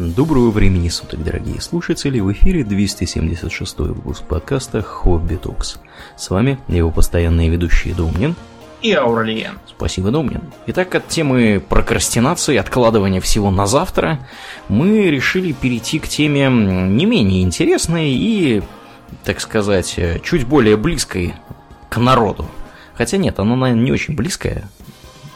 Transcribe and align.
Доброго 0.00 0.50
времени 0.50 0.88
суток, 0.88 1.22
дорогие 1.22 1.60
слушатели! 1.60 2.20
В 2.20 2.32
эфире 2.32 2.64
276 2.64 3.80
выпуск 3.80 4.22
подкаста 4.22 4.80
«Хобби 4.80 5.36
Токс». 5.36 5.76
С 6.16 6.30
вами 6.30 6.58
его 6.68 6.90
постоянные 6.90 7.50
ведущие 7.50 7.92
Домнин 7.92 8.34
и 8.80 8.94
Аурлиен. 8.94 9.58
Спасибо, 9.68 10.10
Домнин. 10.10 10.40
Итак, 10.68 10.94
от 10.94 11.06
темы 11.08 11.62
прокрастинации, 11.68 12.56
откладывания 12.56 13.20
всего 13.20 13.50
на 13.50 13.66
завтра, 13.66 14.26
мы 14.70 15.10
решили 15.10 15.52
перейти 15.52 15.98
к 15.98 16.08
теме 16.08 16.48
не 16.48 17.04
менее 17.04 17.42
интересной 17.42 18.08
и, 18.08 18.62
так 19.24 19.38
сказать, 19.42 20.00
чуть 20.22 20.46
более 20.46 20.78
близкой 20.78 21.34
к 21.90 21.98
народу. 21.98 22.46
Хотя 22.94 23.18
нет, 23.18 23.38
она, 23.38 23.54
наверное, 23.54 23.84
не 23.84 23.92
очень 23.92 24.16
близкая. 24.16 24.66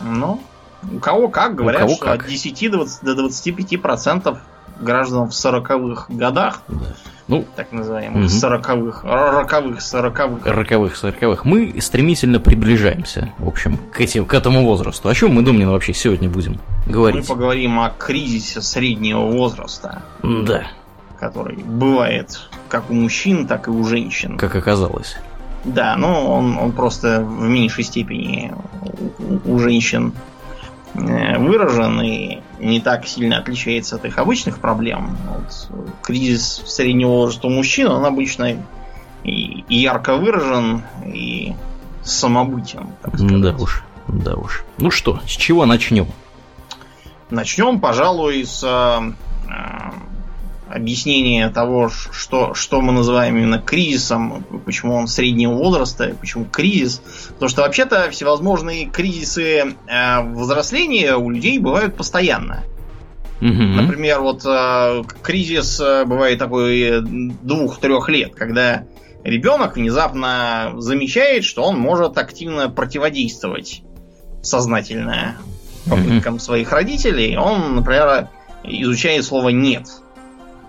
Ну, 0.00 0.40
у 0.90 1.00
кого 1.00 1.28
как, 1.28 1.54
говорят, 1.54 1.82
кого 1.82 1.96
что 1.96 2.04
как. 2.06 2.22
от 2.22 2.30
10 2.30 2.70
до, 2.70 2.78
20, 2.78 3.04
до 3.04 3.14
25 3.14 3.82
процентов 3.82 4.38
граждан 4.80 5.28
в 5.28 5.32
40-х 5.32 6.06
годах, 6.08 6.62
да. 6.68 6.76
ну, 7.28 7.44
так 7.56 7.72
называемых, 7.72 8.24
угу. 8.24 8.26
40-х, 8.26 9.32
роковых, 9.32 9.78
40-х. 9.78 10.50
Роковых, 10.50 10.94
40-х. 10.94 11.42
Мы 11.44 11.80
стремительно 11.80 12.40
приближаемся, 12.40 13.32
в 13.38 13.48
общем, 13.48 13.78
к, 13.92 14.00
этим, 14.00 14.26
к 14.26 14.34
этому 14.34 14.64
возрасту. 14.64 15.08
О 15.08 15.14
чем 15.14 15.34
мы, 15.34 15.42
Думнин, 15.42 15.70
вообще 15.70 15.94
сегодня 15.94 16.28
будем 16.28 16.58
говорить? 16.86 17.28
Мы 17.28 17.34
поговорим 17.34 17.80
о 17.80 17.90
кризисе 17.90 18.60
среднего 18.62 19.26
возраста. 19.30 20.02
Да. 20.22 20.66
Который 21.18 21.56
бывает 21.56 22.48
как 22.68 22.90
у 22.90 22.94
мужчин, 22.94 23.46
так 23.46 23.68
и 23.68 23.70
у 23.70 23.84
женщин. 23.84 24.36
Как 24.36 24.56
оказалось. 24.56 25.16
Да, 25.64 25.96
но 25.96 26.36
он, 26.36 26.58
он 26.58 26.72
просто 26.72 27.20
в 27.20 27.42
меньшей 27.42 27.84
степени 27.84 28.52
у, 29.18 29.54
у 29.54 29.58
женщин 29.58 30.12
выражен 30.94 32.00
и 32.00 32.40
не 32.58 32.80
так 32.80 33.06
сильно 33.06 33.38
отличается 33.38 33.96
от 33.96 34.04
их 34.04 34.18
обычных 34.18 34.58
проблем. 34.58 35.16
Вот, 35.28 36.00
кризис 36.02 36.62
среднего 36.66 37.10
возраста 37.10 37.48
у 37.48 37.50
мужчин, 37.50 37.88
он 37.88 38.04
обычно 38.04 38.56
и, 39.24 39.64
ярко 39.68 40.16
выражен, 40.16 40.82
и 41.04 41.54
самобытен. 42.02 42.88
Так 43.02 43.18
сказать. 43.18 43.40
Да 43.40 43.54
уж, 43.56 43.84
да 44.08 44.34
уж. 44.34 44.64
Ну 44.78 44.90
что, 44.90 45.20
с 45.26 45.30
чего 45.30 45.66
начнем? 45.66 46.06
Начнем, 47.30 47.80
пожалуй, 47.80 48.44
с 48.44 48.62
э, 48.62 49.12
объяснение 50.74 51.50
того, 51.50 51.88
что, 51.88 52.54
что 52.54 52.80
мы 52.80 52.92
называем 52.92 53.36
именно 53.36 53.60
кризисом, 53.60 54.44
почему 54.64 54.96
он 54.96 55.06
среднего 55.06 55.54
возраста, 55.54 56.16
почему 56.18 56.46
кризис. 56.46 57.00
Потому 57.34 57.48
что 57.48 57.62
вообще-то 57.62 58.10
всевозможные 58.10 58.86
кризисы 58.86 59.76
э, 59.86 60.22
взросления 60.32 61.14
у 61.14 61.30
людей 61.30 61.60
бывают 61.60 61.96
постоянно. 61.96 62.64
Угу. 63.40 63.52
Например, 63.52 64.20
вот 64.20 64.42
э, 64.44 65.04
кризис 65.22 65.80
э, 65.80 66.04
бывает 66.06 66.40
такой 66.40 67.00
двух-трех 67.02 68.08
лет, 68.08 68.34
когда 68.34 68.84
ребенок 69.22 69.76
внезапно 69.76 70.72
замечает, 70.78 71.44
что 71.44 71.62
он 71.62 71.78
может 71.78 72.18
активно 72.18 72.68
противодействовать 72.68 73.82
сознательно 74.42 75.36
попыткам 75.88 76.34
угу. 76.34 76.42
своих 76.42 76.72
родителей. 76.72 77.36
Он, 77.36 77.76
например, 77.76 78.28
изучает 78.64 79.24
слово 79.24 79.50
нет 79.50 79.86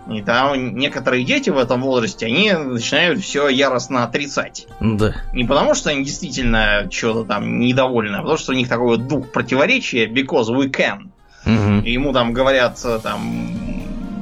и 0.09 0.21
там 0.21 0.75
некоторые 0.75 1.23
дети 1.23 1.49
в 1.49 1.57
этом 1.57 1.81
возрасте, 1.81 2.27
они 2.27 2.51
начинают 2.51 3.21
все 3.21 3.47
яростно 3.47 4.03
отрицать. 4.03 4.67
Да. 4.79 5.15
Не 5.33 5.45
потому, 5.45 5.73
что 5.73 5.89
они 5.89 6.03
действительно 6.03 6.87
чего-то 6.91 7.25
там 7.25 7.59
недовольны, 7.59 8.15
а 8.15 8.19
потому 8.19 8.37
что 8.37 8.51
у 8.51 8.55
них 8.55 8.69
такой 8.69 8.97
вот 8.97 9.07
дух 9.07 9.31
противоречия, 9.31 10.05
because 10.05 10.47
we 10.47 10.69
can. 10.69 11.09
Угу. 11.45 11.85
И 11.85 11.91
ему 11.91 12.13
там 12.13 12.33
говорят, 12.33 12.79
там, 13.03 13.55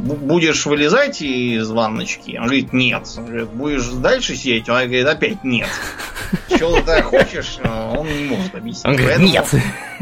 будешь 0.03 0.65
вылезать 0.65 1.21
из 1.21 1.69
ванночки? 1.69 2.37
Он 2.37 2.45
говорит, 2.45 2.73
нет. 2.73 3.07
Он 3.17 3.25
говорит, 3.25 3.49
будешь 3.49 3.87
дальше 3.87 4.35
сидеть? 4.35 4.69
Он 4.69 4.75
говорит, 4.75 5.07
опять 5.07 5.43
нет. 5.43 5.69
Что 6.55 6.81
ты 6.81 7.01
хочешь, 7.03 7.57
он 7.63 8.07
не 8.07 8.25
может 8.25 8.53
объяснить. 8.53 8.85
Он 8.85 8.95
говорит, 8.95 9.19
нет. 9.19 9.47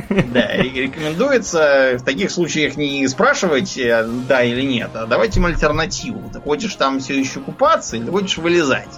Да, 0.10 0.54
рекомендуется 0.58 1.98
в 2.00 2.04
таких 2.04 2.32
случаях 2.32 2.76
не 2.78 3.08
спрашивать, 3.08 3.78
э, 3.78 4.08
да 4.28 4.44
или 4.44 4.62
нет, 4.62 4.92
а 4.94 5.06
давать 5.06 5.36
им 5.38 5.46
альтернативу. 5.46 6.30
Ты 6.32 6.40
хочешь 6.40 6.76
там 6.76 7.00
все 7.00 7.20
еще 7.20 7.40
купаться 7.40 7.98
или 7.98 8.10
хочешь 8.10 8.38
вылезать? 8.38 8.90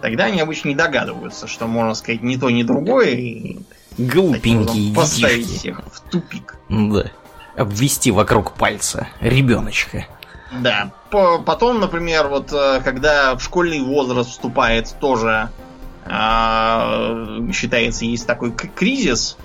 Тогда 0.00 0.24
они 0.24 0.40
обычно 0.40 0.68
не 0.68 0.74
догадываются, 0.74 1.46
что 1.46 1.66
можно 1.66 1.94
сказать 1.94 2.22
ни 2.22 2.36
то, 2.36 2.50
ни 2.50 2.62
другое. 2.62 3.10
И 3.10 3.58
Глупенькие 3.98 4.94
Поставить 4.94 5.48
всех 5.48 5.80
в 5.92 6.00
тупик. 6.10 6.56
Да. 6.68 7.10
Обвести 7.56 8.10
вокруг 8.10 8.52
пальца 8.52 9.08
ребеночка. 9.20 10.06
Да. 10.52 10.90
Потом, 11.10 11.80
например, 11.80 12.28
вот 12.28 12.52
э, 12.52 12.80
когда 12.84 13.34
в 13.34 13.42
школьный 13.42 13.80
возраст 13.80 14.30
вступает 14.30 14.94
тоже 15.00 15.50
а, 16.08 17.26
считается 17.52 18.04
есть 18.04 18.26
такой 18.26 18.52
кризис, 18.52 19.36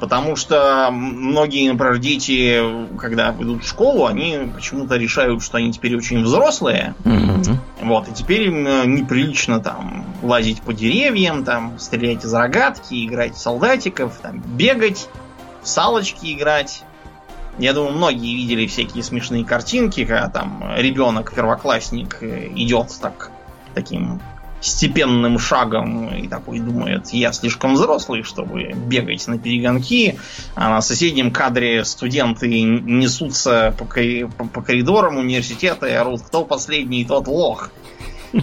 потому 0.00 0.34
что 0.34 0.88
многие, 0.90 1.70
например, 1.70 1.98
дети, 1.98 2.60
когда 2.98 3.34
идут 3.38 3.64
в 3.64 3.68
школу, 3.68 4.06
они 4.06 4.50
почему-то 4.52 4.96
решают, 4.96 5.42
что 5.42 5.58
они 5.58 5.72
теперь 5.72 5.96
очень 5.96 6.22
взрослые. 6.22 6.94
Mm-hmm. 7.04 7.56
Вот, 7.82 8.08
и 8.08 8.12
теперь 8.12 8.48
им 8.48 8.66
э, 8.66 8.86
неприлично 8.86 9.60
там 9.60 10.04
лазить 10.22 10.62
по 10.62 10.72
деревьям, 10.72 11.44
там 11.44 11.78
стрелять 11.78 12.24
из 12.24 12.34
рогатки, 12.34 13.06
играть 13.06 13.36
в 13.36 13.38
солдатиков, 13.38 14.18
там 14.20 14.40
бегать, 14.40 15.08
в 15.62 15.68
салочки 15.68 16.32
играть. 16.32 16.82
Я 17.60 17.74
думаю, 17.74 17.94
многие 17.94 18.34
видели 18.34 18.66
всякие 18.66 19.04
смешные 19.04 19.44
картинки, 19.44 20.06
когда 20.06 20.30
там 20.30 20.64
ребенок, 20.76 21.34
первоклассник, 21.34 22.22
э, 22.22 22.48
идет 22.54 22.88
так 23.02 23.30
таким 23.74 24.18
степенным 24.62 25.38
шагом 25.38 26.08
и 26.08 26.26
такой 26.26 26.60
думает, 26.60 27.10
я 27.10 27.32
слишком 27.32 27.74
взрослый, 27.74 28.22
чтобы 28.22 28.72
бегать 28.72 29.26
на 29.28 29.38
перегонки, 29.38 30.18
а 30.54 30.70
на 30.70 30.80
соседнем 30.80 31.30
кадре 31.30 31.84
студенты 31.84 32.62
несутся 32.62 33.74
по, 33.78 33.84
по, 33.84 34.62
коридорам 34.62 35.18
университета 35.18 35.86
и 35.86 35.92
орут, 35.92 36.22
кто 36.22 36.46
последний, 36.46 37.04
тот 37.04 37.28
лох. 37.28 37.70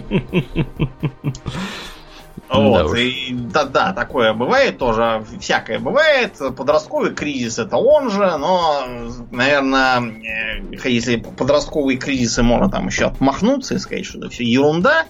Вот, 2.50 2.92
да 2.92 3.00
и 3.00 3.34
да, 3.34 3.66
да, 3.66 3.94
такое 3.94 4.34
бывает 4.34 4.78
тоже, 4.78 5.26
всякое 5.40 5.80
бывает. 5.80 6.34
Подростковый 6.56 7.14
кризис 7.14 7.60
это 7.60 7.78
он 7.78 8.10
же, 8.10 8.38
но, 8.38 8.86
наверное, 9.32 10.02
э, 10.02 10.90
если 10.90 11.18
подростковые 11.18 11.98
кризисы 11.98 12.44
можно 12.44 12.70
там 12.70 12.88
еще 12.88 13.06
отмахнуться 13.06 13.76
и 13.76 13.80
сказать, 13.80 14.06
что 14.06 14.20
это 14.20 14.30
все 14.30 14.46
ерунда, 14.46 15.06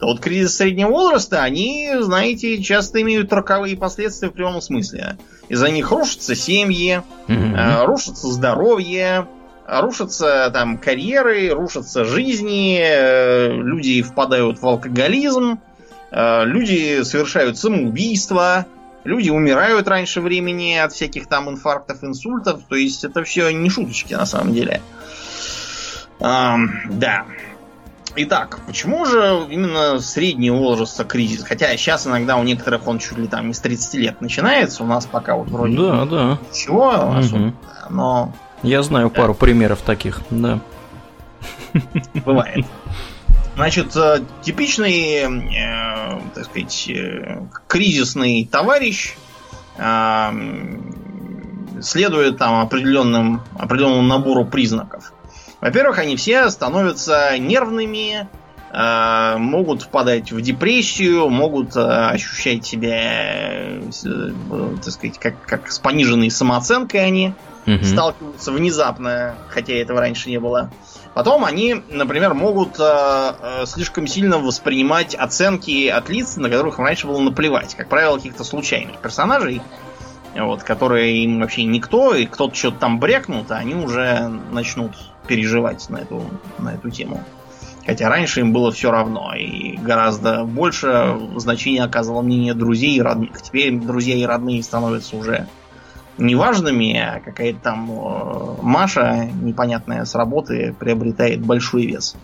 то 0.00 0.06
вот 0.06 0.20
кризис 0.20 0.56
среднего 0.56 0.88
возраста, 0.90 1.42
они, 1.42 1.90
знаете, 2.00 2.60
часто 2.62 3.02
имеют 3.02 3.32
роковые 3.32 3.76
последствия 3.76 4.30
в 4.30 4.32
прямом 4.32 4.60
смысле. 4.60 5.18
Из-за 5.48 5.70
них 5.70 5.90
рушатся 5.90 6.34
семьи, 6.34 7.02
mm-hmm. 7.28 7.84
рушится 7.84 8.28
здоровье, 8.28 9.26
рушатся 9.66 10.50
там 10.52 10.78
карьеры, 10.78 11.50
рушатся 11.50 12.04
жизни, 12.04 12.80
э, 12.82 13.52
люди 13.52 14.02
впадают 14.02 14.60
в 14.60 14.66
алкоголизм, 14.66 15.60
люди 16.10 17.02
совершают 17.02 17.58
самоубийство, 17.58 18.66
люди 19.04 19.30
умирают 19.30 19.88
раньше 19.88 20.20
времени 20.20 20.76
от 20.76 20.92
всяких 20.92 21.26
там 21.26 21.48
инфарктов, 21.48 22.02
инсультов. 22.04 22.62
То 22.68 22.76
есть 22.76 23.04
это 23.04 23.24
все 23.24 23.50
не 23.50 23.70
шуточки 23.70 24.14
на 24.14 24.26
самом 24.26 24.52
деле. 24.52 24.80
да. 26.18 27.24
Итак, 28.16 28.58
почему 28.66 29.06
же 29.06 29.46
именно 29.50 30.00
среднего 30.00 30.56
возраста 30.56 31.04
кризис? 31.04 31.44
Хотя 31.44 31.68
сейчас 31.76 32.06
иногда 32.06 32.36
у 32.36 32.42
некоторых 32.42 32.86
он 32.88 32.98
чуть 32.98 33.18
ли 33.18 33.28
там 33.28 33.52
из 33.52 33.60
30 33.60 33.94
лет 33.94 34.20
начинается, 34.20 34.82
у 34.82 34.86
нас 34.86 35.06
пока 35.06 35.36
вот 35.36 35.48
вроде 35.48 35.76
да, 35.76 36.04
да. 36.06 36.38
ничего, 36.50 36.90
угу. 36.90 37.54
но... 37.88 38.32
Я 38.62 38.82
знаю 38.82 39.10
да. 39.14 39.20
пару 39.20 39.34
примеров 39.34 39.80
таких, 39.82 40.22
да. 40.30 40.60
Бывает. 42.24 42.66
Значит, 43.60 43.94
э, 43.94 44.22
типичный, 44.40 45.16
э, 45.16 46.20
так 46.34 46.46
сказать, 46.46 46.88
э, 46.88 47.42
кризисный 47.68 48.48
товарищ 48.50 49.16
э, 49.76 50.30
следует 51.82 52.38
там 52.38 52.62
определенным, 52.62 53.42
определенному 53.58 54.00
набору 54.00 54.46
признаков. 54.46 55.12
Во-первых, 55.60 55.98
они 55.98 56.16
все 56.16 56.48
становятся 56.48 57.36
нервными, 57.36 58.28
э, 58.72 59.36
могут 59.36 59.82
впадать 59.82 60.32
в 60.32 60.40
депрессию, 60.40 61.28
могут 61.28 61.76
э, 61.76 61.80
ощущать 61.80 62.64
себя, 62.64 63.02
э, 63.02 63.80
так 64.82 64.90
сказать, 64.90 65.18
как, 65.18 65.34
как 65.42 65.70
с 65.70 65.78
пониженной 65.78 66.30
самооценкой 66.30 67.04
они 67.04 67.34
угу. 67.66 67.84
сталкиваются 67.84 68.52
внезапно, 68.52 69.34
хотя 69.50 69.74
этого 69.74 70.00
раньше 70.00 70.30
не 70.30 70.40
было. 70.40 70.70
Потом 71.14 71.44
они, 71.44 71.82
например, 71.88 72.34
могут 72.34 72.78
э, 72.78 72.82
э, 72.82 73.66
слишком 73.66 74.06
сильно 74.06 74.38
воспринимать 74.38 75.14
оценки 75.14 75.88
от 75.88 76.08
лиц, 76.08 76.36
на 76.36 76.48
которых 76.48 76.78
раньше 76.78 77.08
было 77.08 77.20
наплевать. 77.20 77.74
Как 77.74 77.88
правило, 77.88 78.16
каких-то 78.16 78.44
случайных 78.44 78.98
персонажей, 78.98 79.60
вот, 80.36 80.62
которые 80.62 81.24
им 81.24 81.40
вообще 81.40 81.64
никто, 81.64 82.14
и 82.14 82.26
кто-то 82.26 82.54
что-то 82.54 82.78
там 82.78 83.00
брякнут, 83.00 83.50
а 83.50 83.56
они 83.56 83.74
уже 83.74 84.28
начнут 84.28 84.92
переживать 85.26 85.88
на 85.90 85.98
эту, 85.98 86.24
на 86.58 86.74
эту 86.74 86.90
тему. 86.90 87.24
Хотя 87.84 88.08
раньше 88.08 88.40
им 88.40 88.52
было 88.52 88.70
все 88.70 88.92
равно, 88.92 89.34
и 89.34 89.76
гораздо 89.78 90.44
больше 90.44 91.18
значения 91.36 91.82
оказывало 91.82 92.22
мнение 92.22 92.54
друзей 92.54 92.94
и 92.94 93.00
родных. 93.00 93.42
Теперь 93.42 93.76
друзья 93.78 94.14
и 94.14 94.24
родные 94.24 94.62
становятся 94.62 95.16
уже 95.16 95.48
неважными, 96.18 96.96
а 96.96 97.20
какая-то 97.20 97.58
там 97.60 97.90
э, 97.90 98.56
Маша, 98.62 99.28
непонятная 99.40 100.04
с 100.04 100.14
работы, 100.14 100.74
приобретает 100.78 101.40
большой 101.40 101.86
вес. 101.86 102.16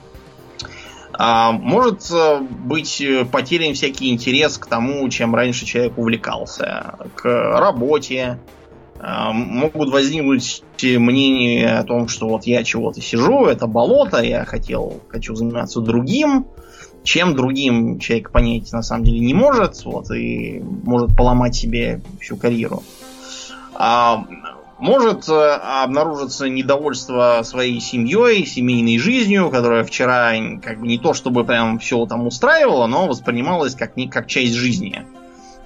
А, 1.13 1.53
может 1.53 2.11
э, 2.11 2.41
быть 2.41 3.03
потерян 3.33 3.75
всякий 3.75 4.11
интерес 4.11 4.59
к 4.59 4.67
тому, 4.67 5.09
чем 5.09 5.35
раньше 5.35 5.65
человек 5.65 5.97
увлекался, 5.97 6.97
к 7.15 7.25
работе. 7.59 8.39
А, 8.99 9.33
могут 9.33 9.91
возникнуть 9.91 10.63
мнения 10.83 11.79
о 11.79 11.85
том, 11.85 12.09
что 12.09 12.29
вот 12.29 12.45
я 12.45 12.65
чего-то 12.65 13.01
сижу, 13.01 13.47
это 13.47 13.67
болото, 13.67 14.23
я 14.23 14.45
хотел, 14.45 15.01
хочу 15.09 15.35
заниматься 15.35 15.81
другим, 15.81 16.47
чем 17.03 17.35
другим 17.35 17.99
человек 17.99 18.31
понять 18.31 18.73
на 18.73 18.83
самом 18.83 19.05
деле 19.05 19.21
не 19.21 19.33
может, 19.33 19.85
вот, 19.85 20.11
и 20.11 20.61
может 20.83 21.17
поломать 21.17 21.55
себе 21.55 22.03
всю 22.21 22.37
карьеру. 22.37 22.83
Может 24.79 25.29
э, 25.29 25.33
обнаружиться 25.33 26.49
недовольство 26.49 27.41
своей 27.45 27.81
семьей, 27.81 28.45
семейной 28.45 28.99
жизнью, 28.99 29.51
которая 29.51 29.85
вчера 29.85 30.33
как 30.63 30.81
бы 30.81 30.87
не 30.87 30.99
то 30.99 31.15
чтобы 31.15 31.45
прям 31.45 31.79
все 31.79 32.05
там 32.07 32.27
устраивала, 32.27 32.87
но 32.87 33.07
воспринималась 33.07 33.75
как, 33.75 33.97
не, 33.97 34.09
как 34.09 34.27
часть 34.27 34.55
жизни, 34.55 35.07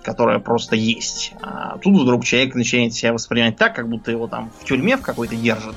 которая 0.03 0.39
просто 0.39 0.77
есть. 0.77 1.33
А 1.43 1.79
тут 1.79 2.01
вдруг 2.01 2.25
человек 2.25 2.55
начинает 2.55 2.95
себя 2.95 3.12
воспринимать 3.12 3.57
так, 3.57 3.75
как 3.75 3.89
будто 3.89 4.11
его 4.11 4.29
там 4.29 4.51
в 4.61 4.65
тюрьме 4.65 4.97
в 4.97 5.03
какой-то 5.03 5.35
держат. 5.35 5.77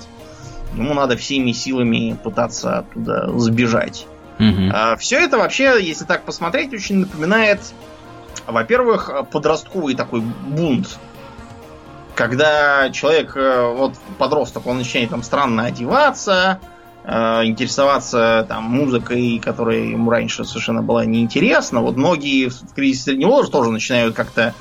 Ему 0.75 0.93
надо 0.93 1.17
всеми 1.17 1.51
силами 1.51 2.17
пытаться 2.23 2.79
оттуда 2.79 3.31
сбежать. 3.37 4.07
Угу. 4.39 4.71
А, 4.73 4.95
все 4.95 5.19
это 5.19 5.37
вообще, 5.37 5.77
если 5.81 6.05
так 6.05 6.23
посмотреть, 6.23 6.73
очень 6.73 6.97
напоминает, 6.97 7.59
во-первых, 8.45 9.11
подростковый 9.31 9.95
такой 9.95 10.21
бунт 10.21 10.99
когда 12.15 12.89
человек, 12.91 13.35
э, 13.35 13.73
вот 13.75 13.93
подросток, 14.17 14.67
он 14.67 14.77
начинает 14.77 15.09
там 15.09 15.23
странно 15.23 15.65
одеваться, 15.65 16.59
э, 17.03 17.45
интересоваться 17.45 18.45
там 18.47 18.63
музыкой, 18.63 19.39
которая 19.43 19.79
ему 19.79 20.09
раньше 20.09 20.45
совершенно 20.45 20.81
была 20.81 21.05
неинтересна. 21.05 21.81
Вот 21.81 21.97
многие 21.97 22.49
в 22.49 22.73
кризисе 22.73 23.03
среднего 23.03 23.29
возраста 23.29 23.57
тоже 23.57 23.71
начинают 23.71 24.15
как-то 24.15 24.53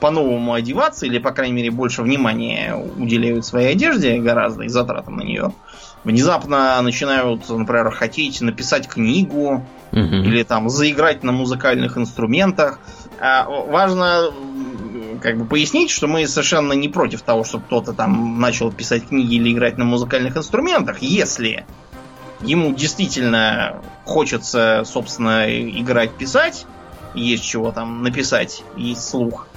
по-новому 0.00 0.54
одеваться, 0.54 1.06
или, 1.06 1.18
по 1.18 1.30
крайней 1.30 1.54
мере, 1.54 1.70
больше 1.70 2.02
внимания 2.02 2.74
уделяют 2.74 3.46
своей 3.46 3.72
одежде 3.72 4.18
гораздо 4.18 4.64
и 4.64 4.68
затратам 4.68 5.16
на 5.16 5.22
нее. 5.22 5.52
Внезапно 6.04 6.80
начинают, 6.82 7.48
например, 7.48 7.90
хотеть 7.90 8.40
написать 8.40 8.88
книгу 8.88 9.64
угу. 9.92 9.98
или 9.98 10.42
там 10.44 10.68
заиграть 10.70 11.22
на 11.22 11.32
музыкальных 11.32 11.98
инструментах. 11.98 12.78
А 13.20 13.48
важно 13.48 14.30
как 15.20 15.38
бы 15.38 15.44
пояснить, 15.44 15.90
что 15.90 16.06
мы 16.06 16.26
совершенно 16.26 16.72
не 16.72 16.88
против 16.88 17.22
того, 17.22 17.44
чтобы 17.44 17.64
кто-то 17.64 17.92
там 17.92 18.40
начал 18.40 18.72
писать 18.72 19.08
книги 19.08 19.34
или 19.34 19.52
играть 19.52 19.78
на 19.78 19.84
музыкальных 19.84 20.36
инструментах, 20.36 21.00
если 21.00 21.66
ему 22.40 22.74
действительно 22.74 23.82
хочется, 24.04 24.82
собственно, 24.84 25.46
играть, 25.48 26.12
писать, 26.12 26.66
есть 27.14 27.44
чего 27.44 27.72
там 27.72 28.02
написать, 28.02 28.62
есть 28.76 29.08
слух, 29.08 29.48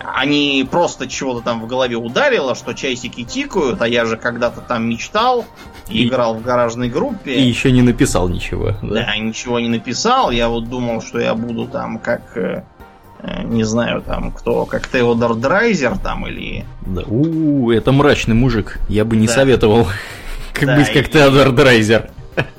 а 0.00 0.24
не 0.24 0.66
просто 0.70 1.08
чего-то 1.08 1.42
там 1.42 1.60
в 1.60 1.66
голове 1.66 1.96
ударило, 1.96 2.54
что 2.54 2.74
часики 2.74 3.24
тикают, 3.24 3.82
а 3.82 3.88
я 3.88 4.04
же 4.04 4.16
когда-то 4.16 4.60
там 4.60 4.88
мечтал, 4.88 5.44
и 5.88 6.06
играл 6.06 6.34
в 6.34 6.42
гаражной 6.42 6.88
группе. 6.88 7.34
И 7.34 7.42
еще 7.42 7.72
не 7.72 7.82
написал 7.82 8.28
ничего. 8.28 8.72
Да? 8.82 9.06
да, 9.06 9.16
ничего 9.16 9.58
не 9.58 9.68
написал. 9.68 10.30
Я 10.30 10.48
вот 10.48 10.68
думал, 10.68 11.00
что 11.00 11.18
я 11.18 11.34
буду 11.34 11.66
там 11.66 11.98
как 11.98 12.36
э, 12.36 12.64
не 13.44 13.64
знаю, 13.64 14.02
там, 14.02 14.30
кто, 14.30 14.64
как 14.64 14.88
Теодор 14.88 15.34
Драйзер 15.34 15.98
там 15.98 16.26
или... 16.26 16.64
Да, 16.86 17.02
у, 17.06 17.70
-у 17.70 17.76
это 17.76 17.92
мрачный 17.92 18.34
мужик, 18.34 18.78
я 18.88 19.04
бы 19.04 19.16
не 19.16 19.26
да. 19.26 19.32
советовал 19.32 19.88
как 20.52 20.66
да, 20.66 20.76
быть 20.76 20.92
как 20.92 21.08
и... 21.08 21.12
Теодор 21.12 21.52
Драйзер. 21.52 22.10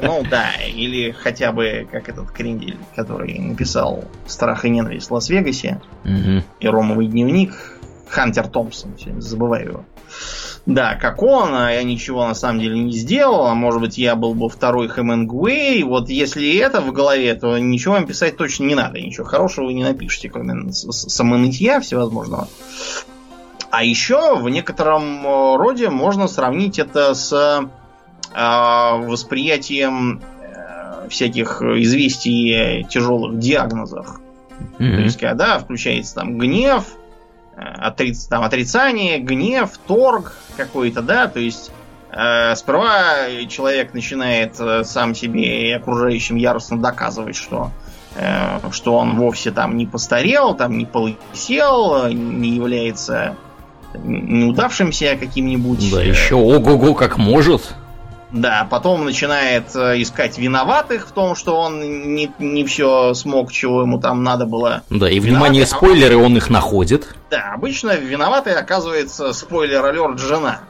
Ну 0.02 0.26
да, 0.30 0.52
или 0.76 1.12
хотя 1.12 1.52
бы 1.52 1.88
как 1.90 2.10
этот 2.10 2.32
Крендель, 2.32 2.78
который 2.96 3.40
написал 3.40 4.04
«Страх 4.28 4.66
и 4.66 4.70
ненависть 4.70 5.10
в 5.10 5.14
Лас-Вегасе» 5.14 5.80
угу. 6.04 6.44
и 6.60 6.68
«Ромовый 6.68 7.08
дневник», 7.08 7.79
Хантер 8.10 8.48
Томпсон, 8.48 8.96
забываю 9.20 9.70
его. 9.70 9.84
Да, 10.66 10.96
как 10.96 11.24
он, 11.24 11.54
а 11.56 11.72
я 11.72 11.84
ничего 11.84 12.28
на 12.28 12.36
самом 12.36 12.60
деле 12.60 12.80
не 12.80 12.92
сделал, 12.92 13.48
а 13.48 13.56
может 13.56 13.82
быть 13.82 13.98
я 13.98 14.16
был 14.16 14.34
бы 14.34 14.50
второй 14.50 14.88
Хемингуэй. 14.88 15.84
Вот 15.84 16.10
если 16.10 16.58
это 16.58 16.82
в 16.82 16.92
голове, 16.92 17.34
то 17.36 17.58
ничего 17.58 17.96
вам 17.96 18.06
писать 18.06 18.38
точно 18.38 18.66
не 18.66 18.76
надо, 18.76 19.00
ничего 19.00 19.26
хорошего 19.26 19.66
вы 19.66 19.74
не 19.74 19.84
напишите, 19.84 20.30
кроме 20.30 20.72
самонытья 20.72 21.80
всевозможного. 21.80 22.48
А 23.72 23.84
еще 23.84 24.36
в 24.36 24.50
некотором 24.50 25.26
э, 25.26 25.56
роде 25.58 25.90
можно 25.90 26.28
сравнить 26.28 26.80
это 26.80 27.14
с 27.14 27.32
э, 28.36 28.98
восприятием 29.06 30.22
э, 30.42 31.08
всяких 31.10 31.62
известий 31.62 32.86
тяжелых 32.90 33.38
диагнозах. 33.38 34.20
Mm-hmm. 34.80 34.96
То 34.96 35.02
есть, 35.02 35.20
когда 35.20 35.60
включается 35.60 36.16
там 36.16 36.38
гнев, 36.38 36.86
отриц, 37.60 38.26
там, 38.26 38.44
отрицание, 38.44 39.20
гнев, 39.20 39.72
торг 39.88 40.34
какой-то, 40.58 41.02
да, 41.02 41.28
то 41.28 41.40
есть 41.40 41.72
э, 42.12 42.56
сперва 42.56 43.28
человек 43.48 43.94
начинает 43.94 44.60
э, 44.60 44.84
сам 44.84 45.16
себе 45.16 45.70
и 45.70 45.72
окружающим 45.72 46.36
яростно 46.36 46.78
доказывать, 46.78 47.36
что 47.36 47.72
э, 48.16 48.60
что 48.72 48.96
он 48.96 49.16
вовсе 49.18 49.52
там 49.52 49.78
не 49.78 49.86
постарел, 49.86 50.56
там 50.56 50.78
не 50.78 50.86
полысел, 50.86 52.08
не 52.08 52.50
является 52.50 53.36
неудавшимся 53.94 55.18
каким-нибудь. 55.20 55.92
Да, 55.92 56.02
еще 56.02 56.36
ого-го 56.36 56.94
как 56.94 57.18
может. 57.18 57.74
Да, 58.32 58.68
потом 58.70 59.06
начинает 59.06 59.76
э, 59.76 60.02
искать 60.02 60.38
виноватых 60.38 61.08
в 61.08 61.12
том, 61.12 61.36
что 61.36 61.60
он 61.60 61.80
не, 62.14 62.32
не 62.38 62.64
все 62.64 63.14
смог, 63.16 63.52
чего 63.52 63.82
ему 63.82 64.00
там 64.00 64.24
надо 64.24 64.46
было. 64.46 64.84
Да, 64.90 65.10
и 65.10 65.20
внимание, 65.20 65.64
Виноватый, 65.64 65.66
спойлеры, 65.66 66.18
он 66.18 66.38
их 66.38 66.50
находит. 66.50 67.16
Да, 67.32 67.54
обычно 67.54 67.96
виноватой 67.96 68.54
оказывается 68.54 69.34
спойлер-алерт 69.34 70.20
жена. 70.20 70.62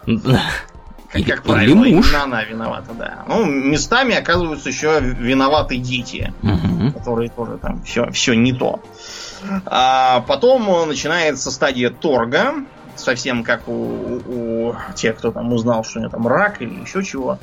Как, 1.12 1.26
как 1.26 1.44
правило, 1.44 1.84
Или 1.84 1.96
муж. 1.96 2.14
она 2.14 2.44
виновата, 2.44 2.94
да. 2.94 3.26
Ну, 3.28 3.44
местами 3.44 4.16
оказываются 4.16 4.70
еще 4.70 5.00
виноваты 5.02 5.78
дети, 5.78 6.32
угу. 6.44 6.92
которые 6.92 7.30
тоже 7.30 7.58
там 7.58 7.82
все, 7.84 8.12
все 8.12 8.36
не 8.36 8.54
то. 8.54 8.80
А 9.66 10.22
потом 10.28 10.88
начинается 10.88 11.50
стадия 11.50 11.90
торга, 11.90 12.54
совсем 13.00 13.44
как 13.44 13.68
у, 13.68 14.20
у 14.26 14.76
тех, 14.96 15.18
кто 15.18 15.32
там 15.32 15.52
узнал, 15.54 15.84
что 15.84 16.00
у 16.00 16.02
него 16.02 16.12
там 16.12 16.28
рак 16.28 16.62
или 16.62 16.82
еще 16.82 17.04
чего, 17.04 17.40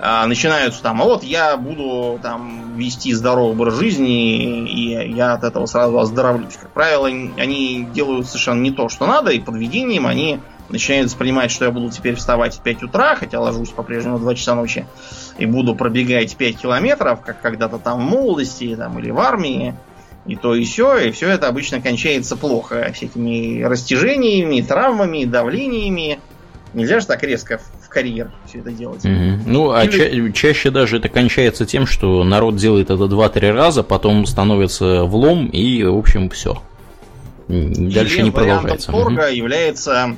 а, 0.00 0.26
начинаются 0.26 0.82
там, 0.82 1.00
а 1.02 1.04
вот 1.04 1.24
я 1.24 1.56
буду 1.56 2.18
там 2.22 2.76
вести 2.76 3.12
здоровый 3.12 3.52
образ 3.52 3.74
жизни, 3.74 4.68
и 4.68 5.14
я 5.14 5.34
от 5.34 5.44
этого 5.44 5.66
сразу 5.66 5.98
оздоровлюсь. 5.98 6.56
Как 6.56 6.70
правило, 6.70 7.06
они 7.06 7.86
делают 7.92 8.26
совершенно 8.26 8.60
не 8.60 8.70
то, 8.70 8.88
что 8.88 9.06
надо, 9.06 9.30
и 9.30 9.40
под 9.40 9.56
видением 9.56 10.06
они 10.06 10.40
начинают 10.68 11.06
воспринимать, 11.06 11.50
что 11.50 11.64
я 11.64 11.70
буду 11.70 11.90
теперь 11.90 12.14
вставать 12.14 12.56
в 12.56 12.62
5 12.62 12.82
утра, 12.84 13.16
хотя 13.16 13.40
ложусь 13.40 13.70
по-прежнему 13.70 14.16
в 14.16 14.20
2 14.20 14.34
часа 14.34 14.54
ночи, 14.54 14.86
и 15.38 15.46
буду 15.46 15.74
пробегать 15.74 16.36
5 16.36 16.58
километров, 16.58 17.20
как 17.22 17.40
когда-то 17.40 17.78
там 17.78 18.00
в 18.00 18.02
молодости 18.02 18.74
там, 18.76 18.98
или 18.98 19.10
в 19.10 19.18
армии, 19.18 19.74
и 20.26 20.36
то, 20.36 20.54
и 20.54 20.64
все, 20.64 20.98
и 20.98 21.10
все 21.10 21.28
это 21.28 21.48
обычно 21.48 21.80
кончается 21.80 22.36
плохо. 22.36 22.90
Всякими 22.94 23.62
растяжениями, 23.62 24.60
травмами, 24.60 25.24
давлениями. 25.24 26.20
Нельзя 26.74 27.00
же 27.00 27.06
так 27.06 27.22
резко 27.22 27.60
в 27.82 27.88
карьер 27.88 28.30
все 28.46 28.58
это 28.58 28.70
делать. 28.70 29.04
Угу. 29.04 29.42
Ну, 29.46 29.70
а 29.70 29.84
Или... 29.84 30.30
ча- 30.30 30.32
чаще 30.32 30.70
даже 30.70 30.98
это 30.98 31.08
кончается 31.08 31.64
тем, 31.64 31.86
что 31.86 32.22
народ 32.24 32.56
делает 32.56 32.90
это 32.90 33.04
2-3 33.04 33.52
раза, 33.52 33.82
потом 33.82 34.26
становится 34.26 35.04
влом, 35.04 35.46
и, 35.46 35.82
в 35.82 35.96
общем, 35.96 36.28
все. 36.28 36.62
Дальше 37.48 38.16
Или 38.16 38.22
не 38.24 38.30
продолжается. 38.30 38.92
торга 38.92 39.28
угу. 39.28 39.34
является... 39.34 40.16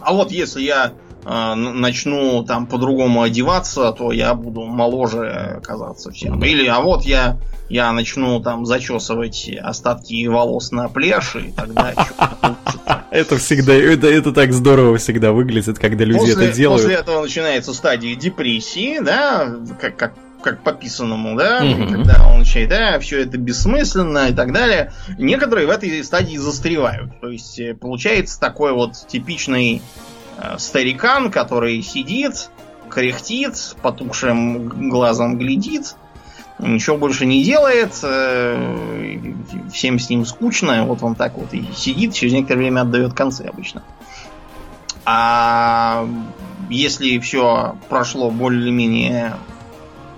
А 0.00 0.14
вот 0.14 0.32
если 0.32 0.62
я 0.62 0.94
начну 1.24 2.44
там 2.44 2.66
по-другому 2.66 3.22
одеваться, 3.22 3.92
то 3.92 4.12
я 4.12 4.34
буду 4.34 4.62
моложе 4.62 5.60
казаться 5.62 6.10
всем. 6.10 6.42
Или 6.42 6.66
а 6.66 6.80
вот 6.80 7.04
я 7.04 7.38
я 7.68 7.92
начну 7.92 8.40
там 8.40 8.66
зачесывать 8.66 9.48
остатки 9.62 10.26
волос 10.26 10.72
на 10.72 10.88
пляж, 10.88 11.36
и 11.36 11.52
тогда 11.52 11.94
Это 13.10 13.38
всегда, 13.38 13.74
это, 13.74 14.06
это 14.06 14.32
так 14.32 14.52
здорово 14.52 14.96
всегда 14.98 15.32
выглядит, 15.32 15.78
когда 15.78 16.04
люди 16.04 16.18
после, 16.18 16.46
это 16.46 16.56
делают. 16.56 16.82
После 16.82 16.96
этого 16.96 17.22
начинается 17.22 17.74
стадия 17.74 18.14
депрессии, 18.14 19.00
да, 19.00 19.56
как, 19.80 19.96
как 19.96 20.14
как 20.40 20.62
по 20.62 20.72
писанному, 20.72 21.36
да, 21.36 21.58
когда 21.90 22.26
он 22.26 22.38
начинает, 22.38 22.70
да, 22.70 22.98
все 22.98 23.20
это 23.20 23.36
бессмысленно 23.36 24.30
и 24.30 24.34
так 24.34 24.54
далее. 24.54 24.92
Некоторые 25.18 25.66
в 25.66 25.70
этой 25.70 26.02
стадии 26.02 26.38
застревают. 26.38 27.20
То 27.20 27.28
есть 27.28 27.58
э, 27.60 27.74
получается 27.74 28.40
такой 28.40 28.72
вот 28.72 28.92
типичный 29.06 29.82
старикан, 30.58 31.30
который 31.30 31.82
сидит, 31.82 32.50
кряхтит, 32.88 33.76
потухшим 33.82 34.90
глазом 34.90 35.38
глядит, 35.38 35.96
ничего 36.58 36.96
больше 36.96 37.26
не 37.26 37.42
делает, 37.42 37.98
э, 38.02 39.34
всем 39.72 39.98
с 39.98 40.10
ним 40.10 40.24
скучно, 40.24 40.84
вот 40.84 41.02
он 41.02 41.14
так 41.14 41.36
вот 41.36 41.52
и 41.54 41.64
сидит, 41.74 42.14
через 42.14 42.32
некоторое 42.32 42.60
время 42.60 42.82
отдает 42.82 43.14
концы 43.14 43.42
обычно. 43.42 43.82
А 45.04 46.06
если 46.68 47.18
все 47.18 47.76
прошло 47.88 48.30
более-менее 48.30 49.34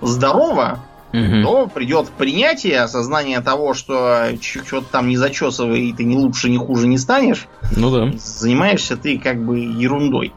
здорово, 0.01 0.79
угу. 1.13 1.43
то 1.43 1.67
придет 1.67 2.09
принятие, 2.09 2.81
осознание 2.81 3.39
того, 3.41 3.73
что 3.73 4.29
что-то 4.41 4.87
там 4.91 5.07
не 5.07 5.17
зачесывай, 5.17 5.81
и 5.81 5.93
ты 5.93 6.03
ни 6.03 6.15
лучше, 6.15 6.49
ни 6.49 6.57
хуже 6.57 6.87
не 6.87 6.97
станешь. 6.97 7.47
Ну 7.75 7.91
да. 7.91 8.17
Занимаешься 8.17 8.97
ты 8.97 9.17
как 9.19 9.43
бы 9.43 9.59
ерундой. 9.59 10.33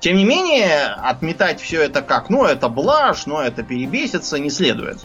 Тем 0.00 0.16
не 0.16 0.24
менее, 0.24 0.86
отметать 0.86 1.60
все 1.60 1.82
это 1.82 2.02
как, 2.02 2.30
ну, 2.30 2.44
это 2.44 2.68
блажь, 2.68 3.26
ну, 3.26 3.40
это 3.40 3.62
перебесится, 3.62 4.38
не 4.38 4.50
следует. 4.50 4.98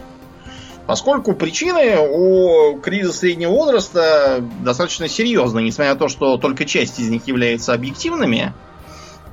Поскольку 0.86 1.34
причины 1.34 1.98
у 1.98 2.78
кризиса 2.80 3.20
среднего 3.20 3.52
возраста 3.52 4.44
достаточно 4.62 5.08
серьезные, 5.08 5.66
несмотря 5.66 5.94
на 5.94 6.00
то, 6.00 6.08
что 6.10 6.38
только 6.38 6.66
часть 6.66 7.00
из 7.00 7.10
них 7.10 7.26
является 7.26 7.74
объективными, 7.74 8.54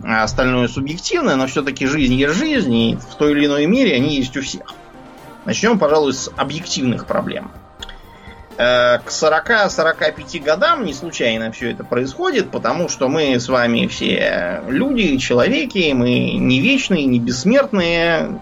а 0.02 0.22
остальное 0.22 0.68
субъективное, 0.68 1.36
но 1.36 1.46
все-таки 1.46 1.86
жизнь 1.86 2.14
есть 2.14 2.34
жизнь, 2.34 2.74
и 2.74 2.96
в 2.96 3.16
той 3.16 3.32
или 3.32 3.46
иной 3.46 3.66
мере 3.66 3.96
они 3.96 4.16
есть 4.16 4.36
у 4.36 4.42
всех. 4.42 4.62
Начнем, 5.44 5.78
пожалуй, 5.78 6.12
с 6.12 6.30
объективных 6.36 7.06
проблем. 7.06 7.50
Э, 8.58 8.98
к 8.98 9.08
40-45 9.08 10.42
годам 10.42 10.84
не 10.84 10.92
случайно 10.92 11.50
все 11.50 11.70
это 11.70 11.82
происходит, 11.82 12.50
потому 12.50 12.88
что 12.88 13.08
мы 13.08 13.40
с 13.40 13.48
вами 13.48 13.86
все 13.86 14.62
люди, 14.68 15.16
человеки, 15.16 15.92
мы 15.92 16.32
не 16.32 16.60
вечные, 16.60 17.06
не 17.06 17.18
бессмертные, 17.18 18.40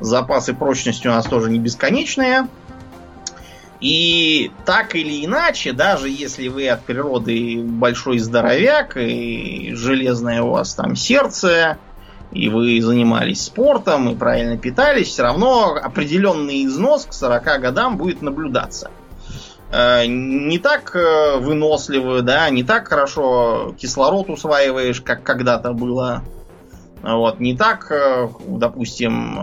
запасы 0.00 0.54
прочности 0.54 1.06
у 1.06 1.10
нас 1.10 1.26
тоже 1.26 1.50
не 1.50 1.58
бесконечные. 1.58 2.46
И 3.80 4.50
так 4.64 4.96
или 4.96 5.24
иначе, 5.24 5.72
даже 5.72 6.08
если 6.08 6.48
вы 6.48 6.68
от 6.68 6.82
природы 6.84 7.62
большой 7.62 8.18
здоровяк, 8.18 8.96
и 8.96 9.72
железное 9.74 10.42
у 10.42 10.50
вас 10.50 10.74
там 10.74 10.96
сердце, 10.96 11.78
и 12.32 12.48
вы 12.48 12.80
занимались 12.80 13.42
спортом, 13.42 14.10
и 14.10 14.14
правильно 14.14 14.56
питались, 14.58 15.08
все 15.08 15.22
равно 15.22 15.78
определенный 15.82 16.64
износ 16.64 17.06
к 17.06 17.12
40 17.12 17.60
годам 17.60 17.96
будет 17.96 18.22
наблюдаться. 18.22 18.90
Э, 19.70 20.06
не 20.06 20.58
так 20.58 20.94
э, 20.94 21.38
выносливый, 21.38 22.22
да, 22.22 22.48
не 22.50 22.62
так 22.62 22.88
хорошо 22.88 23.74
кислород 23.78 24.30
усваиваешь, 24.30 25.00
как 25.00 25.22
когда-то 25.22 25.72
было. 25.72 26.22
Вот, 27.02 27.38
не 27.38 27.56
так, 27.56 27.90
э, 27.90 28.28
допустим, 28.46 29.38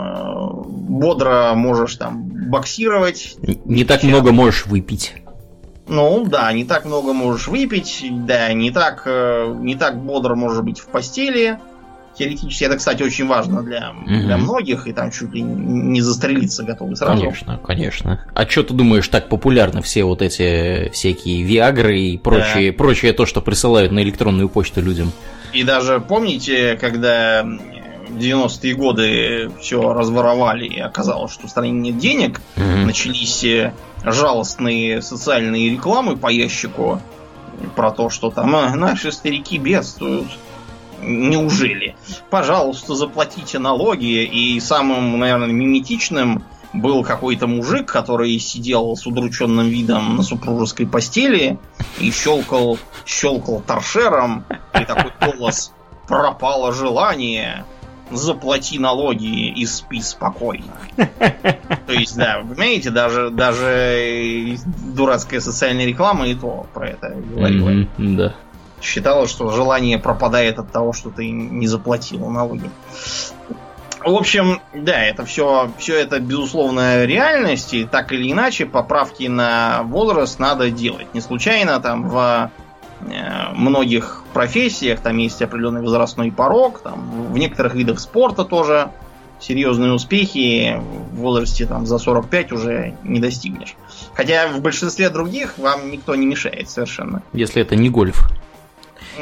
бодро 1.00 1.54
можешь 1.56 1.96
там 1.96 2.24
боксировать. 2.50 3.38
Не 3.65 3.84
так 3.84 4.04
много 4.04 4.32
можешь 4.32 4.65
выпить. 4.65 5.15
Ну, 5.88 6.25
да, 6.25 6.51
не 6.51 6.65
так 6.65 6.86
много 6.86 7.13
можешь 7.13 7.48
выпить, 7.48 8.04
да, 8.25 8.51
не 8.54 8.72
так, 8.72 9.06
не 9.06 9.75
так 9.75 10.01
бодро 10.01 10.34
можешь 10.34 10.63
быть 10.63 10.80
в 10.80 10.88
постели 10.88 11.60
теоретически 12.17 12.63
это, 12.63 12.77
кстати, 12.77 13.03
очень 13.03 13.27
важно 13.27 13.63
для, 13.63 13.91
угу. 13.91 14.10
для 14.10 14.38
многих, 14.38 14.88
и 14.88 14.93
там 14.93 15.12
чуть 15.12 15.34
ли 15.34 15.41
не 15.41 16.01
застрелиться 16.01 16.63
готовы 16.63 16.95
сразу. 16.95 17.22
Конечно, 17.22 17.60
конечно. 17.63 18.25
А 18.34 18.48
что 18.48 18.63
ты 18.63 18.74
думаешь, 18.74 19.07
так 19.07 19.29
популярны 19.29 19.81
все 19.81 20.03
вот 20.03 20.22
эти 20.22 20.89
всякие 20.93 21.43
Виагры 21.43 22.00
и 22.00 22.17
прочее, 22.17 22.72
да. 22.72 22.77
прочее 22.77 23.13
то, 23.13 23.25
что 23.25 23.41
присылают 23.41 23.91
на 23.91 24.01
электронную 24.01 24.50
почту 24.50 24.81
людям? 24.81 25.12
И 25.53 25.63
даже 25.63 26.00
помните, 26.00 26.77
когда 26.79 27.43
в 27.43 28.17
90-е 28.17 28.75
годы 28.75 29.51
все 29.60 29.93
разворовали 29.93 30.65
и 30.65 30.79
оказалось, 30.79 31.31
что 31.31 31.48
в 31.48 31.50
стране 31.50 31.72
нет 31.72 31.98
денег, 31.98 32.41
угу. 32.55 32.63
начались 32.63 33.43
э, 33.43 33.74
жалостные 34.03 35.01
социальные 35.01 35.72
рекламы 35.72 36.17
по 36.17 36.27
ящику 36.27 37.01
про 37.75 37.91
то, 37.91 38.10
что 38.10 38.31
там 38.31 38.55
«А, 38.55 38.75
наши 38.75 39.12
старики 39.12 39.57
бедствуют, 39.57 40.27
Неужели? 41.05 41.95
Пожалуйста, 42.29 42.95
заплатите 42.95 43.59
налоги. 43.59 44.24
И 44.24 44.59
самым, 44.59 45.17
наверное, 45.19 45.47
миметичным 45.47 46.43
был 46.74 47.03
какой-то 47.03 47.47
мужик, 47.47 47.88
который 47.88 48.38
сидел 48.39 48.95
с 48.95 49.05
удрученным 49.07 49.67
видом 49.67 50.17
на 50.17 50.24
супружеской 50.24 50.85
постели 50.85 51.57
и 52.00 52.12
щелкал, 52.12 52.77
щелкал 53.05 53.62
торшером, 53.62 54.45
и 54.74 54.85
такой 54.85 55.12
голос 55.21 55.71
«Пропало 56.07 56.74
желание, 56.74 57.65
заплати 58.12 58.77
налоги 58.77 59.47
и 59.50 59.65
спи 59.65 60.01
спокойно». 60.01 60.74
То 60.97 61.93
есть, 61.93 62.17
да, 62.17 62.43
понимаете, 62.47 62.89
даже, 62.89 63.29
даже 63.29 64.57
дурацкая 64.93 65.39
социальная 65.39 65.85
реклама 65.85 66.27
и 66.27 66.35
то 66.35 66.67
про 66.74 66.89
это 66.89 67.09
говорила. 67.09 67.69
Mm-hmm, 67.69 68.15
да 68.15 68.35
считала, 68.86 69.27
что 69.27 69.50
желание 69.50 69.98
пропадает 69.98 70.60
от 70.60 70.72
того, 70.72 70.94
что 70.94 71.10
ты 71.10 71.30
не 71.30 71.68
заплатил 71.68 72.27
налоги. 72.30 72.70
В 74.06 74.13
общем, 74.13 74.62
да, 74.74 75.04
это 75.04 75.25
все, 75.25 75.72
все 75.80 76.00
это 76.00 76.20
безусловная 76.20 77.06
реальность, 77.06 77.74
и 77.74 77.86
так 77.86 78.12
или 78.13 78.32
иначе 78.32 78.68
поправки 78.68 79.24
на 79.24 79.82
возраст 79.84 80.38
надо 80.38 80.70
делать. 80.70 81.08
Не 81.15 81.22
случайно 81.22 81.80
там 81.80 82.08
в 82.08 82.51
э, 83.01 83.54
многих 83.54 84.24
профессиях 84.32 85.00
там 85.00 85.18
есть 85.18 85.42
определенный 85.42 85.82
возрастной 85.82 86.32
порог, 86.32 86.82
там 86.82 87.32
в 87.32 87.38
некоторых 87.38 87.74
видах 87.74 88.00
спорта 88.00 88.46
тоже 88.46 88.92
серьезные 89.39 89.92
успехи 89.92 90.80
в 91.12 91.15
возрасте 91.15 91.65
там 91.65 91.88
за 91.88 91.98
45 91.98 92.51
уже 92.51 92.96
не 93.04 93.20
достигнешь. 93.20 93.75
Хотя 94.13 94.50
в 94.50 94.62
большинстве 94.62 95.10
других 95.10 95.58
вам 95.58 95.89
никто 95.92 96.15
не 96.15 96.25
мешает 96.25 96.70
совершенно. 96.70 97.24
Если 97.34 97.62
это 97.62 97.75
не 97.75 97.89
гольф. 97.89 98.30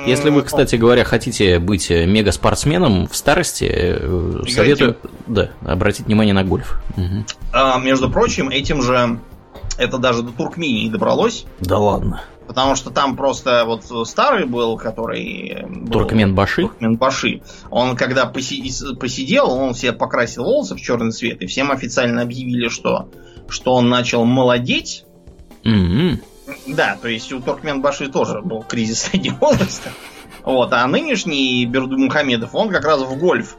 Если 0.05 0.29
вы, 0.29 0.41
кстати 0.43 0.75
говоря, 0.75 1.03
хотите 1.03 1.59
быть 1.59 1.91
э, 1.91 2.05
мега-спортсменом 2.05 3.07
в 3.07 3.15
старости, 3.15 3.69
э, 3.71 4.43
советую 4.49 4.97
да, 5.27 5.51
обратить 5.65 6.07
внимание 6.07 6.33
на 6.33 6.43
гольф. 6.43 6.81
Угу. 6.97 7.25
А, 7.53 7.79
между 7.79 8.09
прочим, 8.09 8.49
этим 8.49 8.81
же 8.81 9.19
это 9.77 9.97
даже 9.97 10.23
до 10.23 10.31
Туркмении 10.31 10.89
добралось. 10.89 11.45
Да 11.59 11.77
ладно. 11.77 12.21
Потому 12.47 12.75
что 12.75 12.89
там 12.89 13.15
просто 13.15 13.63
вот 13.65 14.07
старый 14.07 14.45
был, 14.45 14.77
который... 14.77 15.65
Туркмен 15.89 16.35
Баши? 16.35 16.63
Туркмен 16.63 16.97
Баши. 16.97 17.41
Он 17.69 17.95
когда 17.95 18.25
посидел, 18.25 19.49
он 19.49 19.73
себе 19.73 19.93
покрасил 19.93 20.43
волосы 20.43 20.75
в 20.75 20.81
черный 20.81 21.11
цвет, 21.11 21.41
и 21.41 21.47
всем 21.47 21.71
официально 21.71 22.21
объявили, 22.21 22.67
что, 22.67 23.09
что 23.47 23.73
он 23.75 23.89
начал 23.89 24.25
молодеть. 24.25 25.05
Mm-hmm. 25.63 26.19
Да, 26.67 26.97
то 27.01 27.07
есть 27.07 27.31
у 27.31 27.39
Туркменбаши 27.39 28.09
тоже 28.09 28.41
был 28.41 28.63
кризис 28.63 29.03
среднего 29.03 29.35
возраста. 29.35 29.91
Вот, 30.43 30.73
а 30.73 30.85
нынешний 30.87 31.65
Берду 31.65 31.97
Мухамедов, 31.97 32.53
он 32.53 32.69
как 32.69 32.83
раз 32.85 33.01
в 33.01 33.17
гольф 33.17 33.55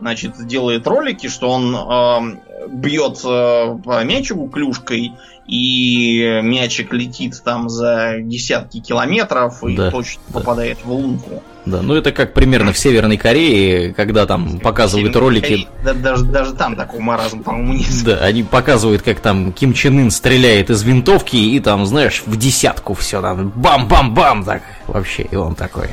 значит, 0.00 0.46
делает 0.46 0.86
ролики, 0.86 1.28
что 1.28 1.50
он 1.50 1.74
э, 1.74 2.68
бьет 2.68 3.20
э, 3.24 3.78
по 3.84 4.04
мячику 4.04 4.48
клюшкой, 4.48 5.12
и 5.46 6.40
мячик 6.42 6.92
летит 6.92 7.42
там 7.44 7.68
за 7.68 8.16
десятки 8.20 8.80
километров 8.80 9.62
и 9.64 9.76
да, 9.76 9.90
точно 9.90 10.22
да. 10.28 10.38
попадает 10.40 10.78
в 10.84 10.90
лунку. 10.90 11.42
Да, 11.66 11.82
ну 11.82 11.94
это 11.94 12.12
как 12.12 12.32
примерно 12.34 12.72
в 12.72 12.78
Северной 12.78 13.16
Корее, 13.16 13.92
когда 13.94 14.26
там 14.26 14.58
показывают 14.58 15.14
ролики. 15.16 15.42
Корее, 15.42 15.68
да, 15.84 15.92
даже, 15.94 16.24
даже 16.24 16.54
там 16.54 16.76
такого 16.76 17.00
маразма, 17.00 17.42
по-моему, 17.42 17.74
нет. 17.74 18.04
Да, 18.04 18.16
они 18.18 18.42
показывают, 18.42 19.02
как 19.02 19.20
там 19.20 19.52
Ким 19.52 19.74
Чен 19.74 19.98
Ын 19.98 20.10
стреляет 20.10 20.70
из 20.70 20.82
винтовки, 20.82 21.36
и 21.36 21.60
там, 21.60 21.84
знаешь, 21.84 22.22
в 22.24 22.36
десятку 22.36 22.94
все 22.94 23.20
там 23.20 23.50
бам-бам-бам, 23.50 24.44
так 24.44 24.62
вообще, 24.86 25.22
и 25.22 25.36
он 25.36 25.54
такой 25.54 25.90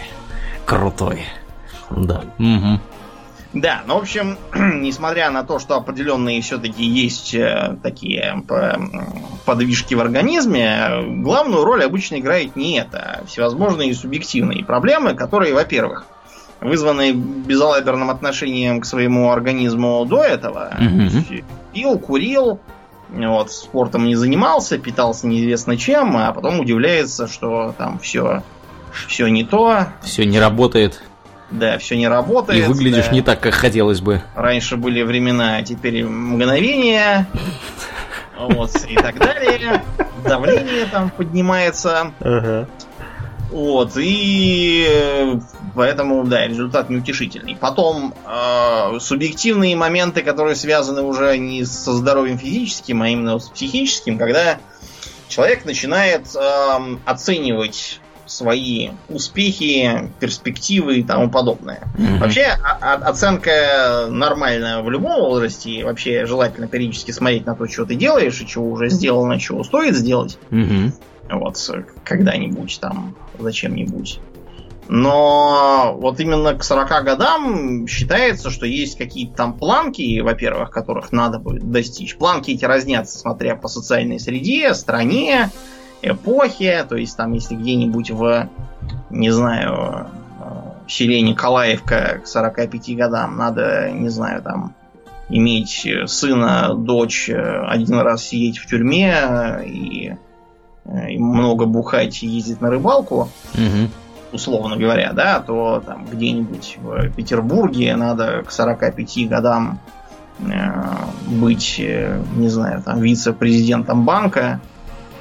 крутой. 0.66 1.24
Да. 1.90 2.24
Угу. 2.40 2.80
Да, 3.54 3.82
ну, 3.86 3.96
в 3.96 4.02
общем, 4.02 4.38
несмотря 4.56 5.30
на 5.30 5.44
то, 5.44 5.60
что 5.60 5.76
определенные 5.76 6.42
все-таки 6.42 6.84
есть 6.84 7.34
э, 7.34 7.78
такие 7.84 8.44
подвижки 9.46 9.94
в 9.94 10.00
организме, 10.00 11.22
главную 11.22 11.66
роль 11.66 11.84
обычно 11.84 12.20
играет 12.20 12.56
не 12.56 12.80
это, 12.80 13.20
а 13.22 13.26
всевозможные 13.26 13.94
субъективные 13.94 14.64
проблемы, 14.64 15.16
которые, 15.16 15.54
во-первых, 15.54 16.06
вызваны 16.62 17.12
безалаберным 17.12 18.10
отношением 18.10 18.82
к 18.82 18.86
своему 18.86 19.32
организму 19.32 20.06
до 20.06 20.24
этого. 20.24 20.72
Угу. 20.80 21.44
Пил, 21.74 22.00
курил, 22.00 22.60
вот, 23.10 23.52
спортом 23.52 24.06
не 24.06 24.16
занимался, 24.16 24.78
питался 24.78 25.28
неизвестно 25.28 25.76
чем, 25.76 26.16
а 26.16 26.32
потом 26.32 26.60
удивляется, 26.60 27.28
что 27.28 27.74
там 27.78 28.00
все, 28.00 28.44
все 29.08 29.28
не 29.28 29.44
то. 29.44 29.88
Все 30.04 30.26
не 30.26 30.40
работает. 30.40 31.04
Да, 31.52 31.78
все 31.78 31.98
не 31.98 32.08
работает. 32.08 32.64
И 32.64 32.68
выглядишь 32.68 33.08
да. 33.08 33.12
не 33.12 33.22
так, 33.22 33.40
как 33.40 33.54
хотелось 33.54 34.02
бы. 34.02 34.22
Раньше 34.36 34.78
были 34.78 35.02
времена, 35.04 35.58
а 35.58 35.64
теперь 35.64 36.06
мгновения. 36.06 37.28
Вот, 38.38 38.72
и 38.88 38.96
так 38.96 39.20
далее. 39.20 39.84
Давление 40.24 40.86
там 40.86 41.10
поднимается. 41.10 42.12
Ага. 42.20 42.68
Вот, 43.52 43.92
и 43.98 45.40
Поэтому, 45.74 46.26
да, 46.26 46.48
результат 46.48 46.90
неутешительный. 46.90 47.56
Потом 47.56 48.14
э, 48.26 49.00
субъективные 49.00 49.76
моменты, 49.76 50.22
которые 50.22 50.56
связаны 50.56 51.02
уже 51.02 51.38
не 51.38 51.64
со 51.66 51.94
здоровьем 51.94 52.38
физическим, 52.38 53.02
а 53.02 53.10
именно 53.10 53.40
с 53.40 53.50
психическим, 53.50 54.18
когда 54.18 54.60
человек 55.30 55.64
начинает 55.64 56.28
э, 56.36 56.98
оценивать 57.06 58.01
свои 58.32 58.92
успехи, 59.10 60.12
перспективы 60.20 60.98
и 60.98 61.04
тому 61.04 61.30
подобное. 61.30 61.82
Mm-hmm. 61.98 62.18
Вообще, 62.20 62.46
оценка 62.82 64.08
нормальная 64.10 64.82
в 64.82 64.90
любом 64.90 65.20
возрасте. 65.20 65.84
Вообще, 65.84 66.26
желательно 66.26 66.68
периодически 66.68 67.12
смотреть 67.12 67.46
на 67.46 67.56
то, 67.56 67.68
что 67.68 67.86
ты 67.86 67.96
делаешь, 67.96 68.40
и 68.42 68.48
чего 68.48 68.72
уже 68.72 68.90
сделано, 68.90 69.40
чего 69.40 69.64
стоит 69.64 69.96
сделать. 69.96 70.38
Мгм. 70.50 70.94
Вот, 71.30 71.58
когда-нибудь 72.04 72.80
там, 72.82 73.16
зачем-нибудь. 73.40 74.20
Но 74.88 75.96
вот 76.02 76.20
именно 76.20 76.54
к 76.54 76.64
40 76.64 77.06
годам 77.06 77.88
считается, 77.88 78.50
что 78.50 78.66
есть 78.66 78.98
какие-то 78.98 79.36
там 79.38 79.58
планки, 79.58 80.20
во-первых, 80.20 80.70
которых 80.70 81.14
надо 81.14 81.40
будет 81.40 81.72
достичь. 81.72 82.18
Планки 82.18 82.52
эти 82.52 82.66
разнятся, 82.66 83.18
смотря 83.18 83.56
по 83.56 83.70
социальной 83.70 84.20
среде, 84.20 84.74
стране, 84.74 85.50
эпохе. 86.02 86.86
То 86.88 86.96
есть 86.96 87.16
там, 87.18 87.34
если 87.34 87.56
где-нибудь 87.56 88.12
в, 88.12 88.50
не 89.10 89.30
знаю, 89.32 90.08
э, 90.40 90.44
селе 90.88 91.22
Николаевка 91.22 92.20
к 92.24 92.28
45 92.28 92.96
годам 92.96 93.38
надо, 93.38 93.92
не 93.92 94.10
знаю, 94.10 94.42
там 94.42 94.74
иметь 95.30 95.88
сына, 96.08 96.74
дочь, 96.76 97.30
э, 97.30 97.66
один 97.68 98.00
раз 98.00 98.24
сидеть 98.24 98.58
в 98.58 98.68
тюрьме 98.68 99.14
э, 99.14 99.66
и, 99.66 100.16
и 101.10 101.18
много 101.18 101.66
бухать 101.66 102.24
и 102.24 102.28
ездить 102.28 102.62
на 102.62 102.70
рыбалку, 102.70 103.30
Мгм. 103.54 103.90
условно 104.34 104.76
говоря, 104.78 105.14
да, 105.14 105.40
то 105.40 105.82
там 105.86 106.06
где-нибудь 106.12 106.78
в 106.82 107.10
Петербурге 107.12 107.96
надо 107.96 108.44
к 108.44 108.52
45 108.52 109.30
годам 109.30 109.80
быть, 111.28 111.80
не 112.36 112.48
знаю, 112.50 112.82
там 112.82 113.00
вице-президентом 113.00 114.06
банка, 114.06 114.60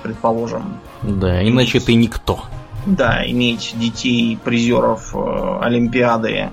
предположим. 0.02 0.80
Да, 1.02 1.46
иначе 1.46 1.80
ты 1.80 1.94
никто. 1.94 2.44
Да, 2.86 3.22
иметь 3.26 3.74
детей 3.76 4.38
призеров 4.42 5.14
э, 5.14 5.58
Олимпиады 5.60 6.50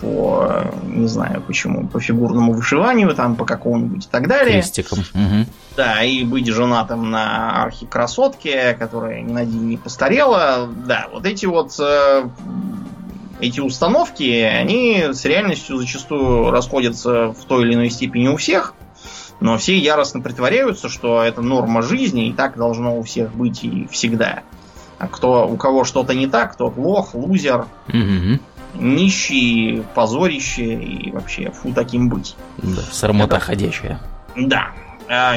по, 0.00 0.46
э, 0.48 0.70
не 0.86 1.06
знаю 1.06 1.42
почему, 1.46 1.86
по 1.86 2.00
фигурному 2.00 2.52
вышиванию, 2.52 3.14
там 3.14 3.36
по 3.36 3.44
какому-нибудь 3.44 4.06
и 4.06 4.08
так 4.08 4.28
далее. 4.28 4.54
Крестиком. 4.54 4.98
Мгм. 5.14 5.46
Да, 5.76 6.02
и 6.02 6.24
быть 6.24 6.48
женатым 6.48 7.10
на 7.10 7.62
архикрасотке, 7.62 8.74
которая 8.74 9.20
ни 9.20 9.32
на 9.32 9.44
день 9.44 9.68
не 9.68 9.76
постарела. 9.76 10.68
Да, 10.86 11.08
вот 11.12 11.26
эти 11.26 11.46
вот 11.46 11.78
э, 11.78 12.28
эти 13.40 13.60
установки, 13.60 14.22
они 14.22 15.08
с 15.12 15.24
реальностью 15.24 15.76
зачастую 15.76 16.50
расходятся 16.50 17.32
в 17.32 17.44
той 17.46 17.64
или 17.64 17.74
иной 17.74 17.90
степени 17.90 18.28
у 18.28 18.36
всех, 18.36 18.74
но 19.42 19.58
все 19.58 19.76
яростно 19.76 20.20
притворяются, 20.20 20.88
что 20.88 21.22
это 21.22 21.42
норма 21.42 21.82
жизни, 21.82 22.28
и 22.28 22.32
так 22.32 22.56
должно 22.56 22.96
у 22.98 23.02
всех 23.02 23.32
быть 23.34 23.64
и 23.64 23.86
всегда. 23.90 24.42
А 24.98 25.08
кто, 25.08 25.46
у 25.48 25.56
кого 25.56 25.84
что-то 25.84 26.14
не 26.14 26.26
так, 26.28 26.56
тот 26.56 26.76
лох, 26.76 27.14
лузер, 27.14 27.66
Мгм. 27.88 28.40
нищий, 28.74 29.82
позорище 29.94 30.74
и 30.74 31.10
вообще 31.10 31.50
фу 31.50 31.72
таким 31.74 32.08
быть. 32.08 32.36
Да, 32.58 32.82
срамота 32.90 33.36
Это- 33.36 33.44
ходячая. 33.46 34.00
Да. 34.36 34.68
А, 35.08 35.34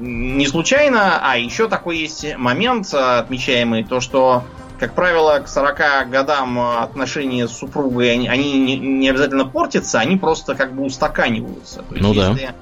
Не 0.00 0.46
случайно, 0.48 1.20
а 1.22 1.36
еще 1.36 1.68
такой 1.68 1.98
есть 1.98 2.36
момент, 2.38 2.88
а, 2.94 3.18
отмечаемый, 3.18 3.84
то 3.84 4.00
что, 4.00 4.42
как 4.80 4.94
правило, 4.94 5.38
к 5.40 5.48
40 5.48 6.08
годам 6.10 6.58
а, 6.58 6.82
отношения 6.82 7.46
с 7.46 7.52
супругой, 7.56 8.10
они, 8.12 8.26
они 8.28 8.52
не, 8.58 8.76
не 8.78 9.10
обязательно 9.10 9.44
портятся, 9.44 10.00
они 10.00 10.16
просто 10.16 10.54
как 10.54 10.72
бы 10.72 10.82
устаканиваются. 10.84 11.82
То 11.82 11.94
есть, 11.94 12.00
Ну 12.02 12.14
да. 12.14 12.30
если 12.30 12.44
а, 12.46 12.54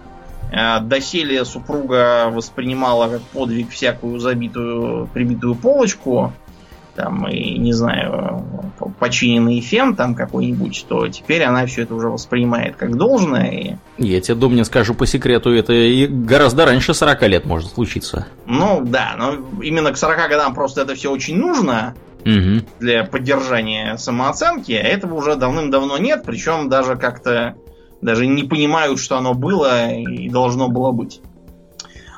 доселе 0.82 1.44
супруга 1.44 2.28
воспринимала 2.30 3.08
как 3.08 3.20
подвиг 3.22 3.70
всякую 3.70 4.18
забитую, 4.18 5.08
прибитую 5.12 5.54
полочку, 5.54 6.32
там, 6.96 7.26
и, 7.28 7.56
не 7.58 7.72
знаю, 7.72 8.44
починенный 8.98 9.60
фен 9.60 9.94
там 9.94 10.14
какой-нибудь, 10.14 10.84
то 10.88 11.08
теперь 11.08 11.42
она 11.44 11.64
все 11.66 11.82
это 11.82 11.94
уже 11.94 12.08
воспринимает 12.08 12.76
как 12.76 12.96
должное, 12.96 13.50
и 13.50 13.76
Я 13.96 14.20
тебе, 14.20 14.34
Домнин, 14.34 14.64
скажу 14.64 14.94
по 14.94 15.06
секрету, 15.06 15.50
это 15.52 15.72
и 15.72 16.06
гораздо 16.06 16.66
раньше 16.66 16.92
40 16.92 17.22
лет 17.28 17.46
может 17.46 17.72
случиться. 17.72 18.26
Ну 18.46 18.82
да, 18.84 19.14
но 19.16 19.62
именно 19.62 19.92
к 19.92 19.96
40 19.96 20.28
годам 20.28 20.54
просто 20.54 20.82
это 20.82 20.94
все 20.94 21.10
очень 21.10 21.36
нужно 21.36 21.94
Мгм. 22.24 22.66
для 22.80 23.04
поддержания 23.04 23.96
самооценки, 23.96 24.72
а 24.72 24.82
этого 24.82 25.14
уже 25.14 25.36
давным-давно 25.36 25.96
нет, 25.96 26.22
причем 26.26 26.68
даже 26.68 26.96
как-то 26.96 27.54
даже 28.00 28.26
не 28.26 28.44
понимают, 28.44 28.98
что 28.98 29.16
оно 29.16 29.34
было 29.34 29.90
и 29.90 30.28
должно 30.28 30.68
было 30.68 30.92
быть. 30.92 31.20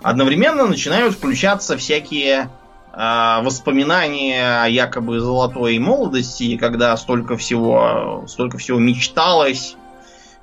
Одновременно 0.03 0.67
начинают 0.67 1.15
включаться 1.15 1.77
всякие 1.77 2.51
а, 2.93 3.41
воспоминания 3.43 4.63
о 4.63 4.69
якобы 4.69 5.21
золотой 5.21 5.79
молодости, 5.79 6.57
когда 6.57 6.97
столько 6.97 7.37
всего, 7.37 8.25
столько 8.27 8.59
всего 8.59 8.79
мечталось, 8.79 9.77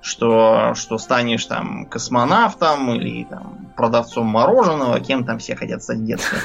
что, 0.02 0.74
что 0.76 0.98
станешь 0.98 1.46
там 1.46 1.86
космонавтом 1.86 2.94
или 2.96 3.26
там 3.26 3.68
продавцом 3.76 4.28
мороженого, 4.28 5.00
кем 5.02 5.26
там 5.26 5.40
все 5.40 5.56
хотят 5.56 5.84
стать 5.84 5.98
в 6.00 6.06
детстве. 6.06 6.38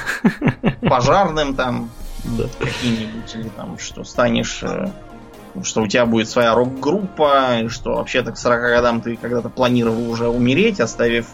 Пожарным 0.81 1.55
там 1.55 1.89
Да. 2.25 2.45
каким-нибудь, 2.59 3.33
или 3.33 3.47
там, 3.49 3.79
что 3.79 4.03
станешь, 4.03 4.59
э, 4.61 4.89
что 5.63 5.81
у 5.81 5.87
тебя 5.87 6.05
будет 6.05 6.29
своя 6.29 6.53
рок-группа, 6.53 7.61
и 7.61 7.67
что 7.67 7.95
вообще-то 7.95 8.31
к 8.31 8.37
40 8.37 8.61
годам 8.61 9.01
ты 9.01 9.15
когда-то 9.15 9.49
планировал 9.49 10.09
уже 10.09 10.27
умереть, 10.27 10.79
оставив 10.79 11.27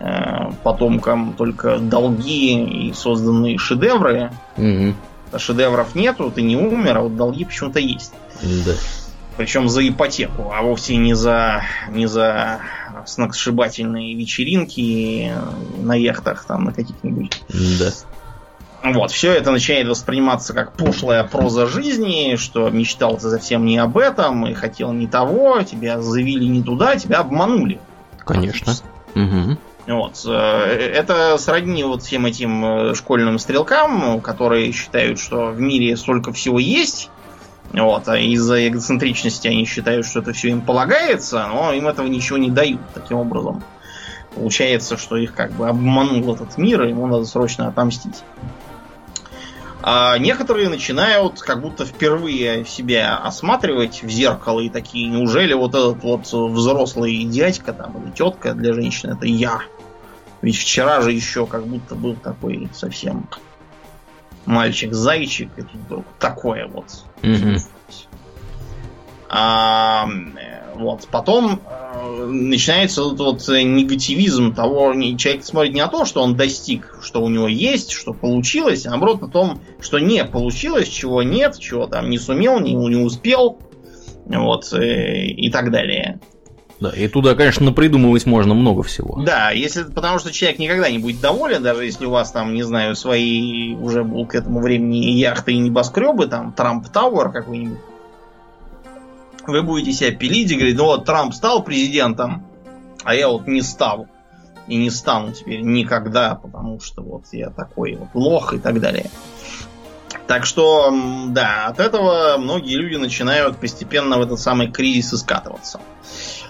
э, 0.00 0.50
потомкам 0.62 1.34
только 1.34 1.78
долги 1.78 2.88
и 2.88 2.92
созданные 2.92 3.58
шедевры. 3.58 4.32
Мгм. 4.56 4.96
А 5.30 5.38
шедевров 5.38 5.94
нету, 5.94 6.30
ты 6.30 6.42
не 6.42 6.56
умер, 6.56 6.98
а 6.98 7.00
вот 7.02 7.16
долги 7.16 7.44
почему-то 7.44 7.80
есть. 7.80 8.12
Да. 8.42 8.72
Причем 9.36 9.68
за 9.68 9.86
ипотеку, 9.86 10.52
а 10.52 10.62
вовсе 10.62 10.96
не 10.96 11.14
за, 11.14 11.62
не 11.90 12.06
за 12.06 12.60
сногсшибательные 13.06 14.14
вечеринки 14.14 15.32
на 15.76 15.94
яхтах 15.94 16.44
там 16.44 16.64
на 16.64 16.72
каких-нибудь. 16.72 17.42
Да. 17.48 17.92
Вот, 18.94 19.10
все 19.10 19.32
это 19.32 19.50
начинает 19.50 19.88
восприниматься 19.88 20.52
как 20.54 20.72
пошлая 20.72 21.24
проза 21.24 21.66
жизни, 21.66 22.36
что 22.36 22.70
мечтал 22.70 23.16
ты 23.16 23.30
совсем 23.30 23.64
не 23.64 23.78
об 23.78 23.98
этом, 23.98 24.46
и 24.46 24.54
хотел 24.54 24.92
не 24.92 25.06
того, 25.06 25.62
тебя 25.62 26.00
завели 26.00 26.48
не 26.48 26.62
туда, 26.62 26.96
тебя 26.96 27.18
обманули. 27.18 27.80
Конечно. 28.24 28.74
Мгм. 29.14 29.58
Вот. 29.86 30.22
э, 30.26 30.30
Это 30.30 31.38
сродни 31.38 31.82
вот 31.82 32.02
всем 32.02 32.26
этим 32.26 32.64
э, 32.64 32.94
школьным 32.94 33.38
стрелкам, 33.38 34.20
которые 34.20 34.72
считают, 34.72 35.18
что 35.18 35.46
в 35.46 35.60
мире 35.60 35.96
столько 35.96 36.32
всего 36.32 36.58
есть, 36.58 37.10
вот, 37.72 38.08
а 38.08 38.18
из-за 38.18 38.68
эгоцентричности 38.68 39.48
они 39.48 39.64
считают, 39.64 40.06
что 40.06 40.20
это 40.20 40.32
все 40.32 40.48
им 40.48 40.60
полагается, 40.60 41.46
но 41.48 41.72
им 41.72 41.86
этого 41.86 42.06
ничего 42.06 42.38
не 42.38 42.50
дают 42.50 42.80
таким 42.94 43.18
образом. 43.18 43.62
Получается, 44.34 44.96
что 44.96 45.16
их 45.16 45.34
как 45.34 45.52
бы 45.52 45.68
обманул 45.68 46.34
этот 46.34 46.56
мир, 46.58 46.84
и 46.84 46.90
ему 46.90 47.06
надо 47.06 47.24
срочно 47.24 47.68
отомстить. 47.68 48.22
А 49.90 50.18
некоторые 50.18 50.68
начинают 50.68 51.40
как 51.40 51.62
будто 51.62 51.86
впервые 51.86 52.66
себя 52.66 53.16
осматривать 53.16 54.02
в 54.02 54.10
зеркало 54.10 54.60
и 54.60 54.68
такие, 54.68 55.08
неужели 55.08 55.54
вот 55.54 55.70
этот 55.70 56.02
вот 56.02 56.30
взрослый 56.30 57.24
дядька 57.24 57.72
там 57.72 57.96
или 58.02 58.10
тетка 58.10 58.52
для 58.52 58.74
женщины 58.74 59.12
это 59.12 59.24
я? 59.24 59.62
Ведь 60.42 60.58
вчера 60.58 61.00
же 61.00 61.12
еще 61.12 61.46
как 61.46 61.66
будто 61.66 61.94
был 61.94 62.16
такой 62.16 62.68
совсем 62.74 63.30
мальчик-зайчик, 64.44 65.48
и 65.56 65.62
тут 65.62 65.72
вдруг 65.72 66.04
такое 66.18 66.66
вот. 66.66 67.04
Мгм. 67.22 67.56
А, 69.30 70.06
вот. 70.78 71.08
Потом 71.10 71.60
э, 71.64 72.26
начинается 72.26 73.02
вот, 73.02 73.18
вот 73.18 73.48
негативизм 73.48 74.54
того, 74.54 74.94
человек 75.16 75.44
смотрит 75.44 75.74
не 75.74 75.80
на 75.80 75.88
то, 75.88 76.04
что 76.04 76.22
он 76.22 76.36
достиг, 76.36 76.98
что 77.02 77.22
у 77.22 77.28
него 77.28 77.48
есть, 77.48 77.90
что 77.90 78.12
получилось, 78.12 78.86
а 78.86 78.90
наоборот 78.90 79.20
на 79.20 79.28
том, 79.28 79.60
что 79.80 79.98
не 79.98 80.24
получилось, 80.24 80.88
чего 80.88 81.22
нет, 81.22 81.58
чего 81.58 81.86
там 81.86 82.10
не 82.10 82.18
сумел, 82.18 82.60
не, 82.60 82.74
не 82.74 82.96
успел, 82.96 83.58
вот, 84.26 84.72
э, 84.72 85.26
и 85.26 85.50
так 85.50 85.70
далее. 85.70 86.20
Да, 86.80 86.90
и 86.90 87.08
туда, 87.08 87.34
конечно, 87.34 87.72
придумывать 87.72 88.24
можно 88.24 88.54
много 88.54 88.84
всего. 88.84 89.20
Да, 89.20 89.50
если, 89.50 89.82
потому 89.82 90.20
что 90.20 90.32
человек 90.32 90.60
никогда 90.60 90.88
не 90.88 90.98
будет 90.98 91.20
доволен, 91.20 91.62
даже 91.62 91.84
если 91.84 92.06
у 92.06 92.10
вас 92.10 92.30
там, 92.30 92.54
не 92.54 92.62
знаю, 92.62 92.94
свои 92.94 93.74
уже 93.74 94.04
был 94.04 94.26
к 94.26 94.36
этому 94.36 94.60
времени 94.60 94.96
яхты 95.18 95.54
и 95.54 95.58
небоскребы, 95.58 96.26
там 96.26 96.52
Трамп 96.52 96.88
Тауэр 96.88 97.30
какой-нибудь. 97.30 97.78
Вы 99.48 99.62
будете 99.62 99.92
себя 99.92 100.12
пилить 100.12 100.50
и 100.50 100.54
говорить, 100.54 100.76
ну 100.76 100.84
вот 100.84 101.04
Трамп 101.04 101.34
стал 101.34 101.62
президентом, 101.62 102.46
а 103.02 103.14
я 103.14 103.28
вот 103.28 103.46
не 103.46 103.62
стал. 103.62 104.06
И 104.66 104.76
не 104.76 104.90
стану 104.90 105.32
теперь 105.32 105.62
никогда, 105.62 106.34
потому 106.34 106.78
что 106.78 107.00
вот 107.00 107.24
я 107.32 107.48
такой 107.48 107.96
вот 107.96 108.08
лох 108.12 108.52
и 108.52 108.58
так 108.58 108.80
далее. 108.80 109.10
Так 110.26 110.44
что, 110.44 110.92
да, 111.28 111.68
от 111.68 111.80
этого 111.80 112.36
многие 112.36 112.76
люди 112.76 112.96
начинают 112.96 113.56
постепенно 113.56 114.18
в 114.18 114.22
этот 114.22 114.38
самый 114.38 114.70
кризис 114.70 115.18
скатываться. 115.18 115.80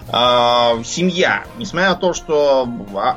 А, 0.09 0.83
семья. 0.83 1.45
Несмотря 1.57 1.91
на 1.91 1.95
то, 1.95 2.13
что 2.13 2.67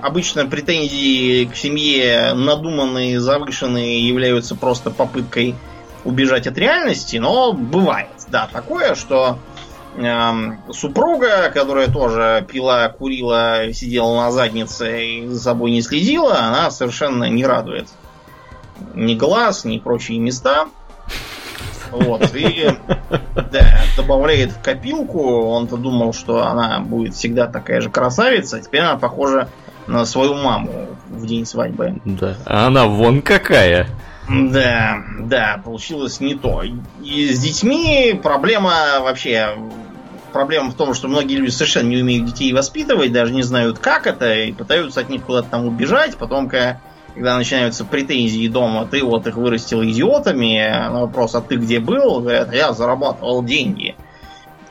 обычно 0.03 0.47
претензии 0.47 1.47
к 1.47 1.57
семье 1.57 2.33
надуманные, 2.35 3.19
завышенные 3.19 4.07
являются 4.07 4.55
просто 4.55 4.91
попыткой 4.91 5.57
убежать 6.05 6.47
от 6.47 6.59
реальности, 6.59 7.17
но 7.17 7.53
бывает, 7.53 8.11
да, 8.29 8.49
такое, 8.53 8.95
что 8.95 9.39
э, 9.52 9.52
супруга, 10.73 11.51
которая 11.51 11.89
тоже 11.89 12.47
пила, 12.51 12.89
курила, 12.89 13.73
сидела 13.73 14.17
на 14.17 14.31
заднице 14.31 15.05
и 15.05 15.27
за 15.27 15.41
собой 15.41 15.71
не 15.71 15.83
следила, 15.83 16.39
она 16.39 16.71
совершенно 16.71 17.25
не 17.25 17.45
радует 17.45 17.89
ни 18.95 19.15
глаз, 19.15 19.65
ни 19.65 19.79
прочие 19.79 20.19
места. 20.19 20.67
Вот, 21.91 22.35
и 22.35 22.71
да, 23.35 23.83
добавляет 23.97 24.53
в 24.53 24.63
копилку. 24.63 25.43
Он-то 25.43 25.77
думал, 25.77 26.15
что 26.15 26.47
она 26.47 26.81
будет 26.81 27.15
всегда 27.15 27.47
такая 27.47 27.83
же 27.83 27.91
красавица, 27.91 28.57
а 28.57 28.61
теперь 28.61 28.81
она 28.81 28.97
похожа 28.97 29.49
на 29.87 30.07
свою 30.07 30.35
маму 30.35 30.89
в 31.11 31.27
день 31.27 31.45
свадьбы. 31.45 32.01
Да. 32.05 32.37
А 32.47 32.69
она 32.69 32.87
вон 32.87 33.21
какая. 33.21 33.89
Да, 34.33 35.05
да, 35.21 35.61
получилось 35.63 36.21
не 36.21 36.35
то. 36.35 36.63
И 37.03 37.33
с 37.33 37.41
детьми 37.41 38.19
проблема 38.23 39.01
вообще... 39.01 39.57
Проблема 40.33 40.71
в 40.71 40.75
том, 40.75 40.95
что 40.95 41.09
многие 41.09 41.35
люди 41.35 41.51
совершенно 41.51 41.89
не 41.89 42.01
умеют 42.01 42.25
детей 42.25 42.55
воспитывать, 42.55 43.13
даже 43.13 43.35
не 43.35 43.43
знают, 43.43 43.79
как 43.79 44.07
это, 44.07 44.33
и 44.33 44.53
пытаются 44.53 45.01
от 45.01 45.11
них 45.11 45.25
куда-то 45.25 45.51
там 45.51 45.67
убежать. 45.67 46.17
Потом, 46.17 46.49
когда 46.49 47.37
начинаются 47.37 47.85
претензии 47.85 48.49
дома, 48.49 48.87
ты 48.87 49.05
вот 49.05 49.27
их 49.27 49.37
вырастил 49.37 49.85
идиотами, 49.85 50.89
на 50.89 51.03
вопрос, 51.03 51.35
а 51.35 51.43
ты 51.43 51.57
где 51.57 51.81
был, 51.81 52.21
говорят, 52.21 52.55
я 52.55 52.73
зарабатывал 52.73 53.45
деньги. 53.45 53.95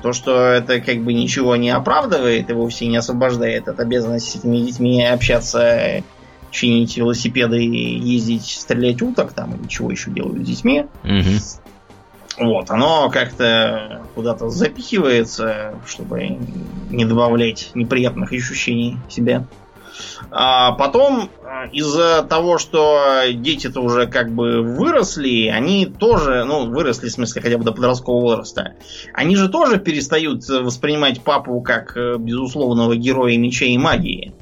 То, 0.01 0.13
что 0.13 0.47
это 0.47 0.81
как 0.81 1.03
бы 1.03 1.13
ничего 1.13 1.55
не 1.55 1.69
оправдывает 1.69 2.49
и 2.49 2.53
вовсе 2.53 2.87
не 2.87 2.97
освобождает 2.97 3.67
от 3.67 3.79
обязанности 3.79 4.37
с 4.37 4.39
этими 4.39 4.57
детьми 4.57 5.05
общаться, 5.05 6.03
чинить 6.51 6.97
велосипеды, 6.97 7.57
ездить, 7.59 8.45
стрелять 8.45 9.01
уток 9.01 9.33
там, 9.33 9.55
или 9.55 9.67
чего 9.67 9.89
еще 9.91 10.11
делают 10.11 10.43
с 10.43 10.47
детьми. 10.47 10.85
Угу. 11.03 12.45
Вот, 12.45 12.69
оно 12.71 13.09
как-то 13.09 14.01
куда-то 14.15 14.49
запихивается, 14.49 15.75
чтобы 15.85 16.37
не 16.89 17.05
добавлять 17.05 17.71
неприятных 17.73 18.31
ощущений 18.31 18.97
себе. 19.09 19.45
А 20.31 20.71
потом, 20.71 21.29
а, 21.43 21.67
из-за 21.67 22.23
того, 22.23 22.57
что 22.57 23.21
дети-то 23.33 23.81
уже 23.81 24.07
как 24.07 24.31
бы 24.31 24.61
выросли, 24.61 25.47
они 25.47 25.85
тоже, 25.85 26.43
ну, 26.45 26.67
выросли, 26.67 27.09
в 27.09 27.11
смысле, 27.11 27.41
хотя 27.41 27.57
бы 27.57 27.63
до 27.63 27.73
подросткового 27.73 28.21
возраста, 28.21 28.73
они 29.13 29.35
же 29.35 29.49
тоже 29.49 29.77
перестают 29.77 30.47
воспринимать 30.47 31.21
папу 31.21 31.61
как 31.61 31.97
э, 31.97 32.15
безусловного 32.17 32.95
героя 32.95 33.37
меча 33.37 33.65
и 33.65 33.77
магии. 33.77 34.33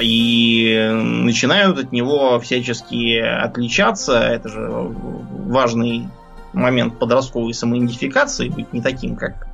И 0.00 0.90
начинают 0.92 1.78
от 1.78 1.92
него 1.92 2.38
всячески 2.40 3.18
отличаться. 3.18 4.18
Это 4.18 4.48
же 4.48 4.68
важный 4.70 6.08
момент 6.52 6.98
подростковой 6.98 7.54
самоидентификации, 7.54 8.48
быть 8.48 8.72
не 8.72 8.80
таким, 8.80 9.16
как 9.16 9.48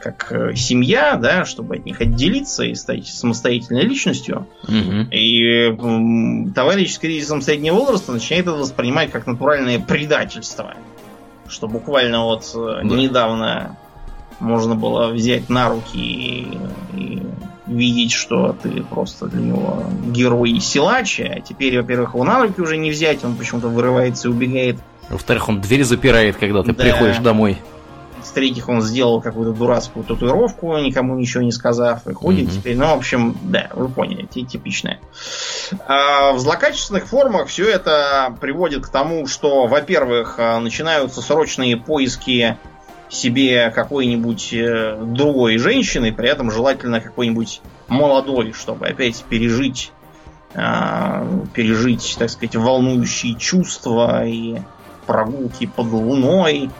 как 0.00 0.30
э, 0.30 0.54
семья, 0.54 1.16
да, 1.16 1.44
чтобы 1.44 1.76
от 1.76 1.84
них 1.84 2.00
отделиться 2.00 2.62
и 2.62 2.74
стать 2.74 3.06
самостоятельной 3.08 3.82
личностью. 3.82 4.46
Угу. 4.62 5.08
И 5.10 5.76
товарищ 6.54 6.92
с 6.92 6.98
кризисом 6.98 7.42
среднего 7.42 7.74
возраста 7.74 8.12
начинает 8.12 8.46
это 8.46 8.56
воспринимать 8.56 9.10
как 9.10 9.26
натуральное 9.26 9.80
предательство. 9.80 10.74
Что 11.48 11.66
буквально 11.66 12.24
вот 12.24 12.44
э, 12.54 12.80
да. 12.84 12.94
недавно 12.94 13.76
можно 14.38 14.76
было 14.76 15.08
взять 15.08 15.48
на 15.48 15.68
руки 15.68 15.98
и, 15.98 16.58
и 16.94 17.22
видеть, 17.68 18.12
что 18.12 18.56
ты 18.60 18.82
просто 18.82 19.26
для 19.26 19.42
него 19.42 19.84
герой 20.06 20.52
и 20.52 20.60
силач, 20.60 21.20
а 21.20 21.40
теперь, 21.40 21.78
во-первых, 21.78 22.14
его 22.14 22.24
на 22.24 22.40
руки 22.40 22.60
уже 22.60 22.76
не 22.76 22.90
взять, 22.90 23.24
он 23.24 23.36
почему-то 23.36 23.68
вырывается 23.68 24.28
и 24.28 24.30
убегает. 24.30 24.76
Во-вторых, 25.08 25.48
он 25.48 25.60
дверь 25.60 25.84
запирает, 25.84 26.36
когда 26.36 26.62
ты 26.62 26.72
да. 26.72 26.82
приходишь 26.82 27.18
домой. 27.18 27.58
В-третьих, 28.22 28.68
он 28.68 28.82
сделал 28.82 29.20
какую-то 29.20 29.56
дурацкую 29.56 30.04
татуировку, 30.04 30.76
никому 30.78 31.14
ничего 31.14 31.42
не 31.42 31.52
сказав, 31.52 32.06
и 32.06 32.12
ходит 32.12 32.48
mm-hmm. 32.48 32.54
теперь. 32.54 32.76
Ну, 32.76 32.86
в 32.86 32.98
общем, 32.98 33.36
да, 33.42 33.70
вы 33.74 33.88
поняли, 33.88 34.26
типичное. 34.26 35.00
А 35.86 36.32
в 36.32 36.38
злокачественных 36.38 37.06
формах 37.06 37.48
все 37.48 37.70
это 37.70 38.36
приводит 38.40 38.86
к 38.86 38.90
тому, 38.90 39.26
что, 39.26 39.66
во-первых, 39.66 40.34
а, 40.38 40.58
начинаются 40.60 41.22
срочные 41.22 41.76
поиски 41.76 42.58
себе 43.08 43.70
какой-нибудь 43.70 44.52
э, 44.52 44.98
другой 45.02 45.58
женщины, 45.58 46.12
при 46.12 46.28
этом 46.28 46.50
желательно 46.50 47.00
какой-нибудь 47.00 47.60
молодой, 47.88 48.52
чтобы 48.52 48.86
опять 48.86 49.24
пережить, 49.24 49.92
а, 50.54 51.26
пережить, 51.54 52.16
так 52.18 52.30
сказать, 52.30 52.56
волнующие 52.56 53.34
чувства 53.34 54.24
и 54.26 54.58
прогулки 55.06 55.66
под 55.66 55.86
луной, 55.86 56.70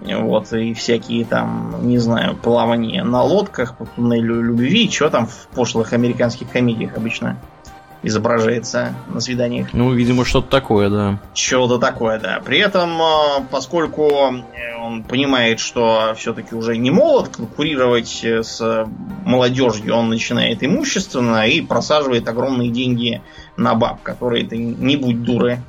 вот, 0.00 0.52
и 0.52 0.74
всякие 0.74 1.24
там, 1.24 1.76
не 1.82 1.98
знаю, 1.98 2.36
плавания 2.36 3.04
на 3.04 3.22
лодках 3.22 3.76
по 3.76 3.86
туннелю 3.86 4.42
любви, 4.42 4.90
что 4.90 5.10
там 5.10 5.26
в 5.26 5.48
пошлых 5.54 5.92
американских 5.92 6.50
комедиях 6.50 6.96
обычно 6.96 7.38
изображается 8.02 8.94
на 9.08 9.20
свиданиях. 9.20 9.72
Ну, 9.72 9.92
видимо, 9.92 10.24
что-то 10.24 10.48
такое, 10.48 10.90
да. 10.90 11.20
Что-то 11.34 11.78
такое, 11.78 12.18
да. 12.18 12.40
При 12.44 12.58
этом, 12.58 13.00
а, 13.00 13.40
поскольку 13.50 14.10
он 14.82 15.04
понимает, 15.04 15.60
что 15.60 16.14
все-таки 16.16 16.54
уже 16.54 16.76
не 16.76 16.90
молод, 16.90 17.28
конкурировать 17.28 18.24
с 18.24 18.86
молодежью 19.24 19.94
он 19.94 20.08
начинает 20.08 20.64
имущественно 20.64 21.46
и 21.46 21.60
просаживает 21.60 22.28
огромные 22.28 22.70
деньги 22.70 23.22
на 23.56 23.74
баб, 23.74 24.02
которые-то 24.02 24.56
не 24.56 24.96
будь 24.96 25.22
дуры. 25.22 25.62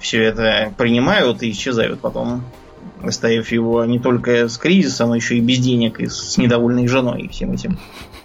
Все 0.00 0.22
это 0.22 0.72
принимают 0.76 1.42
и 1.44 1.50
исчезают 1.52 2.00
потом 2.00 2.44
оставив 3.02 3.50
его 3.52 3.84
не 3.84 3.98
только 3.98 4.48
с 4.48 4.58
кризисом, 4.58 5.10
но 5.10 5.16
еще 5.16 5.36
и 5.36 5.40
без 5.40 5.58
денег, 5.58 6.00
и 6.00 6.06
с 6.06 6.36
недовольной 6.38 6.86
женой 6.86 7.22
и 7.22 7.28
всем 7.28 7.52
этим. 7.52 7.78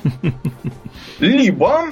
Либо 1.19 1.85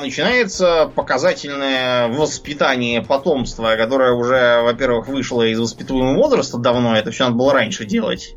начинается 0.00 0.92
показательное 0.94 2.08
воспитание 2.08 3.02
потомства, 3.02 3.74
которое 3.76 4.12
уже, 4.12 4.60
во-первых, 4.62 5.08
вышло 5.08 5.42
из 5.42 5.58
воспитуемого 5.58 6.16
возраста 6.16 6.58
давно, 6.58 6.94
это 6.96 7.10
все 7.10 7.24
надо 7.24 7.36
было 7.36 7.54
раньше 7.54 7.86
делать. 7.86 8.36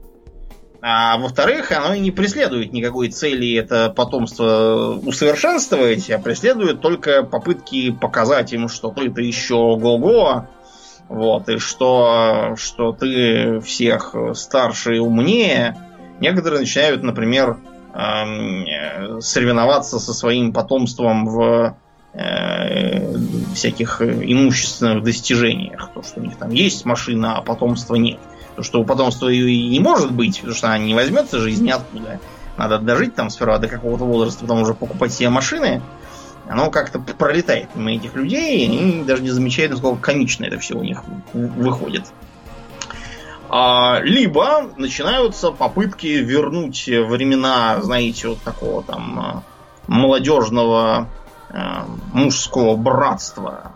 А 0.81 1.17
во-вторых, 1.17 1.71
оно 1.71 1.95
и 1.95 1.99
не 1.99 2.11
преследует 2.11 2.71
никакой 2.71 3.09
цели 3.09 3.55
это 3.55 3.89
потомство 3.89 4.99
усовершенствовать, 5.03 6.09
а 6.11 6.19
преследует 6.19 6.79
только 6.79 7.23
попытки 7.23 7.91
показать 7.91 8.53
им, 8.53 8.69
что 8.69 8.91
ты-то 8.91 9.19
еще 9.19 9.55
го-го, 9.77 10.45
вот, 11.09 11.49
и 11.49 11.57
что, 11.57 12.53
что 12.55 12.93
ты 12.93 13.59
всех 13.61 14.15
старше 14.35 14.97
и 14.97 14.99
умнее. 14.99 15.75
Некоторые 16.19 16.61
начинают, 16.61 17.03
например, 17.03 17.57
соревноваться 19.21 19.99
со 19.99 20.13
своим 20.13 20.51
потомством 20.51 21.25
в 21.27 21.77
э, 22.13 23.17
всяких 23.53 24.01
имущественных 24.01 25.03
достижениях. 25.03 25.91
То, 25.93 26.03
что 26.03 26.19
у 26.19 26.23
них 26.23 26.35
там 26.35 26.49
есть 26.49 26.83
машина, 26.83 27.37
а 27.37 27.41
потомства 27.41 27.95
нет. 27.95 28.19
То, 28.57 28.63
что 28.63 28.81
у 28.81 28.85
потомства 28.85 29.29
и 29.29 29.69
не 29.69 29.79
может 29.79 30.11
быть, 30.11 30.37
потому 30.37 30.55
что 30.55 30.67
она 30.67 30.77
не 30.77 30.93
возьмется 30.93 31.39
же 31.39 31.51
из 31.51 31.61
ниоткуда. 31.61 32.19
Надо 32.57 32.79
дожить 32.79 33.15
там 33.15 33.29
сперва 33.29 33.59
до 33.59 33.67
какого-то 33.67 34.03
возраста, 34.03 34.41
потом 34.41 34.61
уже 34.61 34.73
покупать 34.73 35.13
себе 35.13 35.29
машины 35.29 35.81
оно 36.47 36.69
как-то 36.69 36.99
пролетает 36.99 37.75
мимо 37.75 37.93
этих 37.93 38.15
людей, 38.15 38.67
и 38.67 39.03
даже 39.03 39.23
не 39.23 39.31
замечают, 39.31 39.71
насколько 39.71 40.01
комично 40.01 40.45
это 40.45 40.59
все 40.59 40.75
у 40.75 40.83
них 40.83 41.03
выходит. 41.33 42.03
А, 43.49 43.99
либо 44.03 44.71
начинаются 44.77 45.51
попытки 45.51 46.07
вернуть 46.07 46.87
времена, 46.87 47.81
знаете, 47.81 48.29
вот 48.29 48.41
такого 48.41 48.83
там 48.83 49.19
а, 49.19 49.43
молодежного 49.87 51.07
а, 51.49 51.85
мужского 52.13 52.75
братства, 52.75 53.73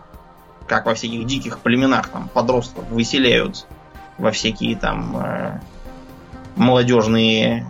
как 0.66 0.86
во 0.86 0.94
всяких 0.94 1.24
диких 1.26 1.60
племенах 1.60 2.08
там 2.08 2.28
подростков 2.28 2.88
выселяют 2.88 3.66
во 4.18 4.32
всякие 4.32 4.76
там 4.76 5.60
молодежные 6.56 7.66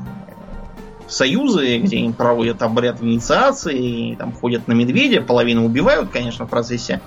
союзы, 1.07 1.79
где 1.79 1.99
им 1.99 2.13
проводят 2.13 2.63
обряд 2.63 3.03
инициации, 3.03 4.11
и 4.13 4.17
там 4.17 4.33
ходят 4.33 4.67
на 4.69 4.73
медведя, 4.73 5.23
половину 5.23 5.65
убивают, 5.65 6.11
конечно, 6.11 6.47
в 6.47 6.51
процессе, 6.51 7.01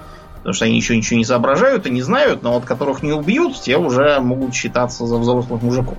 потому 0.44 0.56
что 0.56 0.66
они 0.66 0.76
еще 0.76 0.98
ничего 0.98 1.18
не 1.18 1.24
соображают 1.24 1.88
и 1.88 1.90
не 1.90 2.02
знают, 2.02 2.44
но 2.44 2.52
вот 2.52 2.66
которых 2.66 3.02
не 3.02 3.14
убьют, 3.14 3.62
те 3.62 3.78
уже 3.78 4.20
могут 4.20 4.54
считаться 4.54 5.06
за 5.06 5.16
взрослых 5.16 5.62
мужиков. 5.62 5.98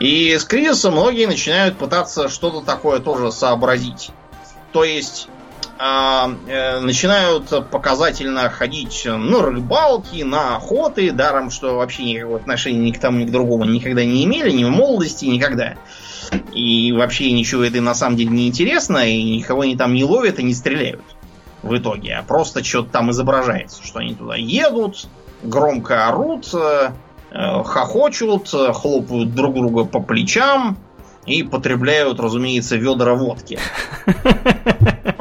И 0.00 0.34
с 0.34 0.44
кризисом 0.44 0.94
многие 0.94 1.26
начинают 1.26 1.76
пытаться 1.76 2.30
что-то 2.30 2.62
такое 2.62 3.00
тоже 3.00 3.30
сообразить. 3.30 4.10
То 4.72 4.84
есть, 4.84 5.28
а, 5.78 6.30
э, 6.48 6.80
начинают 6.80 7.68
показательно 7.68 8.48
ходить 8.48 9.02
на 9.04 9.42
рыбалки, 9.42 10.22
на 10.22 10.56
охоты, 10.56 11.10
даром, 11.10 11.50
что 11.50 11.76
вообще 11.76 12.04
никакого 12.04 12.38
отношения 12.38 12.78
ни 12.78 12.92
к 12.92 12.98
тому, 12.98 13.18
ни 13.18 13.26
к 13.26 13.30
другому 13.30 13.66
никогда 13.66 14.02
не 14.02 14.24
имели, 14.24 14.50
ни 14.50 14.64
в 14.64 14.70
молодости, 14.70 15.26
никогда. 15.26 15.74
И 16.54 16.90
вообще 16.92 17.32
ничего 17.32 17.64
это 17.64 17.82
на 17.82 17.94
самом 17.94 18.16
деле 18.16 18.30
не 18.30 18.48
интересно, 18.48 19.06
и 19.06 19.22
никого 19.22 19.60
они 19.60 19.76
там 19.76 19.92
не 19.92 20.04
ловят 20.04 20.38
и 20.38 20.42
не 20.42 20.54
стреляют 20.54 21.02
в 21.62 21.76
итоге, 21.76 22.14
а 22.14 22.22
просто 22.22 22.64
что-то 22.64 22.90
там 22.90 23.10
изображается, 23.10 23.84
что 23.84 24.00
они 24.00 24.14
туда 24.14 24.36
едут, 24.36 25.06
громко 25.42 26.08
орут, 26.08 26.48
э, 26.54 26.92
э, 27.30 27.62
хохочут, 27.64 28.48
хлопают 28.48 29.34
друг 29.34 29.54
друга 29.54 29.84
по 29.84 30.00
плечам 30.00 30.78
и 31.26 31.42
потребляют, 31.42 32.20
разумеется, 32.20 32.76
ведра 32.76 33.14
водки. 33.14 33.58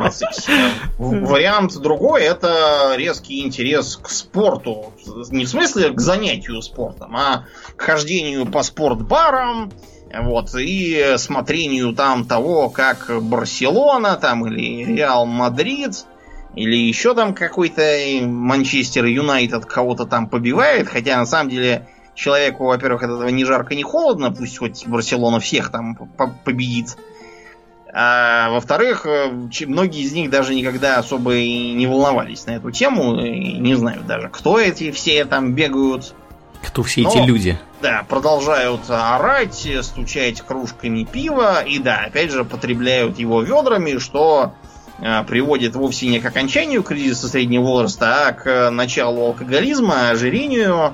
Вариант 0.98 1.78
другой 1.80 2.24
это 2.24 2.94
резкий 2.96 3.46
интерес 3.46 3.98
к 3.98 4.10
спорту. 4.10 4.94
Не 5.30 5.46
в 5.46 5.50
смысле 5.50 5.92
к 5.92 6.00
занятию 6.00 6.62
спортом, 6.62 7.16
а 7.16 7.46
к 7.76 7.82
хождению 7.82 8.46
по 8.46 8.64
спортбарам, 8.64 9.72
вот, 10.14 10.54
и 10.56 11.16
смотрению 11.18 11.94
там 11.94 12.26
того, 12.26 12.70
как 12.70 13.10
Барселона 13.22 14.18
там 14.18 14.46
или 14.46 14.96
Реал 14.96 15.26
Мадрид 15.26 16.06
или 16.56 16.76
еще 16.76 17.14
там 17.14 17.34
какой-то 17.34 17.82
Манчестер 18.24 19.06
Юнайтед 19.06 19.66
кого-то 19.66 20.06
там 20.06 20.28
побивает, 20.28 20.88
хотя 20.88 21.18
на 21.18 21.26
самом 21.26 21.50
деле 21.50 21.88
человеку, 22.14 22.66
во-первых, 22.66 23.04
от 23.04 23.10
этого 23.10 23.30
ни 23.30 23.44
жарко, 23.44 23.74
ни 23.74 23.84
холодно, 23.84 24.32
пусть 24.32 24.58
хоть 24.58 24.86
Барселона 24.86 25.40
всех 25.40 25.72
там 25.72 25.96
победит. 26.44 26.98
А 27.94 28.50
во-вторых, 28.52 29.06
э, 29.06 29.32
многие 29.68 30.02
из 30.02 30.14
них 30.14 30.30
даже 30.30 30.56
никогда 30.56 30.98
особо 30.98 31.36
и 31.36 31.74
не 31.74 31.88
волновались 31.88 32.46
на 32.46 32.52
эту 32.52 32.72
тему, 32.72 33.20
и 33.20 33.58
не 33.58 33.76
знаю 33.76 34.02
даже, 34.08 34.30
кто 34.30 34.60
эти 34.60 34.92
все 34.92 35.26
там 35.26 35.54
бегают. 35.54 36.14
Кто 36.66 36.84
все 36.84 37.02
Но, 37.02 37.10
эти 37.10 37.18
люди? 37.28 37.60
Да, 37.82 38.06
продолжают 38.08 38.82
орать, 38.88 39.68
стучать 39.82 40.42
кружками 40.42 41.04
пива, 41.04 41.64
и 41.64 41.80
да, 41.80 42.04
опять 42.06 42.32
же, 42.32 42.46
потребляют 42.46 43.20
его 43.20 43.42
ведрами, 43.42 43.98
что 43.98 44.54
приводит 45.28 45.76
вовсе 45.76 46.08
не 46.08 46.20
к 46.20 46.26
окончанию 46.26 46.84
кризиса 46.84 47.28
среднего 47.28 47.64
возраста, 47.64 48.28
а 48.28 48.34
к 48.34 48.70
началу 48.70 49.26
алкоголизма, 49.26 50.10
ожирению, 50.10 50.94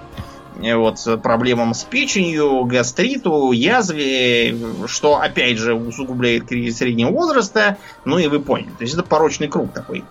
Э, 0.61 0.75
вот, 0.75 0.97
проблемам 1.21 1.73
с 1.73 1.83
печенью, 1.83 2.63
гастриту, 2.65 3.51
язве, 3.51 4.55
что, 4.87 5.17
опять 5.17 5.57
же, 5.57 5.73
усугубляет 5.73 6.47
кризис 6.47 6.77
среднего 6.77 7.11
возраста. 7.11 7.77
Ну 8.05 8.17
и 8.17 8.27
вы 8.27 8.39
поняли. 8.39 8.71
То 8.71 8.81
есть 8.81 8.93
это 8.93 9.03
порочный 9.03 9.47
круг 9.47 9.73
такой 9.73 10.03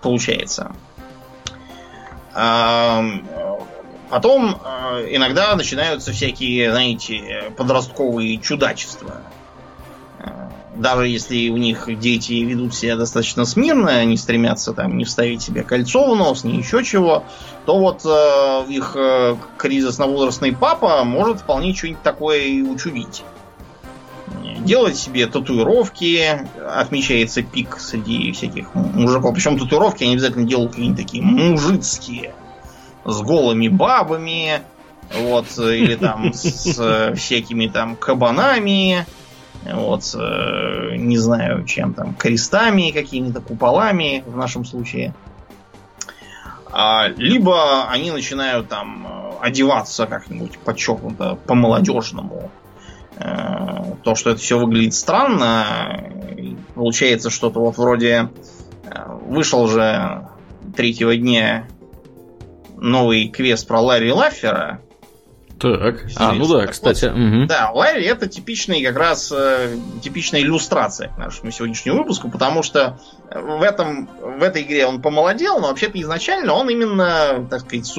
получается. 0.00 0.72
Потом 4.10 4.58
э, 4.64 5.06
иногда 5.10 5.54
начинаются 5.56 6.12
всякие, 6.12 6.70
знаете, 6.70 7.52
подростковые 7.56 8.38
чудачества 8.38 9.22
даже 10.78 11.08
если 11.08 11.48
у 11.48 11.56
них 11.56 11.88
дети 11.98 12.34
ведут 12.34 12.74
себя 12.74 12.96
достаточно 12.96 13.44
смирно, 13.44 13.90
они 13.90 14.16
стремятся 14.16 14.72
там 14.72 14.96
не 14.96 15.04
вставить 15.04 15.42
себе 15.42 15.62
кольцо 15.62 16.10
в 16.10 16.16
нос, 16.16 16.44
ни 16.44 16.52
еще 16.52 16.84
чего, 16.84 17.24
то 17.66 17.78
вот 17.78 18.02
э, 18.04 18.64
их 18.68 18.92
э, 18.96 19.36
кризисно-возрастный 19.56 20.52
папа 20.52 21.04
может 21.04 21.40
вполне 21.40 21.74
что-нибудь 21.74 22.02
такое 22.02 22.40
и 22.40 22.62
учудить. 22.62 23.24
Делать 24.60 24.96
себе 24.96 25.26
татуировки, 25.26 26.46
отмечается 26.64 27.42
пик 27.42 27.78
среди 27.80 28.32
всяких 28.32 28.74
мужиков. 28.74 29.34
Причем 29.34 29.58
татуировки 29.58 30.04
они 30.04 30.14
обязательно 30.14 30.46
делают 30.46 30.72
какие-нибудь 30.72 31.04
такие 31.04 31.22
мужицкие, 31.22 32.34
с 33.04 33.20
голыми 33.20 33.68
бабами, 33.68 34.60
вот, 35.16 35.46
или 35.58 35.94
там 35.94 36.32
с 36.34 37.14
всякими 37.16 37.66
там 37.66 37.96
кабанами, 37.96 39.06
вот, 39.64 40.02
э, 40.14 40.96
не 40.96 41.18
знаю, 41.18 41.64
чем 41.64 41.94
там, 41.94 42.14
крестами, 42.14 42.90
какими-то 42.90 43.40
куполами 43.40 44.22
в 44.26 44.36
нашем 44.36 44.64
случае. 44.64 45.14
А, 46.70 47.08
либо 47.16 47.88
они 47.88 48.10
начинают 48.10 48.68
там 48.68 49.06
э, 49.06 49.32
одеваться 49.40 50.06
как-нибудь 50.06 50.58
подчеркнуто 50.58 51.38
по-молодежному. 51.46 52.50
Э, 53.16 53.94
то, 54.02 54.14
что 54.14 54.30
это 54.30 54.40
все 54.40 54.58
выглядит 54.58 54.94
странно, 54.94 56.04
получается 56.74 57.30
что-то 57.30 57.60
вот 57.60 57.76
вроде 57.78 58.30
вышел 59.22 59.68
же 59.68 60.28
третьего 60.76 61.16
дня 61.16 61.66
новый 62.76 63.28
квест 63.28 63.66
про 63.66 63.80
Ларри 63.80 64.12
Лаффера, 64.12 64.80
так. 65.58 66.06
А, 66.16 66.32
ну 66.32 66.46
да, 66.46 66.66
кстати. 66.66 67.06
Вот, 67.06 67.14
угу. 67.14 67.46
Да, 67.46 67.70
Ларри 67.72 68.04
это 68.04 68.28
типичный 68.28 68.82
как 68.82 68.96
раз 68.96 69.32
э, 69.34 69.76
типичная 70.02 70.40
иллюстрация 70.40 71.08
к 71.08 71.18
нашему 71.18 71.50
сегодняшнему 71.50 71.98
выпуску, 71.98 72.30
потому 72.30 72.62
что 72.62 72.98
в 73.30 73.62
этом 73.62 74.08
в 74.20 74.42
этой 74.42 74.62
игре 74.62 74.86
он 74.86 75.02
помолодел, 75.02 75.60
но 75.60 75.68
вообще-то 75.68 76.00
изначально 76.00 76.54
он 76.54 76.68
именно, 76.70 77.46
так 77.50 77.60
сказать, 77.60 77.92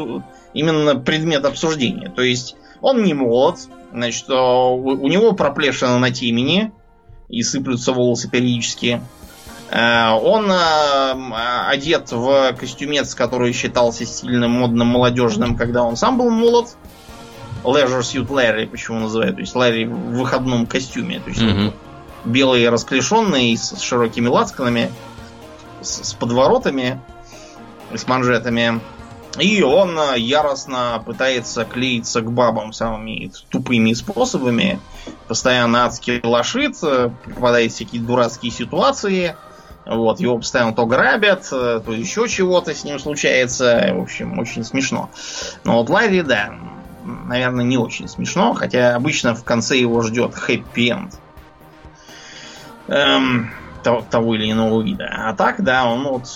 именно 0.54 0.96
предмет 0.96 1.46
обсуждения. 1.46 2.12
То 2.16 2.22
есть 2.22 2.56
он 2.82 3.04
не 3.04 3.14
молод, 3.14 3.60
значит, 3.92 4.30
у, 4.30 4.76
у 4.76 5.08
него 5.08 5.34
проплешина 5.34 6.00
на 6.00 6.12
темени 6.12 6.72
и 7.28 7.44
сыплются 7.44 7.94
волосы 7.94 8.30
периодически. 8.30 9.02
Э, 9.72 10.12
он 10.12 10.52
э, 10.52 11.68
одет 11.68 12.12
в 12.12 12.54
костюмец, 12.54 13.14
который 13.16 13.54
считался 13.54 14.06
стильным, 14.06 14.52
модным, 14.52 14.88
молодежным, 14.88 15.56
когда 15.56 15.84
он 15.84 15.96
сам 15.96 16.18
был 16.18 16.30
молод. 16.30 16.76
Leisure 17.64 18.02
Suit 18.02 18.28
Larry, 18.28 18.68
почему 18.68 19.00
называют. 19.00 19.36
То 19.36 19.42
есть 19.42 19.56
Ларри 19.56 19.86
в 19.86 20.18
выходном 20.18 20.66
костюме. 20.66 21.20
То 21.20 21.30
есть 21.30 21.42
mm-hmm. 21.42 21.74
белый 22.26 22.70
расклешенный, 22.70 23.56
с 23.58 23.80
широкими 23.80 24.28
лацканами, 24.28 24.92
с, 25.82 26.10
с 26.10 26.14
подворотами, 26.14 27.00
с 27.94 28.08
манжетами. 28.08 28.82
И 29.40 29.62
он 29.62 29.98
яростно 30.16 31.04
пытается 31.06 31.64
клеиться 31.64 32.22
к 32.22 32.32
бабам 32.32 32.74
самыми 32.74 33.32
тупыми 33.50 33.94
способами. 33.94 34.80
Постоянно 35.28 35.86
адски 35.86 36.20
лошит, 36.24 36.80
попадает 36.80 37.72
в 37.72 37.76
всякие 37.76 38.02
дурацкие 38.02 38.52
ситуации. 38.52 39.36
Вот, 39.86 40.20
его 40.20 40.38
постоянно 40.38 40.74
то 40.74 40.86
грабят, 40.86 41.48
то 41.50 41.84
еще 41.88 42.28
чего-то 42.28 42.74
с 42.74 42.84
ним 42.84 43.00
случается. 43.00 43.92
В 43.96 44.02
общем, 44.02 44.38
очень 44.40 44.64
смешно. 44.64 45.10
Но 45.64 45.78
вот 45.78 45.90
Ларри, 45.90 46.22
да, 46.22 46.54
наверное, 47.04 47.66
не 47.66 47.78
очень 47.78 48.08
смешно, 48.08 48.54
хотя 48.54 48.96
обычно 48.96 49.36
в 49.36 49.44
конце 49.44 49.78
его 49.78 50.02
ждет 50.02 50.34
хэппи-энд 50.36 51.20
эм, 52.88 53.52
того, 53.84 54.06
того 54.10 54.36
или 54.36 54.52
иного 54.52 54.82
вида. 54.82 55.10
А 55.12 55.34
так, 55.34 55.64
да, 55.64 55.86
он 55.86 56.04
вот 56.04 56.28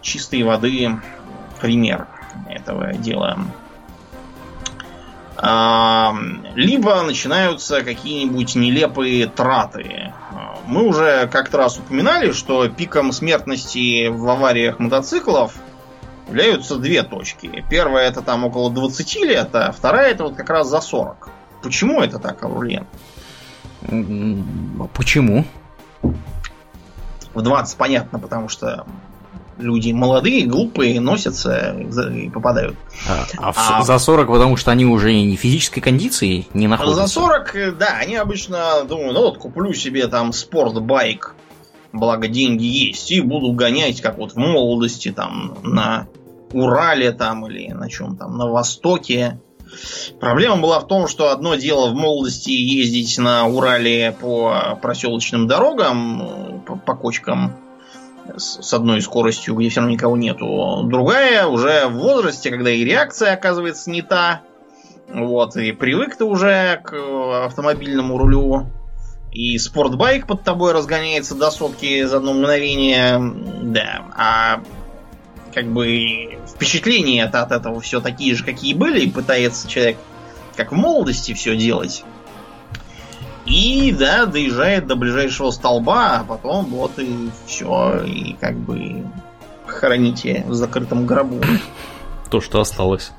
чистой 0.00 0.42
воды 0.42 1.00
пример 1.60 2.06
этого 2.48 2.92
дела. 2.94 3.38
Эм, 5.38 6.44
либо 6.54 7.02
начинаются 7.02 7.82
какие-нибудь 7.82 8.54
нелепые 8.54 9.26
траты. 9.26 10.12
Мы 10.66 10.86
уже 10.86 11.26
как-то 11.26 11.58
раз 11.58 11.78
упоминали, 11.78 12.32
что 12.32 12.68
пиком 12.68 13.12
смертности 13.12 14.06
в 14.08 14.28
авариях 14.28 14.78
мотоциклов– 14.78 15.54
являются 16.32 16.76
две 16.76 17.02
точки. 17.02 17.64
Первая 17.68 18.08
это 18.08 18.22
там 18.22 18.44
около 18.44 18.70
20 18.70 19.16
лет, 19.16 19.54
а 19.54 19.70
вторая 19.70 20.12
это 20.12 20.24
вот 20.24 20.34
как 20.34 20.48
раз 20.48 20.68
за 20.68 20.80
40. 20.80 21.28
Почему 21.62 22.00
это 22.00 22.18
так, 22.18 22.42
Аурлен? 22.42 22.86
Почему? 24.94 25.44
В 27.34 27.42
20 27.42 27.76
понятно, 27.76 28.18
потому 28.18 28.48
что 28.48 28.86
люди 29.58 29.92
молодые, 29.92 30.46
глупые, 30.46 31.00
носятся 31.00 31.76
и 32.14 32.30
попадают. 32.30 32.76
А, 33.08 33.26
а, 33.38 33.78
а 33.78 33.82
за 33.82 33.98
40, 33.98 34.28
потому 34.28 34.56
что 34.56 34.70
они 34.70 34.86
уже 34.86 35.12
не 35.12 35.36
физической 35.36 35.80
кондиции 35.80 36.46
не 36.54 36.66
находятся? 36.66 37.02
За 37.02 37.08
40, 37.08 37.78
да, 37.78 37.98
они 37.98 38.16
обычно 38.16 38.84
думают, 38.88 39.14
ну 39.14 39.20
вот 39.20 39.38
куплю 39.38 39.72
себе 39.74 40.06
там 40.08 40.32
спортбайк, 40.32 41.34
благо 41.92 42.26
деньги 42.26 42.64
есть, 42.64 43.10
и 43.12 43.20
буду 43.20 43.52
гонять, 43.52 44.00
как 44.00 44.16
вот 44.16 44.32
в 44.32 44.36
молодости, 44.36 45.12
там, 45.12 45.58
на 45.62 46.06
Урале 46.52 47.12
там 47.12 47.46
или 47.46 47.72
на 47.72 47.88
чем 47.88 48.16
там, 48.16 48.36
на 48.36 48.46
Востоке. 48.46 49.40
Проблема 50.20 50.58
была 50.58 50.80
в 50.80 50.86
том, 50.86 51.08
что 51.08 51.30
одно 51.30 51.54
дело 51.54 51.90
в 51.90 51.94
молодости 51.94 52.50
ездить 52.50 53.16
на 53.18 53.46
Урале 53.46 54.14
по 54.20 54.78
проселочным 54.82 55.46
дорогам, 55.46 56.62
по, 56.66 56.76
по 56.76 56.94
кочкам 56.94 57.56
с 58.36 58.72
одной 58.72 59.00
скоростью, 59.02 59.54
где 59.54 59.68
все 59.68 59.80
равно 59.80 59.94
никого 59.94 60.16
нету. 60.16 60.82
Другая 60.84 61.46
уже 61.46 61.86
в 61.86 61.94
возрасте, 61.94 62.50
когда 62.50 62.70
и 62.70 62.84
реакция 62.84 63.32
оказывается 63.32 63.90
не 63.90 64.02
та. 64.02 64.42
Вот, 65.08 65.56
и 65.56 65.72
привык 65.72 66.16
ты 66.16 66.24
уже 66.24 66.80
к 66.84 66.94
автомобильному 67.44 68.18
рулю. 68.18 68.66
и 69.32 69.58
спортбайк 69.58 70.26
под 70.26 70.42
тобой 70.42 70.72
разгоняется 70.72 71.34
до 71.34 71.50
сотки 71.50 72.04
за 72.04 72.18
одно 72.18 72.34
мгновение. 72.34 73.20
Да. 73.62 74.04
А 74.16 74.62
как 75.54 75.66
бы 75.66 76.38
впечатления 76.46 77.24
от 77.24 77.52
этого 77.52 77.80
все 77.80 78.00
такие 78.00 78.34
же, 78.34 78.44
какие 78.44 78.74
были, 78.74 79.00
и 79.00 79.10
пытается 79.10 79.68
человек 79.68 79.98
как 80.56 80.72
в 80.72 80.74
молодости 80.74 81.32
все 81.34 81.56
делать. 81.56 82.04
И, 83.46 83.94
да, 83.98 84.26
доезжает 84.26 84.86
до 84.86 84.94
ближайшего 84.94 85.50
столба, 85.50 86.18
а 86.18 86.24
потом 86.24 86.66
вот 86.66 86.98
и 86.98 87.30
все, 87.46 88.02
и 88.04 88.34
как 88.34 88.56
бы 88.56 89.04
храните 89.66 90.44
в 90.46 90.54
закрытом 90.54 91.06
гробу. 91.06 91.40
То, 92.30 92.40
что 92.40 92.60
осталось. 92.60 93.12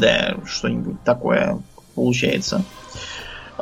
Да, 0.00 0.36
что-нибудь 0.46 1.02
такое 1.02 1.60
получается. 1.94 2.64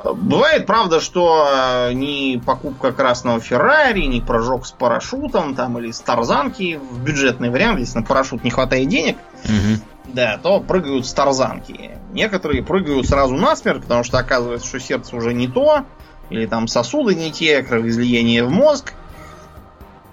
Бывает, 0.05 0.67
правда, 0.67 1.01
что 1.01 1.49
э, 1.51 1.93
ни 1.95 2.37
покупка 2.37 2.93
красного 2.93 3.41
Феррари, 3.41 4.03
ни 4.03 4.21
прыжок 4.21 4.67
с 4.67 4.73
парашютом 4.73 5.55
там 5.55 5.79
или 5.79 5.91
с 5.91 6.01
тарзанки 6.01 6.79
в 6.91 7.03
бюджетный 7.03 7.49
вариант, 7.49 7.79
если 7.79 7.99
на 7.99 8.05
парашют 8.05 8.45
не 8.45 8.51
хватает 8.51 8.89
денег, 8.89 9.17
угу. 9.45 9.81
да, 10.13 10.39
то 10.43 10.61
прыгают 10.61 11.07
с 11.07 11.13
тарзанки. 11.15 11.93
Некоторые 12.13 12.63
прыгают 12.63 13.09
сразу 13.09 13.37
насмерть, 13.37 13.83
потому 13.83 14.05
что 14.05 14.19
оказывается, 14.19 14.69
что 14.69 14.81
сердце 14.81 15.17
уже 15.17 15.33
не 15.33 15.49
то, 15.49 15.87
или 16.29 16.45
там 16.45 16.69
сосуды 16.69 17.15
не 17.15 17.33
те, 17.33 17.63
кровоизлияние 17.63 18.45
в 18.45 18.51
мозг 18.51 18.93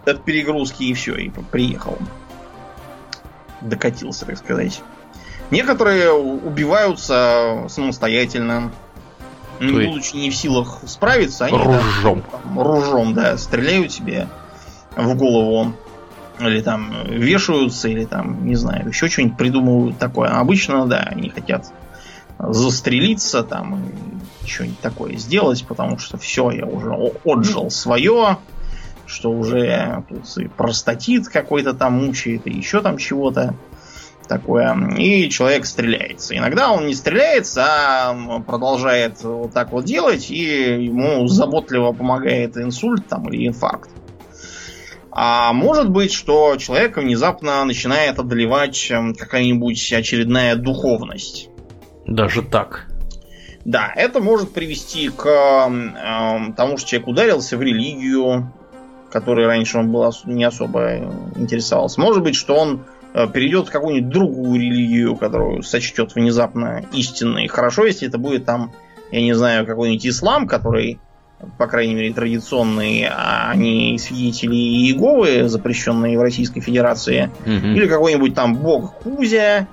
от 0.06 0.24
перегрузки 0.24 0.84
и 0.84 0.94
все, 0.94 1.16
и 1.16 1.30
приехал. 1.30 1.98
Докатился, 3.60 4.26
так 4.26 4.38
сказать. 4.38 4.82
Некоторые 5.52 6.12
убиваются 6.12 7.66
самостоятельно, 7.68 8.72
не 9.60 9.74
есть... 9.74 9.90
будучи 9.90 10.16
не 10.16 10.30
в 10.30 10.36
силах 10.36 10.80
справиться, 10.86 11.46
они 11.46 11.58
ружом. 11.58 12.24
Там, 12.32 12.60
ружом, 12.60 13.14
да, 13.14 13.38
стреляют 13.38 13.92
себе 13.92 14.28
в 14.96 15.16
голову. 15.16 15.74
Или 16.40 16.62
там 16.62 16.92
вешаются, 17.08 17.88
или 17.88 18.06
там, 18.06 18.46
не 18.46 18.56
знаю, 18.56 18.90
еще 18.90 19.08
что-нибудь 19.08 19.38
придумывают 19.38 20.00
такое. 20.00 20.30
обычно, 20.30 20.88
да, 20.88 20.98
они 21.00 21.30
хотят 21.30 21.72
застрелиться 22.40 23.44
там 23.44 23.86
что-нибудь 24.46 24.80
такое 24.80 25.16
сделать, 25.16 25.64
потому 25.68 26.00
что 26.00 26.18
все, 26.18 26.52
я 26.52 26.66
уже 26.66 26.92
отжил 27.24 27.70
свое, 27.70 28.40
что 29.06 29.32
уже 29.32 30.04
тут 30.10 30.38
и 30.38 30.48
простатит 30.48 31.28
какой-то 31.30 31.74
там 31.74 32.06
мучает, 32.06 32.48
и 32.48 32.52
еще 32.52 32.82
там 32.82 32.98
чего-то 32.98 33.56
такое. 34.28 34.76
И 34.98 35.30
человек 35.30 35.66
стреляется. 35.66 36.38
Иногда 36.38 36.72
он 36.72 36.88
не 36.88 36.94
стреляется, 36.94 37.64
а 37.66 38.40
продолжает 38.42 39.24
вот 39.24 39.54
так 39.54 39.72
вот 39.72 39.86
делать, 39.86 40.30
и 40.32 40.86
ему 40.86 41.28
заботливо 41.28 41.92
помогает 41.92 42.58
инсульт 42.58 43.08
там, 43.08 43.30
или 43.30 43.48
инфаркт. 43.48 43.90
А 45.16 45.54
может 45.54 45.92
быть, 45.92 46.12
что 46.12 46.56
человека 46.58 47.02
внезапно 47.02 47.64
начинает 47.66 48.18
одолевать 48.18 48.90
эм, 48.90 49.14
какая-нибудь 49.14 49.94
очередная 49.94 50.56
духовность. 50.56 51.50
Даже 52.08 52.42
так. 52.42 52.88
Да, 53.64 53.92
это 53.96 54.20
может 54.20 54.54
привести 54.54 55.10
к 55.10 55.26
э, 55.28 56.54
тому, 56.58 56.78
что 56.78 56.90
человек 56.90 57.08
ударился 57.08 57.58
в 57.58 57.62
религию, 57.62 58.52
которой 59.12 59.46
раньше 59.46 59.78
он 59.78 59.92
был 59.92 60.12
не 60.26 60.44
особо 60.44 60.98
интересовался. 61.36 62.02
Может 62.02 62.24
быть, 62.24 62.36
что 62.36 62.56
он 62.56 62.84
перейдет 63.14 63.68
в 63.68 63.72
какую-нибудь 63.72 64.10
другую 64.10 64.60
религию, 64.60 65.16
которую 65.16 65.62
сочтет 65.62 66.16
внезапно 66.16 66.86
истинной. 66.94 67.48
Хорошо, 67.48 67.86
если 67.86 68.08
это 68.08 68.18
будет 68.18 68.46
там, 68.46 68.72
я 69.12 69.22
не 69.22 69.34
знаю, 69.34 69.68
какой-нибудь 69.68 70.08
ислам, 70.08 70.48
который, 70.48 71.00
по 71.60 71.68
крайней 71.68 71.94
мере, 71.94 72.14
традиционный, 72.14 73.08
а 73.08 73.54
не 73.56 74.00
свидетели 74.00 74.56
Иеговы, 74.56 75.48
запрещенные 75.48 76.18
в 76.18 76.22
Российской 76.22 76.62
Федерации. 76.62 77.30
Угу. 77.42 77.52
Или 77.52 77.88
какой-нибудь 77.88 78.34
там 78.34 78.56
бог 78.56 78.96
Кузя, 78.96 79.68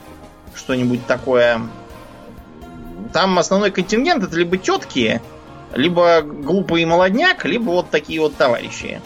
что-нибудь 0.55 1.07
такое. 1.07 1.61
Там 3.15 3.39
основной 3.39 3.71
контингент 3.71 4.23
это 4.23 4.37
либо 4.37 4.59
тетки, 4.59 5.23
либо 5.75 6.21
глупый 6.21 6.85
молодняк, 6.85 7.47
либо 7.47 7.71
вот 7.71 7.91
такие 7.91 8.21
вот 8.21 8.37
товарищи. 8.37 9.01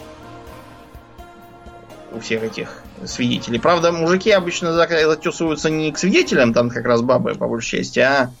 У 2.11 2.19
всех 2.19 2.43
этих 2.43 2.84
свидетелей. 3.05 3.59
Правда, 3.59 3.91
мужики 3.91 4.31
обычно 4.31 4.73
затесываются 4.73 5.69
не 5.69 5.91
к 5.91 5.97
свидетелям, 5.97 6.53
там 6.53 6.69
как 6.69 6.85
раз 6.85 7.01
бабы, 7.01 7.35
по 7.35 7.47
большей 7.47 7.79
части, 7.79 7.99
а, 7.99 8.31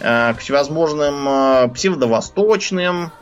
а 0.00 0.34
к 0.34 0.38
всевозможным 0.38 1.28
а, 1.28 1.68
псевдовосточным, 1.68 3.12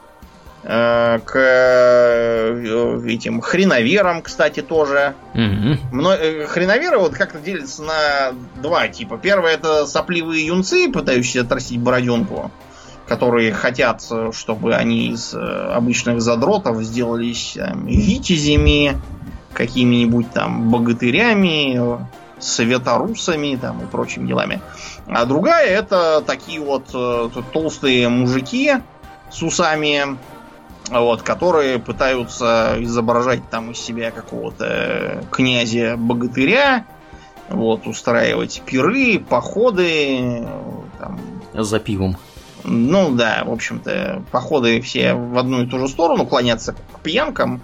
а, 0.62 1.18
к 1.20 1.32
э, 1.36 3.06
этим 3.06 3.40
хреноверам, 3.40 4.22
кстати, 4.22 4.60
тоже. 4.60 5.14
Mm-hmm. 5.34 6.46
Хреноверы 6.46 6.98
вот 6.98 7.14
как-то 7.14 7.38
делятся 7.38 7.82
на 7.82 8.32
два 8.60 8.88
типа. 8.88 9.18
Первое 9.18 9.54
это 9.54 9.86
сопливые 9.86 10.46
юнцы, 10.46 10.90
пытающиеся 10.90 11.42
отрастить 11.42 11.80
бороденку 11.80 12.50
которые 13.06 13.52
хотят, 13.52 14.04
чтобы 14.30 14.76
они 14.76 15.08
из 15.08 15.34
обычных 15.34 16.22
задротов 16.22 16.80
сделались 16.80 17.54
там, 17.56 17.88
витязями, 17.88 19.00
какими-нибудь 19.52 20.30
там 20.32 20.70
богатырями, 20.70 22.00
светорусами 22.38 23.56
там 23.60 23.82
и 23.82 23.86
прочими 23.86 24.26
делами. 24.26 24.60
А 25.06 25.24
другая 25.24 25.66
это 25.66 26.22
такие 26.26 26.60
вот 26.60 26.88
э, 26.94 27.28
толстые 27.52 28.08
мужики 28.08 28.74
с 29.30 29.42
усами, 29.42 30.18
вот, 30.90 31.22
которые 31.22 31.78
пытаются 31.78 32.76
изображать 32.78 33.48
там 33.50 33.72
из 33.72 33.78
себя 33.78 34.10
какого-то 34.10 35.24
князя-богатыря, 35.30 36.86
вот, 37.48 37.86
устраивать 37.86 38.62
пиры, 38.64 39.18
походы, 39.18 40.46
там, 40.98 41.20
За 41.52 41.78
пивом. 41.78 42.16
Ну 42.64 43.10
да, 43.12 43.42
в 43.46 43.52
общем-то, 43.52 44.22
походы 44.30 44.80
все 44.80 45.14
в 45.14 45.38
одну 45.38 45.62
и 45.62 45.66
ту 45.66 45.78
же 45.78 45.88
сторону, 45.88 46.26
клоняться 46.26 46.74
к 46.74 47.00
пьянкам. 47.00 47.62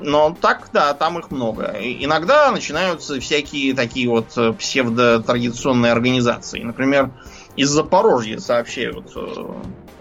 Но 0.00 0.36
так, 0.40 0.70
да, 0.72 0.94
там 0.94 1.18
их 1.18 1.30
много. 1.30 1.74
Иногда 1.80 2.50
начинаются 2.50 3.20
всякие 3.20 3.74
такие 3.74 4.08
вот 4.08 4.36
э, 4.36 4.52
псевдотрадиционные 4.52 5.92
организации. 5.92 6.62
Например, 6.62 7.10
из 7.56 7.70
Запорожья 7.70 8.38
сообщают 8.38 9.12
э, 9.14 9.54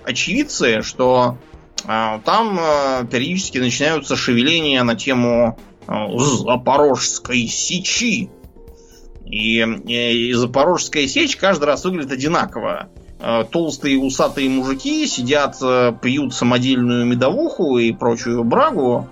очевидцы, 0.04 0.82
что 0.82 1.38
э, 1.86 2.20
там 2.26 2.60
периодически 3.10 3.60
начинаются 3.60 4.16
шевеления 4.16 4.84
на 4.84 4.96
тему 4.96 5.58
Запорожской 5.88 7.48
сечи. 7.48 8.30
И, 9.26 9.60
и, 9.60 10.30
и 10.30 10.34
Запорожская 10.34 11.08
сечь 11.08 11.36
каждый 11.36 11.66
раз 11.66 11.84
выглядит 11.86 12.12
одинаково. 12.12 12.90
Толстые 13.52 13.98
усатые 13.98 14.50
мужики 14.50 15.08
сидят, 15.08 15.58
пьют 16.02 16.34
самодельную 16.34 17.06
медовуху 17.06 17.78
и 17.78 17.92
прочую 17.92 18.44
брагу, 18.44 19.08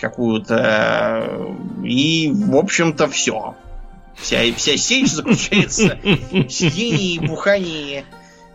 какую-то. 0.00 1.46
И, 1.82 2.30
в 2.32 2.56
общем-то, 2.56 3.08
все. 3.08 3.54
Вся, 4.16 4.38
вся 4.56 4.76
сеть 4.76 5.10
заключается 5.10 5.98
в 6.04 6.48
сидении 6.48 7.14
и 7.14 7.18
бухании 7.18 8.04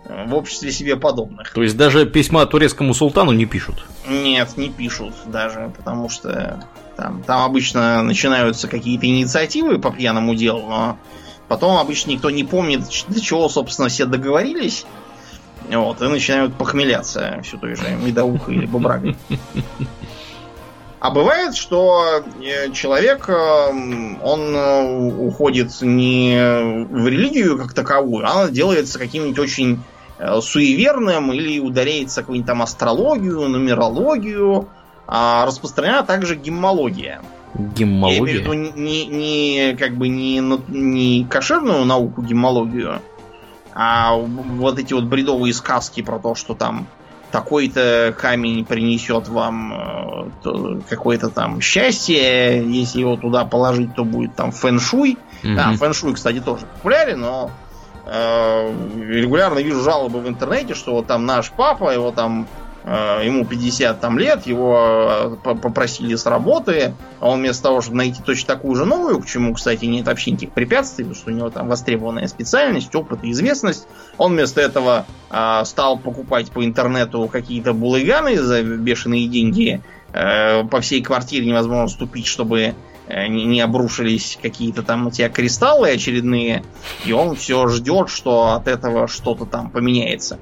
в 0.10 0.34
обществе 0.34 0.71
себе 0.71 0.95
подобных. 0.95 1.54
То 1.54 1.62
есть 1.62 1.78
даже 1.78 2.06
письма 2.06 2.45
турецкому 2.45 2.93
султану 2.93 3.32
не 3.32 3.45
пишут? 3.45 3.86
Нет, 4.08 4.58
не 4.58 4.69
пишут 4.69 5.13
даже, 5.28 5.71
потому 5.78 6.10
что 6.10 6.63
там, 6.97 7.21
там 7.23 7.43
обычно 7.43 8.02
начинаются 8.02 8.67
какие-то 8.67 9.06
инициативы 9.06 9.80
по 9.80 9.91
пьяному 9.91 10.36
делу, 10.36 10.67
но 10.67 10.97
потом 11.47 11.78
обычно 11.78 12.12
никто 12.12 12.30
не 12.30 12.43
помнит, 12.43 12.82
до 13.08 13.21
чего, 13.21 13.47
собственно, 13.49 13.89
все 13.89 14.06
договорились. 14.06 14.86
Вот, 15.69 16.02
и 16.02 16.08
начинают 16.08 16.56
похмеляться 16.56 17.41
все 17.43 17.58
той 17.58 17.75
же 17.75 17.84
медоухой 18.02 18.56
или 18.56 18.65
бабрагой. 18.65 19.15
А 20.99 21.12
бывает, 21.12 21.55
что 21.55 22.23
э, 22.41 22.71
человек, 22.73 23.29
э, 23.29 23.33
он 24.21 24.55
э, 24.55 25.07
уходит 25.17 25.81
не 25.81 26.38
в 26.89 27.07
религию 27.07 27.57
как 27.57 27.73
таковую, 27.73 28.27
а 28.27 28.43
он 28.43 28.51
делается 28.51 28.99
каким-нибудь 28.99 29.39
очень 29.39 29.79
суеверным 30.41 31.31
или 31.31 31.62
ударяется 31.62 32.19
какую-нибудь 32.19 32.47
там 32.47 32.62
астрологию, 32.62 33.47
нумерологию, 33.47 34.67
а 35.08 35.45
распространена 35.45 36.04
также 36.04 36.35
геммология. 36.35 37.21
Геммология? 37.54 38.17
Я 38.17 38.19
имею 38.19 38.39
в 38.39 38.41
виду 38.41 38.54
не, 38.77 39.06
не, 39.06 39.77
как 39.79 39.95
бы 39.95 40.10
не, 40.10 40.39
не 40.67 41.23
кошерную 41.23 41.85
науку 41.85 42.21
геммологию, 42.21 43.02
а 43.73 44.17
вот 44.17 44.77
эти 44.77 44.93
вот 44.93 45.06
бредовые 45.06 45.54
сказки 45.54 46.02
про 46.02 46.19
то, 46.19 46.35
что 46.35 46.54
там 46.54 46.87
такой-то 47.32 48.13
камень 48.17 48.65
принесет 48.65 49.27
вам 49.27 50.30
э, 50.44 50.80
какое-то 50.90 51.30
там 51.30 51.62
счастье, 51.62 52.63
если 52.65 53.02
его 53.02 53.17
туда 53.17 53.46
положить, 53.46 53.96
то 53.96 54.04
будет 54.04 54.36
там 54.36 54.52
фэншуй. 54.52 55.17
Mm-hmm. 55.44 55.56
Да, 55.56 55.73
фэншуй, 55.73 56.13
кстати, 56.13 56.40
тоже 56.40 56.65
популярен, 56.65 57.21
но 57.21 57.52
э, 58.06 58.73
регулярно 58.98 59.60
вижу 59.60 59.82
жалобы 59.82 60.19
в 60.19 60.27
интернете, 60.27 60.73
что 60.73 60.94
вот 60.94 61.08
там 61.08 61.25
наш 61.25 61.52
папа, 61.52 61.92
его 61.92 62.12
там 62.12 62.48
ему 62.86 63.46
50 63.46 64.00
там 64.00 64.17
лет, 64.17 64.48
его 64.48 65.38
э, 65.44 65.54
попросили 65.56 66.15
с 66.15 66.25
работы, 66.25 66.94
а 67.19 67.30
он 67.30 67.40
вместо 67.40 67.63
того, 67.63 67.82
чтобы 67.82 67.98
найти 67.98 68.21
точно 68.23 68.56
такую 68.56 68.75
же 68.75 68.86
новую, 68.86 69.19
к 69.19 69.25
чему, 69.25 69.54
кстати, 69.54 69.86
нет 69.86 70.06
вообще 70.06 70.32
никаких 70.32 70.52
препятствий, 70.52 71.04
потому 71.04 71.15
что 71.15 71.32
у 71.32 71.34
него 71.34 71.50
там 71.50 71.67
востребованная 71.67 72.27
специальность, 72.27 72.96
опыт 72.96 73.23
и 73.23 73.32
известность, 73.32 73.88
он 74.17 74.34
вместо 74.34 74.62
этого 74.62 75.06
э, 75.30 75.62
стал 75.65 75.98
покупать 75.98 76.52
по 76.52 76.65
интернету 76.65 77.27
какие-то 77.27 77.73
булыганы 77.73 78.38
за 78.38 78.63
бешеные 78.63 79.27
деньги, 79.27 79.82
э, 80.13 80.63
по 80.63 80.80
всей 80.80 81.04
квартире 81.04 81.46
невозможно 81.46 81.90
ступить, 81.90 82.27
чтобы 82.27 82.75
э, 83.08 83.27
не, 83.27 83.46
не 83.46 83.62
обрушились 83.62 84.40
какие-то 84.42 84.84
там 84.84 85.08
у 85.08 85.12
тебя 85.12 85.30
кристаллы 85.30 85.92
очередные, 85.92 86.63
и 87.06 87.12
он 87.12 87.36
все 87.36 87.67
ждет, 87.67 88.10
что 88.10 88.54
от 88.54 88.67
этого 88.67 89.08
что-то 89.10 89.46
там 89.46 89.69
поменяется. 89.69 90.40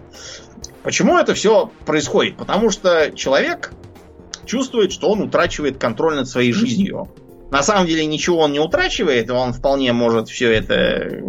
Почему 0.88 1.18
это 1.18 1.34
все 1.34 1.70
происходит? 1.86 2.38
Потому 2.38 2.70
что 2.70 3.12
человек 3.14 3.74
чувствует, 4.46 4.94
что 4.94 5.10
он 5.10 5.22
утрачивает 5.22 5.78
контроль 5.78 6.16
над 6.16 6.30
своей 6.30 6.54
жизнью. 6.54 7.10
На 7.52 7.62
самом 7.62 7.88
деле 7.88 8.06
ничего 8.06 8.38
он 8.38 8.54
не 8.54 8.62
утрачивает, 8.62 9.30
он 9.30 9.52
вполне 9.52 9.92
может 9.92 10.30
все 10.30 10.50
это 10.50 11.22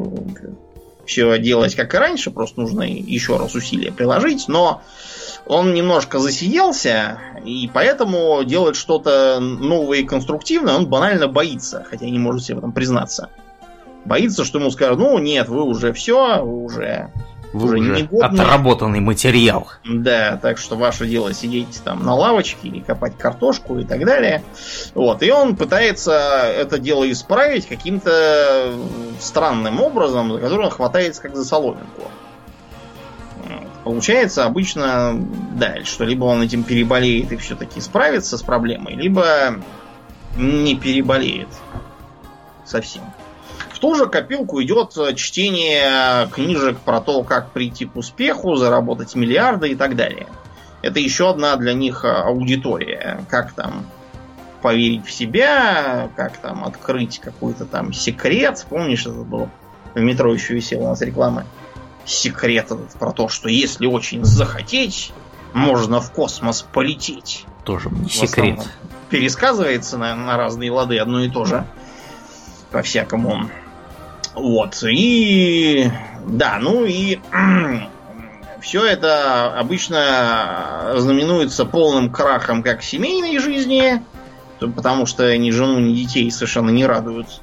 все 1.07 1.41
делать 1.41 1.75
как 1.75 1.93
и 1.93 1.99
раньше, 1.99 2.31
просто 2.31 2.61
нужно 2.61 2.83
еще 2.83 3.37
раз 3.37 3.57
усилия 3.57 3.91
приложить, 3.91 4.47
но 4.47 4.81
он 5.45 5.75
немножко 5.75 6.21
засиделся, 6.21 7.19
и 7.45 7.69
поэтому 7.75 8.45
делать 8.45 8.77
что-то 8.77 9.41
новое 9.41 9.99
и 9.99 10.05
конструктивное 10.05 10.77
он 10.77 10.87
банально 10.87 11.27
боится, 11.27 11.85
хотя 11.91 12.07
не 12.07 12.21
может 12.21 12.45
себе 12.45 12.55
в 12.55 12.59
этом 12.59 12.71
признаться. 12.71 13.31
Боится, 14.05 14.45
что 14.45 14.61
ему 14.61 14.71
скажут, 14.71 15.01
ну 15.01 15.19
нет, 15.19 15.49
вы 15.49 15.65
уже 15.65 15.93
все, 15.93 16.45
вы 16.45 16.63
уже 16.63 17.11
вы 17.53 17.65
уже, 17.67 17.79
уже 17.79 18.03
негодны. 18.03 18.41
отработанный 18.41 19.01
материал. 19.01 19.69
Да, 19.85 20.39
так 20.41 20.59
что 20.59 20.77
ваше 20.77 21.07
дело 21.07 21.33
сидеть 21.33 21.81
там 21.85 22.05
на 22.05 22.15
лавочке 22.15 22.69
или 22.69 22.81
копать 22.81 23.17
картошку 23.17 23.79
и 23.79 23.85
так 23.85 24.05
далее. 24.05 24.43
Вот, 24.95 25.23
и 25.23 25.31
он 25.31 25.57
пытается 25.57 26.13
это 26.13 26.79
дело 26.79 27.11
исправить 27.11 27.67
каким-то 27.67 28.75
странным 29.21 29.81
образом, 29.81 30.33
за 30.33 30.41
который 30.41 30.67
он 30.67 30.71
хватается 30.71 31.23
как 31.23 31.37
за 31.37 31.45
соломинку. 31.45 32.03
Получается 33.85 34.45
обычно, 34.45 35.19
да, 35.55 35.77
что 35.85 36.05
либо 36.05 36.25
он 36.25 36.43
этим 36.43 36.63
переболеет 36.63 37.33
и 37.33 37.37
все-таки 37.37 37.81
справится 37.81 38.37
с 38.37 38.43
проблемой, 38.43 38.95
либо 38.95 39.55
не 40.37 40.77
переболеет 40.77 41.49
совсем. 42.67 43.03
В 43.79 43.81
ту 43.81 43.95
же 43.95 44.07
копилку 44.07 44.61
идет 44.61 44.97
э, 44.97 45.14
чтение 45.14 46.29
книжек 46.33 46.79
про 46.81 47.01
то, 47.01 47.22
как 47.22 47.53
прийти 47.53 47.85
к 47.85 47.95
успеху, 47.95 48.57
заработать 48.57 49.14
миллиарды 49.14 49.68
и 49.68 49.76
так 49.76 49.95
далее. 49.95 50.26
Это 50.83 50.99
еще 50.99 51.31
одна 51.31 51.55
для 51.55 51.74
них 51.74 52.05
э, 52.05 52.09
аудитория. 52.09 53.24
Как 53.31 53.53
там 53.53 53.87
поверить 54.62 55.07
в 55.07 55.12
себя, 55.12 56.11
как 56.16 56.39
там 56.39 56.64
открыть 56.64 57.20
какой-то 57.20 57.66
там 57.66 57.93
секрет. 57.93 58.66
Помнишь, 58.68 59.03
это 59.03 59.12
было 59.12 59.49
в 59.95 60.01
метро 60.01 60.35
еще 60.35 60.55
висела 60.55 60.83
у 60.83 60.89
нас 60.89 61.01
реклама. 61.01 61.45
Секрет 62.05 62.72
этот 62.72 62.91
про 62.95 63.12
то, 63.12 63.29
что 63.29 63.49
если 63.49 63.87
очень 63.87 64.24
захотеть, 64.24 65.12
можно 65.53 66.01
в 66.01 66.11
космос 66.11 66.62
полететь. 66.62 67.47
Тоже 67.62 67.91
не 67.91 68.09
секрет. 68.09 68.59
Пересказывается 69.09 69.99
на, 69.99 70.16
на 70.16 70.37
разные 70.37 70.72
лады 70.72 70.99
одно 70.99 71.22
и 71.22 71.31
то 71.31 71.45
же. 71.45 71.64
По-всякому. 72.72 73.49
Вот. 74.39 74.82
И 74.84 75.91
да, 76.26 76.59
ну 76.61 76.84
и 76.84 77.18
все 78.61 78.84
это 78.84 79.59
обычно 79.59 80.93
знаменуется 80.97 81.64
полным 81.64 82.11
крахом 82.11 82.62
как 82.62 82.82
семейной 82.82 83.39
жизни, 83.39 84.03
потому 84.61 85.07
что 85.07 85.36
ни 85.36 85.51
жену, 85.51 85.80
ни 85.80 85.93
детей 85.93 86.30
совершенно 86.30 86.70
не 86.70 86.86
радуют 86.86 87.41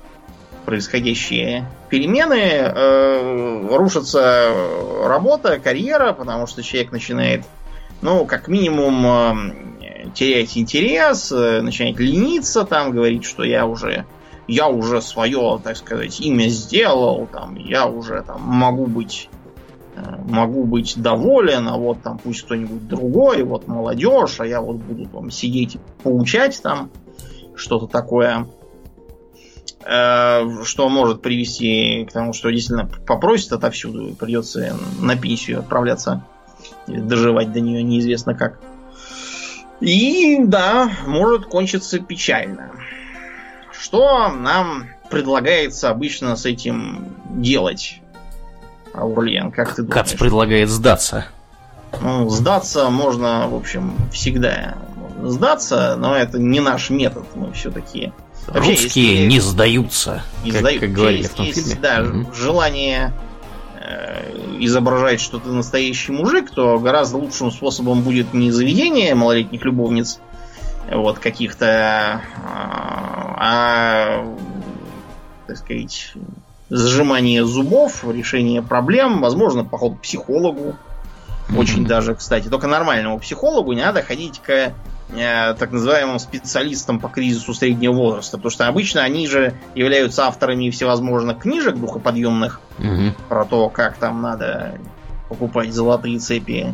происходящие 0.65 1.69
перемены. 1.89 2.39
Э, 2.39 3.67
рушится 3.75 4.51
работа, 5.03 5.59
карьера, 5.59 6.13
потому 6.13 6.47
что 6.47 6.63
человек 6.63 6.91
начинает, 6.91 7.45
ну, 8.01 8.25
как 8.25 8.47
минимум, 8.47 9.05
э, 9.05 10.07
терять 10.13 10.57
интерес, 10.57 11.31
э, 11.31 11.61
начинает 11.61 11.99
лениться, 11.99 12.63
там, 12.63 12.91
говорить, 12.91 13.25
что 13.25 13.43
я 13.43 13.65
уже 13.65 14.05
я 14.47 14.67
уже 14.67 15.01
свое, 15.01 15.59
так 15.63 15.77
сказать, 15.77 16.19
имя 16.19 16.47
сделал, 16.49 17.27
там, 17.31 17.55
я 17.55 17.87
уже 17.87 18.23
там 18.23 18.41
могу 18.41 18.85
быть 18.85 19.29
э, 19.95 20.01
могу 20.27 20.65
быть 20.65 20.93
доволен, 20.97 21.67
а 21.67 21.77
вот 21.77 22.01
там 22.03 22.19
пусть 22.19 22.43
кто-нибудь 22.43 22.87
другой, 22.87 23.43
вот 23.43 23.67
молодежь, 23.67 24.39
а 24.39 24.45
я 24.45 24.61
вот 24.61 24.77
буду 24.77 25.07
там 25.07 25.31
сидеть 25.31 25.77
поучать 26.03 26.61
там 26.61 26.91
что-то 27.55 27.87
такое, 27.87 28.47
э, 29.83 30.63
что 30.63 30.89
может 30.89 31.21
привести 31.21 32.05
к 32.07 32.11
тому, 32.11 32.33
что 32.33 32.51
действительно 32.51 32.89
попросят 33.07 33.53
отовсюду, 33.53 34.09
и 34.09 34.13
придется 34.13 34.75
на 34.99 35.15
пенсию 35.15 35.59
отправляться, 35.59 36.23
доживать 36.87 37.51
до 37.51 37.61
нее 37.61 37.81
неизвестно 37.81 38.35
как. 38.35 38.59
И 39.81 40.39
да, 40.43 40.89
может 41.05 41.47
кончиться 41.47 41.99
печально. 41.99 42.71
Что 43.85 44.29
нам 44.29 44.87
предлагается 45.11 45.91
обычно 45.91 46.35
с 46.35 46.47
этим 46.47 47.05
делать, 47.29 48.01
Аурлиен, 48.95 49.51
как 49.51 49.75
ты 49.75 49.83
думаешь? 49.83 49.93
Кац 49.93 50.13
предлагает 50.13 50.69
сдаться. 50.69 51.27
Ну, 52.01 52.27
сдаться 52.29 52.89
можно, 52.89 53.47
в 53.47 53.53
общем, 53.53 53.95
всегда 54.11 54.73
сдаться, 55.23 55.95
но 55.99 56.15
это 56.15 56.39
не 56.39 56.61
наш 56.61 56.89
метод. 56.89 57.25
Мы 57.35 57.51
все-таки... 57.51 58.11
Русские 58.47 59.11
если... 59.11 59.25
не 59.27 59.39
сдаются, 59.39 60.23
не 60.43 60.49
как, 60.49 60.61
сдают. 60.61 60.81
как 60.81 60.91
говорили 60.91 61.27
в 61.27 61.33
том 61.35 61.45
есть, 61.45 61.59
фильме. 61.59 61.79
Да, 61.79 62.01
угу. 62.01 62.33
желание 62.33 63.13
э, 63.79 64.55
изображать, 64.61 65.21
что 65.21 65.37
ты 65.37 65.49
настоящий 65.49 66.11
мужик, 66.11 66.49
то 66.49 66.79
гораздо 66.79 67.17
лучшим 67.17 67.51
способом 67.51 68.01
будет 68.01 68.33
не 68.33 68.49
заведение 68.49 69.13
малолетних 69.13 69.63
любовниц, 69.63 70.19
вот 70.91 71.19
каких-то, 71.19 72.21
а, 72.43 73.35
а, 73.37 74.35
так 75.47 75.57
сказать, 75.57 76.13
сжимание 76.69 77.45
зубов, 77.45 78.03
решение 78.07 78.61
проблем, 78.61 79.21
возможно, 79.21 79.63
поход 79.63 79.97
к 79.97 80.01
психологу. 80.01 80.75
Mm-hmm. 81.47 81.59
Очень 81.59 81.85
даже, 81.85 82.15
кстати, 82.15 82.47
только 82.47 82.67
нормальному 82.67 83.19
психологу 83.19 83.73
не 83.73 83.81
надо 83.81 84.01
ходить 84.01 84.39
к 84.39 84.73
э, 85.15 85.53
так 85.53 85.71
называемым 85.71 86.17
специалистам 86.17 86.99
по 86.99 87.07
кризису 87.07 87.53
среднего 87.53 87.93
возраста, 87.93 88.37
потому 88.37 88.49
что 88.49 88.67
обычно 88.67 89.03
они 89.03 89.27
же 89.27 89.53
являются 89.75 90.25
авторами 90.25 90.71
всевозможных 90.71 91.39
книжек 91.39 91.75
духоподъемных 91.75 92.61
mm-hmm. 92.79 93.11
про 93.29 93.45
то, 93.45 93.69
как 93.69 93.97
там 93.97 94.21
надо 94.23 94.79
покупать 95.29 95.71
золотые 95.71 96.17
цепи 96.19 96.73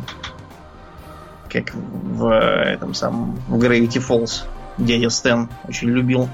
как 1.52 1.74
в 1.74 2.32
этом 2.32 2.94
самом 2.94 3.36
в 3.48 3.62
Gravity 3.62 4.02
Falls 4.06 4.44
дядя 4.78 5.10
Стэн 5.10 5.48
очень 5.68 5.88
любил. 5.88 6.28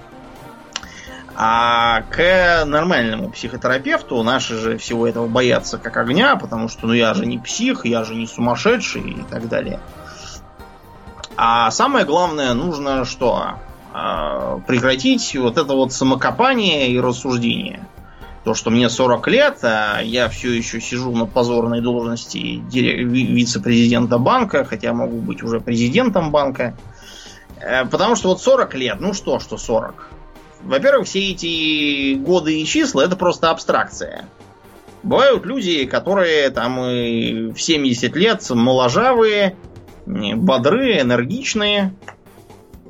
А 1.40 2.02
к 2.10 2.64
нормальному 2.64 3.30
психотерапевту 3.30 4.22
наши 4.22 4.56
же 4.56 4.78
всего 4.78 5.06
этого 5.06 5.28
боятся 5.28 5.78
как 5.78 5.96
огня, 5.96 6.36
потому 6.36 6.68
что 6.68 6.86
ну 6.86 6.92
я 6.92 7.14
же 7.14 7.26
не 7.26 7.38
псих, 7.38 7.86
я 7.86 8.02
же 8.04 8.14
не 8.14 8.26
сумасшедший 8.26 9.02
и 9.02 9.22
так 9.30 9.48
далее. 9.48 9.80
А 11.36 11.70
самое 11.70 12.04
главное, 12.04 12.54
нужно 12.54 13.04
что? 13.04 13.60
А, 13.92 14.58
прекратить 14.66 15.36
вот 15.36 15.58
это 15.58 15.74
вот 15.74 15.92
самокопание 15.92 16.90
и 16.90 16.98
рассуждение 16.98 17.86
то, 18.44 18.54
что 18.54 18.70
мне 18.70 18.88
40 18.88 19.28
лет, 19.28 19.58
а 19.62 20.00
я 20.00 20.28
все 20.28 20.52
еще 20.52 20.80
сижу 20.80 21.10
на 21.12 21.26
позорной 21.26 21.80
должности 21.80 22.38
вице-президента 22.38 24.18
банка, 24.18 24.64
хотя 24.64 24.92
могу 24.92 25.18
быть 25.18 25.42
уже 25.42 25.60
президентом 25.60 26.30
банка. 26.30 26.76
Э, 27.60 27.84
потому 27.84 28.16
что 28.16 28.28
вот 28.28 28.40
40 28.40 28.74
лет, 28.74 29.00
ну 29.00 29.12
что, 29.12 29.38
что 29.40 29.58
40? 29.58 30.10
Во-первых, 30.62 31.06
все 31.06 31.30
эти 31.30 32.14
годы 32.14 32.60
и 32.60 32.64
числа 32.64 33.02
это 33.04 33.16
просто 33.16 33.50
абстракция. 33.50 34.26
Бывают 35.02 35.46
люди, 35.46 35.86
которые 35.86 36.50
там 36.50 36.80
и 36.84 37.52
в 37.52 37.60
70 37.60 38.16
лет 38.16 38.50
моложавые, 38.50 39.56
бодрые, 40.06 41.02
энергичные, 41.02 41.94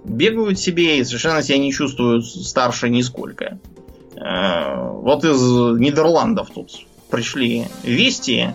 бегают 0.04 0.58
себе 0.58 0.98
и 0.98 1.04
совершенно 1.04 1.42
себя 1.42 1.58
не 1.58 1.72
чувствуют 1.72 2.26
старше 2.26 2.88
нисколько. 2.88 3.58
Э, 4.20 4.90
вот 4.90 5.24
из 5.24 5.40
Нидерландов 5.78 6.50
тут 6.50 6.70
пришли 7.10 7.68
вести, 7.82 8.52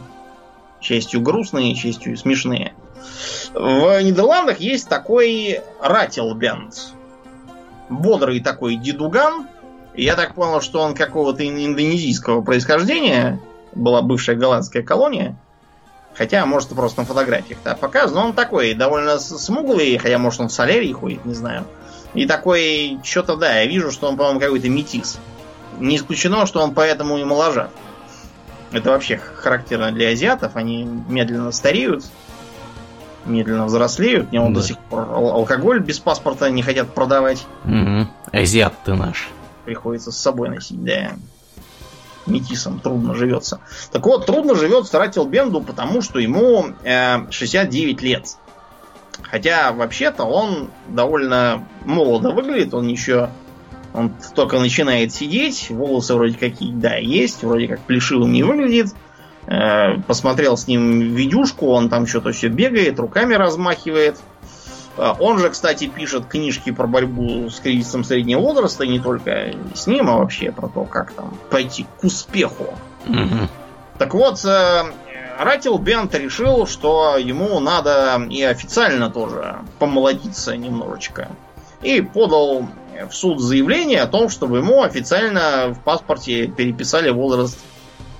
частью 0.82 1.22
грустные, 1.22 1.76
частью 1.76 2.18
смешные. 2.18 2.74
В 3.54 4.02
Нидерландах 4.02 4.60
есть 4.60 4.90
такой 4.90 5.62
Рателбенд. 5.82 6.94
Бодрый 7.90 8.40
такой 8.42 8.76
дедуган. 8.76 9.48
Я 9.96 10.16
так 10.16 10.34
понял, 10.34 10.62
что 10.62 10.82
он 10.82 10.96
какого-то 10.96 11.48
индонезийского 11.48 12.42
происхождения. 12.42 13.40
Была 13.74 14.02
бывшая 14.02 14.36
голландская 14.36 14.84
колония. 14.84 15.36
Хотя, 16.16 16.46
может, 16.46 16.70
просто 16.70 17.02
на 17.02 17.06
фотографиях 17.06 17.60
да, 17.64 17.76
показан. 17.76 18.16
Но 18.16 18.26
он 18.28 18.34
такой, 18.34 18.74
довольно 18.74 19.20
смуглый, 19.20 19.98
хотя, 19.98 20.18
может, 20.18 20.42
он 20.42 20.48
в 20.48 20.54
солярии 20.54 20.92
ходит, 20.92 21.26
не 21.26 21.34
знаю. 21.34 21.66
И 22.14 22.28
такой, 22.28 23.00
что-то, 23.04 23.36
да, 23.36 23.60
я 23.60 23.66
вижу, 23.66 23.92
что 23.92 24.08
он, 24.08 24.18
по-моему, 24.18 24.40
какой-то 24.40 24.70
метис. 24.70 25.20
Не 25.80 25.98
исключено, 25.98 26.46
что 26.46 26.62
он 26.62 26.74
поэтому 26.74 27.18
и 27.18 27.24
моложав. 27.24 27.70
Это 28.72 28.90
вообще 28.90 29.18
характерно 29.18 29.92
для 29.92 30.10
азиатов. 30.10 30.56
Они 30.56 30.84
медленно 30.84 31.52
стареют, 31.52 32.04
медленно 33.26 33.66
взрослеют. 33.66 34.30
Мне 34.32 34.42
он 34.42 34.54
да. 34.54 34.62
до 34.62 34.68
сих 34.68 34.80
пор 34.80 35.10
алкоголь 35.12 35.80
без 35.80 36.00
паспорта 36.00 36.50
не 36.50 36.64
хотят 36.64 36.94
продавать. 36.94 37.46
Угу. 37.66 38.08
Азиат 38.32 38.74
ты 38.84 38.96
наш. 38.96 39.30
Приходится 39.66 40.12
с 40.12 40.18
собой 40.18 40.50
носить, 40.50 40.84
да. 40.84 41.12
Метисом 42.26 42.80
трудно 42.80 43.16
живется. 43.16 43.60
Так 43.92 44.06
вот, 44.06 44.26
трудно 44.26 44.56
живет 44.56 44.94
Ратил 44.94 45.26
Бенду, 45.26 45.62
потому 45.62 46.02
что 46.02 46.20
ему 46.20 46.68
э, 46.84 47.30
69 47.30 48.02
лет. 48.02 48.38
Хотя, 49.22 49.72
вообще-то, 49.72 50.24
он 50.24 50.70
довольно 50.88 51.68
молодо 51.86 52.32
выглядит, 52.32 52.74
он 52.74 52.88
еще 52.88 53.30
он 53.94 54.12
только 54.36 54.60
начинает 54.60 55.14
сидеть, 55.14 55.70
волосы 55.70 56.16
вроде 56.16 56.38
какие, 56.38 56.74
да, 56.74 56.96
есть, 56.96 57.44
вроде 57.44 57.68
как 57.68 57.80
плешивым 57.82 58.32
не 58.32 58.44
выглядит. 58.44 58.94
Э, 59.46 60.00
посмотрел 60.08 60.58
с 60.58 60.68
ним 60.68 61.14
видюшку, 61.14 61.68
он 61.68 61.90
там 61.90 62.08
что-то 62.08 62.32
все 62.32 62.48
бегает, 62.48 63.00
руками 63.00 63.36
размахивает. 63.36 64.18
Э, 64.98 65.14
он 65.20 65.38
же, 65.40 65.50
кстати, 65.50 65.88
пишет 65.88 66.26
книжки 66.26 66.72
про 66.72 66.88
борьбу 66.88 67.50
с 67.50 67.60
кризисом 67.60 68.04
среднего 68.04 68.40
возраста, 68.40 68.84
и 68.84 68.88
не 68.88 69.00
только 69.00 69.54
с 69.76 69.86
ним, 69.86 70.10
а 70.10 70.18
вообще 70.18 70.52
про 70.52 70.68
то, 70.68 70.86
как 70.86 71.12
там 71.12 71.38
пойти 71.50 71.86
к 72.00 72.04
успеху. 72.04 72.74
Угу. 73.08 73.50
Так 74.00 74.14
вот, 74.14 74.44
э, 74.46 74.84
Ратил 75.38 75.78
Бент 75.78 76.16
решил, 76.16 76.66
что 76.66 77.18
ему 77.18 77.60
надо 77.60 78.26
и 78.30 78.44
официально 78.44 79.10
тоже 79.10 79.58
помолодиться 79.78 80.56
немножечко. 80.56 81.30
И 81.82 82.02
подал 82.02 82.68
в 83.10 83.16
суд 83.16 83.40
заявление 83.40 84.02
о 84.02 84.08
том, 84.08 84.30
чтобы 84.30 84.58
ему 84.58 84.84
официально 84.84 85.74
в 85.74 85.84
паспорте 85.84 86.48
переписали 86.48 87.10
возраст 87.10 87.58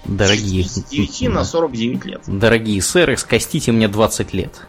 Дорогие. 0.06 0.66
С 0.66 0.84
9 0.84 1.30
на 1.30 1.46
49 1.46 2.06
лет. 2.06 2.22
Дорогие 2.28 2.82
сэры, 2.82 3.18
скостите 3.18 3.72
мне 3.72 3.88
20 3.88 4.34
лет. 4.34 4.62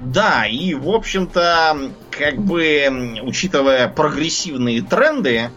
Да, 0.00 0.46
и, 0.46 0.74
в 0.74 0.88
общем-то, 0.88 1.90
как 2.10 2.38
бы, 2.38 3.18
учитывая 3.22 3.88
прогрессивные 3.88 4.82
тренды, 4.82 5.50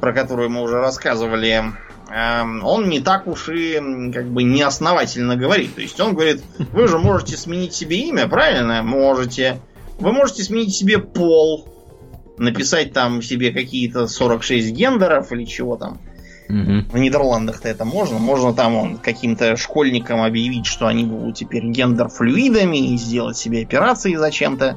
про 0.00 0.12
которые 0.12 0.48
мы 0.48 0.62
уже 0.62 0.80
рассказывали, 0.80 1.62
эм, 2.10 2.64
он 2.64 2.88
не 2.88 3.00
так 3.00 3.26
уж 3.26 3.48
и 3.50 3.74
как 4.12 4.28
бы 4.28 4.42
неосновательно 4.42 5.36
говорит. 5.36 5.74
То 5.74 5.82
есть 5.82 6.00
он 6.00 6.14
говорит, 6.14 6.42
вы 6.72 6.88
же 6.88 6.98
можете 6.98 7.36
сменить 7.36 7.74
себе 7.74 7.98
имя, 7.98 8.26
правильно? 8.26 8.82
Можете. 8.82 9.60
Вы 10.00 10.12
можете 10.12 10.42
сменить 10.42 10.74
себе 10.74 10.98
пол, 10.98 11.71
написать 12.42 12.92
там 12.92 13.22
себе 13.22 13.52
какие-то 13.52 14.06
46 14.06 14.72
гендеров 14.72 15.32
или 15.32 15.44
чего 15.44 15.76
там. 15.76 16.00
Угу. 16.48 16.92
В 16.92 16.98
Нидерландах-то 16.98 17.68
это 17.68 17.84
можно. 17.84 18.18
Можно 18.18 18.52
там 18.52 18.74
он 18.74 18.98
каким-то 18.98 19.56
школьникам 19.56 20.22
объявить, 20.22 20.66
что 20.66 20.86
они 20.86 21.04
будут 21.04 21.36
теперь 21.36 21.64
гендер-флюидами 21.64 22.92
и 22.92 22.96
сделать 22.98 23.36
себе 23.36 23.62
операции 23.62 24.16
зачем-то. 24.16 24.76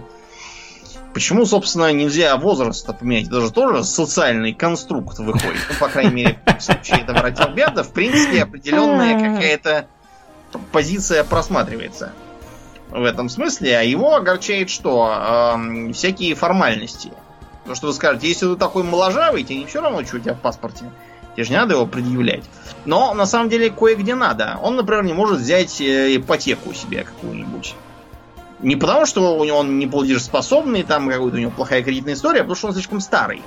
Почему, 1.13 1.45
собственно, 1.45 1.91
нельзя 1.91 2.35
возраст 2.37 2.85
поменять? 2.97 3.27
Это 3.27 3.41
же 3.41 3.51
тоже 3.51 3.83
социальный 3.83 4.53
конструкт 4.53 5.17
выходит. 5.19 5.61
Ну, 5.69 5.75
по 5.79 5.87
крайней 5.87 6.13
мере, 6.13 6.39
в 6.45 6.61
случае 6.61 7.01
этого 7.01 7.21
Роттерберда, 7.21 7.83
в 7.83 7.93
принципе, 7.93 8.43
определенная 8.43 9.35
какая-то 9.35 9.87
позиция 10.71 11.23
просматривается 11.23 12.11
в 12.89 13.03
этом 13.03 13.29
смысле. 13.29 13.77
А 13.77 13.81
его 13.81 14.15
огорчает 14.15 14.69
что? 14.69 15.53
Эм, 15.55 15.93
всякие 15.93 16.35
формальности. 16.35 17.11
Потому 17.65 17.77
что 17.77 17.87
вы 17.87 17.93
скажете, 17.93 18.27
если 18.27 18.45
вы 18.45 18.57
такой 18.57 18.83
моложавый, 18.83 19.43
тебе 19.43 19.57
не 19.57 19.65
все 19.65 19.81
равно, 19.81 20.05
что 20.05 20.17
у 20.17 20.19
тебя 20.19 20.35
в 20.35 20.39
паспорте. 20.39 20.85
Тебе 21.33 21.45
же 21.45 21.49
не 21.49 21.57
надо 21.57 21.73
его 21.73 21.87
предъявлять. 21.87 22.43
Но 22.85 23.15
на 23.15 23.25
самом 23.25 23.49
деле 23.49 23.71
кое-где 23.71 24.13
надо. 24.13 24.59
Он, 24.61 24.75
например, 24.75 25.03
не 25.03 25.13
может 25.13 25.39
взять 25.39 25.81
э, 25.81 26.15
ипотеку 26.15 26.75
себе 26.75 27.03
какую-нибудь. 27.03 27.73
Не 28.59 28.75
потому, 28.75 29.07
что 29.07 29.35
у 29.35 29.43
него 29.43 29.57
он 29.57 29.79
не 29.79 29.87
платежеспособный, 29.87 30.83
там 30.83 31.07
какая-то 31.07 31.35
у 31.35 31.39
него 31.39 31.51
плохая 31.51 31.81
кредитная 31.81 32.13
история, 32.13 32.41
а 32.41 32.43
потому 32.43 32.55
что 32.55 32.67
он 32.67 32.73
слишком 32.73 32.99
старый. 32.99 33.41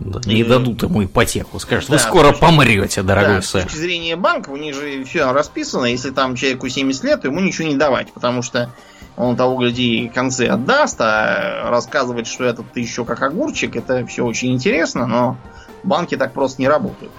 Да, 0.00 0.20
не 0.24 0.40
и... 0.40 0.44
дадут 0.44 0.82
ему 0.82 1.04
ипотеку. 1.04 1.58
Скажут, 1.58 1.90
да, 1.90 1.96
вы 1.96 2.00
скоро 2.00 2.28
точки... 2.28 2.40
помрете, 2.40 3.02
дорогой 3.02 3.36
да, 3.36 3.42
сэр. 3.42 3.60
С 3.62 3.64
точки 3.64 3.78
зрения 3.78 4.16
банка, 4.16 4.50
у 4.50 4.56
них 4.56 4.74
же 4.74 5.04
все 5.04 5.32
расписано. 5.32 5.84
Если 5.86 6.10
там 6.10 6.34
человеку 6.34 6.68
70 6.68 7.04
лет, 7.04 7.22
то 7.22 7.28
ему 7.28 7.40
ничего 7.40 7.68
не 7.68 7.76
давать, 7.76 8.12
потому 8.12 8.42
что 8.42 8.70
он 9.16 9.36
того, 9.36 9.56
гляди, 9.56 10.10
концы 10.14 10.46
отдаст, 10.46 10.96
а 11.00 11.68
рассказывать, 11.70 12.26
что 12.26 12.44
этот 12.44 12.72
ты 12.72 12.80
еще 12.80 13.04
как 13.04 13.22
огурчик, 13.22 13.76
это 13.76 14.06
все 14.06 14.24
очень 14.24 14.52
интересно, 14.52 15.06
но 15.06 15.36
банки 15.82 16.16
так 16.16 16.32
просто 16.32 16.62
не 16.62 16.68
работают. 16.68 17.12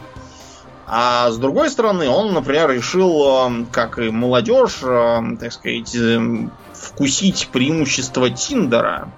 А 0.88 1.30
с 1.30 1.38
другой 1.38 1.70
стороны, 1.70 2.10
он, 2.10 2.34
например, 2.34 2.70
решил, 2.70 3.50
э, 3.50 3.66
как 3.72 3.98
и 3.98 4.10
молодежь, 4.10 4.80
э, 4.82 5.22
так 5.40 5.54
сказать, 5.54 5.96
э, 5.96 6.50
вкусить 6.74 7.48
преимущество 7.52 8.30
Тиндера. 8.30 9.10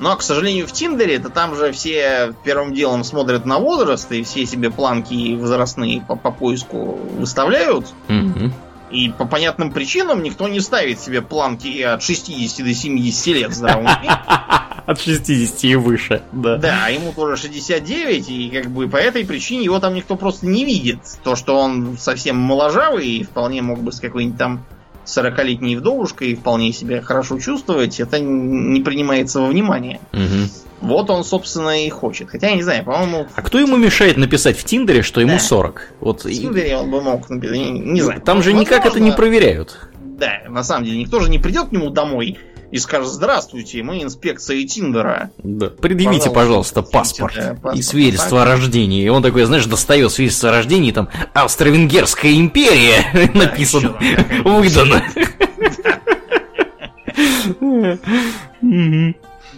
Но, 0.00 0.16
к 0.16 0.22
сожалению, 0.22 0.66
в 0.66 0.72
Тиндере, 0.72 1.16
это 1.16 1.28
там 1.28 1.56
же 1.56 1.72
все 1.72 2.32
первым 2.44 2.72
делом 2.72 3.04
смотрят 3.04 3.44
на 3.44 3.58
возраст, 3.58 4.10
и 4.12 4.22
все 4.22 4.46
себе 4.46 4.70
планки 4.70 5.34
возрастные 5.34 6.02
по, 6.02 6.14
по 6.14 6.30
поиску 6.30 6.98
выставляют. 7.18 7.86
Mm-hmm. 8.08 8.52
И 8.90 9.10
по 9.10 9.26
понятным 9.26 9.70
причинам 9.70 10.22
никто 10.22 10.48
не 10.48 10.60
ставит 10.60 10.98
себе 11.00 11.20
планки 11.20 11.82
от 11.82 12.02
60 12.02 12.64
до 12.64 12.72
70 12.72 13.26
лет 13.26 13.54
здравым 13.54 13.88
От 14.86 15.00
60 15.02 15.64
и 15.64 15.74
выше, 15.74 16.22
да. 16.32 16.56
Да, 16.56 16.84
а 16.86 16.90
ему 16.90 17.12
тоже 17.12 17.36
69, 17.36 18.30
и 18.30 18.48
как 18.48 18.70
бы 18.70 18.88
по 18.88 18.96
этой 18.96 19.26
причине 19.26 19.64
его 19.64 19.80
там 19.80 19.92
никто 19.92 20.16
просто 20.16 20.46
не 20.46 20.64
видит. 20.64 21.00
То, 21.22 21.36
что 21.36 21.58
он 21.58 21.98
совсем 21.98 22.38
моложавый 22.38 23.06
и 23.06 23.22
вполне 23.24 23.60
мог 23.60 23.80
бы 23.80 23.92
с 23.92 24.00
какой-нибудь 24.00 24.38
там 24.38 24.64
40-летней 25.08 25.76
вдовушкой 25.76 26.34
вполне 26.34 26.72
себя 26.72 27.00
хорошо 27.00 27.38
чувствовать, 27.38 27.98
это 28.00 28.20
не 28.20 28.80
принимается 28.80 29.40
во 29.40 29.48
внимание. 29.48 30.00
Угу. 30.12 30.50
Вот 30.80 31.10
он, 31.10 31.24
собственно, 31.24 31.84
и 31.84 31.88
хочет. 31.88 32.30
Хотя 32.30 32.50
я 32.50 32.56
не 32.56 32.62
знаю, 32.62 32.84
по-моему. 32.84 33.26
А 33.34 33.42
кто 33.42 33.58
ему 33.58 33.76
мешает 33.76 34.16
написать 34.16 34.56
в 34.56 34.64
Тиндере, 34.64 35.02
что 35.02 35.20
ему 35.20 35.32
да. 35.32 35.38
40? 35.40 35.94
Вот 36.00 36.24
в 36.24 36.30
Тиндере 36.30 36.76
он 36.76 36.90
бы 36.90 37.00
мог 37.00 37.28
написать. 37.28 37.56
Не, 37.56 37.70
не 37.70 38.00
знаю. 38.00 38.20
Там 38.20 38.42
же 38.42 38.50
Возможно, 38.50 38.76
никак 38.76 38.86
это 38.86 39.00
не 39.00 39.10
проверяют. 39.10 39.88
Да, 40.18 40.42
на 40.48 40.64
самом 40.64 40.84
деле, 40.84 40.98
никто 40.98 41.20
же 41.20 41.30
не 41.30 41.38
придет 41.38 41.68
к 41.68 41.72
нему 41.72 41.90
домой 41.90 42.38
и 42.70 42.78
скажет: 42.78 43.08
Здравствуйте, 43.08 43.82
мы 43.82 44.02
инспекция 44.02 44.64
Тиндера. 44.66 45.30
Да. 45.38 45.70
Предъявите, 45.70 46.30
пожалуйста, 46.30 46.82
паспорт, 46.82 47.34
да, 47.34 47.54
паспорт 47.54 47.76
и 47.76 47.82
свидетельство 47.82 48.42
о 48.42 48.44
рождении. 48.44 49.04
И 49.04 49.08
он 49.08 49.22
такой, 49.22 49.44
знаешь, 49.44 49.66
достает 49.66 50.12
свидетельство 50.12 50.50
о 50.50 50.52
рождении, 50.52 50.92
там 50.92 51.08
Австро-Венгерская 51.34 52.34
империя 52.34 53.30
написано, 53.34 53.96
выдано. 54.44 55.02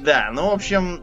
Да, 0.03 0.31
ну, 0.33 0.49
в 0.49 0.55
общем, 0.55 1.03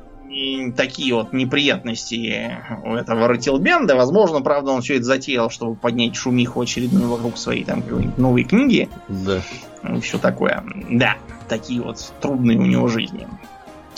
такие 0.76 1.14
вот 1.14 1.34
неприятности 1.34 2.58
у 2.84 2.94
этого 2.94 3.28
Ротилбенда. 3.28 3.96
Возможно, 3.96 4.42
правда, 4.42 4.72
он 4.72 4.82
все 4.82 4.96
это 4.96 5.06
затеял, 5.06 5.50
чтобы 5.50 5.76
поднять 5.76 6.16
шумиху 6.16 6.62
очередную 6.62 7.10
вокруг 7.10 7.38
своей 7.38 7.64
там 7.64 7.82
какой-нибудь 7.82 8.18
новой 8.18 8.44
книги. 8.44 8.90
Да. 9.08 9.42
Ну, 9.84 10.02
все 10.02 10.18
такое. 10.18 10.64
Да, 10.90 11.16
такие 11.48 11.82
вот 11.82 12.14
трудные 12.22 12.58
у 12.58 12.66
него 12.66 12.88
жизни. 12.88 13.28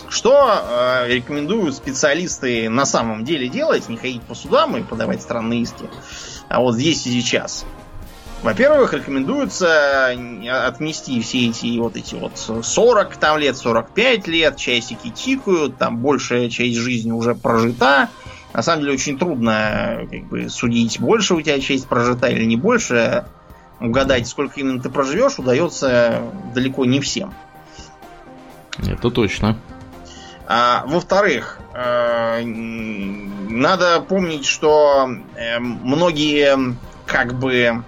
Что 0.09 0.49
э, 0.49 1.07
рекомендуют 1.07 1.75
специалисты 1.75 2.67
на 2.67 2.85
самом 2.85 3.25
деле 3.25 3.47
делать? 3.47 3.89
Не 3.89 3.97
ходить 3.97 4.23
по 4.23 4.33
судам 4.33 4.75
и 4.77 4.81
подавать 4.81 5.21
странные 5.21 5.61
иски. 5.61 5.85
А 6.47 6.61
вот 6.61 6.75
здесь 6.75 7.05
и 7.05 7.21
сейчас. 7.21 7.65
Во-первых, 8.41 8.93
рекомендуется 8.93 10.07
отнести 10.07 11.19
все 11.21 11.49
эти 11.49 11.77
вот 11.77 11.97
эти 11.97 12.15
вот 12.15 12.37
40 12.37 13.17
там 13.17 13.37
лет, 13.37 13.57
45 13.57 14.27
лет, 14.27 14.55
часики 14.55 15.09
тикают, 15.09 15.77
там 15.77 15.97
большая 15.97 16.49
часть 16.49 16.77
жизни 16.77 17.11
уже 17.11 17.35
прожита. 17.35 18.09
На 18.53 18.63
самом 18.63 18.81
деле 18.81 18.93
очень 18.93 19.19
трудно 19.19 20.07
как 20.09 20.23
бы 20.27 20.49
судить, 20.49 20.99
больше 20.99 21.35
у 21.35 21.41
тебя 21.41 21.59
часть 21.59 21.87
прожита 21.87 22.27
или 22.27 22.45
не 22.45 22.55
больше. 22.55 23.25
Угадать, 23.81 24.27
сколько 24.27 24.59
именно 24.59 24.81
ты 24.81 24.89
проживешь, 24.89 25.39
удается 25.39 26.21
далеко 26.53 26.85
не 26.85 26.99
всем. 26.99 27.33
Это 28.77 29.09
точно. 29.09 29.57
А, 30.47 30.83
во-вторых, 30.87 31.59
э, 31.73 32.41
надо 32.43 34.01
помнить, 34.01 34.45
что 34.45 35.09
э, 35.35 35.59
многие 35.59 36.75
как 37.05 37.35
бы 37.35 37.83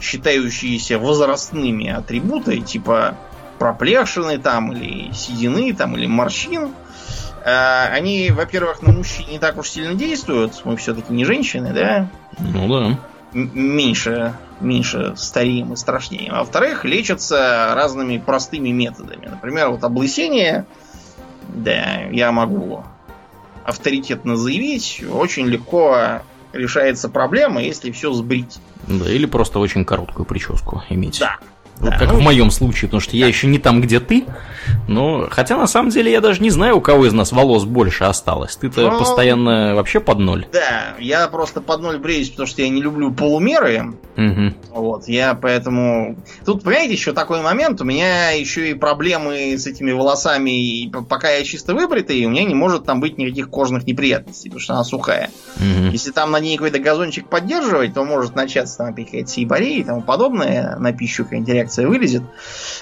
считающиеся 0.00 0.98
возрастными 0.98 1.88
атрибуты, 1.88 2.60
типа 2.60 3.16
проплешины 3.58 4.38
там, 4.38 4.72
или 4.72 5.12
седины 5.12 5.74
там, 5.74 5.96
или 5.96 6.06
морщин, 6.06 6.70
э, 7.44 7.84
они, 7.92 8.30
во-первых, 8.30 8.82
на 8.82 8.92
мужчин 8.92 9.26
не 9.28 9.38
так 9.38 9.58
уж 9.58 9.70
сильно 9.70 9.94
действуют. 9.94 10.62
Мы 10.64 10.76
все-таки 10.76 11.12
не 11.12 11.24
женщины, 11.24 11.72
да? 11.72 12.08
Ну 12.38 12.68
да. 12.68 12.98
меньше, 13.32 14.34
меньше 14.60 15.14
стареем 15.16 15.72
и 15.72 15.76
страшнее. 15.76 16.30
А 16.30 16.40
во-вторых, 16.40 16.84
лечатся 16.84 17.72
разными 17.74 18.18
простыми 18.18 18.70
методами. 18.70 19.26
Например, 19.26 19.70
вот 19.70 19.82
облысение, 19.82 20.66
да, 21.48 22.02
я 22.10 22.30
могу 22.30 22.84
авторитетно 23.64 24.36
заявить, 24.36 25.02
очень 25.10 25.46
легко 25.46 26.22
решается 26.52 27.08
проблема, 27.08 27.62
если 27.62 27.90
все 27.90 28.12
сбрить. 28.12 28.58
Да, 28.86 29.10
или 29.10 29.26
просто 29.26 29.58
очень 29.58 29.84
короткую 29.84 30.24
прическу 30.24 30.82
иметь. 30.88 31.18
Да, 31.20 31.38
вот 31.80 31.90
да, 31.90 31.98
как 31.98 32.12
ну, 32.12 32.18
в 32.18 32.22
моем 32.22 32.50
случае, 32.50 32.88
потому 32.88 33.00
что 33.00 33.16
я 33.16 33.26
еще 33.26 33.46
не 33.46 33.58
там, 33.58 33.80
где 33.80 34.00
ты. 34.00 34.24
Но 34.86 35.28
хотя 35.30 35.56
на 35.56 35.66
самом 35.66 35.90
деле 35.90 36.10
я 36.10 36.20
даже 36.20 36.42
не 36.42 36.50
знаю, 36.50 36.76
у 36.76 36.80
кого 36.80 37.06
из 37.06 37.12
нас 37.12 37.32
волос 37.32 37.64
больше 37.64 38.04
осталось. 38.04 38.56
Ты-то 38.56 38.90
Ну, 38.90 38.98
постоянно 38.98 39.74
вообще 39.74 40.00
под 40.00 40.18
ноль. 40.18 40.46
Да, 40.52 40.94
я 40.98 41.28
просто 41.28 41.60
под 41.60 41.80
ноль 41.80 41.98
бреюсь, 41.98 42.30
потому 42.30 42.46
что 42.46 42.62
я 42.62 42.68
не 42.68 42.82
люблю 42.82 43.12
полумеры. 43.12 43.94
Мгм. 44.16 44.54
Вот, 44.70 45.08
я 45.08 45.34
поэтому... 45.34 46.16
Тут, 46.44 46.64
понимаете, 46.64 46.92
еще 46.92 47.12
такой 47.12 47.40
момент, 47.42 47.80
у 47.80 47.84
меня 47.84 48.30
еще 48.30 48.70
и 48.70 48.74
проблемы 48.74 49.56
с 49.56 49.66
этими 49.66 49.92
волосами, 49.92 50.50
и 50.50 50.90
пока 50.90 51.30
я 51.30 51.44
чисто 51.44 51.74
выбритый, 51.74 52.24
у 52.26 52.30
меня 52.30 52.44
не 52.44 52.54
может 52.54 52.84
там 52.84 53.00
быть 53.00 53.18
никаких 53.18 53.48
кожных 53.50 53.86
неприятностей, 53.86 54.48
потому 54.48 54.60
что 54.60 54.74
она 54.74 54.84
сухая. 54.84 55.30
Мгм. 55.56 55.90
Если 55.90 56.10
там 56.10 56.30
на 56.30 56.40
ней 56.40 56.56
какой-то 56.56 56.78
газончик 56.78 57.28
поддерживать, 57.28 57.94
то 57.94 58.04
может 58.04 58.34
начаться 58.34 58.78
там 58.78 58.94
какая-то 58.94 59.28
сибария 59.28 59.78
и 59.78 59.84
тому 59.84 60.02
подобное, 60.02 60.76
на 60.78 60.92
пищу 60.92 61.24
какая-нибудь 61.24 61.48
реакция 61.68 61.86
вылезет. 61.86 62.22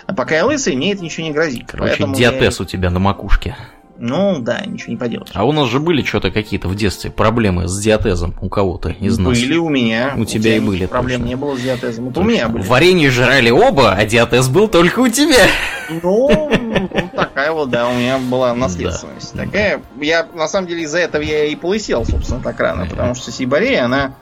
А 0.07 0.15
пока 0.15 0.37
я 0.37 0.47
лысый, 0.47 0.77
мне 0.77 0.93
это 0.93 1.03
ничего 1.03 1.27
не 1.27 1.33
грозит. 1.33 1.65
Короче, 1.69 1.91
Поэтому 1.91 2.15
я- 2.17 2.31
диатез 2.31 2.61
у 2.61 2.65
тебя 2.65 2.91
на 2.91 2.99
макушке. 3.01 3.57
Ну, 3.99 4.41
да, 4.41 4.61
ничего 4.67 4.91
не 4.93 4.99
поделаешь. 4.99 5.31
А 5.33 5.45
у 5.47 5.53
нас 5.53 5.71
же 5.71 5.81
были 5.81 6.03
что-то 6.03 6.31
какие-то 6.31 6.69
в 6.69 6.75
детстве 6.75 7.11
проблемы 7.11 7.67
с 7.67 7.79
диатезом 7.79 8.35
у 8.43 8.51
кого-то 8.51 8.91
из 8.91 9.19
нас. 9.19 9.39
Были 9.39 9.57
у 9.57 9.71
меня. 9.71 10.13
У 10.19 10.27
тебя 10.27 10.51
и 10.51 10.55
никаких 10.57 10.67
были, 10.69 10.87
Проблем 10.87 11.21
точно. 11.23 11.29
не 11.31 11.35
было 11.37 11.57
с 11.57 11.61
диатезом. 11.63 12.11
Это 12.11 12.21
у 12.21 12.23
меня 12.23 12.49
были. 12.49 12.63
Варенье 12.63 13.11
жрали 13.11 13.49
оба, 13.49 13.93
а 13.93 14.05
диатез 14.05 14.49
был 14.51 14.69
только 14.69 15.01
у 15.01 15.09
тебя. 15.09 15.47
Ну, 16.03 16.51
ну, 16.51 16.91
такая 17.17 17.53
вот, 17.53 17.71
да, 17.71 17.89
у 17.89 17.95
меня 17.95 18.19
была 18.19 18.53
наследственность. 18.55 19.33
Такая, 19.33 19.81
я, 19.99 20.27
на 20.35 20.47
самом 20.47 20.69
деле, 20.69 20.83
из-за 20.83 20.99
этого 20.99 21.23
я 21.23 21.47
и 21.47 21.57
полысел, 21.57 22.05
собственно, 22.05 22.41
так 22.43 22.61
рано, 22.61 22.85
потому 22.87 23.15
что 23.15 23.33
сибария, 23.33 23.87
она 23.87 24.13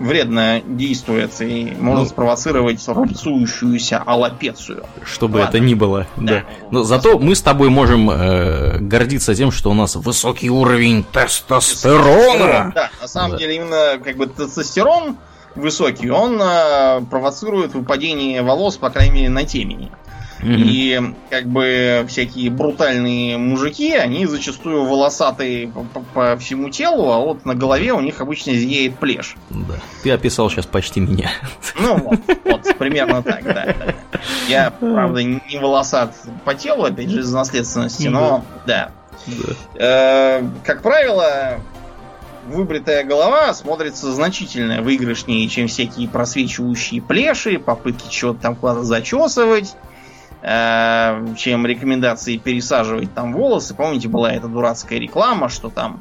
вредно 0.00 0.60
действует 0.66 1.30
и 1.40 1.76
может 1.78 2.04
Ну. 2.04 2.08
спровоцировать 2.08 2.82
рубцующуюся 2.88 3.98
аллопецию. 3.98 4.84
Что 5.04 5.28
бы 5.28 5.38
Ладно. 5.38 5.48
это 5.50 5.60
ни 5.60 5.74
было. 5.74 6.06
Да. 6.16 6.40
Да. 6.40 6.44
Но 6.70 6.82
зато 6.84 7.18
мы 7.18 7.34
с 7.34 7.42
тобой 7.42 7.68
можем 7.68 8.10
э, 8.10 8.78
гордиться 8.78 9.34
тем, 9.34 9.52
что 9.52 9.70
у 9.70 9.74
нас 9.74 9.94
высокий 9.96 10.50
уровень 10.50 11.04
тестостерона. 11.04 12.72
Да, 12.74 12.90
на 13.00 13.08
самом 13.08 13.32
Да. 13.32 13.36
деле, 13.38 13.56
именно 13.56 13.98
как 14.02 14.16
бы 14.16 14.26
тестостерон 14.26 15.16
высокий, 15.54 16.10
он 16.10 16.40
э, 16.40 17.00
провоцирует 17.10 17.74
выпадение 17.74 18.42
волос, 18.42 18.76
по 18.76 18.90
крайней 18.90 19.12
мере, 19.14 19.28
на 19.30 19.44
темени. 19.44 19.90
Мгм. 20.42 20.54
И 20.56 21.14
как 21.28 21.46
бы 21.46 22.04
всякие 22.08 22.50
брутальные 22.50 23.36
мужики, 23.36 23.92
они 23.92 24.26
зачастую 24.26 24.84
волосатые 24.84 25.72
по, 26.14 26.36
всему 26.38 26.70
телу, 26.70 27.10
а 27.10 27.18
вот 27.18 27.44
на 27.44 27.54
голове 27.54 27.92
у 27.92 28.00
них 28.00 28.20
обычно 28.20 28.54
зияет 28.54 28.98
плешь. 28.98 29.36
Да. 29.50 29.74
Ты 30.02 30.10
описал 30.10 30.50
сейчас 30.50 30.66
почти 30.66 31.00
меня. 31.00 31.30
Ну 31.78 31.96
вот, 31.96 32.20
вот 32.44 32.78
примерно 32.78 33.22
так, 33.22 33.44
да. 33.44 33.66
да. 33.66 33.94
Я, 34.48 34.70
правда, 34.70 35.22
не 35.22 35.58
волосат 35.58 36.14
по 36.44 36.54
телу, 36.54 36.84
опять 36.84 37.10
же, 37.10 37.20
из 37.20 37.32
наследственности, 37.32 38.08
но 38.08 38.44
да. 38.66 38.90
Э, 39.76 40.42
Как 40.64 40.82
правило, 40.82 41.60
выбритая 42.46 43.04
голова 43.04 43.52
смотрится 43.54 44.12
значительно 44.12 44.82
выигрышнее, 44.82 45.48
чем 45.48 45.68
всякие 45.68 46.08
просвечивающие 46.08 47.00
плеши, 47.02 47.58
попытки 47.58 48.10
чего-то 48.10 48.40
там 48.40 48.56
куда-то 48.56 48.82
зачесывать, 48.82 49.74
э, 50.42 51.34
чем 51.36 51.66
рекомендации 51.66 52.36
пересаживать 52.36 53.14
там 53.14 53.32
волосы. 53.32 53.74
Помните, 53.74 54.08
была 54.08 54.32
эта 54.32 54.48
дурацкая 54.48 54.98
реклама, 54.98 55.48
что 55.48 55.70
там 55.70 56.00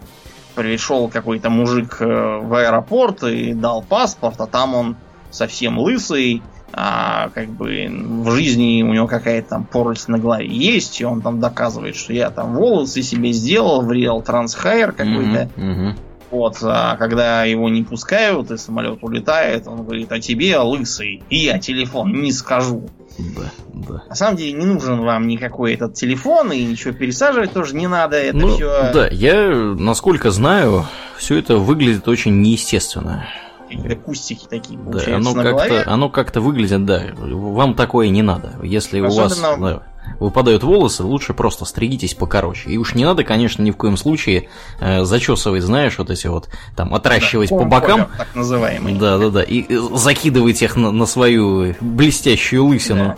пришел 0.56 1.08
какой-то 1.10 1.50
мужик 1.50 1.98
э, 2.00 2.06
в 2.06 2.54
аэропорт 2.54 3.24
и 3.24 3.54
дал 3.54 3.82
паспорт, 3.82 4.40
а 4.40 4.48
там 4.48 4.76
он 4.76 4.98
совсем 5.32 5.78
лысый, 5.78 6.42
а 6.72 7.30
как 7.34 7.50
бы 7.50 7.88
в 7.90 8.32
жизни 8.32 8.84
у 8.84 8.94
него 8.94 9.08
какая-то 9.08 9.50
там 9.50 9.64
поросль 9.64 10.12
на 10.12 10.20
голове 10.20 10.48
есть, 10.48 11.02
и 11.02 11.06
он 11.06 11.22
там 11.22 11.40
доказывает, 11.40 11.96
что 11.96 12.14
я 12.14 12.30
там 12.30 12.56
волосы 12.56 13.02
себе 13.02 13.32
сделал 13.32 13.82
в 13.82 13.92
Real 13.92 14.24
Transhair 14.24 14.92
какой-то. 14.92 15.50
Мгм, 15.56 15.72
мгм. 15.72 15.96
Вот, 16.32 16.58
а 16.62 16.96
когда 16.98 17.44
его 17.44 17.70
не 17.70 17.82
пускают, 17.84 18.52
и 18.52 18.58
самолет 18.58 19.00
улетает, 19.02 19.68
он 19.68 19.84
говорит, 19.84 20.12
а 20.12 20.20
тебе, 20.20 20.58
лысый, 20.60 21.24
и 21.30 21.38
я 21.38 21.58
телефон 21.58 22.22
не 22.22 22.32
скажу. 22.32 22.88
Да, 23.18 23.52
да. 23.74 24.04
На 24.08 24.16
самом 24.16 24.38
деле 24.38 24.54
не 24.54 24.66
нужен 24.66 25.02
вам 25.02 25.28
никакой 25.28 25.74
этот 25.74 25.96
телефон, 25.96 26.52
и 26.52 26.64
ничего 26.64 26.94
пересаживать 26.94 27.52
тоже 27.52 27.76
не 27.76 27.88
надо. 27.88 28.16
Это 28.18 28.38
Ну, 28.38 28.50
все 28.56 28.92
да, 28.94 29.08
я, 29.08 29.50
насколько 29.50 30.30
знаю, 30.32 30.86
все 31.18 31.38
это 31.38 31.58
выглядит 31.58 32.08
очень 32.08 32.42
неестественно. 32.42 33.26
какие-то 33.68 33.96
кустики 33.98 34.46
такие 34.50 34.80
Да, 34.80 35.00
оно 35.16 35.34
как-то, 35.34 35.84
оно 35.86 36.10
как-то 36.10 36.42
выглядит, 36.42 36.86
да. 36.86 37.04
Вам 37.18 37.74
такое 37.74 38.10
не 38.10 38.22
надо. 38.22 38.54
Если 38.64 39.00
у 39.02 39.10
вас 39.10 39.32
Особенно- 39.34 39.58
да, 39.70 39.84
выпадают 40.20 40.64
волосы, 40.64 41.04
лучше 41.04 41.34
просто 41.34 41.66
стригитесь 41.66 42.14
покороче. 42.14 42.70
И 42.70 42.78
уж 42.78 42.96
не 42.96 43.06
надо, 43.06 43.24
конечно, 43.24 43.62
ни 43.62 43.72
в 43.72 43.78
коем 43.78 43.96
случае 43.98 44.50
э, 44.80 45.04
зачесывать, 45.04 45.64
знаешь, 45.64 45.98
вот 45.98 46.10
эти 46.10 46.28
вот 46.28 46.50
там 46.76 46.94
отращивать 46.94 47.50
Да, 47.50 47.58
по 47.58 47.66
бокам. 47.66 48.08
так 48.18 48.28
называемый. 48.36 48.96
Да, 48.96 49.18
да, 49.18 49.30
да. 49.30 49.44
И 49.44 49.66
э, 49.70 49.80
закидывать 49.96 50.62
их 50.62 50.76
на, 50.76 50.92
на 50.92 51.06
свою 51.06 51.76
блестящую 51.80 52.66
лысину. 52.66 53.18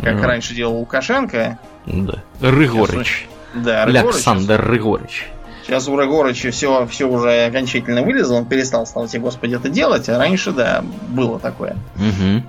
Как 0.00 0.16
Вот. 0.16 0.24
раньше 0.24 0.54
делал 0.54 0.78
Лукашенко. 0.78 1.58
Да. 1.86 2.22
Рыгорыч. 2.40 3.28
Да, 3.54 3.84
Рыгорыч. 3.84 4.14
Александр 4.14 4.60
Рыгорич. 4.64 5.28
Сейчас 5.64 5.86
у 5.86 5.96
Рыгорыча 5.96 6.50
все, 6.50 6.86
все 6.86 7.04
уже 7.06 7.44
окончательно 7.44 8.02
вылезло, 8.02 8.34
он 8.36 8.46
перестал, 8.46 8.84
слава 8.84 9.06
тебе, 9.06 9.20
Господи, 9.20 9.54
это 9.54 9.68
делать, 9.68 10.08
а 10.08 10.18
раньше, 10.18 10.50
да, 10.50 10.82
было 11.08 11.38
такое. 11.38 11.76
Угу. 11.96 12.42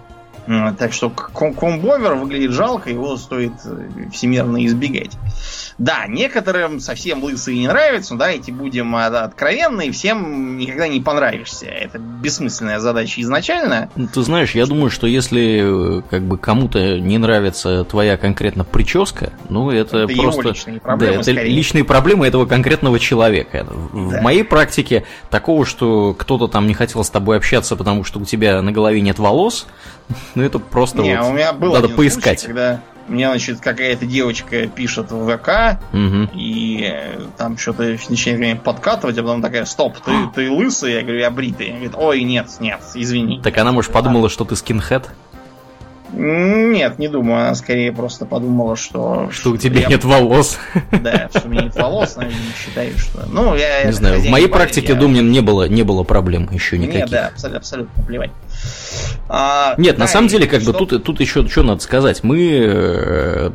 М, 0.45 0.75
Так 0.75 0.91
что 0.91 1.09
ком- 1.09 1.53
комбовер 1.53 2.15
выглядит 2.15 2.51
жалко, 2.51 2.89
его 2.89 3.15
стоит 3.15 3.53
э, 3.65 4.09
всемирно 4.11 4.65
избегать. 4.65 5.11
Да, 5.77 6.05
некоторым 6.07 6.79
совсем 6.81 7.23
лысые 7.23 7.57
не 7.59 7.67
нравятся, 7.67 8.13
но 8.13 8.19
давайте 8.19 8.51
будем 8.51 8.93
э, 8.95 9.05
откровенны, 9.05 9.89
всем 9.91 10.57
никогда 10.57 10.87
не 10.89 10.99
понравишься. 10.99 11.67
Это 11.67 11.97
бессмысленная 11.97 12.79
задача 12.79 13.21
изначально. 13.21 13.89
Ну, 13.95 14.07
Ты 14.07 14.21
знаешь, 14.21 14.51
я 14.51 14.65
думаю, 14.65 14.89
что 14.89 15.07
если 15.07 15.99
э, 15.99 16.01
как 16.09 16.23
бы 16.23 16.37
кому-то 16.37 16.99
не 16.99 17.17
нравится 17.17 17.85
твоя 17.85 18.17
конкретно 18.17 18.65
прическа, 18.65 19.31
ну 19.47 19.71
это, 19.71 19.99
Это 19.99 20.13
просто 20.13 20.49
личные 20.49 20.79
проблемы, 20.81 21.13
да, 21.13 21.21
это 21.21 21.31
скорее. 21.31 21.49
личные 21.55 21.83
проблемы 21.85 22.27
этого 22.27 22.45
конкретного 22.45 22.99
человека. 22.99 23.65
В 23.69 24.11
Да. 24.11 24.21
моей 24.21 24.43
практике 24.43 25.05
такого, 25.29 25.65
что 25.65 26.13
кто-то 26.13 26.47
там 26.49 26.67
не 26.67 26.73
хотел 26.73 27.01
с 27.03 27.09
тобой 27.09 27.37
общаться, 27.37 27.77
потому 27.77 28.03
что 28.03 28.19
у 28.19 28.25
тебя 28.25 28.61
на 28.61 28.71
голове 28.73 28.99
нет 28.99 29.19
волос, 29.19 29.67
ну 30.35 30.43
это 30.43 30.59
просто 30.59 31.01
Не, 31.01 31.19
вот 31.19 31.29
у 31.29 31.33
меня 31.33 31.53
был 31.53 31.73
надо 31.73 31.89
поискать. 31.89 32.39
случай, 32.41 32.53
когда 32.53 32.81
мне, 33.07 33.27
значит, 33.27 33.59
какая-то 33.59 34.05
девочка 34.05 34.67
пишет 34.67 35.11
в 35.11 35.37
ВК, 35.37 35.79
Мгм. 35.91 36.29
и 36.33 36.83
э, 36.89 37.19
там 37.37 37.57
что-то 37.57 37.83
начинает 38.09 38.39
меня 38.39 38.55
подкатывать, 38.55 39.17
а 39.17 39.23
потом 39.23 39.41
такая, 39.41 39.65
стоп, 39.65 39.97
ты, 39.99 40.11
ты 40.35 40.49
лысый? 40.49 40.93
Я 40.93 41.01
говорю, 41.01 41.19
я 41.19 41.29
бритый. 41.29 41.67
Она 41.67 41.75
говорит, 41.79 41.95
ой, 41.97 42.23
нет, 42.23 42.47
нет, 42.61 42.79
извини. 42.95 43.41
Так 43.41 43.57
она, 43.57 43.71
может, 43.73 43.91
подумала, 43.91 44.29
что 44.29 44.45
ты 44.45 44.55
скинхед, 44.55 45.09
Нет, 46.13 46.99
не 46.99 47.07
думаю, 47.07 47.45
она 47.45 47.55
скорее 47.55 47.91
просто 47.91 48.25
подумала, 48.25 48.75
что... 48.75 49.29
что 49.31 49.51
у 49.51 49.57
тебя 49.57 49.81
я- 49.81 49.87
нет 49.87 50.03
волос. 50.03 50.59
Да, 50.91 51.29
что 51.29 51.47
у 51.47 51.49
меня 51.49 51.63
нет 51.63 51.75
волос, 51.75 52.15
наверное, 52.15 52.39
не 52.39 52.53
считаю, 52.53 52.97
что... 52.97 53.25
Ну, 53.27 53.55
я... 53.55 53.83
Не 53.85 53.91
знаю, 53.91 54.19
в 54.19 54.29
моей 54.29 54.47
практике, 54.47 54.93
я- 54.93 54.99
не 54.99 55.41
было, 55.41 55.67
не 55.67 55.83
было 55.83 56.03
проблем 56.03 56.49
еще 56.51 56.77
никаких. 56.77 57.09
да, 57.09 57.27
абсолютно, 57.27 57.59
абсолютно 57.59 58.03
плевать. 58.03 58.31
А, 59.27 59.73
Нет, 59.77 59.97
на 59.97 60.07
самом 60.07 60.27
деле, 60.27 60.47
как 60.47 60.61
бы 60.63 60.73
тут, 60.73 61.03
тут 61.03 61.19
еще 61.19 61.47
что 61.47 61.63
надо 61.63 61.81
сказать. 61.81 62.23
Мы 62.23 62.59
э, 62.63 63.51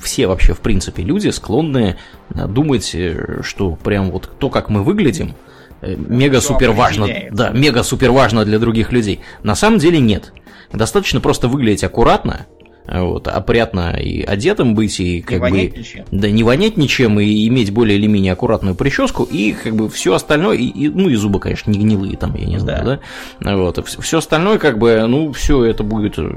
все 0.00 0.26
вообще, 0.26 0.54
в 0.54 0.60
принципе, 0.60 1.02
люди 1.02 1.28
склонны 1.30 1.96
э, 2.34 2.46
думать, 2.46 2.94
э, 2.94 3.40
что 3.42 3.72
прям 3.72 4.10
вот 4.10 4.30
то, 4.38 4.50
как 4.50 4.68
мы 4.68 4.84
выглядим, 4.84 5.34
мега-супер 5.82 6.72
важно. 6.72 7.08
Да, 7.30 7.50
мега-супер 7.50 8.10
важно 8.10 8.44
для 8.44 8.58
других 8.58 8.92
людей. 8.92 9.20
На 9.42 9.54
самом 9.54 9.78
деле 9.78 10.00
нет. 10.00 10.32
Достаточно 10.72 11.20
просто 11.20 11.48
выглядеть 11.48 11.84
аккуратно, 11.84 12.46
вот, 12.90 13.28
опрятно 13.28 13.90
и 14.00 14.22
одетым 14.22 14.74
быть, 14.74 14.98
и 15.00 15.20
как 15.20 15.40
вонять 15.40 15.72
бы... 15.72 15.78
ничем. 15.78 16.04
Да, 16.10 16.30
не 16.30 16.42
вонять 16.42 16.76
ничем 16.78 17.20
и 17.20 17.46
иметь 17.48 17.70
более 17.70 17.98
или 17.98 18.06
менее 18.06 18.32
аккуратную 18.32 18.74
прическу, 18.74 19.24
и 19.24 19.52
как 19.52 19.76
бы 19.76 19.90
все 19.90 20.14
остальное, 20.14 20.56
и, 20.56 20.64
и- 20.64 20.88
ну 20.88 21.08
и 21.10 21.14
зубы, 21.14 21.38
конечно, 21.38 21.70
не 21.70 21.78
гнилые 21.78 22.16
там, 22.16 22.34
я 22.34 22.46
не 22.46 22.58
знаю, 22.58 23.00
да. 23.40 23.56
Вот, 23.56 23.86
все 23.86 24.18
остальное, 24.18 24.58
как 24.58 24.78
бы, 24.78 25.04
ну, 25.06 25.32
все 25.32 25.64
это 25.64 25.82
будет 25.82 26.14
э, 26.18 26.30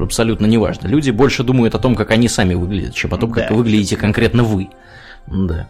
абсолютно 0.00 0.46
неважно. 0.46 0.88
Люди 0.88 1.10
больше 1.10 1.44
думают 1.44 1.74
о 1.76 1.78
том, 1.78 1.94
как 1.94 2.10
они 2.10 2.28
сами 2.28 2.54
выглядят, 2.54 2.94
чем 2.94 3.14
о 3.14 3.16
том, 3.18 3.30
как 3.30 3.48
Да, 3.48 3.54
выглядите 3.54 3.96
конкретно 3.96 4.42
вы. 4.42 4.70
Да. 5.28 5.68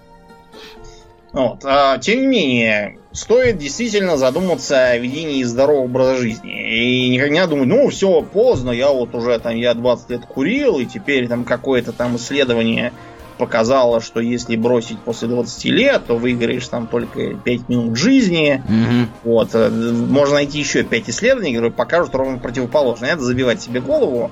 Вот. 1.32 1.60
А, 1.64 1.98
тем 1.98 2.22
не 2.22 2.26
менее, 2.26 2.98
стоит 3.18 3.58
действительно 3.58 4.16
задуматься 4.16 4.90
о 4.90 4.96
ведении 4.96 5.42
здорового 5.42 5.84
образа 5.84 6.16
жизни. 6.16 7.04
И 7.04 7.08
никогда 7.08 7.42
не 7.42 7.46
думать, 7.46 7.68
ну, 7.68 7.88
все, 7.88 8.22
поздно, 8.22 8.70
я 8.70 8.90
вот 8.90 9.14
уже 9.14 9.38
там, 9.40 9.56
я 9.56 9.74
20 9.74 10.10
лет 10.10 10.24
курил, 10.26 10.78
и 10.78 10.86
теперь 10.86 11.28
там 11.28 11.44
какое-то 11.44 11.92
там 11.92 12.16
исследование 12.16 12.92
показало, 13.36 14.00
что 14.00 14.20
если 14.20 14.56
бросить 14.56 14.98
после 15.00 15.28
20 15.28 15.64
лет, 15.66 16.06
то 16.06 16.16
выиграешь 16.16 16.66
там 16.68 16.86
только 16.86 17.34
5 17.34 17.68
минут 17.68 17.96
жизни. 17.96 18.62
Мгм. 18.68 19.08
Вот. 19.24 19.50
э, 19.54 19.68
Можно 19.70 20.34
найти 20.36 20.58
еще 20.58 20.82
5 20.82 21.10
исследований, 21.10 21.52
которые 21.52 21.72
покажут 21.72 22.14
ровно 22.14 22.38
противоположное. 22.38 23.12
Это 23.12 23.22
забивать 23.22 23.60
себе 23.60 23.80
голову. 23.80 24.30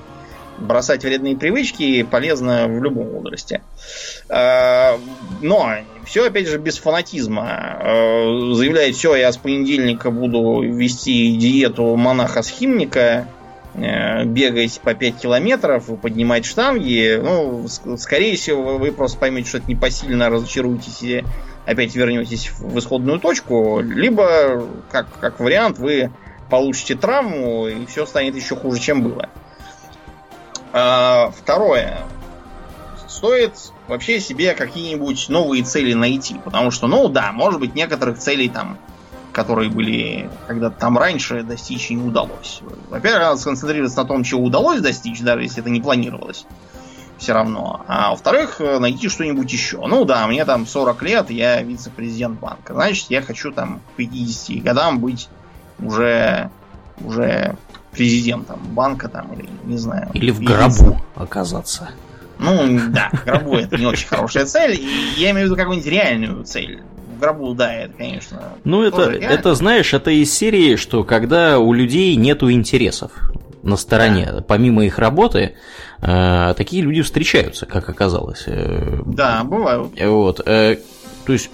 Бросать 0.57 1.03
вредные 1.03 1.37
привычки 1.37 2.03
полезно 2.03 2.67
в 2.67 2.81
любом 2.83 3.07
возрасте. 3.09 3.61
Э, 4.29 4.97
Но 5.41 5.69
все, 6.05 6.27
опять 6.27 6.47
же, 6.47 6.57
без 6.57 6.77
фанатизма. 6.77 7.77
Э, 7.81 8.53
Заявляет, 8.53 8.95
все, 8.95 9.15
я 9.15 9.31
с 9.31 9.37
понедельника 9.37 10.09
буду 10.09 10.61
вести 10.61 11.35
диету 11.37 11.95
монаха-схимника, 11.95 13.27
э, 13.75 14.25
бегать 14.25 14.79
по 14.81 14.95
5 14.95 15.17
километров, 15.17 15.85
поднимать 16.01 16.45
штанги. 16.45 17.19
Ну, 17.21 17.65
ск- 17.65 17.97
скорее 17.97 18.35
всего, 18.35 18.77
вы 18.77 18.91
просто 18.91 19.19
поймете, 19.19 19.49
что 19.49 19.57
это 19.59 19.69
непосильно, 19.69 20.29
разочаруетесь 20.29 21.03
и 21.03 21.23
опять 21.67 21.95
вернетесь 21.95 22.49
в 22.57 22.79
исходную 22.79 23.19
точку. 23.19 23.81
Либо, 23.81 24.65
как, 24.91 25.07
как 25.19 25.39
вариант, 25.39 25.77
вы 25.77 26.11
получите 26.49 26.95
травму, 26.95 27.67
и 27.67 27.85
все 27.85 28.05
станет 28.05 28.35
еще 28.35 28.55
хуже, 28.55 28.79
чем 28.79 29.03
было. 29.03 29.29
А, 30.79 31.31
второе. 31.31 31.97
Стоит 33.07 33.53
вообще 33.87 34.19
себе 34.19 34.53
какие-нибудь 34.53 35.27
новые 35.29 35.63
цели 35.63 35.93
найти. 35.93 36.35
Потому 36.43 36.69
что, 36.69 36.85
ну 36.87 37.07
да, 37.07 37.31
может 37.31 37.59
быть, 37.59 37.73
некоторых 37.73 38.19
целей 38.19 38.47
там, 38.47 38.77
которые 39.31 39.71
были 39.71 40.29
когда-то 40.45 40.79
там 40.79 40.97
раньше, 40.99 41.41
достичь 41.41 41.89
не 41.89 41.97
удалось. 41.97 42.61
Во-первых, 42.89 43.21
надо 43.21 43.39
сконцентрироваться 43.39 43.97
на 43.97 44.05
том, 44.05 44.23
чего 44.23 44.43
удалось 44.43 44.79
достичь, 44.81 45.21
даже 45.21 45.43
если 45.43 45.61
это 45.61 45.71
не 45.71 45.81
планировалось. 45.81 46.45
Все 47.17 47.33
равно. 47.33 47.83
А 47.87 48.11
во-вторых, 48.11 48.59
найти 48.59 49.09
что-нибудь 49.09 49.51
еще. 49.51 49.83
Ну 49.87 50.05
да, 50.05 50.27
мне 50.27 50.45
там 50.45 50.67
40 50.67 51.01
лет, 51.01 51.31
я 51.31 51.59
вице-президент 51.63 52.39
банка. 52.39 52.75
Значит, 52.75 53.09
я 53.09 53.23
хочу 53.23 53.51
там 53.51 53.79
к 53.79 53.95
50 53.95 54.61
годам 54.61 54.99
быть 54.99 55.27
уже, 55.79 56.51
уже 57.03 57.57
президентом 57.97 58.59
банка 58.71 59.07
там, 59.09 59.33
или 59.33 59.49
не 59.65 59.77
знаю. 59.77 60.09
Или 60.13 60.31
в 60.31 60.41
гробу 60.41 61.01
оказаться. 61.15 61.89
Ну, 62.39 62.79
да, 62.89 63.09
в 63.11 63.25
гробу 63.25 63.55
это 63.55 63.77
не 63.77 63.85
очень 63.85 64.07
хорошая 64.07 64.45
цель. 64.45 64.79
Я 65.17 65.31
имею 65.31 65.47
в 65.47 65.49
виду 65.49 65.55
какую-нибудь 65.55 65.91
реальную 65.91 66.43
цель. 66.43 66.81
В 67.15 67.19
гробу, 67.19 67.53
да, 67.55 67.73
это, 67.73 67.93
конечно. 67.97 68.41
Ну, 68.63 68.83
это, 68.83 69.09
это, 69.11 69.55
знаешь, 69.55 69.93
это 69.93 70.11
из 70.11 70.31
серии, 70.33 70.75
что 70.75 71.03
когда 71.03 71.57
у 71.59 71.73
людей 71.73 72.15
нету 72.15 72.51
интересов 72.51 73.11
на 73.63 73.75
стороне, 73.75 74.43
помимо 74.47 74.85
их 74.85 74.99
работы, 74.99 75.55
э, 76.01 76.53
такие 76.55 76.83
люди 76.83 77.01
встречаются, 77.01 77.65
как 77.65 77.89
оказалось. 77.89 78.43
Э, 78.45 79.01
Да, 79.05 79.43
бывают. 79.43 79.91
Вот. 79.99 80.41
э, 80.45 80.77
то 81.25 81.33
есть, 81.33 81.49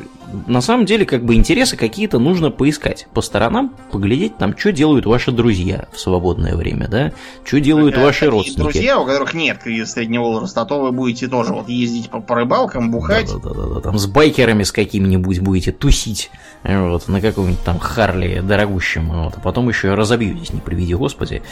на 0.48 0.62
самом 0.62 0.86
деле, 0.86 1.06
как 1.06 1.24
бы 1.24 1.36
интересы 1.36 1.78
какие-то 1.78 2.20
нужно 2.20 2.52
поискать 2.52 3.08
по 3.14 3.22
сторонам, 3.22 3.74
поглядеть 3.92 4.38
там, 4.38 4.58
что 4.58 4.72
делают 4.72 5.06
ваши 5.06 5.32
друзья 5.32 5.88
в 5.92 6.00
свободное 6.00 6.56
время, 6.56 6.88
да, 6.88 7.12
что 7.46 7.60
делают 7.60 7.94
Когда 7.94 8.08
ваши 8.08 8.30
родственники. 8.30 8.74
друзья, 8.74 9.00
у 9.00 9.06
которых 9.06 9.34
нет 9.34 9.60
кризиса 9.60 9.94
среднего 9.94 10.24
возраста, 10.24 10.62
а 10.62 10.66
то 10.66 10.82
вы 10.82 10.92
будете 10.92 11.28
тоже 11.28 11.54
вот 11.54 11.70
ездить 11.70 12.10
по, 12.10 12.20
по 12.20 12.36
рыбалкам, 12.36 12.92
бухать. 12.92 13.30
Да-да-да, 13.32 13.82
там 13.82 13.98
с 13.98 14.08
байкерами 14.08 14.64
с 14.64 14.72
какими-нибудь 14.72 15.40
будете 15.40 15.72
тусить, 15.72 16.32
э, 16.64 16.90
вот, 16.90 17.08
на 17.08 17.22
каком-нибудь 17.22 17.64
там 17.64 17.80
Харли 17.80 18.42
дорогущем, 18.42 19.10
вот, 19.10 19.34
а 19.38 19.40
потом 19.40 19.70
еще 19.70 19.94
разобьетесь, 19.94 20.54
не 20.54 20.60
приведи 20.60 20.96
господи. 20.96 21.44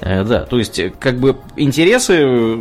Э, 0.00 0.24
да, 0.24 0.40
то 0.40 0.58
есть, 0.58 0.78
э, 0.78 0.92
как 0.98 1.18
бы 1.18 1.36
интересы 1.56 2.14
э, 2.14 2.58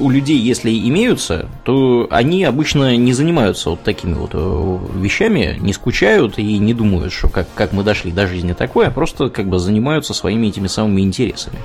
у 0.00 0.10
людей, 0.10 0.38
если 0.38 0.70
имеются, 0.88 1.48
то 1.64 2.06
они 2.10 2.44
обычно 2.44 2.96
не 2.96 3.12
занимаются 3.12 3.70
вот 3.70 3.82
такими 3.82 4.14
вот 4.14 4.30
э, 4.32 4.78
вещами, 5.00 5.56
не 5.60 5.72
скучают 5.72 6.38
и 6.38 6.58
не 6.58 6.74
думают, 6.74 7.12
что 7.12 7.28
как, 7.28 7.46
как 7.54 7.72
мы 7.72 7.82
дошли 7.82 8.10
до 8.12 8.26
жизни 8.26 8.52
такой, 8.52 8.86
а 8.86 8.90
просто 8.90 9.28
как 9.30 9.48
бы 9.48 9.58
занимаются 9.58 10.14
своими 10.14 10.48
этими 10.48 10.66
самыми 10.66 11.00
интересами. 11.02 11.58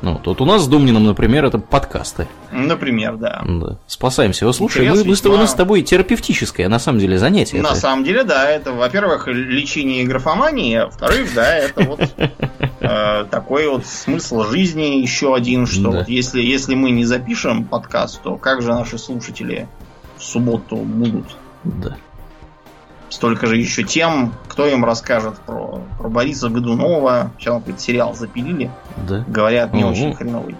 Ну, 0.00 0.12
вот, 0.12 0.26
вот 0.28 0.40
у 0.40 0.44
нас 0.44 0.62
с 0.62 0.68
Домнином, 0.68 1.06
например, 1.06 1.44
это 1.44 1.58
подкасты. 1.58 2.28
Например, 2.52 3.16
да. 3.16 3.42
Да. 3.44 3.78
Спасаемся 3.88 4.44
его. 4.44 4.52
Слушай, 4.52 4.84
Интерес 4.86 5.04
мы, 5.04 5.10
мы 5.10 5.16
тобой, 5.16 5.30
у 5.30 5.32
весьма- 5.32 5.40
нас 5.42 5.50
с 5.50 5.54
тобой 5.54 5.82
терапевтическое, 5.82 6.68
на 6.68 6.78
самом 6.78 7.00
деле, 7.00 7.18
занятие. 7.18 7.60
На 7.62 7.68
это. 7.68 7.76
самом 7.76 8.04
деле, 8.04 8.22
да, 8.22 8.48
это, 8.48 8.72
во-первых, 8.72 9.26
лечение 9.26 10.04
графомании, 10.04 10.76
а 10.76 10.86
во-вторых, 10.86 11.34
да, 11.34 11.52
это 11.56 11.82
вот 11.82 12.00
э, 12.80 13.24
такой 13.28 13.68
вот 13.68 13.86
смысл 13.86 14.44
жизни 14.44 15.00
еще 15.00 15.34
один, 15.34 15.66
что 15.66 15.90
вот 15.90 16.08
если, 16.08 16.40
если 16.40 16.76
мы 16.76 16.90
не 16.92 17.04
запишем 17.04 17.64
подкаст, 17.64 18.22
то 18.22 18.36
как 18.36 18.62
же 18.62 18.68
наши 18.68 18.98
слушатели 18.98 19.66
в 20.16 20.22
субботу 20.22 20.76
будут? 20.76 21.36
Да. 21.64 21.96
Столько 23.10 23.46
же 23.46 23.56
еще 23.56 23.84
тем, 23.84 24.34
кто 24.48 24.66
им 24.66 24.84
расскажет 24.84 25.38
про, 25.40 25.80
про 25.98 26.08
Бориса 26.08 26.48
Годунова. 26.48 27.30
Сейчас 27.38 27.54
какой-то 27.58 27.80
сериал 27.80 28.14
запилили. 28.14 28.70
Да. 29.08 29.24
Говорят, 29.26 29.72
не 29.72 29.84
Ого. 29.84 29.92
очень 29.92 30.14
хреновый. 30.14 30.56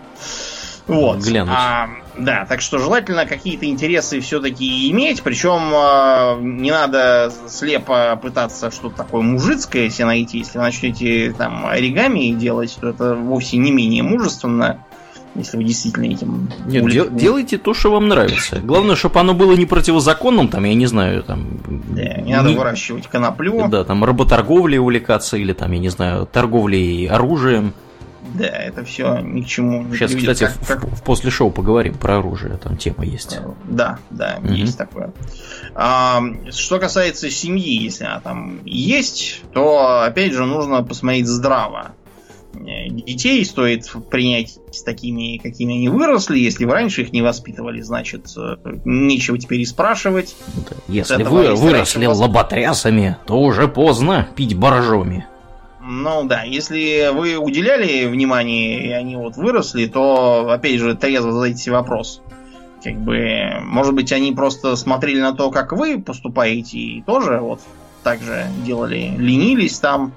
Вот. 0.87 1.19
Глянуть. 1.19 1.55
А, 1.55 1.89
да, 2.17 2.47
так 2.49 2.63
что 2.63 2.79
желательно 2.79 3.27
какие-то 3.27 3.67
интересы 3.67 4.21
все-таки 4.21 4.91
иметь, 4.91 5.23
причем 5.23 5.71
а, 5.75 6.39
не 6.41 6.71
надо 6.71 7.31
слепо 7.47 8.19
пытаться 8.21 8.71
что-то 8.71 8.97
такое 8.97 9.21
мужицкое 9.21 9.91
себе 9.91 10.07
найти. 10.07 10.39
Если 10.39 10.57
вы 10.57 10.65
начнете 10.65 11.35
там 11.37 11.67
оригами 11.67 12.31
делать, 12.31 12.77
то 12.81 12.89
это 12.89 13.15
вовсе 13.15 13.59
не 13.59 13.71
менее 13.71 14.03
мужественно, 14.03 14.83
если 15.39 15.57
вы 15.57 15.65
действительно 15.65 16.05
этим 16.07 16.51
Нет, 16.67 16.87
дел- 16.91 17.11
делайте 17.11 17.59
то, 17.59 17.73
что 17.75 17.91
вам 17.93 18.09
нравится. 18.09 18.59
Главное, 18.61 18.97
чтобы 18.97 19.21
оно 19.21 19.35
было 19.35 19.53
не 19.55 19.67
противозаконным, 19.67 20.49
там, 20.49 20.65
я 20.65 20.75
не 20.75 20.87
знаю, 20.87 21.23
там... 21.23 21.47
Да, 21.91 22.21
не 22.21 22.35
надо 22.35 22.51
выращивать 22.51 23.07
коноплю. 23.07 23.69
Да, 23.69 23.85
там 23.85 24.05
работорговлей 24.05 24.79
увлекаться 24.79 25.37
или 25.37 25.53
там, 25.53 25.73
я 25.73 25.79
не 25.79 25.89
знаю, 25.89 26.27
торговлей 26.27 27.07
оружием. 27.09 27.73
Да, 28.35 28.45
это 28.45 28.85
все 28.85 29.21
ни 29.21 29.41
к 29.41 29.47
чему 29.47 29.85
не 29.85 29.97
Сейчас, 29.97 30.11
приведет. 30.13 30.35
кстати, 30.35 30.53
Как- 30.53 30.63
в, 30.63 30.69
как- 30.69 30.85
в- 30.99 31.03
после 31.03 31.31
шоу 31.31 31.51
поговорим 31.51 31.95
про 31.95 32.19
оружие, 32.19 32.59
там 32.63 32.77
тема 32.77 33.07
есть. 33.07 33.41
Да, 33.65 33.99
да, 34.11 34.37
Мгм. 34.43 34.53
есть 34.53 34.77
такое. 34.77 35.13
А, 35.75 36.21
что 36.51 36.79
касается 36.79 37.31
семьи, 37.31 37.83
если 37.83 38.05
она 38.05 38.21
там 38.21 38.61
есть, 38.67 39.43
то 39.55 40.03
опять 40.03 40.35
же 40.35 40.45
нужно 40.45 40.83
посмотреть 40.83 41.27
здраво. 41.27 41.93
Детей 42.55 43.45
стоит 43.45 43.91
принять 44.11 44.59
с 44.73 44.83
такими, 44.83 45.39
какими 45.39 45.75
они 45.75 45.89
выросли. 45.89 46.39
Если 46.39 46.65
вы 46.65 46.73
раньше 46.73 47.03
их 47.03 47.13
не 47.13 47.23
воспитывали, 47.23 47.81
значит, 47.83 48.27
э, 48.37 48.57
нечего 48.85 49.39
теперь 49.39 49.61
и 49.61 49.65
спрашивать. 49.65 50.35
Если 50.89 51.23
вы 51.23 51.55
выросли 51.55 52.07
вас- 52.07 52.19
лоботрясами, 52.19 53.17
то 53.27 53.41
уже 53.41 53.69
поздно 53.69 54.29
пить 54.35 54.55
боржоми. 54.55 55.27
Ну 55.81 56.25
да, 56.25 56.43
если 56.43 57.11
вы 57.15 57.37
уделяли 57.37 58.07
внимание, 58.07 58.87
и 58.89 58.91
они 58.93 59.17
вот 59.17 59.37
выросли, 59.37 59.87
то, 59.87 60.51
опять 60.51 60.81
же, 60.81 60.95
трезво 60.95 61.33
задайте 61.33 61.71
вопрос. 61.71 62.21
Как 62.83 62.95
бы, 62.95 63.61
может 63.63 63.95
быть, 63.95 64.13
они 64.13 64.33
просто 64.33 64.77
смотрели 64.77 65.21
на 65.21 65.33
то, 65.35 65.51
как 65.51 65.73
вы 65.73 66.01
поступаете, 66.01 66.79
и 66.79 67.03
тоже 67.03 67.39
вот 67.41 67.61
так 68.03 68.21
же 68.21 68.47
делали, 68.65 69.13
ленились 69.17 69.79
там. 69.79 70.13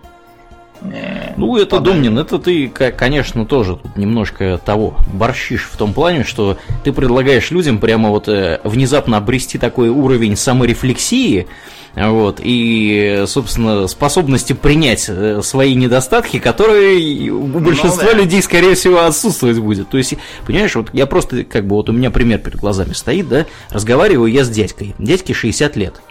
Э, 0.82 1.34
Ну, 1.38 1.57
это, 1.57 1.77
подали. 1.77 1.93
Домнин, 1.93 2.17
это 2.17 2.39
ты, 2.39 2.67
конечно, 2.67 3.45
тоже 3.45 3.75
тут 3.77 3.95
немножко 3.97 4.59
того 4.63 4.95
борщишь 5.13 5.69
в 5.71 5.77
том 5.77 5.93
плане, 5.93 6.23
что 6.23 6.57
ты 6.84 6.91
предлагаешь 6.91 7.51
людям 7.51 7.77
прямо 7.79 8.09
вот 8.09 8.27
э, 8.27 8.59
внезапно 8.63 9.17
обрести 9.17 9.57
такой 9.57 9.89
уровень 9.89 10.36
саморефлексии, 10.36 11.47
вот, 11.93 12.39
и, 12.41 13.25
собственно, 13.27 13.86
способности 13.88 14.53
принять 14.53 15.05
э, 15.09 15.41
свои 15.43 15.75
недостатки, 15.75 16.39
которые 16.39 17.32
у 17.32 17.47
большинства 17.59 18.03
Ну 18.05 18.11
да. 18.11 18.17
людей, 18.17 18.41
скорее 18.41 18.75
всего, 18.75 19.01
отсутствовать 19.03 19.59
будет. 19.59 19.89
То 19.89 19.97
есть, 19.97 20.15
понимаешь, 20.47 20.73
вот 20.75 20.88
я 20.93 21.05
просто, 21.05 21.43
как 21.43 21.67
бы, 21.67 21.75
вот 21.75 21.89
у 21.89 21.91
меня 21.91 22.09
пример 22.09 22.39
перед 22.39 22.59
глазами 22.59 22.93
стоит, 22.93 23.27
да, 23.27 23.45
разговариваю 23.69 24.32
я 24.32 24.45
с 24.45 24.49
дядькой, 24.49 24.95
дядьке 24.99 25.34
60 25.34 25.75
лет, 25.75 26.01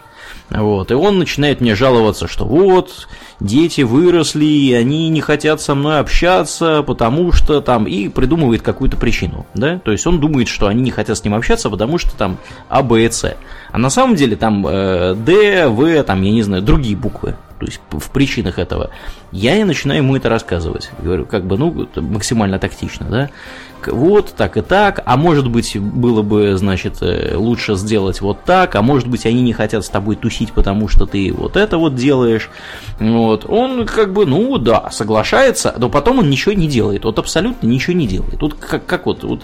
вот, 0.51 0.91
и 0.91 0.93
он 0.93 1.17
начинает 1.17 1.61
мне 1.61 1.73
жаловаться, 1.73 2.27
что 2.27 2.45
вот, 2.45 3.07
дети 3.41 3.81
выросли, 3.81 4.45
и 4.45 4.73
они 4.73 5.09
не 5.09 5.19
хотят 5.19 5.59
со 5.61 5.75
мной 5.75 5.99
общаться, 5.99 6.83
потому 6.83 7.31
что 7.31 7.59
там, 7.59 7.85
и 7.85 8.07
придумывает 8.07 8.61
какую-то 8.61 8.97
причину, 8.97 9.45
да, 9.53 9.79
то 9.79 9.91
есть 9.91 10.05
он 10.07 10.19
думает, 10.19 10.47
что 10.47 10.67
они 10.67 10.81
не 10.81 10.91
хотят 10.91 11.17
с 11.17 11.23
ним 11.23 11.33
общаться, 11.33 11.69
потому 11.69 11.97
что 11.97 12.15
там 12.15 12.37
А, 12.69 12.83
Б 12.83 13.03
и 13.03 13.09
С, 13.09 13.35
а 13.71 13.77
на 13.77 13.89
самом 13.89 14.15
деле 14.15 14.35
там 14.35 14.65
э, 14.67 15.15
Д, 15.15 15.67
В, 15.67 16.03
там, 16.03 16.21
я 16.21 16.31
не 16.31 16.43
знаю, 16.43 16.61
другие 16.61 16.95
буквы, 16.95 17.35
то 17.59 17.65
есть 17.65 17.81
в 17.91 18.09
причинах 18.11 18.57
этого. 18.57 18.89
Я 19.31 19.55
и 19.55 19.63
начинаю 19.63 20.01
ему 20.01 20.15
это 20.15 20.29
рассказывать. 20.29 20.89
Говорю, 20.99 21.25
как 21.25 21.45
бы, 21.45 21.57
ну, 21.57 21.87
максимально 21.95 22.57
тактично, 22.57 23.05
да. 23.07 23.29
Вот 23.87 24.33
так 24.35 24.57
и 24.57 24.61
так, 24.61 25.01
а 25.05 25.17
может 25.17 25.49
быть 25.49 25.77
было 25.77 26.21
бы, 26.21 26.57
значит, 26.57 26.97
э, 27.01 27.35
лучше 27.35 27.75
сделать 27.75 28.21
вот 28.21 28.43
так, 28.43 28.75
а 28.75 28.81
может 28.81 29.07
быть 29.07 29.25
они 29.25 29.41
не 29.41 29.53
хотят 29.53 29.85
с 29.85 29.89
тобой 29.89 30.15
тусить, 30.15 30.51
потому 30.51 30.87
что 30.87 31.05
ты 31.05 31.33
вот 31.33 31.57
это 31.57 31.77
вот 31.77 31.95
делаешь. 31.95 32.49
Вот. 32.99 33.45
Он 33.47 33.85
как 33.85 34.13
бы, 34.13 34.25
ну 34.25 34.57
да, 34.57 34.89
соглашается, 34.91 35.73
но 35.77 35.89
потом 35.89 36.19
он 36.19 36.29
ничего 36.29 36.53
не 36.53 36.67
делает. 36.67 37.05
Вот 37.05 37.19
абсолютно 37.19 37.67
ничего 37.67 37.93
не 37.93 38.07
делает. 38.07 38.39
Тут 38.39 38.55
как, 38.55 38.85
как 38.85 39.05
вот, 39.05 39.23
вот, 39.23 39.41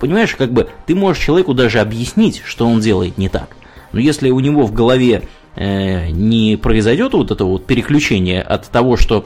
понимаешь, 0.00 0.34
как 0.34 0.52
бы 0.52 0.68
ты 0.86 0.94
можешь 0.94 1.24
человеку 1.24 1.54
даже 1.54 1.80
объяснить, 1.80 2.42
что 2.44 2.66
он 2.66 2.80
делает 2.80 3.18
не 3.18 3.28
так. 3.28 3.56
Но 3.92 4.00
если 4.00 4.30
у 4.30 4.40
него 4.40 4.66
в 4.66 4.72
голове 4.72 5.22
э, 5.56 6.10
не 6.10 6.56
произойдет 6.56 7.14
вот 7.14 7.30
это 7.30 7.44
вот 7.44 7.66
переключение 7.66 8.42
от 8.42 8.68
того, 8.68 8.96
что 8.96 9.24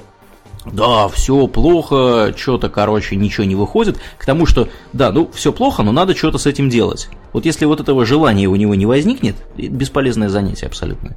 да, 0.64 1.08
все 1.08 1.46
плохо, 1.46 2.32
что-то, 2.36 2.68
короче, 2.68 3.16
ничего 3.16 3.44
не 3.44 3.54
выходит, 3.54 3.98
к 4.18 4.24
тому, 4.24 4.46
что, 4.46 4.68
да, 4.92 5.10
ну, 5.10 5.30
все 5.32 5.52
плохо, 5.52 5.82
но 5.82 5.92
надо 5.92 6.14
что-то 6.14 6.38
с 6.38 6.46
этим 6.46 6.68
делать. 6.68 7.08
Вот 7.32 7.44
если 7.44 7.64
вот 7.64 7.80
этого 7.80 8.04
желания 8.04 8.46
у 8.46 8.56
него 8.56 8.74
не 8.74 8.86
возникнет, 8.86 9.36
бесполезное 9.56 10.28
занятие 10.28 10.66
абсолютно. 10.66 11.16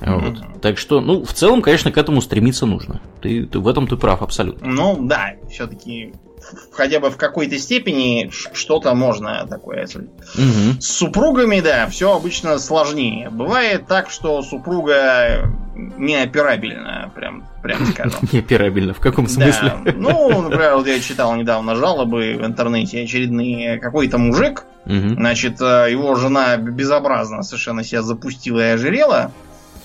Вот. 0.00 0.22
Mm-hmm. 0.22 0.60
Так 0.60 0.78
что, 0.78 1.00
ну, 1.00 1.24
в 1.24 1.32
целом, 1.32 1.62
конечно, 1.62 1.92
к 1.92 1.98
этому 1.98 2.20
стремиться 2.20 2.66
нужно. 2.66 3.00
Ты, 3.20 3.46
ты 3.46 3.60
в 3.60 3.68
этом 3.68 3.86
ты 3.86 3.96
прав 3.96 4.22
абсолютно. 4.22 4.66
Ну, 4.66 4.98
да, 5.06 5.34
все-таки 5.48 6.12
хотя 6.72 7.00
бы 7.00 7.10
в 7.10 7.16
какой-то 7.16 7.58
степени 7.58 8.30
что-то 8.52 8.94
можно 8.94 9.46
такое. 9.48 9.86
Угу. 9.86 10.80
С 10.80 10.86
супругами, 10.86 11.60
да, 11.60 11.86
все 11.88 12.14
обычно 12.14 12.58
сложнее. 12.58 13.30
Бывает 13.30 13.86
так, 13.86 14.10
что 14.10 14.42
супруга 14.42 15.50
неоперабельна, 15.74 17.10
прям, 17.14 17.44
прям 17.62 17.86
скажем. 17.86 18.20
Неоперабельна, 18.32 18.94
в 18.94 19.00
каком 19.00 19.26
смысле? 19.26 19.74
Да. 19.84 19.92
Ну, 19.96 20.42
например, 20.42 20.76
вот 20.76 20.86
я 20.86 21.00
читал 21.00 21.34
недавно 21.34 21.74
жалобы 21.74 22.38
в 22.40 22.44
интернете 22.44 23.02
очередные. 23.02 23.78
Какой-то 23.78 24.18
мужик, 24.18 24.64
угу. 24.84 25.14
значит, 25.14 25.60
э, 25.60 25.88
его 25.90 26.14
жена 26.14 26.56
безобразно 26.56 27.42
совершенно 27.42 27.84
себя 27.84 28.02
запустила 28.02 28.60
и 28.60 28.70
ожирела. 28.72 29.32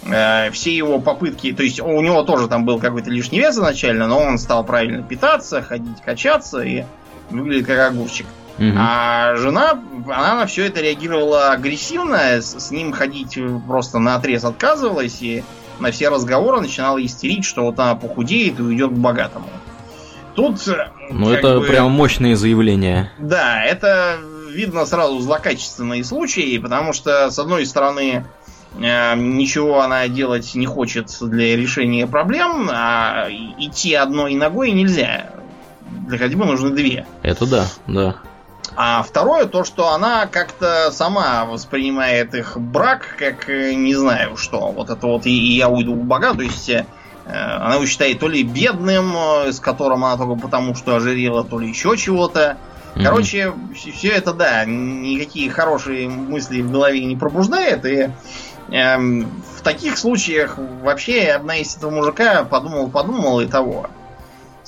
Э, 0.10 0.52
все 0.52 0.76
его 0.76 1.00
попытки, 1.00 1.52
то 1.52 1.64
есть 1.64 1.80
у 1.80 2.02
него 2.02 2.24
тоже 2.24 2.48
там 2.48 2.66
был 2.66 2.80
какой-то 2.80 3.10
лишний 3.10 3.40
вес 3.40 3.56
изначально, 3.56 4.08
но 4.08 4.20
он 4.20 4.38
стал 4.38 4.64
правильно 4.64 5.04
питаться, 5.04 5.62
ходить, 5.62 6.02
качаться 6.04 6.62
и 6.62 6.84
выглядит 7.30 7.68
как 7.68 7.92
огурчик. 7.92 8.26
Угу. 8.58 8.74
А 8.76 9.36
жена, 9.36 9.80
она 10.08 10.36
на 10.36 10.46
все 10.48 10.66
это 10.66 10.82
реагировала 10.82 11.52
агрессивно, 11.52 12.42
с, 12.42 12.58
с 12.60 12.72
ним 12.72 12.92
ходить 12.92 13.38
просто 13.68 14.00
на 14.00 14.16
отрез 14.16 14.44
отказывалась 14.46 15.22
и 15.22 15.44
на 15.80 15.92
все 15.92 16.10
разговоры 16.10 16.62
начинала 16.62 17.04
истерить, 17.04 17.46
что 17.46 17.64
вот 17.64 17.78
она 17.80 17.96
похудеет 17.96 18.60
и 18.60 18.64
уйдет 18.64 18.92
к 18.92 18.96
богатому. 18.96 19.50
Тут... 20.36 20.68
Э, 20.68 20.90
ну, 21.10 21.32
это 21.32 21.60
бы, 21.60 21.66
прям 21.66 21.92
мощные 21.92 22.36
заявления. 22.36 23.12
Да, 23.20 23.64
это 23.64 24.18
видно 24.52 24.86
сразу 24.86 25.20
злокачественные 25.20 26.04
случаи, 26.04 26.58
потому 26.58 26.94
что, 26.94 27.30
с 27.30 27.38
одной 27.38 27.66
стороны, 27.66 28.26
ничего 28.78 29.82
она 29.82 30.08
делать 30.08 30.56
не 30.56 30.66
хочет 30.66 31.10
для 31.22 31.56
решения 31.56 32.08
проблем, 32.08 32.70
а 32.72 33.28
идти 33.58 33.94
одной 33.94 34.36
ногой 34.36 34.72
нельзя. 34.72 35.32
Для 36.08 36.18
ходьбы 36.18 36.46
нужны 36.46 36.70
две. 36.72 37.06
Это 37.24 37.46
да, 37.46 37.66
да. 37.88 38.16
А 38.76 39.02
второе, 39.02 39.46
то, 39.46 39.64
что 39.64 39.90
она 39.92 40.28
как-то 40.28 40.92
сама 40.92 41.46
воспринимает 41.46 42.36
их 42.36 42.58
брак 42.58 43.16
как 43.18 43.50
э, 43.50 43.74
не 43.74 43.96
знаю 43.96 44.38
что. 44.38 44.72
Вот 44.72 44.90
это 44.92 45.08
вот 45.08 45.26
и, 45.26 45.32
я 45.32 45.68
уйду 45.68 45.96
в 45.96 46.04
бога, 46.04 46.36
то 46.36 46.42
есть 46.42 46.70
э, 46.70 46.86
она 47.26 47.76
его 47.76 47.86
считает 47.88 48.20
то 48.20 48.28
ли 48.28 48.44
бедным, 48.44 49.16
с 49.52 49.60
которым 49.60 50.06
она 50.06 50.18
только 50.18 50.40
потому, 50.40 50.76
что 50.76 50.96
ожирела, 50.96 51.44
то 51.44 51.60
ли 51.60 51.70
еще 51.70 51.98
чего-то. 51.98 52.58
Короче, 53.04 53.48
mm-hmm. 53.48 53.92
все 53.94 54.10
это, 54.10 54.34
да, 54.34 54.66
никакие 54.66 55.52
хорошие 55.52 56.10
мысли 56.10 56.62
в 56.62 56.72
голове 56.72 57.06
не 57.06 57.16
пробуждает, 57.16 57.86
и 57.86 58.10
Эм, 58.70 59.28
в 59.56 59.62
таких 59.62 59.98
случаях 59.98 60.58
вообще 60.82 61.26
я 61.26 61.40
бы 61.40 61.46
на 61.46 61.58
этого 61.58 61.90
мужика 61.90 62.44
подумал, 62.44 62.90
подумал 62.90 63.40
и 63.40 63.48
того. 63.48 63.90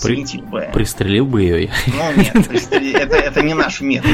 При... 0.01 0.41
бы. 0.41 0.69
Пристрелил 0.73 1.25
бы 1.25 1.41
ее. 1.41 1.71
Ну 1.87 2.21
нет, 2.21 2.47
это, 2.95 3.15
это 3.17 3.41
не 3.41 3.53
наш 3.53 3.81
метод. 3.81 4.09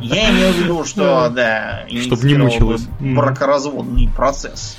Я 0.00 0.30
имею 0.30 0.52
в 0.52 0.56
виду, 0.56 0.84
что, 0.84 1.28
да, 1.30 1.84
чтобы 2.00 2.26
не 2.26 2.34
мучилось. 2.34 2.82
Бракоразводный 3.00 4.08
процесс. 4.08 4.76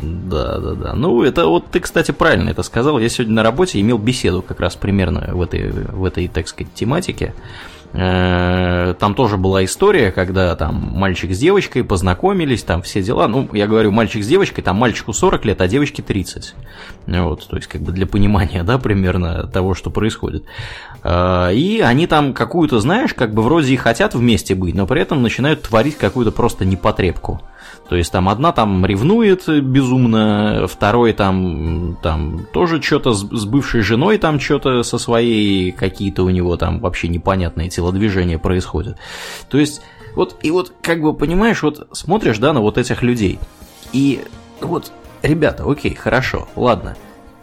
Да, 0.00 0.58
да, 0.58 0.72
да. 0.72 0.94
Ну, 0.94 1.22
это 1.22 1.46
вот 1.46 1.66
ты, 1.70 1.80
кстати, 1.80 2.12
правильно 2.12 2.48
это 2.48 2.62
сказал. 2.62 2.98
Я 2.98 3.10
сегодня 3.10 3.34
на 3.34 3.42
работе 3.42 3.78
имел 3.78 3.98
беседу 3.98 4.40
как 4.40 4.58
раз 4.58 4.74
примерно 4.74 5.34
в 5.34 5.42
этой, 5.42 5.70
в 5.70 6.04
этой 6.06 6.28
так 6.28 6.48
сказать, 6.48 6.72
тематике. 6.72 7.34
Э, 7.34 7.71
там 7.92 9.14
тоже 9.14 9.36
была 9.36 9.64
история, 9.64 10.12
когда 10.12 10.56
там 10.56 10.92
мальчик 10.94 11.32
с 11.32 11.38
девочкой 11.38 11.84
познакомились, 11.84 12.62
там 12.62 12.80
все 12.80 13.02
дела. 13.02 13.28
Ну, 13.28 13.48
я 13.52 13.66
говорю, 13.66 13.90
мальчик 13.90 14.24
с 14.24 14.26
девочкой, 14.26 14.64
там 14.64 14.76
мальчику 14.76 15.12
40 15.12 15.44
лет, 15.44 15.60
а 15.60 15.68
девочке 15.68 16.02
30. 16.02 16.54
Вот, 17.06 17.46
то 17.46 17.56
есть, 17.56 17.68
как 17.68 17.82
бы 17.82 17.92
для 17.92 18.06
понимания, 18.06 18.62
да, 18.62 18.78
примерно 18.78 19.46
того, 19.46 19.74
что 19.74 19.90
происходит. 19.90 20.44
Э, 21.04 21.52
и 21.52 21.80
они 21.80 22.06
там 22.06 22.32
какую-то, 22.32 22.80
знаешь, 22.80 23.12
как 23.12 23.34
бы 23.34 23.42
вроде 23.42 23.74
и 23.74 23.76
хотят 23.76 24.14
вместе 24.14 24.54
быть, 24.54 24.74
но 24.74 24.86
при 24.86 25.02
этом 25.02 25.22
начинают 25.22 25.62
творить 25.62 25.98
какую-то 25.98 26.32
просто 26.32 26.64
непотребку. 26.64 27.42
То 27.92 27.96
есть 27.96 28.10
там 28.10 28.30
одна 28.30 28.52
там 28.52 28.86
ревнует 28.86 29.46
безумно, 29.46 30.66
второй 30.66 31.12
там, 31.12 31.98
там 32.02 32.46
тоже 32.50 32.80
что-то 32.80 33.12
с, 33.12 33.18
с 33.20 33.44
бывшей 33.44 33.82
женой 33.82 34.16
там 34.16 34.40
что-то 34.40 34.82
со 34.82 34.96
своей, 34.96 35.72
какие-то 35.72 36.22
у 36.22 36.30
него 36.30 36.56
там 36.56 36.80
вообще 36.80 37.08
непонятные 37.08 37.68
телодвижения 37.68 38.38
происходят. 38.38 38.96
То 39.50 39.58
есть 39.58 39.82
вот, 40.14 40.36
и 40.42 40.50
вот 40.50 40.72
как 40.80 41.02
бы 41.02 41.12
понимаешь, 41.12 41.62
вот 41.62 41.86
смотришь, 41.92 42.38
да, 42.38 42.54
на 42.54 42.62
вот 42.62 42.78
этих 42.78 43.02
людей, 43.02 43.38
и 43.92 44.24
вот, 44.62 44.90
ребята, 45.20 45.70
окей, 45.70 45.94
хорошо, 45.94 46.48
ладно, 46.56 46.96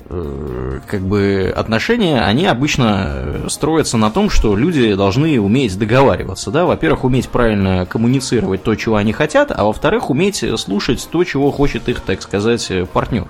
как 0.10 1.02
бы 1.02 1.54
отношения, 1.56 2.22
они 2.22 2.48
обычно 2.48 3.48
строятся 3.48 3.98
на 3.98 4.10
том, 4.10 4.32
что 4.32 4.56
люди 4.56 4.96
должны 4.96 5.40
уметь 5.40 5.78
договариваться, 5.78 6.50
да, 6.50 6.66
во-первых, 6.66 7.04
уметь 7.04 7.30
правильно 7.30 7.86
коммуницировать 7.86 8.64
то, 8.64 8.74
чего 8.74 8.96
они 8.96 9.14
хотят, 9.14 9.52
а 9.52 9.66
во-вторых, 9.66 10.10
уметь 10.10 10.44
слушать 10.58 11.08
то, 11.12 11.24
чего 11.24 11.52
хочет 11.52 11.88
их, 11.90 12.02
так 12.02 12.22
сказать, 12.24 12.72
партнер 12.92 13.28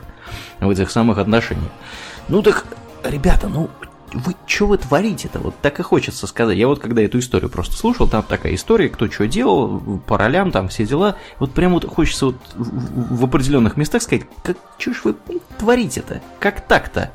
в 0.60 0.70
этих 0.70 0.90
самых 0.90 1.18
отношениях. 1.18 1.72
Ну 2.30 2.42
так, 2.42 2.66
ребята, 3.04 3.50
ну 3.50 3.70
вы 4.14 4.36
что 4.46 4.68
вы 4.68 4.78
творите-то? 4.78 5.40
Вот 5.40 5.56
так 5.62 5.80
и 5.80 5.84
хочется 5.84 6.28
сказать. 6.28 6.58
Я 6.58 6.68
вот 6.68 6.80
когда 6.80 7.02
эту 7.02 7.20
историю 7.20 7.50
просто 7.50 7.76
слушал, 7.76 8.08
там 8.08 8.24
такая 8.24 8.56
история, 8.56 8.90
кто 8.90 9.10
что 9.10 9.28
делал, 9.28 9.80
по 10.06 10.18
ролям, 10.18 10.52
там 10.52 10.70
все 10.70 10.86
дела. 10.86 11.16
Вот 11.40 11.52
прям 11.52 11.74
вот 11.74 11.86
хочется 11.86 12.28
вот 12.28 12.36
в 12.56 13.24
определенных 13.26 13.78
местах 13.78 14.02
сказать, 14.02 14.26
как 14.44 14.58
что 14.78 14.94
ж 14.94 15.02
вы 15.04 15.16
творите-то? 15.58 16.22
Как 16.40 16.62
так-то? 16.62 17.12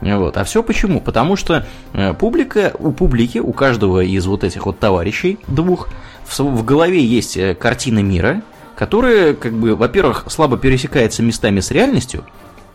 Вот. 0.00 0.36
А 0.36 0.44
все 0.44 0.62
почему? 0.62 1.00
Потому 1.00 1.36
что 1.36 1.66
э, 1.92 2.14
публика, 2.14 2.72
у 2.78 2.92
публики, 2.92 3.38
у 3.38 3.52
каждого 3.52 4.02
из 4.02 4.26
вот 4.26 4.44
этих 4.44 4.66
вот 4.66 4.78
товарищей 4.78 5.38
двух, 5.46 5.88
в, 6.24 6.38
в 6.38 6.64
голове 6.64 7.04
есть 7.04 7.36
э, 7.36 7.54
картина 7.54 7.98
мира, 7.98 8.42
которая, 8.76 9.34
как 9.34 9.52
бы, 9.52 9.76
во-первых, 9.76 10.24
слабо 10.28 10.56
пересекается 10.56 11.22
местами 11.22 11.60
с 11.60 11.70
реальностью, 11.70 12.24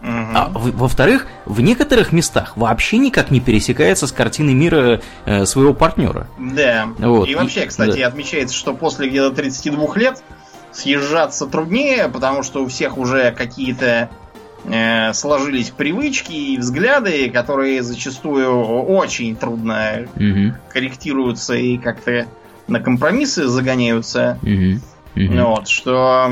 а 0.08 0.52
во-вторых, 0.54 1.28
в 1.46 1.62
некоторых 1.62 2.12
местах 2.12 2.56
вообще 2.56 2.98
никак 2.98 3.32
не 3.32 3.40
пересекается 3.40 4.08
с 4.08 4.12
картиной 4.12 4.54
мира 4.54 5.02
э, 5.26 5.46
своего 5.46 5.74
партнера. 5.74 6.28
Да. 6.38 6.90
Вот. 7.00 7.28
И 7.28 7.36
вообще, 7.36 7.66
кстати, 7.66 8.00
да. 8.00 8.08
отмечается, 8.08 8.56
что 8.56 8.74
после 8.74 9.10
где-то 9.10 9.32
32 9.32 9.96
лет 9.96 10.24
съезжаться 10.72 11.48
труднее, 11.48 12.10
потому 12.10 12.44
что 12.44 12.64
у 12.64 12.68
всех 12.68 12.98
уже 12.98 13.32
какие-то 13.32 14.10
э, 14.66 15.14
сложились 15.14 15.70
привычки 15.72 16.34
и 16.34 16.58
взгляды, 16.58 17.30
которые 17.30 17.82
зачастую 17.82 18.62
очень 18.62 19.36
трудно 19.36 20.08
угу. 20.16 20.56
корректируются 20.70 21.56
и 21.56 21.78
как-то 21.78 22.28
на 22.68 22.80
компромиссы 22.80 23.48
загоняются. 23.48 24.38
Угу. 24.44 24.82
Угу. 25.16 25.34
Вот, 25.34 25.68
что... 25.68 26.30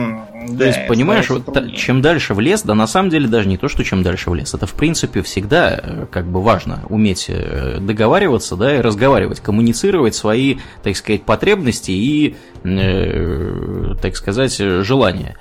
То 0.48 0.54
да, 0.54 0.66
есть, 0.66 0.88
понимаешь, 0.88 1.30
вот 1.30 1.46
труднее. 1.46 1.76
чем 1.78 2.02
дальше 2.02 2.34
в 2.34 2.40
лес, 2.42 2.64
да 2.64 2.76
на 2.76 2.86
самом 2.86 3.10
деле 3.10 3.28
даже 3.28 3.48
не 3.48 3.58
то, 3.58 3.70
что 3.70 3.84
чем 3.84 4.04
дальше 4.04 4.30
в 4.30 4.36
лес, 4.36 4.54
это 4.54 4.68
в 4.68 4.74
принципе 4.74 5.22
всегда 5.22 5.80
э, 5.82 6.06
как 6.12 6.26
бы 6.26 6.42
важно 6.42 6.84
уметь 6.90 7.28
э, 7.30 7.78
договариваться, 7.80 8.58
да, 8.58 8.76
и 8.76 8.82
разговаривать, 8.82 9.40
коммуницировать 9.40 10.16
свои, 10.16 10.58
так 10.84 10.98
сказать, 10.98 11.24
потребности 11.24 11.92
и, 11.92 12.36
э, 12.64 13.96
так 14.02 14.18
сказать, 14.18 14.58
желания. 14.58 15.38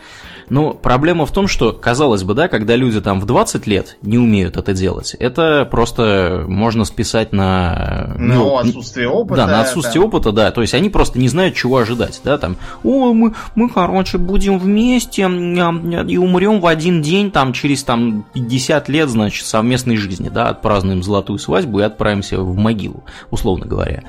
Но 0.53 0.75
проблема 0.75 1.25
в 1.25 1.33
том, 1.33 1.49
что, 1.49 1.73
казалось 1.73 2.25
бы, 2.25 2.35
да, 2.35 2.47
когда 2.47 2.77
люди 2.77 3.01
там 3.01 3.21
в 3.21 3.25
20 3.25 3.67
лет 3.67 3.97
не 4.03 4.19
умеют 4.19 4.59
это 4.59 4.75
делать, 4.75 5.17
это 5.19 5.65
просто 5.65 6.45
можно 6.47 6.85
списать 6.85 7.33
на... 7.33 8.15
Ну, 8.19 8.35
ну 8.35 8.59
отсутствие 8.59 9.09
опыта. 9.09 9.37
Да, 9.37 9.47
на 9.47 9.61
отсутствие 9.63 10.05
это... 10.05 10.09
опыта, 10.09 10.31
да. 10.31 10.51
То 10.51 10.61
есть 10.61 10.75
они 10.75 10.91
просто 10.91 11.19
не 11.19 11.31
знают, 11.31 11.55
чего 11.55 11.79
ожидать, 11.79 12.21
да, 12.23 12.37
там, 12.37 12.59
о, 12.85 13.15
мы, 13.15 13.33
мы, 13.55 13.71
короче, 13.71 14.19
будем 14.19 14.59
вместе 14.59 15.23
и 15.23 16.17
умрем 16.19 16.61
в 16.61 16.67
один 16.67 17.01
день, 17.01 17.31
там, 17.31 17.55
через, 17.55 17.83
там, 17.83 18.27
50 18.35 18.91
лет, 18.91 19.09
значит, 19.09 19.47
совместной 19.47 19.97
жизни, 19.97 20.29
да, 20.29 20.51
отпразднуем 20.51 21.03
золотую 21.03 21.39
свадьбу 21.39 21.81
и 21.81 21.83
отправимся 21.83 22.39
в 22.43 22.55
могилу, 22.59 23.05
условно 23.31 23.65
говоря. 23.65 24.03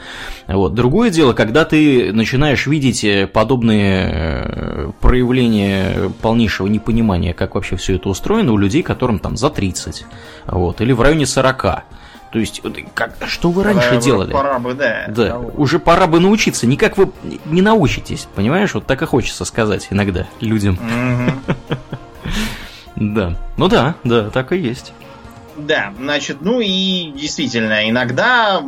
Вот. 0.50 0.74
Другое 0.74 1.10
дело, 1.10 1.32
когда 1.32 1.64
ты 1.64 2.12
начинаешь 2.12 2.68
видеть 2.68 3.06
э, 3.06 3.28
подобные 3.28 4.12
э, 4.14 4.92
проявления 5.00 6.12
полнейшего 6.34 6.66
непонимания, 6.66 7.32
как 7.32 7.54
вообще 7.54 7.76
все 7.76 7.96
это 7.98 8.10
устроено 8.10 8.54
у 8.54 8.58
людей, 8.58 8.82
которым 8.82 9.20
там 9.20 9.38
за 9.38 9.52
30, 9.52 10.06
вот, 10.48 10.82
или 10.82 10.92
в 10.92 11.00
районе 11.00 11.28
40. 11.28 11.62
То 11.62 11.84
есть, 12.40 12.64
как, 12.96 13.16
что 13.28 13.52
вы 13.52 13.64
раньше 13.64 13.90
пора, 13.90 14.02
делали? 14.02 14.34
Пора 14.34 14.58
бы, 14.58 14.74
да. 14.74 15.06
Да, 15.10 15.38
уже 15.38 15.78
пора 15.78 16.08
бы 16.08 16.20
научиться. 16.20 16.66
Никак 16.66 16.98
вы 16.98 17.12
не 17.46 17.62
научитесь, 17.62 18.28
понимаешь? 18.34 18.74
Вот 18.74 18.88
так 18.88 19.04
и 19.04 19.06
хочется 19.06 19.46
сказать 19.46 19.88
иногда 19.92 20.28
людям. 20.42 20.80
Да. 22.96 23.36
Ну 23.58 23.68
да, 23.68 23.96
да, 24.04 24.30
так 24.30 24.52
и 24.52 24.58
есть. 24.58 24.94
Да, 25.58 25.92
значит, 25.98 26.38
ну 26.42 26.62
и 26.62 27.12
действительно, 27.12 27.90
иногда 27.90 28.64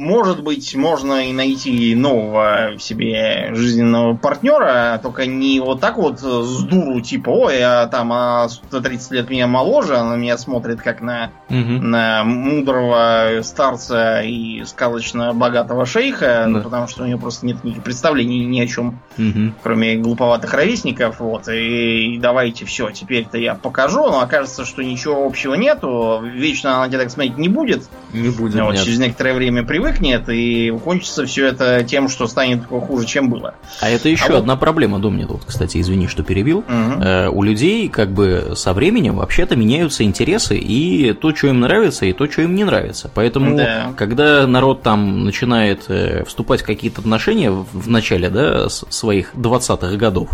может 0.00 0.42
быть, 0.42 0.74
можно 0.74 1.28
и 1.28 1.32
найти 1.34 1.94
нового 1.94 2.78
себе 2.78 3.50
жизненного 3.54 4.16
партнера, 4.16 4.98
только 5.02 5.26
не 5.26 5.60
вот 5.60 5.80
так 5.80 5.98
вот 5.98 6.20
с 6.20 6.62
дуру, 6.62 7.02
типа, 7.02 7.28
ой, 7.28 7.58
я 7.58 7.86
там 7.86 8.10
а 8.10 8.48
30 8.70 9.10
лет 9.10 9.28
меня 9.28 9.46
моложе, 9.46 9.96
она 9.98 10.16
меня 10.16 10.38
смотрит 10.38 10.80
как 10.80 11.02
на, 11.02 11.32
угу. 11.50 11.58
на 11.58 12.24
мудрого 12.24 13.42
старца 13.42 14.22
и 14.22 14.64
сказочно 14.64 15.34
богатого 15.34 15.84
шейха, 15.84 16.46
да. 16.48 16.60
потому 16.60 16.88
что 16.88 17.02
у 17.02 17.06
нее 17.06 17.18
просто 17.18 17.44
нет 17.44 17.62
никаких 17.62 17.84
представлений 17.84 18.46
ни 18.46 18.58
о 18.58 18.66
чем, 18.66 19.00
угу. 19.18 19.52
кроме 19.62 19.96
глуповатых 19.96 20.54
ровесников, 20.54 21.20
вот, 21.20 21.46
и, 21.48 22.14
и 22.14 22.18
давайте 22.18 22.64
все, 22.64 22.88
теперь-то 22.90 23.36
я 23.36 23.54
покажу, 23.54 24.00
но 24.06 24.20
окажется, 24.20 24.64
что 24.64 24.82
ничего 24.82 25.26
общего 25.26 25.52
нету, 25.52 26.22
вечно 26.24 26.76
она 26.76 26.88
тебя 26.88 27.00
так 27.00 27.10
смотреть 27.10 27.36
не 27.36 27.50
будет. 27.50 27.82
Не 28.14 28.30
будет, 28.30 28.62
вот, 28.62 28.76
Через 28.76 28.98
некоторое 28.98 29.34
время 29.34 29.62
привык 29.62 29.89
привыкнет, 29.90 30.28
и 30.28 30.70
кончится 30.84 31.26
все 31.26 31.46
это 31.46 31.84
тем, 31.84 32.08
что 32.08 32.26
станет 32.26 32.66
хуже, 32.66 33.06
чем 33.06 33.28
было. 33.30 33.54
А 33.80 33.88
это 33.88 34.08
еще 34.08 34.34
а 34.34 34.38
одна 34.38 34.54
вот... 34.54 34.60
проблема, 34.60 34.98
Домнин, 34.98 35.26
вот, 35.26 35.42
кстати, 35.46 35.80
извини, 35.80 36.06
что 36.06 36.22
перебил. 36.22 36.58
Угу. 36.58 37.02
Э, 37.02 37.28
у 37.28 37.42
людей 37.42 37.88
как 37.88 38.10
бы 38.10 38.52
со 38.54 38.72
временем 38.72 39.16
вообще-то 39.16 39.56
меняются 39.56 40.04
интересы 40.04 40.56
и 40.56 41.12
то, 41.12 41.34
что 41.34 41.48
им 41.48 41.60
нравится, 41.60 42.06
и 42.06 42.12
то, 42.12 42.30
что 42.30 42.42
им 42.42 42.54
не 42.54 42.64
нравится. 42.64 43.10
Поэтому, 43.12 43.56
да. 43.56 43.92
когда 43.96 44.46
народ 44.46 44.82
там 44.82 45.24
начинает 45.24 45.84
э, 45.88 46.24
вступать 46.24 46.62
в 46.62 46.66
какие-то 46.66 47.00
отношения 47.00 47.50
в 47.50 47.88
начале 47.88 48.30
да, 48.30 48.68
своих 48.68 49.34
20-х 49.34 49.96
годов, 49.96 50.30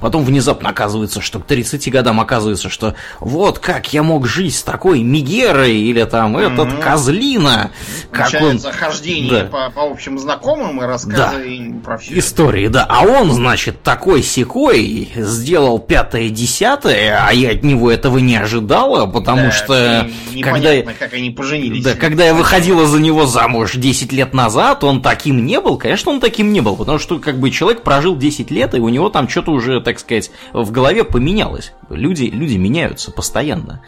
Потом 0.00 0.24
внезапно 0.24 0.70
оказывается, 0.70 1.20
что 1.20 1.38
к 1.38 1.46
30 1.46 1.90
годам 1.90 2.20
оказывается, 2.20 2.68
что 2.68 2.94
вот 3.20 3.58
как 3.58 3.92
я 3.92 4.02
мог 4.02 4.26
жить 4.26 4.54
с 4.54 4.62
такой 4.62 5.02
Мигерой 5.02 5.76
или 5.76 6.04
там 6.04 6.36
mm-hmm. 6.36 6.52
этот 6.52 6.78
Козлина. 6.80 7.70
Как 8.10 8.30
он... 8.40 8.60
хождение 8.60 9.44
да. 9.44 9.44
по, 9.44 9.70
по 9.70 9.90
общим 9.90 10.18
знакомым 10.18 10.82
и 10.82 10.86
рассказы 10.86 11.58
да. 11.58 11.80
про 11.84 11.98
все. 11.98 12.18
Истории, 12.18 12.68
да. 12.68 12.86
А 12.88 13.04
он, 13.04 13.32
значит, 13.32 13.82
такой 13.82 14.22
секой 14.22 15.10
сделал 15.16 15.78
пятое, 15.78 16.28
десятое, 16.28 17.18
а 17.26 17.32
я 17.32 17.52
от 17.52 17.62
него 17.62 17.90
этого 17.90 18.18
не 18.18 18.36
ожидала, 18.36 19.06
потому 19.06 19.44
да, 19.44 19.50
что... 19.50 20.10
Когда, 20.42 20.82
как 20.98 21.14
они 21.14 21.30
поженились. 21.30 21.84
Да, 21.84 21.94
когда 21.94 22.26
я 22.26 22.34
выходила 22.34 22.86
за 22.86 23.00
него 23.00 23.26
замуж 23.26 23.72
10 23.74 24.12
лет 24.12 24.34
назад, 24.34 24.84
он 24.84 25.00
таким 25.00 25.46
не 25.46 25.60
был. 25.60 25.78
Конечно, 25.78 26.12
он 26.12 26.20
таким 26.20 26.52
не 26.52 26.60
был, 26.60 26.76
потому 26.76 26.98
что 26.98 27.18
как 27.18 27.38
бы 27.38 27.50
человек 27.50 27.82
прожил 27.82 28.16
10 28.16 28.50
лет, 28.50 28.74
и 28.74 28.78
у 28.78 28.88
него 28.88 29.08
там 29.08 29.28
что-то 29.28 29.52
уже 29.52 29.80
так 29.86 30.00
сказать, 30.00 30.32
в 30.52 30.72
голове 30.72 31.04
поменялось. 31.04 31.72
Люди, 31.90 32.24
люди 32.24 32.56
меняются 32.56 33.12
постоянно. 33.12 33.82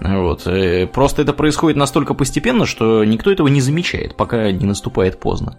Вот. 0.00 0.48
Э, 0.48 0.88
просто 0.88 1.22
это 1.22 1.32
происходит 1.32 1.76
настолько 1.78 2.12
постепенно, 2.12 2.66
что 2.66 3.04
никто 3.04 3.30
этого 3.30 3.46
не 3.46 3.60
замечает, 3.60 4.16
пока 4.16 4.50
не 4.50 4.66
наступает 4.66 5.20
поздно. 5.20 5.56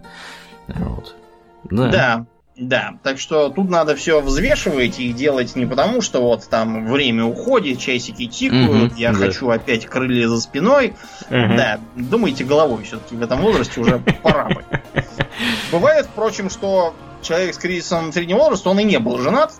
Вот. 0.68 1.16
Да. 1.64 1.88
да. 1.88 2.26
Да, 2.58 2.94
так 3.02 3.18
что 3.18 3.50
тут 3.50 3.68
надо 3.68 3.94
все 3.96 4.22
взвешивать 4.22 4.98
и 4.98 5.12
делать 5.12 5.56
не 5.56 5.66
потому, 5.66 6.00
что 6.00 6.22
вот 6.22 6.48
там 6.48 6.90
время 6.90 7.26
уходит, 7.26 7.78
часики 7.78 8.26
тикают, 8.26 8.92
угу, 8.92 8.96
я 8.96 9.12
да. 9.12 9.18
хочу 9.18 9.50
опять 9.50 9.84
крылья 9.84 10.26
за 10.26 10.40
спиной. 10.40 10.94
Угу. 11.28 11.56
Да, 11.56 11.80
думайте 11.96 12.44
головой 12.44 12.84
все-таки 12.84 13.14
в 13.14 13.22
этом 13.22 13.42
возрасте 13.42 13.78
уже 13.78 13.98
пора 14.22 14.48
бы. 14.48 14.64
Бывает, 15.70 16.06
впрочем, 16.06 16.48
что 16.48 16.94
человек 17.20 17.54
с 17.54 17.58
кризисом 17.58 18.10
среднего 18.12 18.38
возраста, 18.38 18.70
он 18.70 18.78
и 18.80 18.84
не 18.84 18.98
был 18.98 19.18
женат, 19.18 19.52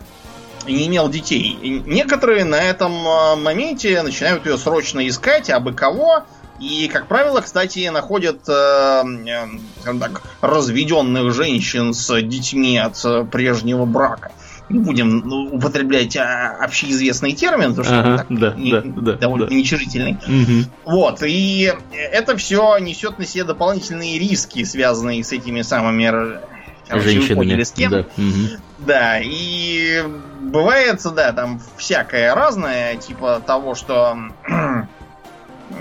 не 0.72 0.86
имел 0.86 1.08
детей. 1.08 1.58
И 1.62 1.70
некоторые 1.70 2.44
на 2.44 2.56
этом 2.56 2.92
а, 3.06 3.36
моменте 3.36 4.02
начинают 4.02 4.46
ее 4.46 4.58
срочно 4.58 5.06
искать, 5.06 5.50
а 5.50 5.60
бы 5.60 5.72
кого. 5.72 6.24
И, 6.58 6.88
как 6.92 7.06
правило, 7.06 7.40
кстати, 7.40 7.86
находят, 7.88 8.48
э, 8.48 9.02
э, 9.26 9.98
так, 10.00 10.22
разведенных 10.40 11.34
женщин 11.34 11.92
с 11.92 12.22
детьми 12.22 12.78
от 12.78 12.96
э, 13.04 13.24
прежнего 13.30 13.84
брака. 13.84 14.32
Не 14.70 14.80
будем 14.80 15.18
ну, 15.18 15.54
употреблять 15.54 16.16
а, 16.16 16.56
общеизвестный 16.60 17.32
термин, 17.32 17.74
потому 17.74 17.84
что 17.84 18.00
ага, 18.00 18.18
так, 18.18 18.26
да, 18.30 18.54
не, 18.56 18.72
да, 18.72 18.82
да, 18.82 19.12
довольно 19.12 19.46
да. 19.46 19.54
нечерительный. 19.54 20.14
Угу. 20.14 20.92
Вот, 20.92 21.22
и 21.22 21.72
это 21.92 22.36
все 22.36 22.78
несет 22.78 23.18
на 23.18 23.26
себе 23.26 23.44
дополнительные 23.44 24.18
риски, 24.18 24.64
связанные 24.64 25.22
с 25.22 25.32
этими 25.32 25.60
самыми 25.62 26.06
Женщинами. 26.88 27.28
Вы 27.28 27.34
поняли, 27.36 27.62
с 27.64 27.72
кем. 27.72 27.90
Да. 27.90 27.98
Угу. 27.98 28.60
да, 28.78 29.20
и 29.20 30.04
бывает, 30.40 31.00
да, 31.14 31.32
там 31.32 31.60
всякое 31.76 32.34
разное, 32.34 32.96
типа 32.96 33.42
того, 33.44 33.74
что 33.74 34.16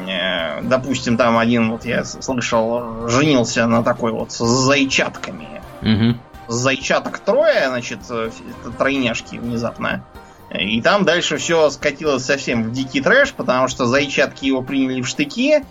э, 0.08 0.62
допустим, 0.64 1.18
там 1.18 1.38
один, 1.38 1.72
вот 1.72 1.86
я 1.86 2.04
слышал, 2.04 3.08
женился 3.08 3.68
на 3.68 3.84
такой 3.84 4.12
вот 4.12 4.32
с 4.32 4.40
зайчатками. 4.40 5.62
Угу. 5.82 6.18
Зайчаток 6.48 7.20
трое, 7.20 7.68
значит, 7.68 8.00
э, 8.10 8.32
тройняшки 8.78 9.36
внезапно. 9.36 10.04
И 10.52 10.82
там 10.82 11.06
дальше 11.06 11.38
все 11.38 11.70
скатилось 11.70 12.24
совсем 12.24 12.64
в 12.64 12.72
дикий 12.72 13.02
трэш, 13.02 13.34
потому 13.34 13.68
что 13.68 13.86
зайчатки 13.86 14.46
его 14.46 14.62
приняли 14.62 15.02
в 15.02 15.08
штыки, 15.08 15.64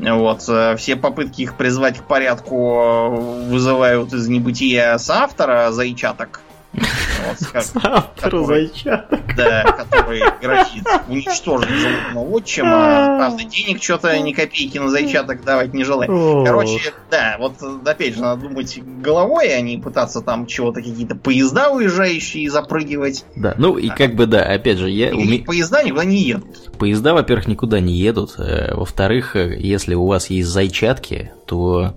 вот, 0.00 0.44
э, 0.48 0.76
все 0.76 0.96
попытки 0.96 1.42
их 1.42 1.56
призвать 1.56 1.98
к 1.98 2.04
порядку 2.04 2.80
э, 2.80 3.08
вызывают 3.48 4.12
из 4.12 4.28
небытия 4.28 4.96
соавтора 4.98 5.72
зайчаток. 5.72 6.40
Вот, 6.72 7.74
Автор 7.82 8.44
зайчаток. 8.44 9.20
Да, 9.36 9.62
который 9.62 10.22
грозит 10.40 10.86
уничтожить 11.08 11.70
животного 11.70 12.24
отчима. 12.30 13.16
Правда, 13.18 13.44
денег 13.44 13.82
что-то 13.82 14.18
ни 14.18 14.32
копейки 14.32 14.78
на 14.78 14.90
зайчаток 14.90 15.44
давать 15.44 15.74
не 15.74 15.84
желает. 15.84 16.10
Короче, 16.10 16.92
да, 17.10 17.36
вот 17.38 17.54
опять 17.86 18.14
же, 18.14 18.20
надо 18.20 18.42
думать 18.42 18.78
головой, 19.02 19.54
а 19.54 19.60
не 19.60 19.78
пытаться 19.78 20.20
там 20.20 20.46
чего-то 20.46 20.80
какие-то 20.80 21.16
поезда 21.16 21.70
уезжающие 21.70 22.50
запрыгивать. 22.50 23.24
Да, 23.34 23.54
ну 23.58 23.76
и 23.78 23.88
как 23.88 24.14
бы 24.14 24.26
да, 24.26 24.42
опять 24.42 24.78
же, 24.78 24.90
я... 24.90 25.14
Уме... 25.14 25.40
Поезда 25.40 25.82
никуда 25.82 26.04
не 26.04 26.22
едут. 26.22 26.76
Поезда, 26.78 27.14
во-первых, 27.14 27.48
никуда 27.48 27.80
не 27.80 27.94
едут. 27.94 28.34
Э, 28.38 28.74
во-вторых, 28.74 29.36
э, 29.36 29.56
если 29.58 29.94
у 29.94 30.06
вас 30.06 30.30
есть 30.30 30.48
зайчатки, 30.48 31.32
то 31.46 31.94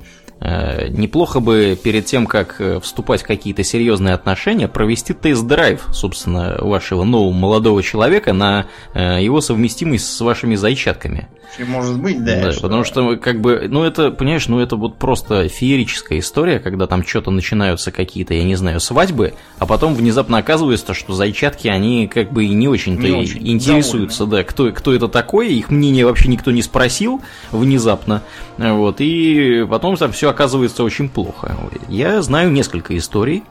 неплохо 0.89 1.39
бы 1.39 1.77
перед 1.81 2.05
тем, 2.05 2.25
как 2.25 2.59
э, 2.59 2.79
вступать 2.79 3.21
в 3.21 3.27
какие-то 3.27 3.63
серьезные 3.63 4.15
отношения, 4.15 4.67
провести 4.67 5.13
тест-драйв, 5.13 5.87
собственно, 5.91 6.57
вашего 6.59 7.03
нового 7.03 7.31
молодого 7.31 7.83
человека 7.83 8.33
на 8.33 8.65
э, 8.95 9.21
его 9.21 9.39
совместимость 9.39 10.07
с 10.07 10.19
вашими 10.19 10.55
зайчатками. 10.55 11.27
Может 11.59 11.99
быть, 11.99 12.23
да. 12.23 12.41
да 12.41 12.51
что... 12.51 12.61
Потому 12.61 12.83
что, 12.83 13.17
как 13.17 13.41
бы, 13.41 13.67
ну 13.69 13.83
это, 13.83 14.11
понимаешь, 14.11 14.47
ну 14.47 14.59
это 14.59 14.75
вот 14.75 14.97
просто 14.97 15.47
феерическая 15.47 16.19
история, 16.19 16.59
когда 16.59 16.87
там 16.87 17.05
что-то 17.05 17.31
начинаются 17.31 17.91
какие-то, 17.91 18.33
я 18.33 18.43
не 18.43 18.55
знаю, 18.55 18.79
свадьбы, 18.79 19.33
а 19.57 19.65
потом 19.65 19.93
внезапно 19.93 20.37
оказывается, 20.37 20.93
что 20.93 21.13
зайчатки, 21.13 21.67
они 21.67 22.07
как 22.07 22.31
бы 22.31 22.47
не 22.47 22.67
очень-то 22.67 23.03
не 23.03 23.11
очень 23.11 23.47
интересуются, 23.47 24.19
довольны. 24.19 24.43
да, 24.43 24.49
кто, 24.49 24.71
кто 24.71 24.93
это 24.93 25.07
такой, 25.07 25.53
их 25.53 25.69
мнение 25.69 26.05
вообще 26.05 26.29
никто 26.29 26.51
не 26.51 26.61
спросил 26.61 27.21
внезапно, 27.51 28.23
вот, 28.57 28.97
и 28.99 29.65
потом 29.69 29.97
там 29.97 30.11
все 30.11 30.29
оказывается 30.29 30.83
очень 30.83 31.09
плохо. 31.09 31.57
Я 31.89 32.21
знаю 32.21 32.51
несколько 32.51 32.97
историй, 32.97 33.43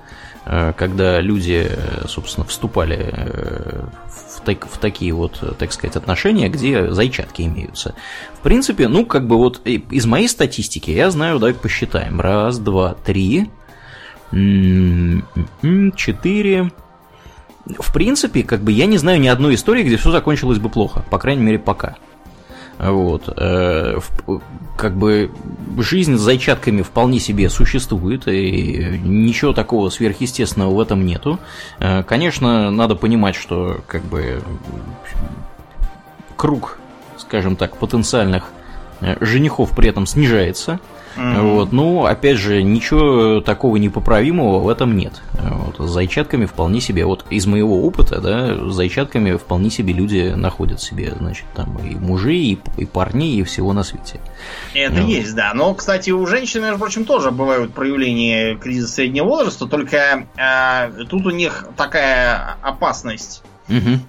когда 0.45 1.21
люди, 1.21 1.71
собственно, 2.07 2.47
вступали 2.47 3.13
э, 3.13 3.85
в, 4.07 4.41
так, 4.41 4.67
в 4.67 4.79
такие 4.79 5.13
вот, 5.13 5.57
так 5.59 5.73
сказать, 5.73 5.97
отношения, 5.97 6.49
где 6.49 6.91
зайчатки 6.91 7.43
имеются. 7.43 7.95
В 8.35 8.41
принципе, 8.41 8.89
ну, 8.89 9.05
как 9.05 9.27
бы 9.27 9.37
вот 9.37 9.61
из 9.67 10.07
моей 10.07 10.29
статистики 10.29 10.91
я 10.91 11.11
знаю, 11.11 11.39
давай 11.39 11.55
посчитаем. 11.55 12.21
Раз, 12.21 12.59
два, 12.59 12.95
три, 12.95 13.51
четыре, 15.97 16.71
в 17.79 17.93
принципе, 17.93 18.43
как 18.43 18.63
бы 18.63 18.73
я 18.73 18.87
не 18.87 18.99
знаю 18.99 19.21
ни 19.21 19.29
одной 19.29 19.55
истории, 19.55 19.83
где 19.83 19.97
все 19.97 20.11
закончилось 20.11 20.59
бы 20.59 20.69
плохо, 20.69 21.05
по 21.11 21.19
крайней 21.19 21.43
мере, 21.43 21.59
пока. 21.59 21.97
Вот. 22.81 23.29
Э, 23.37 23.99
как 24.79 24.97
бы 24.97 25.31
жизнь 25.79 26.17
с 26.17 26.21
зайчатками 26.21 26.81
вполне 26.81 27.21
себе 27.21 27.51
существует, 27.51 28.27
и 28.27 28.99
ничего 29.05 29.53
такого 29.53 29.91
сверхъестественного 29.91 30.75
в 30.75 30.81
этом 30.81 31.05
нету. 31.05 31.39
Э, 31.79 32.03
конечно, 32.03 32.71
надо 32.71 32.95
понимать, 32.97 33.35
что 33.35 33.81
как 33.87 34.03
бы 34.05 34.43
круг, 36.37 36.79
скажем 37.19 37.57
так, 37.57 37.77
потенциальных 37.77 38.45
э, 39.03 39.17
женихов 39.21 39.71
при 39.77 39.91
этом 39.91 40.07
снижается. 40.07 40.81
Mm-hmm. 41.17 41.55
Вот, 41.55 41.73
ну, 41.73 42.05
опять 42.07 42.37
же, 42.37 42.63
ничего 42.63 43.41
такого 43.41 43.77
непоправимого 43.77 44.61
в 44.61 44.69
этом 44.69 44.97
нет. 44.97 45.21
Вот, 45.33 45.89
с 45.89 45.91
зайчатками 45.91 46.47
вполне 46.47 46.81
себе, 46.81 47.05
вот 47.05 47.25
из 47.31 47.47
моего 47.47 47.85
опыта, 47.85 48.21
да, 48.21 48.71
с 48.71 48.75
зайчатками 48.75 49.37
вполне 49.37 49.71
себе 49.71 49.93
люди 49.93 50.33
находят 50.37 50.81
себе, 50.81 51.13
значит, 51.19 51.47
там 51.55 51.77
и 51.79 51.95
мужей, 51.97 52.53
и, 52.53 52.59
и 52.81 52.87
парней, 52.87 53.41
и 53.41 53.43
всего 53.43 53.73
на 53.73 53.83
свете. 53.83 54.21
Это 54.75 55.01
вот. 55.03 55.09
есть, 55.09 55.35
да. 55.35 55.53
Но, 55.55 55.75
кстати, 55.75 56.11
у 56.11 56.27
женщин, 56.27 56.63
между 56.63 56.79
прочим, 56.79 57.05
тоже 57.05 57.31
бывают 57.31 57.75
проявления 57.75 58.57
кризиса 58.57 58.93
среднего 58.93 59.25
возраста, 59.25 59.67
только 59.67 60.27
э, 60.37 61.05
тут 61.09 61.27
у 61.27 61.31
них 61.31 61.67
такая 61.77 62.57
опасность. 62.63 63.43
Угу. 63.69 64.01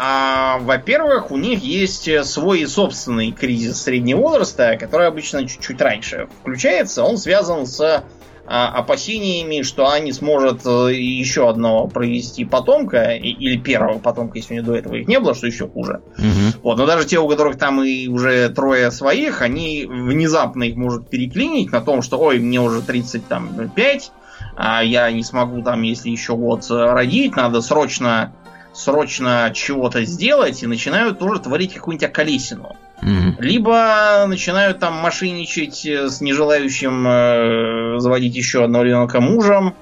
А, 0.00 0.58
во-первых, 0.60 1.32
у 1.32 1.36
них 1.36 1.62
есть 1.64 2.08
свой 2.24 2.66
собственный 2.66 3.32
кризис 3.32 3.82
среднего 3.82 4.20
возраста, 4.20 4.76
который 4.78 5.08
обычно 5.08 5.46
чуть-чуть 5.46 5.80
раньше 5.80 6.28
включается. 6.40 7.02
Он 7.02 7.18
связан 7.18 7.66
с 7.66 8.04
а, 8.50 8.68
опасениями, 8.68 9.60
что 9.60 9.94
не 9.98 10.12
сможет 10.12 10.64
э, 10.64 10.94
еще 10.94 11.50
одного 11.50 11.86
провести 11.86 12.46
потомка, 12.46 13.10
или 13.10 13.58
первого 13.58 13.98
потомка, 13.98 14.38
если 14.38 14.54
у 14.54 14.56
нее 14.58 14.62
до 14.64 14.74
этого 14.74 14.94
их 14.94 15.06
не 15.06 15.20
было, 15.20 15.34
что 15.34 15.48
еще 15.48 15.68
хуже. 15.68 16.00
Угу. 16.16 16.62
Вот, 16.62 16.78
но 16.78 16.86
даже 16.86 17.04
те, 17.04 17.18
у 17.18 17.28
которых 17.28 17.58
там 17.58 17.82
и 17.82 18.06
уже 18.06 18.48
трое 18.48 18.90
своих, 18.90 19.42
они 19.42 19.84
внезапно 19.84 20.62
их 20.62 20.76
может 20.76 21.10
переклинить 21.10 21.72
на 21.72 21.82
том, 21.82 22.00
что 22.00 22.18
ой, 22.18 22.38
мне 22.38 22.58
уже 22.58 22.80
35, 22.80 24.12
а 24.56 24.82
я 24.82 25.10
не 25.10 25.24
смогу 25.24 25.60
там, 25.60 25.82
если 25.82 26.08
еще 26.08 26.34
год 26.34 26.64
родить, 26.70 27.36
надо 27.36 27.60
срочно 27.60 28.32
срочно 28.72 29.50
чего-то 29.54 30.04
сделать 30.04 30.62
и 30.62 30.66
начинают 30.66 31.18
тоже 31.18 31.40
творить 31.40 31.74
какую-нибудь 31.74 32.08
околесину. 32.08 32.76
Mm-hmm. 33.02 33.34
Либо 33.38 34.24
начинают 34.26 34.80
там 34.80 34.94
мошенничать 34.94 35.86
с 35.86 36.20
нежелающим 36.20 37.06
э, 37.06 38.00
заводить 38.00 38.34
еще 38.34 38.64
одного 38.64 38.84
ребенка 38.84 39.20
мужем, 39.20 39.74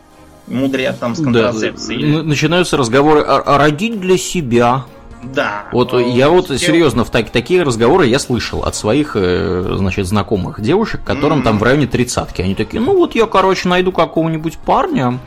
мудрят 0.47 0.99
там 0.99 1.15
с 1.15 1.23
контрацепцией. 1.23 2.17
Да, 2.17 2.23
начинаются 2.23 2.77
разговоры 2.77 3.21
о, 3.21 3.39
о 3.39 3.59
родить 3.59 4.01
для 4.01 4.19
себя. 4.19 4.85
Да. 5.23 5.65
Вот 5.73 5.93
ну, 5.93 6.15
я 6.15 6.29
вот 6.29 6.49
серьезно 6.49 7.05
в 7.05 7.11
так, 7.11 7.31
такие 7.31 7.63
разговоры 7.63 8.07
я 8.07 8.19
слышал 8.19 8.63
от 8.63 8.75
своих, 8.75 9.13
э, 9.15 9.75
значит, 9.77 10.07
знакомых 10.07 10.61
девушек, 10.61 11.01
которым 11.05 11.41
mm-hmm. 11.41 11.45
там 11.45 11.59
в 11.59 11.63
районе 11.63 11.87
тридцатки. 11.87 12.43
Они 12.43 12.55
такие, 12.55 12.81
ну 12.81 12.95
вот 12.97 13.15
я, 13.15 13.27
короче, 13.27 13.69
найду 13.69 13.93
какого-нибудь 13.93 14.59
парня, 14.59 15.19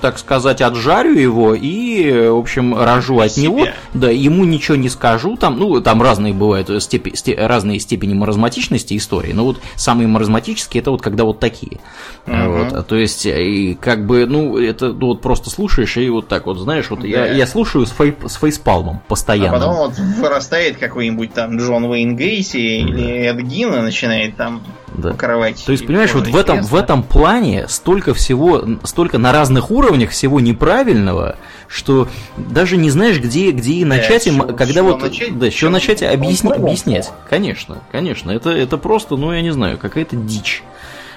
так 0.00 0.18
сказать, 0.18 0.60
отжарю 0.60 1.14
его 1.14 1.54
и, 1.54 2.28
в 2.28 2.38
общем, 2.38 2.76
рожу 2.76 3.20
от 3.20 3.36
него. 3.36 3.66
Да, 3.92 4.10
ему 4.10 4.44
ничего 4.44 4.76
не 4.76 4.88
скажу. 4.88 5.36
Там, 5.36 5.58
ну, 5.58 5.80
там 5.80 6.02
разные 6.02 6.32
бывают 6.32 6.70
степи, 6.82 7.14
степ, 7.14 7.38
разные 7.38 7.80
степени 7.80 8.14
маразматичности 8.14 8.96
истории. 8.96 9.32
Но 9.32 9.44
вот 9.44 9.60
самые 9.74 10.08
маразматические 10.08 10.80
это 10.80 10.90
вот 10.90 11.02
когда 11.02 11.24
вот 11.24 11.40
такие. 11.40 11.80
Угу. 12.26 12.34
Вот, 12.46 12.86
то 12.86 12.96
есть, 12.96 13.26
и 13.26 13.76
как 13.80 14.06
бы, 14.06 14.26
ну, 14.26 14.58
это 14.58 14.92
ну, 14.92 15.08
вот 15.08 15.20
просто 15.20 15.50
слушаешь 15.50 15.96
и 15.96 16.08
вот 16.08 16.28
так 16.28 16.46
вот, 16.46 16.58
знаешь, 16.58 16.90
вот 16.90 17.00
да. 17.00 17.06
я, 17.06 17.26
я 17.32 17.46
слушаю 17.46 17.86
с, 17.86 17.90
фей, 17.90 18.14
с 18.26 18.36
фейспалмом 18.36 19.00
постоянно. 19.08 19.56
А 19.56 19.60
потом 19.60 19.76
вот 19.76 19.98
вырастает 19.98 20.76
какой-нибудь 20.78 21.32
там 21.32 21.58
Джон 21.58 21.84
Уэйн 21.84 22.16
Гейси 22.16 22.82
да. 22.82 22.88
или 22.90 23.26
Эд 23.26 23.40
Гин 23.42 23.74
и 23.74 23.80
начинает 23.80 24.36
там 24.36 24.62
да. 24.94 25.10
покрывать. 25.10 25.62
То 25.64 25.72
есть, 25.72 25.86
понимаешь, 25.86 26.12
вот 26.14 26.26
в 26.26 26.36
этом, 26.36 26.62
в 26.62 26.74
этом 26.74 27.02
плане 27.02 27.66
столько 27.68 28.14
всего, 28.14 28.64
столько 28.84 29.18
на 29.24 29.32
разных 29.32 29.70
уровнях 29.70 30.10
всего 30.10 30.38
неправильного, 30.38 31.36
что 31.66 32.08
даже 32.36 32.76
не 32.76 32.90
знаешь, 32.90 33.18
где, 33.18 33.52
где 33.52 33.72
и 33.72 33.84
начать, 33.86 34.26
да, 34.26 34.30
им, 34.30 34.42
что, 34.42 34.52
когда 34.52 34.82
вот, 34.82 35.00
начать, 35.00 35.38
да, 35.38 35.50
что 35.50 35.70
начать 35.70 36.02
объясни, 36.02 36.52
объяснять. 36.52 37.10
Конечно, 37.30 37.78
конечно, 37.90 38.30
это, 38.30 38.50
это 38.50 38.76
просто, 38.76 39.16
ну, 39.16 39.32
я 39.32 39.40
не 39.40 39.50
знаю, 39.50 39.78
какая-то 39.78 40.16
дичь. 40.16 40.62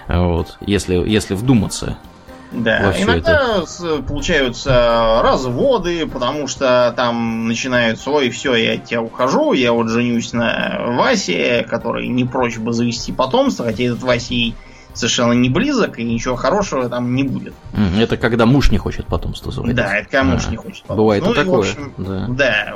Вот, 0.08 0.58
если, 0.62 0.96
если 0.96 1.34
вдуматься. 1.34 1.98
Да, 2.54 2.94
иногда 2.98 3.58
это. 3.58 4.02
получаются 4.04 5.20
разводы, 5.22 6.08
потому 6.08 6.48
что 6.48 6.94
там 6.96 7.50
начинаются, 7.50 8.10
ой, 8.10 8.30
все, 8.30 8.56
я 8.56 8.76
от 8.76 8.86
тебя 8.86 9.02
ухожу, 9.02 9.52
я 9.52 9.74
вот 9.74 9.90
женюсь 9.90 10.32
на 10.32 10.78
Васе, 10.80 11.68
который 11.70 12.08
не 12.08 12.24
прочь 12.24 12.58
бы 12.58 12.72
завести 12.72 13.12
потомство, 13.12 13.66
хотя 13.66 13.84
этот 13.84 14.02
Васей 14.02 14.56
совершенно 14.98 15.34
не 15.34 15.50
близок, 15.50 16.00
и 16.00 16.04
ничего 16.04 16.36
хорошего 16.36 16.90
там 16.90 17.16
не 17.16 17.24
будет. 17.24 17.54
Это 17.98 18.18
когда 18.18 18.46
муж 18.46 18.72
не 18.72 18.78
хочет 18.78 19.08
потомство 19.08 19.52
заводить. 19.52 19.76
Да, 19.76 19.98
это 19.98 20.10
когда 20.10 20.24
муж 20.24 20.44
а, 20.48 20.52
не 20.52 20.58
хочет 20.58 20.84
потомство. 20.84 20.96
Бывает 20.96 21.24
ну, 21.24 21.32
и 21.32 21.36
такое. 21.36 21.58
И, 21.58 21.72
общем, 21.72 21.94
да. 21.98 22.28
да. 22.30 22.76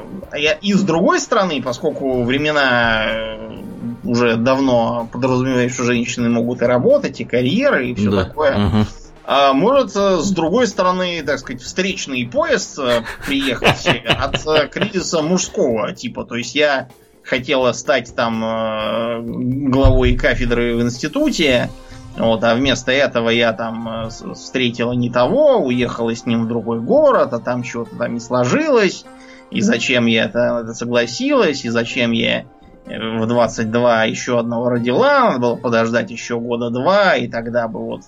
И 0.61 0.74
с 0.74 0.82
другой 0.82 1.19
стороны, 1.19 1.61
поскольку 1.61 2.24
времена 2.24 3.05
э, 3.05 3.61
уже 4.03 4.36
давно 4.36 5.09
подразумевают, 5.11 5.74
что 5.74 5.84
женщины 5.84 6.30
могут 6.30 6.61
и 6.61 6.65
работать, 6.65 7.19
и 7.22 7.26
карьеры, 7.26 7.89
и 7.89 7.95
все 7.95 8.11
да. 8.11 8.26
такое, 8.26 8.67
угу. 8.67 8.86
А 9.24 9.53
может, 9.53 9.95
э, 9.95 10.17
с 10.17 10.32
другой 10.32 10.67
стороны, 10.67 11.24
так 11.24 11.39
сказать, 11.39 11.61
встречный 11.61 12.26
поезд 12.28 12.80
э, 12.80 13.03
приехать 13.26 13.88
от 14.05 14.72
кризиса 14.72 15.22
мужского 15.22 15.93
типа. 15.93 16.26
То 16.26 16.36
есть 16.36 16.55
я 16.55 16.89
хотела 17.24 17.72
стать 17.72 18.13
там 18.15 19.69
главой 19.69 20.15
кафедры 20.15 20.76
в 20.76 20.82
институте, 20.82 21.69
вот, 22.18 22.43
а 22.43 22.55
вместо 22.55 22.91
этого 22.91 23.30
я 23.30 23.53
там 23.53 24.05
э, 24.05 24.09
встретила 24.09 24.91
не 24.91 25.09
того, 25.09 25.57
уехала 25.57 26.14
с 26.14 26.26
ним 26.26 26.45
в 26.45 26.47
другой 26.47 26.82
город, 26.82 27.34
а 27.34 27.39
там 27.39 27.64
что-то 27.64 27.95
там 27.95 28.14
не 28.14 28.20
сложилось. 28.20 29.05
И 29.49 29.62
зачем 29.62 30.05
я 30.05 30.26
это, 30.26 30.62
это 30.64 30.74
согласилась, 30.74 31.66
и 31.66 31.70
зачем 31.70 32.12
я 32.12 32.45
э, 32.86 33.18
в 33.18 33.28
22 33.28 34.03
еще 34.05 34.39
одного 34.39 34.70
родила, 34.70 35.32
надо 35.32 35.39
было 35.39 35.55
подождать 35.55 36.12
еще 36.12 36.39
года 36.39 36.70
два, 36.70 37.16
и 37.16 37.28
тогда 37.28 37.68
бы 37.68 37.80
вот 37.80 38.01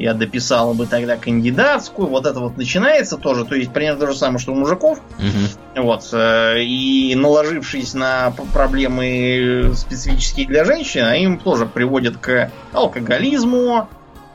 я 0.00 0.14
дописала 0.14 0.72
бы 0.72 0.86
тогда 0.86 1.16
кандидатскую. 1.16 2.08
Вот 2.08 2.26
это 2.26 2.40
вот 2.40 2.56
начинается 2.56 3.18
тоже. 3.18 3.44
То 3.44 3.54
есть 3.54 3.70
примерно 3.70 4.00
то 4.00 4.06
же 4.06 4.16
самое, 4.16 4.38
что 4.38 4.52
у 4.52 4.54
мужиков. 4.54 5.00
Угу. 5.18 5.82
Вот. 5.82 6.08
Э, 6.12 6.62
и 6.62 7.14
наложившись 7.14 7.92
на 7.94 8.32
проблемы 8.52 9.72
специфические 9.74 10.46
для 10.46 10.64
женщин, 10.64 11.04
они 11.04 11.24
им 11.24 11.38
тоже 11.38 11.66
приводят 11.66 12.16
к 12.16 12.50
алкоголизму, 12.72 13.88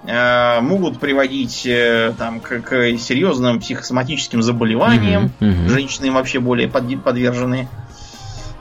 э, 0.06 0.60
могут 0.62 1.00
приводить 1.00 1.66
э, 1.66 2.14
там, 2.18 2.40
к, 2.40 2.60
к 2.62 2.98
серьезным 3.00 3.60
психосоматическим 3.60 4.44
заболеваниям. 4.44 5.32
Угу, 5.42 5.50
угу. 5.50 5.70
Женщины 5.70 6.12
вообще 6.12 6.40
более 6.40 6.70
подвержены. 6.70 7.68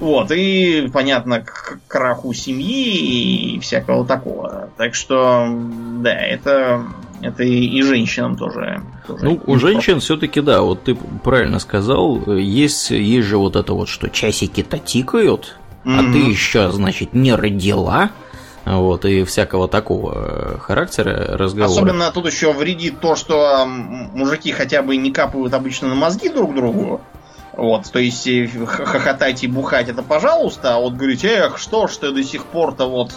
Вот, 0.00 0.30
и, 0.32 0.90
понятно, 0.92 1.40
к 1.40 1.78
краху 1.86 2.32
семьи 2.32 3.54
и 3.54 3.60
всякого 3.60 4.04
такого. 4.04 4.68
Так 4.76 4.94
что, 4.94 5.48
да, 6.00 6.12
это, 6.12 6.84
это 7.22 7.44
и, 7.44 7.64
и 7.64 7.82
женщинам 7.82 8.36
тоже. 8.36 8.82
тоже 9.06 9.24
ну, 9.24 9.40
у 9.46 9.56
женщин 9.58 10.00
все-таки, 10.00 10.40
да, 10.40 10.62
вот 10.62 10.82
ты 10.82 10.96
правильно 11.22 11.58
сказал, 11.60 12.36
есть, 12.36 12.90
есть 12.90 13.26
же 13.26 13.38
вот 13.38 13.56
это 13.56 13.72
вот, 13.72 13.88
что 13.88 14.10
часики-то 14.10 14.78
тикают, 14.78 15.56
mm-hmm. 15.84 15.98
а 15.98 16.12
ты 16.12 16.18
еще, 16.18 16.70
значит, 16.72 17.14
не 17.14 17.34
родила. 17.34 18.10
Вот, 18.64 19.04
и 19.04 19.24
всякого 19.24 19.68
такого 19.68 20.58
характера 20.58 21.36
разговора. 21.36 21.70
Особенно 21.70 22.10
тут 22.10 22.26
еще 22.26 22.50
вредит 22.54 22.98
то, 22.98 23.14
что 23.14 23.66
мужики 23.66 24.52
хотя 24.52 24.80
бы 24.80 24.96
не 24.96 25.12
капают 25.12 25.52
обычно 25.52 25.88
на 25.88 25.94
мозги 25.94 26.30
друг 26.30 26.54
другу. 26.54 27.02
Вот, 27.56 27.90
то 27.92 27.98
есть 28.00 28.26
э, 28.26 28.48
хохотать 28.48 29.44
и 29.44 29.46
бухать 29.46 29.88
это 29.88 30.02
пожалуйста, 30.02 30.74
а 30.74 30.80
вот 30.80 30.94
говорить, 30.94 31.24
эх, 31.24 31.58
что 31.58 31.86
ж 31.86 31.96
ты 31.96 32.10
до 32.12 32.22
сих 32.22 32.46
пор-то 32.46 32.86
вот 32.86 33.12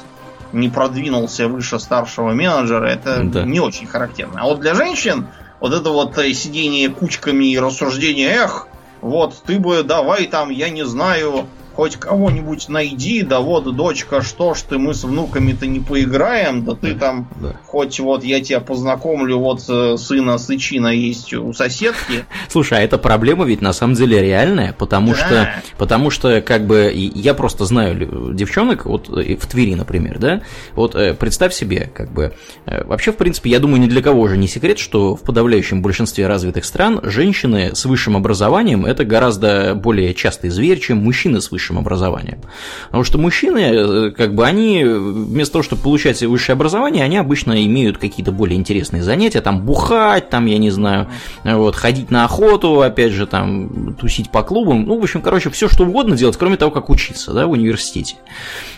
не 0.54 0.70
продвинулся 0.70 1.48
выше 1.48 1.80
старшего 1.80 2.32
менеджера, 2.32 2.86
это 2.86 3.24
да. 3.24 3.44
не 3.44 3.60
очень 3.60 3.88
характерно. 3.88 4.42
А 4.42 4.46
вот 4.46 4.60
для 4.60 4.76
женщин 4.76 5.28
вот 5.60 5.74
это 5.74 5.90
вот 5.90 6.18
э, 6.20 6.34
сидение 6.34 6.90
кучками 6.90 7.46
и 7.46 7.60
рассуждение, 7.60 8.30
эх, 8.30 8.68
вот 9.02 9.42
ты 9.46 9.60
бы 9.60 9.84
давай 9.84 10.28
там, 10.28 10.50
я 10.50 10.70
не 10.70 10.86
знаю, 10.86 11.48
хоть 11.78 11.96
кого-нибудь 11.98 12.70
найди, 12.70 13.22
да 13.22 13.40
вот, 13.40 13.76
дочка, 13.76 14.24
что 14.24 14.56
ж 14.56 14.64
ты, 14.64 14.80
мы 14.80 14.96
с 14.96 15.04
внуками-то 15.04 15.68
не 15.68 15.80
поиграем, 15.80 16.66
да 16.66 16.74
ты 16.74 16.96
там, 16.96 17.28
да. 17.40 17.56
хоть 17.68 18.00
вот 18.00 18.24
я 18.24 18.42
тебя 18.42 18.62
познакомлю, 18.62 19.38
вот 19.38 19.64
э, 19.70 19.96
сына 19.98 20.40
Сычина 20.40 20.88
есть 20.88 21.36
у 21.36 21.54
соседки. 21.54 22.26
Слушай, 22.50 22.80
а 22.80 22.82
эта 22.82 22.98
проблема 22.98 23.46
ведь 23.46 23.62
на 23.62 23.74
самом 23.74 23.94
деле 23.94 24.20
реальная, 24.24 24.74
потому 24.74 25.14
да. 25.14 25.18
что, 25.18 25.54
потому 25.78 26.10
что, 26.10 26.42
как 26.42 26.66
бы, 26.66 26.92
я 26.96 27.36
просто 27.36 27.66
знаю 27.66 28.34
девчонок, 28.34 28.88
вот 28.88 29.08
в 29.10 29.46
Твери, 29.46 29.76
например, 29.76 30.18
да, 30.18 30.42
вот 30.74 30.96
э, 30.96 31.14
представь 31.14 31.54
себе, 31.54 31.92
как 31.94 32.12
бы, 32.12 32.34
э, 32.66 32.86
вообще, 32.86 33.12
в 33.12 33.18
принципе, 33.18 33.52
я 33.52 33.60
думаю, 33.60 33.80
ни 33.82 33.88
для 33.88 34.02
кого 34.02 34.28
же 34.28 34.36
не 34.36 34.48
секрет, 34.48 34.80
что 34.80 35.16
в 35.16 35.22
подавляющем 35.22 35.84
большинстве 35.84 36.26
развитых 36.26 36.66
стран 36.66 37.02
женщины 37.04 37.76
с 37.76 37.86
высшим 37.86 38.18
образованием 38.18 38.84
это 38.84 39.06
гораздо 39.06 39.76
более 39.76 40.16
частый 40.16 40.50
зверь, 40.50 40.80
чем 40.80 40.98
мужчины 40.98 41.40
с 41.40 41.52
высшим 41.52 41.67
образованием. 41.76 42.40
Потому 42.86 43.04
что 43.04 43.18
мужчины, 43.18 43.60
э, 43.60 44.12
как 44.12 44.36
бы, 44.36 44.46
они 44.46 44.84
вместо 44.84 45.54
того, 45.54 45.64
чтобы 45.64 45.82
получать 45.82 46.22
высшее 46.22 46.54
образование, 46.54 47.04
они 47.04 47.18
обычно 47.18 47.66
имеют 47.66 47.98
какие-то 47.98 48.32
более 48.32 48.58
интересные 48.58 49.04
занятия, 49.04 49.42
там 49.42 49.62
бухать, 49.62 50.30
там, 50.30 50.46
я 50.46 50.58
не 50.58 50.70
знаю, 50.70 51.08
вот, 51.44 51.76
ходить 51.76 52.12
на 52.12 52.26
охоту, 52.26 52.82
опять 52.82 53.12
же, 53.12 53.26
там, 53.26 53.96
тусить 53.96 54.30
по 54.30 54.44
клубам, 54.44 54.86
ну, 54.86 55.00
в 55.00 55.04
общем, 55.04 55.22
короче, 55.22 55.50
все 55.50 55.68
что 55.68 55.86
угодно 55.86 56.16
делать, 56.16 56.38
кроме 56.38 56.58
того, 56.58 56.72
как 56.72 56.90
учиться, 56.90 57.34
да, 57.34 57.48
в 57.48 57.52
университете. 57.52 58.16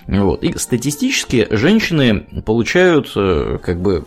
Вот. 0.07 0.43
И 0.43 0.57
статистически 0.57 1.47
женщины 1.51 2.21
получают, 2.45 3.11
э, 3.15 3.59
как 3.61 3.81
бы, 3.81 4.03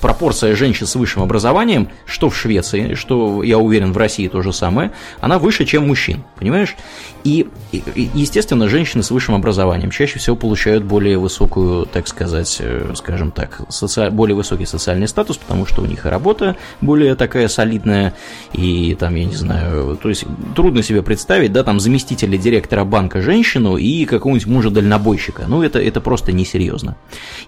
пропорция 0.00 0.54
женщин 0.56 0.86
с 0.86 0.94
высшим 0.96 1.22
образованием, 1.22 1.88
что 2.06 2.30
в 2.30 2.36
Швеции, 2.36 2.94
что, 2.94 3.42
я 3.42 3.58
уверен, 3.58 3.92
в 3.92 3.96
России 3.96 4.28
то 4.28 4.42
же 4.42 4.52
самое, 4.52 4.92
она 5.20 5.38
выше, 5.38 5.64
чем 5.64 5.86
мужчин, 5.86 6.24
понимаешь? 6.38 6.76
И, 7.24 7.48
естественно, 7.94 8.68
женщины 8.68 9.02
с 9.02 9.10
высшим 9.10 9.34
образованием 9.34 9.90
чаще 9.90 10.18
всего 10.18 10.36
получают 10.36 10.84
более 10.84 11.18
высокую, 11.18 11.86
так 11.86 12.08
сказать, 12.08 12.56
э, 12.60 12.92
скажем 12.94 13.30
так, 13.30 13.60
соци... 13.68 14.10
более 14.10 14.34
высокий 14.34 14.64
социальный 14.64 15.06
статус, 15.06 15.36
потому 15.36 15.66
что 15.66 15.82
у 15.82 15.86
них 15.86 16.06
и 16.06 16.08
работа 16.08 16.56
более 16.80 17.14
такая 17.14 17.48
солидная, 17.48 18.14
и 18.52 18.96
там, 18.98 19.14
я 19.14 19.24
не 19.24 19.34
знаю, 19.34 19.98
то 20.02 20.08
есть 20.08 20.24
трудно 20.56 20.82
себе 20.82 21.02
представить, 21.02 21.52
да, 21.52 21.62
там 21.62 21.78
заместителя 21.78 22.38
директора 22.38 22.84
банка 22.84 23.20
женщину 23.20 23.76
и 23.76 24.06
какого-нибудь 24.06 24.46
мужа-дальнобойщика. 24.46 25.44
Ну, 25.46 25.62
это, 25.62 25.78
это 25.78 26.00
просто 26.00 26.32
несерьезно. 26.32 26.96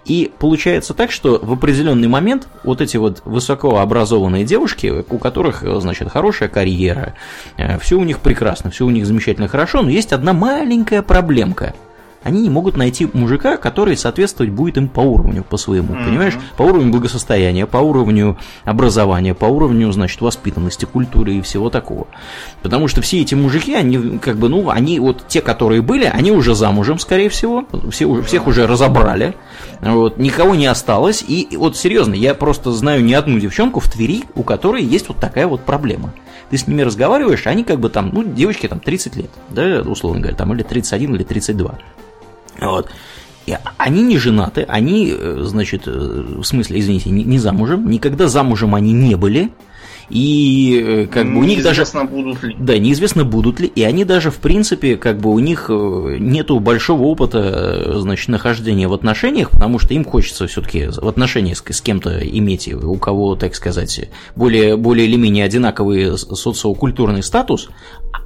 И 0.05 0.31
получается 0.39 0.93
так, 0.93 1.11
что 1.11 1.41
в 1.43 1.53
определенный 1.53 2.09
момент 2.09 2.42
вот 2.65 2.81
эти 2.81 2.97
вот 2.97 3.23
высокообразованные 3.25 4.45
девушки, 4.45 5.05
у 5.09 5.19
которых, 5.19 5.63
значит, 5.81 6.11
хорошая 6.11 6.49
карьера, 6.49 7.15
э, 7.57 7.79
все 7.79 7.99
у 7.99 8.05
них 8.05 8.21
прекрасно, 8.21 8.71
все 8.71 8.85
у 8.87 8.91
них 8.91 9.07
замечательно 9.07 9.49
хорошо, 9.49 9.83
но 9.83 9.91
есть 9.91 10.13
одна 10.13 10.33
маленькая 10.33 11.03
проблемка. 11.03 11.75
Они 12.25 12.43
не 12.43 12.51
могут 12.51 12.77
найти 12.77 13.09
мужика, 13.13 13.57
который 13.57 13.97
соответствовать 13.97 14.53
будет 14.53 14.77
им 14.77 14.89
по 14.89 15.01
уровню, 15.01 15.45
по 15.45 15.57
своему, 15.57 15.95
mm-hmm. 15.95 16.05
понимаешь? 16.05 16.35
По 16.57 16.63
уровню 16.63 16.91
благосостояния, 16.91 17.67
по 17.67 17.79
уровню 17.79 18.39
образования, 18.65 19.35
по 19.35 19.47
уровню, 19.47 19.91
значит, 19.93 20.21
воспитанности, 20.21 20.85
культуры 20.85 21.35
и 21.35 21.41
всего 21.41 21.71
такого. 21.71 22.07
Потому 22.63 22.89
что 22.89 23.03
все 23.03 23.21
эти 23.21 23.35
мужики, 23.35 23.75
они 23.75 24.19
как 24.19 24.37
бы, 24.37 24.49
ну, 24.49 24.71
они 24.71 25.01
вот 25.01 25.25
те, 25.29 25.41
которые 25.41 25.83
были, 25.83 26.05
они 26.05 26.33
уже 26.33 26.55
замужем, 26.55 26.99
скорее 26.99 27.29
всего, 27.29 27.67
все, 27.91 28.07
уже, 28.07 28.23
всех 28.23 28.47
уже 28.47 28.67
разобрали, 28.67 29.35
вот, 29.81 30.19
никого 30.19 30.55
не 30.55 30.67
осталось, 30.67 31.25
и 31.27 31.49
вот 31.57 31.77
серьезно, 31.77 32.15
я 32.15 32.35
просто 32.35 32.73
знаю 32.73 33.05
не 33.05 33.15
одну 33.15 33.39
девчонку 33.39 33.81
в 33.81 33.91
Твери, 33.91 34.25
у 34.35 34.43
которой 34.43 34.85
есть 34.85 35.09
вот 35.09 35.19
такая 35.19 35.47
вот 35.47 35.63
проблема 35.63 36.13
ты 36.53 36.59
с 36.59 36.67
ними 36.67 36.83
разговариваешь, 36.83 37.47
они 37.47 37.65
как 37.65 37.81
бы 37.81 37.89
там, 37.89 38.11
ну, 38.13 38.23
девочки 38.23 38.69
там 38.69 38.79
30 38.79 39.17
лет, 39.17 39.31
да, 39.49 39.81
условно 39.81 40.21
говоря, 40.21 40.37
там 40.37 40.53
или 40.53 40.63
31, 40.63 41.15
или 41.15 41.23
32. 41.23 41.79
Вот. 42.61 42.89
И 43.47 43.57
они 43.77 44.03
не 44.03 44.19
женаты, 44.19 44.65
они, 44.69 45.13
э, 45.17 45.43
значит, 45.45 45.83
э, 45.87 45.91
в 45.91 46.45
смысле, 46.45 46.79
извините, 46.79 47.11
не, 47.11 47.25
не 47.25 47.39
замужем, 47.39 47.91
никогда 47.91 48.29
замужем 48.29 48.75
они 48.75 48.93
не 48.93 49.17
были, 49.17 49.51
и 50.13 50.79
э, 50.79 51.07
как 51.07 51.33
бы 51.33 51.41
у 51.41 51.45
них 51.45 51.63
даже... 51.63 51.81
Неизвестно 51.81 52.05
будут 52.05 52.43
ли. 52.43 52.57
Да, 52.59 52.79
неизвестно 52.79 53.25
будут 53.25 53.61
ли, 53.61 53.67
и 53.67 53.83
они 53.83 54.05
даже, 54.05 54.31
в 54.31 54.37
принципе, 54.37 54.97
как 54.97 55.19
бы 55.19 55.31
у 55.31 55.39
них 55.39 55.67
э, 55.71 56.17
нету 56.21 56.61
большого 56.61 57.05
опыта, 57.05 57.39
э, 57.87 57.99
значит, 57.99 58.29
нахождения 58.29 58.89
в 58.89 58.93
отношениях, 58.93 59.51
потому 59.51 59.79
что 59.79 59.95
им 59.95 60.05
хочется 60.05 60.47
все-таки 60.47 60.89
в 60.89 61.09
отношениях 61.09 61.63
с, 61.67 61.81
кем-то 61.81 62.19
иметь, 62.19 62.73
у 62.73 62.97
кого, 62.97 63.37
так 63.37 63.55
сказать, 63.55 64.11
более, 64.37 64.77
более 64.77 65.07
или 65.07 65.17
менее 65.17 65.47
одинаковый 65.47 66.19
социокультурный 66.19 67.23
статус, 67.23 67.71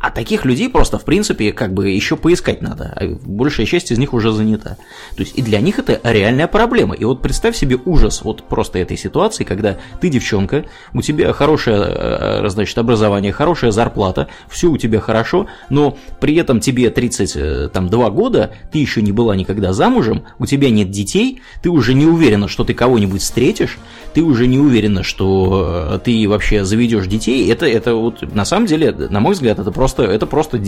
а 0.00 0.10
таких 0.10 0.44
людей 0.44 0.68
просто, 0.68 0.98
в 0.98 1.04
принципе, 1.04 1.52
как 1.52 1.72
бы 1.72 1.90
еще 1.90 2.16
поискать 2.16 2.62
надо. 2.62 2.92
А 2.96 3.16
большая 3.24 3.66
часть 3.66 3.92
из 3.92 3.98
них 3.98 4.12
уже 4.12 4.32
занята. 4.32 4.76
То 5.16 5.22
есть 5.22 5.38
и 5.38 5.42
для 5.42 5.60
них 5.60 5.78
это 5.78 6.00
реальная 6.02 6.48
проблема. 6.48 6.94
И 6.94 7.04
вот 7.04 7.22
представь 7.22 7.56
себе 7.56 7.78
ужас 7.84 8.22
вот 8.22 8.42
просто 8.42 8.78
этой 8.78 8.96
ситуации, 8.96 9.44
когда 9.44 9.78
ты 10.00 10.08
девчонка, 10.08 10.64
у 10.92 11.02
тебя 11.02 11.32
хорошее, 11.76 12.44
э, 12.44 12.48
значит, 12.48 12.78
образование, 12.78 13.32
хорошая 13.32 13.70
зарплата, 13.70 14.28
все 14.48 14.68
у 14.68 14.76
тебя 14.76 15.00
хорошо, 15.00 15.46
но 15.70 15.96
при 16.20 16.36
этом 16.36 16.60
тебе 16.60 16.90
32 16.90 17.70
э, 18.06 18.10
года, 18.10 18.50
ты 18.72 18.78
еще 18.78 19.02
не 19.02 19.12
была 19.12 19.36
никогда 19.36 19.72
замужем, 19.72 20.24
у 20.38 20.46
тебя 20.46 20.70
нет 20.70 20.90
детей, 20.90 21.40
ты 21.62 21.70
уже 21.70 21.94
не 21.94 22.06
уверена, 22.06 22.48
что 22.48 22.64
ты 22.64 22.74
кого-нибудь 22.74 23.22
встретишь, 23.22 23.78
ты 24.14 24.22
уже 24.22 24.46
не 24.46 24.58
уверена, 24.58 25.02
что 25.02 25.92
э, 25.94 25.98
ты 26.02 26.28
вообще 26.28 26.64
заведешь 26.64 27.06
детей. 27.06 27.50
Это, 27.50 27.66
это 27.66 27.94
вот 27.94 28.22
на 28.34 28.44
самом 28.44 28.66
деле, 28.66 28.92
на 28.92 29.20
мой 29.20 29.34
взгляд, 29.34 29.58
это 29.58 29.70
просто, 29.70 30.04
это 30.04 30.26
просто 30.26 30.60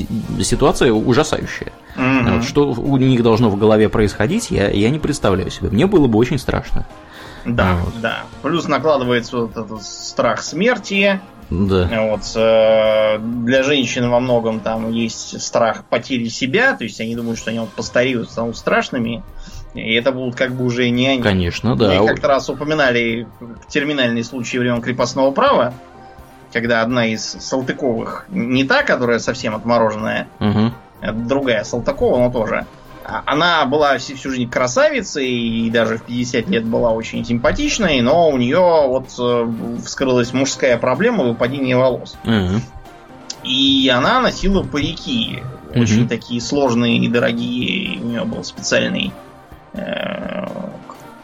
ситуация 0.42 0.92
ужасающая. 0.92 1.72
Mm-hmm. 1.96 2.34
Вот, 2.34 2.44
что 2.44 2.70
у 2.70 2.96
них 2.96 3.22
должно 3.22 3.48
в 3.50 3.58
голове 3.58 3.88
происходить, 3.88 4.50
я, 4.50 4.68
я 4.68 4.90
не 4.90 4.98
представляю 4.98 5.50
себе. 5.50 5.70
Мне 5.70 5.86
было 5.86 6.06
бы 6.06 6.18
очень 6.18 6.38
страшно. 6.38 6.86
Да, 7.44 7.76
вот. 7.84 8.00
да. 8.00 8.20
Плюс 8.42 8.68
накладывается 8.68 9.38
вот 9.38 9.56
этот 9.56 9.82
страх 9.82 10.42
смерти. 10.42 11.20
Да. 11.50 11.88
Вот, 12.10 12.20
э, 12.36 13.18
для 13.18 13.62
женщин 13.62 14.10
во 14.10 14.20
многом 14.20 14.60
там 14.60 14.90
есть 14.90 15.40
страх 15.40 15.84
потери 15.86 16.28
себя, 16.28 16.74
то 16.74 16.84
есть 16.84 17.00
они 17.00 17.16
думают, 17.16 17.38
что 17.38 17.50
они 17.50 17.60
вот 17.60 17.70
постареют, 17.70 18.30
станут 18.30 18.56
страшными. 18.56 19.22
И 19.74 19.94
это 19.94 20.12
будут 20.12 20.34
как 20.34 20.52
бы 20.52 20.64
уже 20.64 20.90
не 20.90 21.08
они. 21.08 21.22
Конечно, 21.22 21.76
да. 21.76 22.00
Мы 22.00 22.06
как-то 22.06 22.28
раз 22.28 22.48
упоминали 22.50 23.26
терминальный 23.68 24.24
случай 24.24 24.58
времен 24.58 24.82
крепостного 24.82 25.30
права, 25.30 25.72
когда 26.52 26.82
одна 26.82 27.06
из 27.06 27.22
Салтыковых, 27.24 28.26
не 28.28 28.64
та, 28.64 28.82
которая 28.82 29.18
совсем 29.18 29.54
отмороженная, 29.54 30.28
угу. 30.40 30.72
а 31.00 31.12
другая 31.12 31.64
Салтыкова, 31.64 32.18
но 32.18 32.30
тоже, 32.30 32.66
а 32.77 32.77
она 33.08 33.64
была 33.64 33.96
всю 33.98 34.16
жизнь 34.30 34.50
красавицей 34.50 35.28
и 35.28 35.70
даже 35.70 35.96
в 35.96 36.02
50 36.02 36.48
лет 36.48 36.64
была 36.64 36.90
очень 36.90 37.24
симпатичной, 37.24 38.00
но 38.02 38.28
у 38.28 38.36
нее 38.36 38.58
вот 38.58 39.08
э, 39.18 39.52
вскрылась 39.84 40.32
мужская 40.34 40.76
проблема 40.76 41.24
выпадения 41.24 41.76
волос. 41.76 42.18
Угу. 42.24 42.60
И 43.44 43.90
она 43.94 44.20
носила 44.20 44.62
парики, 44.62 45.42
угу. 45.70 45.80
очень 45.80 46.06
такие 46.06 46.40
сложные 46.40 46.98
и 46.98 47.08
дорогие. 47.08 47.98
У 47.98 48.04
нее 48.04 48.24
был 48.24 48.44
специальный 48.44 49.12
э, 49.72 50.46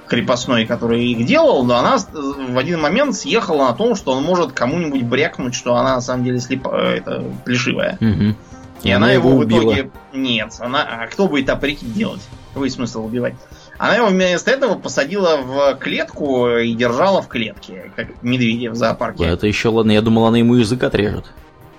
крепостной, 0.06 0.64
который 0.64 1.04
их 1.04 1.26
делал, 1.26 1.64
но 1.64 1.76
она 1.76 1.98
в 1.98 2.56
один 2.56 2.80
момент 2.80 3.14
съехала 3.14 3.66
на 3.66 3.72
том, 3.74 3.94
что 3.94 4.12
он 4.12 4.24
может 4.24 4.52
кому-нибудь 4.52 5.02
брякнуть, 5.02 5.54
что 5.54 5.74
она 5.74 5.96
на 5.96 6.00
самом 6.00 6.24
деле 6.24 6.40
слепа, 6.40 6.70
э, 6.72 6.96
это 6.96 7.24
плешивая. 7.44 7.98
Угу. 8.00 8.36
И, 8.84 8.90
она, 8.90 9.06
она 9.06 9.14
его, 9.14 9.30
его 9.30 9.40
в 9.40 9.48
итоге... 9.48 9.90
Нет, 10.12 10.52
она... 10.60 10.82
А 10.82 11.06
кто 11.06 11.26
будет 11.26 11.48
априки 11.48 11.84
делать? 11.84 12.20
Какой 12.52 12.70
смысл 12.70 13.06
убивать? 13.06 13.34
Она 13.78 13.96
его 13.96 14.06
вместо 14.06 14.50
этого 14.50 14.76
посадила 14.76 15.38
в 15.38 15.74
клетку 15.76 16.48
и 16.48 16.72
держала 16.74 17.22
в 17.22 17.28
клетке, 17.28 17.90
как 17.96 18.22
медведя 18.22 18.70
в 18.70 18.76
зоопарке. 18.76 19.24
Это 19.24 19.46
еще 19.46 19.68
ладно, 19.68 19.90
я 19.92 20.02
думал, 20.02 20.26
она 20.26 20.38
ему 20.38 20.54
язык 20.54 20.82
отрежет. 20.84 21.24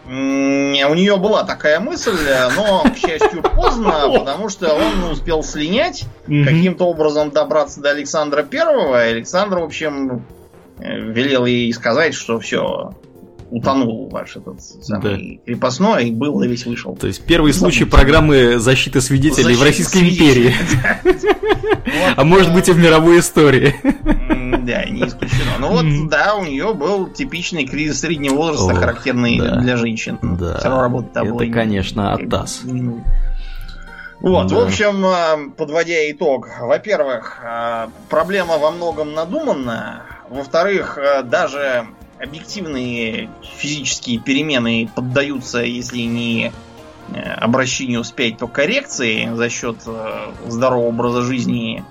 У 0.08 0.94
нее 0.94 1.18
была 1.18 1.44
такая 1.44 1.80
мысль, 1.80 2.18
но, 2.56 2.84
к 2.84 2.98
счастью, 2.98 3.42
поздно, 3.56 4.10
потому 4.12 4.50
что 4.50 4.74
он 4.74 5.02
не 5.04 5.12
успел 5.12 5.42
слинять, 5.42 6.06
каким-то 6.26 6.86
образом 6.86 7.32
добраться 7.32 7.82
до 7.82 7.92
Александра 7.92 8.44
Первого. 8.44 9.00
Александр, 9.00 9.60
в 9.60 9.64
общем, 9.64 10.24
э, 10.80 11.00
велел 11.00 11.46
ей 11.46 11.74
сказать, 11.74 12.14
что 12.14 12.40
все, 12.40 12.94
утонул 13.52 14.10
ваш 14.10 14.38
этот 14.38 14.62
самый 14.62 15.38
да. 15.38 15.46
крепостной, 15.46 16.10
и 16.10 16.12
был 16.12 16.42
и 16.42 16.48
весь 16.48 16.66
вышел. 16.66 16.96
То 16.96 17.08
есть 17.08 17.24
первый 17.26 17.52
Забудьте. 17.52 17.78
случай 17.78 17.90
программы 17.90 18.60
защиты 18.60 19.02
свидетелей 19.02 19.56
Защита 19.56 19.60
в 19.60 19.64
Российской 19.64 20.10
империи. 20.10 20.54
А 22.18 22.24
может 22.24 22.54
быть 22.54 22.68
и 22.68 22.72
в 22.72 22.78
мировой 22.78 23.20
истории. 23.20 23.76
Да, 23.84 24.86
не 24.86 25.06
исключено. 25.06 25.52
Ну 25.60 25.70
вот, 25.70 26.10
да, 26.10 26.36
у 26.36 26.44
нее 26.44 26.74
был 26.74 27.08
типичный 27.08 27.66
кризис 27.66 28.02
среднего 28.02 28.36
возраста, 28.36 28.74
характерный 28.76 29.38
для 29.38 29.78
женщин. 29.78 30.18
Да. 30.22 30.58
Все 30.58 30.70
равно 30.70 30.82
работа 30.82 31.22
Это, 31.22 31.48
конечно, 31.52 32.14
оттас. 32.14 32.64
Вот, 34.22 34.48
да. 34.48 34.56
в 34.56 34.60
общем, 34.60 35.06
э, 35.06 35.52
подводя 35.56 36.10
итог, 36.10 36.48
во-первых, 36.60 37.40
э, 37.44 37.88
проблема 38.10 38.58
во 38.58 38.72
многом 38.72 39.14
надуманная, 39.14 40.02
во-вторых, 40.30 40.98
э, 40.98 41.22
даже 41.22 41.86
объективные 42.20 43.30
физические 43.58 44.20
перемены 44.20 44.90
поддаются, 44.94 45.60
если 45.60 46.02
не 46.02 46.52
обращению 47.38 48.04
вспять, 48.04 48.38
то 48.38 48.48
коррекции 48.48 49.30
за 49.34 49.50
счет 49.50 49.78
здорового 50.48 50.88
образа 50.88 51.22
жизни, 51.22 51.84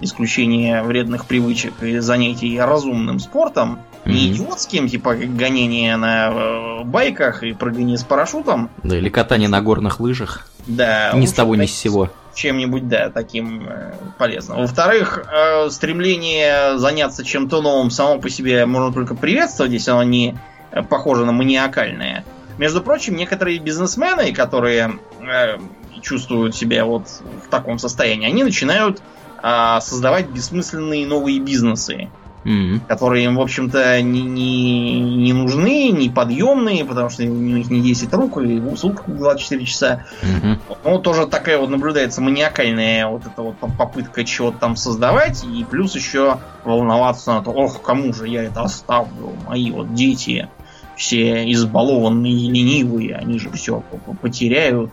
исключения 0.00 0.82
вредных 0.82 1.26
привычек 1.26 1.82
и 1.82 1.98
занятий 1.98 2.58
разумным 2.60 3.18
спортом, 3.18 3.80
mm-hmm. 4.04 4.12
не 4.12 4.28
идиотским, 4.28 4.88
типа 4.88 5.14
гонение 5.14 5.96
на 5.96 6.82
байках 6.84 7.42
и 7.42 7.52
прыгание 7.52 7.96
с 7.96 8.04
парашютом. 8.04 8.70
Да, 8.82 8.96
или 8.96 9.08
катание 9.08 9.48
на 9.48 9.60
горных 9.62 10.00
лыжах. 10.00 10.48
Да. 10.66 11.12
Ни 11.14 11.26
с 11.26 11.32
того, 11.32 11.56
ни 11.56 11.66
с 11.66 11.74
сего 11.74 12.10
чем-нибудь, 12.38 12.88
да, 12.88 13.10
таким 13.10 13.68
э, 13.68 13.94
полезным. 14.16 14.58
Во-вторых, 14.58 15.24
э, 15.30 15.68
стремление 15.70 16.78
заняться 16.78 17.24
чем-то 17.24 17.60
новым 17.60 17.90
само 17.90 18.18
по 18.20 18.30
себе 18.30 18.64
можно 18.64 18.92
только 18.92 19.14
приветствовать, 19.14 19.72
если 19.72 19.90
оно 19.90 20.04
не 20.04 20.38
э, 20.70 20.82
похоже 20.82 21.24
на 21.24 21.32
маниакальное. 21.32 22.24
Между 22.56 22.80
прочим, 22.80 23.16
некоторые 23.16 23.58
бизнесмены, 23.58 24.32
которые 24.32 24.98
э, 25.20 25.58
чувствуют 26.00 26.54
себя 26.54 26.84
вот 26.84 27.08
в 27.44 27.50
таком 27.50 27.78
состоянии, 27.78 28.28
они 28.28 28.44
начинают 28.44 29.02
э, 29.42 29.78
создавать 29.80 30.28
бессмысленные 30.28 31.06
новые 31.06 31.40
бизнесы 31.40 32.08
mm-hmm. 32.44 32.80
которые 32.86 33.24
им, 33.24 33.36
в 33.36 33.40
общем-то, 33.40 34.00
не, 34.02 34.22
не, 34.22 35.00
не 35.00 35.32
нужны, 35.32 35.77
не 35.90 36.10
подъемные, 36.10 36.84
потому 36.84 37.10
что 37.10 37.22
у 37.22 37.26
них 37.26 37.70
не 37.70 37.80
10 37.80 38.12
рук 38.14 38.38
и 38.38 38.58
в 38.58 38.76
сутки 38.76 39.04
24 39.06 39.64
часа. 39.64 40.04
Mm-hmm. 40.22 40.58
Ну, 40.84 40.98
тоже 40.98 41.26
такая 41.26 41.58
вот 41.58 41.70
наблюдается 41.70 42.20
маниакальная 42.20 43.06
вот 43.06 43.26
эта 43.26 43.42
вот 43.42 43.56
попытка 43.56 44.24
чего-то 44.24 44.58
там 44.58 44.76
создавать, 44.76 45.44
и 45.44 45.64
плюс 45.64 45.94
еще 45.94 46.38
волноваться 46.64 47.34
на 47.34 47.42
то, 47.42 47.50
ох, 47.50 47.82
кому 47.82 48.12
же 48.12 48.28
я 48.28 48.44
это 48.44 48.62
оставлю, 48.62 49.34
мои 49.46 49.70
вот 49.70 49.94
дети 49.94 50.48
все 50.96 51.50
избалованные 51.52 52.32
и 52.32 52.50
ленивые, 52.50 53.14
они 53.14 53.38
же 53.38 53.50
все 53.50 53.82
потеряют. 54.20 54.90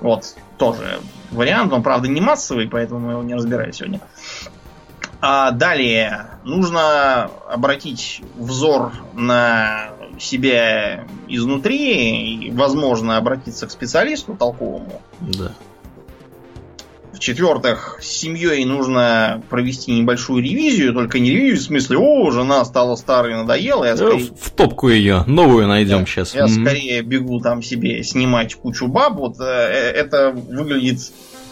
Вот, 0.00 0.34
тоже 0.56 1.00
вариант, 1.30 1.72
он, 1.72 1.82
правда, 1.82 2.08
не 2.08 2.20
массовый, 2.20 2.68
поэтому 2.68 3.00
мы 3.00 3.12
его 3.12 3.22
не 3.22 3.34
разбираем 3.34 3.72
сегодня. 3.72 4.00
А 5.20 5.50
далее 5.50 6.26
нужно 6.44 7.30
обратить 7.48 8.22
взор 8.36 8.92
на 9.14 9.90
себя 10.18 11.04
изнутри 11.28 12.46
и, 12.46 12.50
возможно, 12.50 13.16
обратиться 13.16 13.66
к 13.66 13.70
специалисту 13.70 14.34
толковому. 14.34 15.00
Да. 15.20 15.52
В-четвертых, 17.12 17.98
с 18.00 18.06
семьей 18.06 18.64
нужно 18.64 19.42
провести 19.48 19.92
небольшую 19.92 20.42
ревизию, 20.42 20.92
только 20.92 21.18
не 21.18 21.30
ревизию 21.30 21.58
в 21.58 21.62
смысле, 21.62 21.98
о, 21.98 22.30
жена 22.30 22.64
стала 22.64 22.94
старой, 22.94 23.34
надоела. 23.34 23.84
Я 23.84 23.96
скорее... 23.96 24.30
В 24.40 24.50
топку 24.50 24.88
ее, 24.88 25.24
новую 25.26 25.66
найдем 25.66 26.00
да, 26.00 26.06
сейчас. 26.06 26.34
Я 26.34 26.44
mm-hmm. 26.44 26.62
скорее 26.62 27.02
бегу 27.02 27.40
там 27.40 27.62
себе 27.62 28.04
снимать 28.04 28.54
кучу 28.54 28.86
баб. 28.86 29.16
Вот 29.16 29.40
э, 29.40 29.44
э, 29.44 29.90
это 29.90 30.30
выглядит 30.30 31.00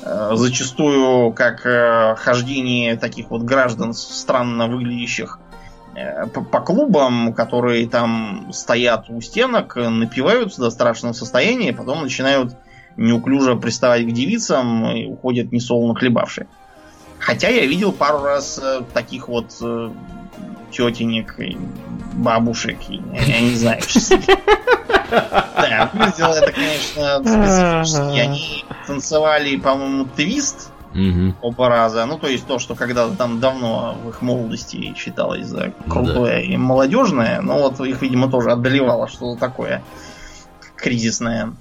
Э, 0.09 0.30
зачастую 0.36 1.32
как 1.32 1.66
э, 1.66 2.14
хождение 2.16 2.97
таких 2.97 3.30
вот 3.30 3.43
граждан 3.43 3.93
странно 3.93 4.68
выглядящих 4.68 5.40
э, 5.97 6.27
по, 6.27 6.60
клубам, 6.60 7.32
которые 7.32 7.89
там 7.89 8.51
стоят 8.52 9.09
у 9.09 9.20
стенок, 9.20 9.77
напиваются 9.77 10.60
до 10.60 10.70
страшного 10.70 11.12
состояния, 11.12 11.73
потом 11.73 12.02
начинают 12.02 12.56
неуклюже 12.97 13.56
приставать 13.56 14.05
к 14.05 14.12
девицам 14.12 14.86
и 14.93 15.06
уходят 15.06 15.52
несолоно 15.52 15.94
хлебавшие. 15.94 16.47
Хотя 17.18 17.48
я 17.48 17.66
видел 17.66 17.93
пару 17.93 18.23
раз 18.23 18.60
таких 18.93 19.28
вот 19.28 19.51
тетенек, 20.70 21.39
бабушек, 22.14 22.78
я 22.89 23.40
не 23.40 23.55
знаю. 23.55 23.81
Да, 25.10 25.90
выглядело 25.93 26.35
это, 26.35 26.52
конечно, 26.52 27.18
специфически. 27.24 28.18
Они 28.18 28.64
танцевали, 28.86 29.56
по-моему, 29.56 30.05
твист 30.05 30.70
оба 31.43 31.68
раза. 31.68 32.06
Ну, 32.06 32.18
то 32.18 32.27
есть 32.27 32.47
то, 32.47 32.59
что 32.59 32.74
когда-то 32.74 33.16
там 33.16 33.40
давно 33.40 33.97
в 34.02 34.09
их 34.09 34.23
молодости 34.23 34.94
считалось 34.97 35.47
за 35.47 35.73
крутое 35.89 36.44
и 36.44 36.56
молодежное, 36.56 37.40
но 37.40 37.59
вот 37.59 37.81
их, 37.81 38.02
видимо, 38.02 38.31
тоже 38.31 38.51
одолевало 38.51 39.09
что-то 39.09 39.39
такое 39.39 39.82
кризисное. 40.77 41.52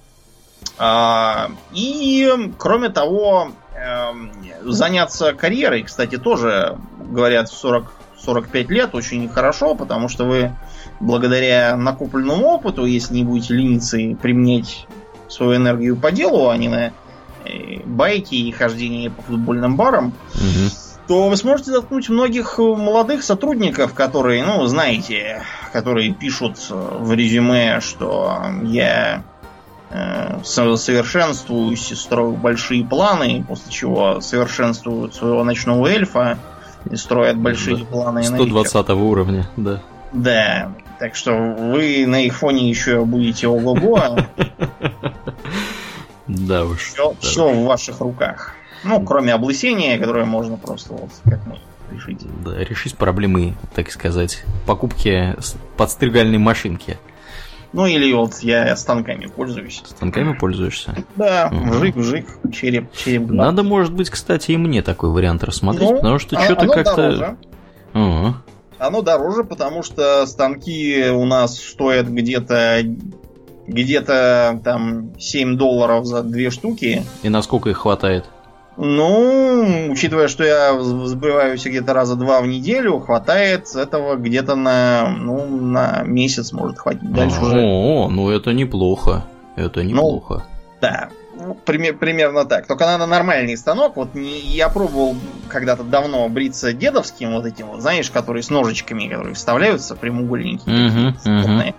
А, 0.77 1.51
и, 1.73 2.51
кроме 2.57 2.89
того, 2.89 3.51
эм, 3.75 4.31
заняться 4.63 5.33
карьерой, 5.33 5.83
кстати, 5.83 6.17
тоже, 6.17 6.77
говорят, 6.99 7.49
в 7.49 7.53
40 7.53 7.91
45 8.25 8.69
лет 8.69 8.95
очень 8.95 9.29
хорошо, 9.29 9.75
потому 9.75 10.09
что 10.09 10.25
вы 10.25 10.51
благодаря 10.99 11.75
накопленному 11.75 12.47
опыту, 12.47 12.85
если 12.85 13.15
не 13.15 13.23
будете 13.23 13.53
лениться 13.53 13.97
и 13.97 14.15
применять 14.15 14.87
свою 15.27 15.57
энергию 15.57 15.95
по 15.95 16.11
делу, 16.11 16.49
а 16.49 16.57
не 16.57 16.67
на 16.67 16.91
байки 17.85 18.35
и 18.35 18.51
хождение 18.51 19.09
по 19.09 19.21
футбольным 19.23 19.75
барам, 19.75 20.13
угу. 20.33 20.69
то 21.07 21.29
вы 21.29 21.37
сможете 21.37 21.71
заткнуть 21.71 22.09
многих 22.09 22.57
молодых 22.57 23.23
сотрудников, 23.23 23.93
которые, 23.93 24.43
ну, 24.43 24.65
знаете, 24.65 25.43
которые 25.73 26.13
пишут 26.13 26.57
в 26.69 27.13
резюме, 27.13 27.79
что 27.81 28.37
я 28.63 29.23
э, 29.89 30.39
совершенствуюсь 30.43 31.91
строю 31.97 32.33
большие 32.33 32.83
планы, 32.85 33.45
после 33.47 33.71
чего 33.71 34.21
совершенствуют 34.21 35.15
своего 35.15 35.43
ночного 35.43 35.87
эльфа, 35.87 36.37
и 36.89 36.95
строят 36.95 37.37
большие 37.37 37.77
да. 37.77 37.85
планы 37.85 38.23
120 38.23 38.89
уровня, 38.89 39.49
да. 39.57 39.81
Да, 40.13 40.71
так 40.99 41.15
что 41.15 41.33
вы 41.33 42.05
на 42.07 42.23
их 42.23 42.35
фоне 42.35 42.69
еще 42.69 43.03
будете 43.05 43.47
ого-го. 43.47 43.99
Да 46.27 46.65
уж. 46.65 46.93
Все, 46.93 47.15
все 47.19 47.51
в 47.51 47.65
ваших 47.65 47.99
руках. 47.99 48.55
Ну, 48.83 49.03
кроме 49.03 49.33
облысения, 49.33 49.97
которое 49.97 50.25
можно 50.25 50.57
просто 50.57 50.93
вот 50.93 51.11
как 51.23 51.45
мы 51.45 51.59
решить. 51.91 52.19
Да, 52.43 52.57
решить 52.57 52.95
проблемы, 52.95 53.55
так 53.73 53.91
сказать, 53.91 54.43
покупки 54.65 55.35
подстригальной 55.77 56.37
машинки. 56.37 56.97
Ну 57.73 57.85
или 57.85 58.13
вот 58.13 58.39
я 58.39 58.73
станками 58.77 59.25
пользуюсь. 59.25 59.83
Станками 59.85 60.33
пользуешься? 60.33 60.95
Да, 61.15 61.49
вжик-вжик, 61.51 62.25
череп, 62.53 62.91
череп. 62.93 63.29
Надо, 63.29 63.63
может 63.63 63.93
быть, 63.93 64.09
кстати, 64.09 64.51
и 64.51 64.57
мне 64.57 64.81
такой 64.81 65.09
вариант 65.09 65.43
рассмотреть, 65.43 65.89
ну, 65.89 65.95
потому 65.97 66.19
что 66.19 66.37
а, 66.37 66.43
что-то 66.45 66.67
как-то... 66.67 67.37
Ага. 67.93 68.41
Оно 68.77 69.01
дороже, 69.01 69.43
потому 69.43 69.83
что 69.83 70.25
станки 70.25 71.09
у 71.09 71.25
нас 71.25 71.57
стоят 71.57 72.07
где-то 72.07 72.81
где-то 73.67 74.59
там 74.63 75.11
7 75.17 75.57
долларов 75.57 76.05
за 76.05 76.23
две 76.23 76.49
штуки. 76.49 77.03
И 77.23 77.29
насколько 77.29 77.69
их 77.69 77.77
хватает? 77.77 78.25
Ну, 78.77 79.87
учитывая, 79.89 80.27
что 80.27 80.43
я 80.43 80.77
сбываюсь 80.81 81.65
где-то 81.65 81.93
раза 81.93 82.15
два 82.15 82.41
в 82.41 82.47
неделю, 82.47 82.99
хватает 82.99 83.73
этого 83.73 84.15
где-то 84.15 84.55
на, 84.55 85.15
ну, 85.17 85.47
на 85.47 86.03
месяц 86.03 86.51
может 86.51 86.79
хватить. 86.79 87.11
Дальше 87.11 87.39
О, 87.39 87.45
уже... 87.45 87.55
Ну 88.13 88.29
это 88.29 88.51
неплохо. 88.51 89.25
Это 89.55 89.81
ну, 89.81 89.89
неплохо. 89.89 90.43
Ну, 90.43 90.71
да, 90.81 91.09
пример, 91.65 91.97
примерно 91.97 92.45
так. 92.45 92.67
Только 92.67 92.85
надо 92.85 93.05
нормальный 93.05 93.57
станок. 93.57 93.95
Вот 93.95 94.13
не, 94.13 94.39
я 94.39 94.69
пробовал 94.69 95.15
когда-то 95.47 95.83
давно 95.83 96.27
бриться 96.29 96.73
дедовским 96.73 97.33
вот 97.33 97.45
этим 97.45 97.67
вот, 97.67 97.81
знаешь, 97.81 98.09
который 98.11 98.43
с 98.43 98.49
ножичками, 98.49 99.07
которые 99.07 99.35
вставляются, 99.35 99.95
прямоугольники. 99.95 100.67
Uh-huh, 100.67 101.15
uh-huh. 101.25 101.75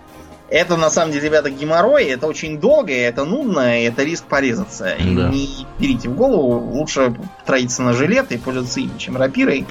Это 0.49 0.77
на 0.77 0.89
самом 0.89 1.11
деле, 1.11 1.25
ребята, 1.25 1.49
геморрой, 1.49 2.05
это 2.05 2.25
очень 2.25 2.59
долго, 2.59 2.93
это 2.93 3.25
нудно, 3.25 3.81
и 3.81 3.85
это 3.85 4.03
риск 4.03 4.23
порезаться. 4.25 4.95
Да. 4.97 5.29
Не 5.29 5.67
берите 5.77 6.07
в 6.07 6.15
голову, 6.15 6.59
лучше 6.71 7.15
тратиться 7.45 7.81
на 7.81 7.93
жилет 7.93 8.31
и 8.31 8.37
пользоваться 8.37 8.79
им, 8.79 8.97
чем 8.97 9.17
рапирой. 9.17 9.65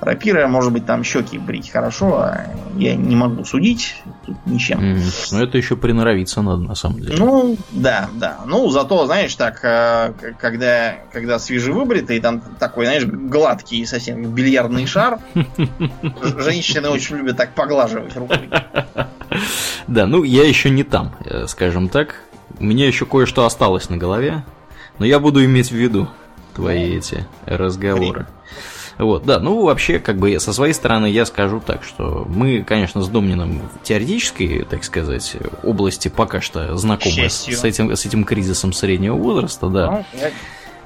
Рапира, 0.00 0.46
может 0.48 0.72
быть, 0.72 0.86
там 0.86 1.04
щеки 1.04 1.38
брить 1.38 1.70
хорошо, 1.70 2.16
а 2.16 2.46
я 2.76 2.96
не 2.96 3.14
могу 3.14 3.44
судить 3.44 3.96
тут 4.24 4.36
ничем. 4.46 4.80
Mm, 4.80 5.28
но 5.32 5.42
это 5.42 5.58
еще 5.58 5.76
приноровиться 5.76 6.40
надо, 6.40 6.62
на 6.62 6.74
самом 6.74 7.00
деле. 7.00 7.16
Ну, 7.18 7.56
да, 7.70 8.08
да. 8.14 8.38
Ну, 8.46 8.70
зато, 8.70 9.04
знаешь, 9.04 9.34
так, 9.34 9.60
э, 9.62 10.14
когда, 10.38 10.94
когда 11.12 11.38
свежевыбритый, 11.38 12.18
там 12.20 12.40
такой, 12.58 12.86
знаешь, 12.86 13.04
гладкий 13.04 13.84
совсем 13.84 14.22
бильярдный 14.32 14.86
шар, 14.86 15.18
женщины 16.38 16.88
очень 16.88 17.16
любят 17.16 17.36
так 17.36 17.54
поглаживать 17.54 18.16
рукой. 18.16 18.48
Да, 19.86 20.06
ну 20.06 20.22
я 20.22 20.46
еще 20.46 20.70
не 20.70 20.84
там, 20.84 21.14
э, 21.24 21.46
скажем 21.46 21.88
так. 21.88 22.14
У 22.58 22.64
меня 22.64 22.86
еще 22.86 23.06
кое-что 23.06 23.44
осталось 23.44 23.90
на 23.90 23.96
голове, 23.96 24.44
но 24.98 25.04
я 25.04 25.18
буду 25.18 25.44
иметь 25.44 25.70
в 25.70 25.74
виду 25.74 26.08
твои 26.54 26.96
эти 26.96 27.26
разговоры. 27.44 28.26
Вот, 29.00 29.24
да, 29.24 29.40
ну 29.40 29.64
вообще, 29.64 29.98
как 29.98 30.18
бы 30.18 30.38
со 30.38 30.52
своей 30.52 30.74
стороны 30.74 31.06
я 31.06 31.24
скажу 31.24 31.62
так, 31.64 31.82
что 31.84 32.26
мы, 32.28 32.62
конечно, 32.62 33.00
с 33.00 33.08
Домнином 33.08 33.62
в 33.74 33.82
теоретической, 33.82 34.66
так 34.68 34.84
сказать, 34.84 35.36
области 35.62 36.08
пока 36.08 36.42
что 36.42 36.76
знакомы 36.76 37.30
с, 37.30 37.46
с, 37.46 37.64
этим, 37.64 37.96
с 37.96 38.04
этим 38.04 38.24
кризисом 38.24 38.74
среднего 38.74 39.16
возраста, 39.16 39.68
да. 39.68 40.04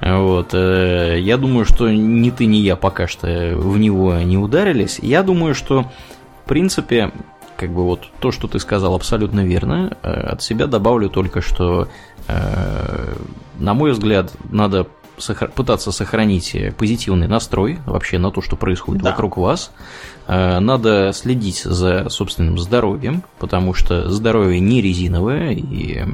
Ну, 0.00 0.28
вот, 0.28 0.50
э, 0.52 1.18
я 1.18 1.36
думаю, 1.36 1.64
что 1.64 1.90
ни 1.90 2.30
ты, 2.30 2.46
ни 2.46 2.58
я 2.58 2.76
пока 2.76 3.08
что 3.08 3.26
в 3.56 3.78
него 3.78 4.14
не 4.18 4.36
ударились. 4.36 4.98
Я 5.00 5.22
думаю, 5.24 5.54
что, 5.54 5.90
в 6.44 6.48
принципе, 6.48 7.10
как 7.56 7.70
бы 7.70 7.84
вот 7.84 8.10
то, 8.20 8.30
что 8.30 8.46
ты 8.46 8.60
сказал, 8.60 8.94
абсолютно 8.94 9.40
верно. 9.40 9.96
Э, 10.02 10.12
от 10.12 10.42
себя 10.42 10.66
добавлю 10.66 11.08
только, 11.08 11.40
что, 11.40 11.88
э, 12.28 13.14
на 13.58 13.74
мой 13.74 13.92
взгляд, 13.92 14.32
надо 14.50 14.86
пытаться 15.54 15.92
сохранить 15.92 16.56
позитивный 16.76 17.28
настрой 17.28 17.78
вообще 17.86 18.18
на 18.18 18.30
то, 18.30 18.40
что 18.40 18.56
происходит 18.56 19.02
да. 19.02 19.10
вокруг 19.10 19.36
вас. 19.36 19.70
Э, 20.26 20.58
надо 20.58 21.12
следить 21.12 21.62
за 21.62 22.08
собственным 22.08 22.58
здоровьем, 22.58 23.22
потому 23.38 23.74
что 23.74 24.10
здоровье 24.10 24.60
не 24.60 24.80
резиновое, 24.82 25.52
и 25.52 26.04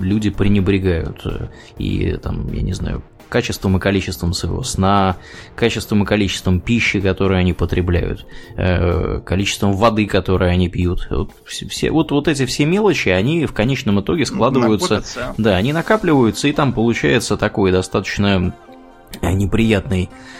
люди 0.00 0.30
пренебрегают 0.30 1.26
и 1.78 2.16
там, 2.22 2.52
я 2.52 2.62
не 2.62 2.72
знаю, 2.72 3.02
качеством 3.28 3.76
и 3.76 3.80
количеством 3.80 4.32
своего 4.32 4.62
сна, 4.62 5.16
качеством 5.54 6.02
и 6.02 6.06
количеством 6.06 6.60
пищи, 6.60 7.00
которую 7.00 7.38
они 7.38 7.52
потребляют, 7.52 8.26
э, 8.56 9.20
количеством 9.24 9.72
воды, 9.72 10.06
которую 10.06 10.50
они 10.50 10.68
пьют. 10.68 11.06
Вот, 11.10 11.30
все, 11.46 11.90
вот, 11.90 12.10
вот 12.10 12.28
эти 12.28 12.46
все 12.46 12.64
мелочи, 12.64 13.08
они 13.08 13.46
в 13.46 13.52
конечном 13.52 14.00
итоге 14.00 14.26
складываются. 14.26 14.94
Накопятся. 14.94 15.34
Да, 15.38 15.56
они 15.56 15.72
накапливаются, 15.72 16.48
и 16.48 16.52
там 16.52 16.72
получается 16.72 17.36
такой 17.36 17.72
достаточно 17.72 18.54
неприятный 19.22 20.08
Э, 20.08 20.35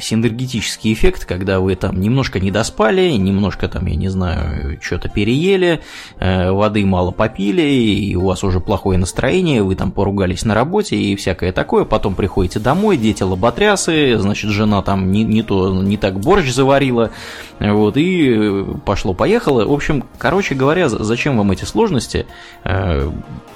синергетический 0.00 0.92
эффект, 0.92 1.24
когда 1.24 1.60
вы 1.60 1.74
там 1.76 2.00
немножко 2.00 2.40
не 2.40 2.50
доспали, 2.50 3.10
немножко 3.10 3.68
там, 3.68 3.86
я 3.86 3.96
не 3.96 4.08
знаю, 4.08 4.78
что-то 4.80 5.08
переели, 5.08 5.80
э, 6.18 6.50
воды 6.50 6.84
мало 6.86 7.10
попили, 7.10 7.62
и 7.62 8.14
у 8.16 8.26
вас 8.26 8.44
уже 8.44 8.60
плохое 8.60 8.98
настроение, 8.98 9.62
вы 9.62 9.74
там 9.74 9.92
поругались 9.92 10.44
на 10.44 10.54
работе 10.54 10.96
и 10.96 11.16
всякое 11.16 11.52
такое, 11.52 11.84
потом 11.84 12.14
приходите 12.14 12.58
домой, 12.58 12.96
дети 12.96 13.22
лоботрясы, 13.22 14.18
значит, 14.18 14.50
жена 14.50 14.82
там 14.82 15.10
не, 15.12 15.24
не 15.24 15.42
то, 15.42 15.82
не 15.82 15.96
так 15.96 16.20
борщ 16.20 16.50
заварила, 16.50 17.10
вот, 17.58 17.96
и 17.96 18.64
пошло-поехало. 18.84 19.64
В 19.64 19.72
общем, 19.72 20.04
короче 20.18 20.54
говоря, 20.54 20.88
зачем 20.88 21.36
вам 21.36 21.50
эти 21.50 21.64
сложности? 21.64 22.26
Э, 22.64 23.10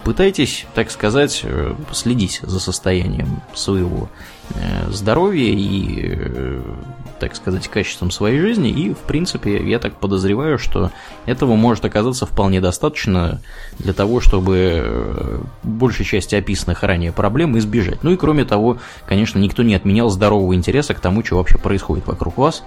пытайтесь, 0.04 0.66
так 0.74 0.90
сказать, 0.90 1.44
следить 1.92 2.40
за 2.42 2.60
состоянием 2.60 3.40
своего 3.54 4.08
Э, 4.50 4.90
здоровья 4.90 5.50
и, 5.50 6.16
э, 6.16 6.60
так 7.18 7.34
сказать, 7.34 7.68
качеством 7.68 8.10
своей 8.10 8.38
жизни. 8.38 8.68
И, 8.68 8.92
в 8.92 8.98
принципе, 8.98 9.66
я 9.66 9.78
так 9.78 9.94
подозреваю, 9.94 10.58
что 10.58 10.90
этого 11.24 11.56
может 11.56 11.84
оказаться 11.84 12.26
вполне 12.26 12.60
достаточно 12.60 13.40
для 13.78 13.94
того, 13.94 14.20
чтобы 14.20 14.82
э, 14.84 15.40
большей 15.62 16.04
части 16.04 16.34
описанных 16.34 16.82
ранее 16.82 17.12
проблем 17.12 17.56
избежать. 17.58 18.02
Ну 18.02 18.12
и, 18.12 18.16
кроме 18.16 18.44
того, 18.44 18.78
конечно, 19.06 19.38
никто 19.38 19.62
не 19.62 19.74
отменял 19.74 20.10
здорового 20.10 20.54
интереса 20.54 20.92
к 20.92 21.00
тому, 21.00 21.24
что 21.24 21.36
вообще 21.36 21.56
происходит 21.56 22.06
вокруг 22.06 22.36
вас, 22.36 22.62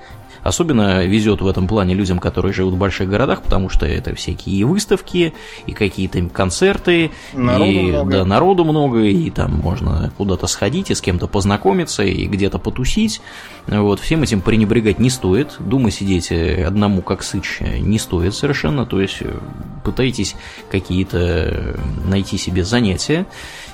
Особенно 0.47 1.05
везет 1.05 1.41
в 1.41 1.47
этом 1.47 1.67
плане 1.67 1.93
людям, 1.93 2.19
которые 2.19 2.53
живут 2.53 2.75
в 2.75 2.77
больших 2.77 3.09
городах, 3.09 3.41
потому 3.41 3.67
что 3.67 3.85
это 3.85 4.15
всякие 4.15 4.65
выставки, 4.65 5.33
и 5.65 5.73
какие-то 5.73 6.21
концерты, 6.29 7.11
народу 7.33 7.71
и 7.71 7.81
много. 7.91 8.11
Да, 8.11 8.23
народу 8.23 8.63
много, 8.63 9.01
и 9.01 9.29
там 9.29 9.55
можно 9.55 10.09
куда-то 10.17 10.47
сходить, 10.47 10.89
и 10.89 10.95
с 10.95 11.01
кем-то 11.01 11.27
познакомиться, 11.27 12.03
и 12.03 12.27
где-то 12.27 12.59
потусить. 12.59 13.19
Вот, 13.67 13.99
всем 13.99 14.23
этим 14.23 14.39
пренебрегать 14.39 14.99
не 14.99 15.09
стоит. 15.09 15.57
Дома 15.59 15.91
сидеть 15.91 16.31
э, 16.31 16.63
одному 16.63 17.01
как 17.01 17.23
сыч 17.23 17.59
не 17.59 17.99
стоит 17.99 18.33
совершенно. 18.33 18.85
То 18.85 19.01
есть 19.01 19.17
э, 19.19 19.37
пытайтесь 19.83 20.37
какие-то 20.71 21.77
найти 22.05 22.37
себе 22.37 22.63
занятия. 22.63 23.25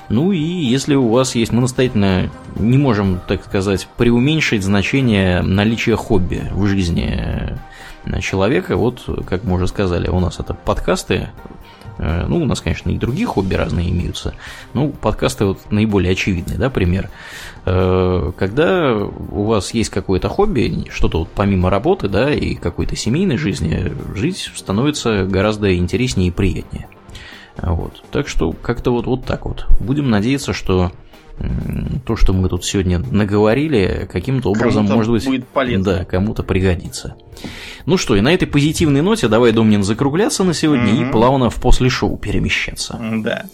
Ну 0.08 0.32
и 0.32 0.38
если 0.38 0.94
у 0.94 1.08
вас 1.08 1.34
есть, 1.34 1.52
мы 1.52 1.62
настоятельно 1.62 2.30
не 2.56 2.78
можем, 2.78 3.20
так 3.26 3.44
сказать, 3.44 3.88
преуменьшить 3.96 4.62
значение 4.62 5.42
наличия 5.42 5.96
хобби 5.96 6.42
в 6.52 6.66
жизни 6.66 7.58
человека. 8.20 8.76
Вот, 8.76 9.02
как 9.26 9.44
мы 9.44 9.54
уже 9.54 9.66
сказали, 9.66 10.08
у 10.08 10.20
нас 10.20 10.38
это 10.38 10.54
подкасты, 10.54 11.30
э, 11.98 12.26
ну, 12.28 12.42
у 12.42 12.44
нас, 12.44 12.60
конечно, 12.60 12.90
и 12.90 12.98
другие 12.98 13.26
хобби 13.26 13.54
разные 13.54 13.90
имеются. 13.90 14.34
Ну, 14.74 14.90
подкасты 14.90 15.46
вот 15.46 15.70
наиболее 15.70 16.12
очевидный, 16.12 16.56
да, 16.56 16.70
пример. 16.70 17.10
Э, 17.64 18.32
когда 18.36 18.94
у 18.94 19.44
вас 19.44 19.72
есть 19.72 19.90
какое-то 19.90 20.28
хобби, 20.28 20.86
что-то 20.90 21.20
вот 21.20 21.28
помимо 21.34 21.70
работы, 21.70 22.08
да, 22.08 22.32
и 22.32 22.54
какой-то 22.54 22.96
семейной 22.96 23.38
жизни, 23.38 23.92
жить 24.14 24.50
становится 24.54 25.24
гораздо 25.24 25.74
интереснее 25.76 26.28
и 26.28 26.32
приятнее. 26.32 26.88
Вот. 27.56 28.02
Так 28.10 28.28
что 28.28 28.52
как-то 28.52 28.90
вот, 28.90 29.06
вот 29.06 29.24
так 29.24 29.46
вот. 29.46 29.66
Будем 29.80 30.10
надеяться, 30.10 30.52
что 30.52 30.92
то, 32.06 32.14
что 32.16 32.32
мы 32.32 32.48
тут 32.48 32.64
сегодня 32.64 33.00
наговорили, 33.00 34.08
каким-то 34.10 34.50
образом, 34.50 34.86
может 34.86 35.10
быть, 35.10 35.24
будет 35.24 35.48
полезно. 35.48 35.84
Да, 35.84 36.04
кому-то 36.04 36.44
пригодится. 36.44 37.16
Ну 37.86 37.96
что, 37.96 38.14
и 38.14 38.20
на 38.20 38.32
этой 38.32 38.46
позитивной 38.46 39.02
ноте 39.02 39.26
давай, 39.26 39.50
Домнин, 39.52 39.82
закругляться 39.82 40.44
на 40.44 40.54
сегодня 40.54 40.92
mm-hmm. 40.92 41.08
и 41.08 41.12
плавно 41.12 41.50
в 41.50 41.56
после 41.56 41.88
шоу 41.88 42.16
перемещаться. 42.16 43.00
Да. 43.24 43.46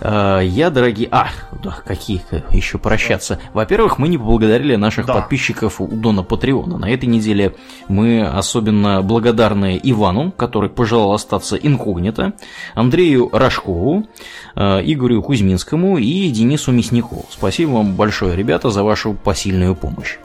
А, 0.00 0.40
я, 0.40 0.70
дорогие... 0.70 1.08
А, 1.10 1.28
да, 1.62 1.78
какие 1.84 2.22
еще 2.52 2.78
прощаться. 2.78 3.38
Во-первых, 3.52 3.98
мы 3.98 4.08
не 4.08 4.18
поблагодарили 4.18 4.76
наших 4.76 5.06
да. 5.06 5.14
подписчиков 5.14 5.80
у 5.80 5.86
Дона 5.86 6.22
Патреона. 6.22 6.78
На 6.78 6.90
этой 6.90 7.06
неделе 7.06 7.54
мы 7.88 8.26
особенно 8.26 9.02
благодарны 9.02 9.80
Ивану, 9.82 10.32
который 10.32 10.70
пожелал 10.70 11.12
остаться 11.12 11.56
инкогнито, 11.56 12.34
Андрею 12.74 13.30
Рожкову, 13.32 14.06
а, 14.54 14.80
Игорю 14.80 15.22
Кузьминскому 15.22 15.98
и 15.98 16.28
Денису 16.30 16.72
Мясникову. 16.72 17.26
Спасибо 17.30 17.70
вам 17.70 17.94
большое, 17.94 18.36
ребята, 18.36 18.70
за 18.70 18.82
вашу 18.82 19.14
посильную 19.14 19.74
помощь. 19.74 20.18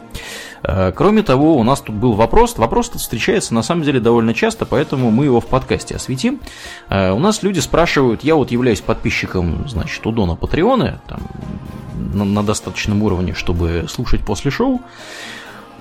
Э, 0.64 0.92
кроме 0.92 1.24
того, 1.24 1.56
у 1.56 1.64
нас 1.64 1.82
тут 1.82 1.96
был 1.96 2.14
вопрос. 2.14 2.58
Вопрос 2.58 2.90
тут 2.90 3.02
встречается 3.02 3.54
на 3.54 3.64
самом 3.64 3.84
деле 3.84 4.00
довольно 4.00 4.34
часто, 4.34 4.66
поэтому 4.66 5.12
мы 5.12 5.26
его 5.26 5.40
в 5.40 5.48
подкасте 5.48 5.96
осветим. 5.96 6.40
Э, 6.90 7.12
у 7.12 7.20
нас 7.20 7.44
люди 7.44 7.60
спрашивают, 7.60 8.24
я 8.24 8.36
вот 8.36 8.52
являюсь 8.52 8.82
подписчиком, 8.82 9.68
значит, 9.68 10.06
у 10.06 10.12
Дона 10.12 10.36
Патреона, 10.36 11.02
там, 11.08 11.22
на, 12.14 12.26
на 12.26 12.44
достаточном 12.44 13.02
уровне, 13.04 13.34
чтобы 13.34 13.86
слушать 13.90 14.22
после 14.26 14.52
шоу. 14.52 14.82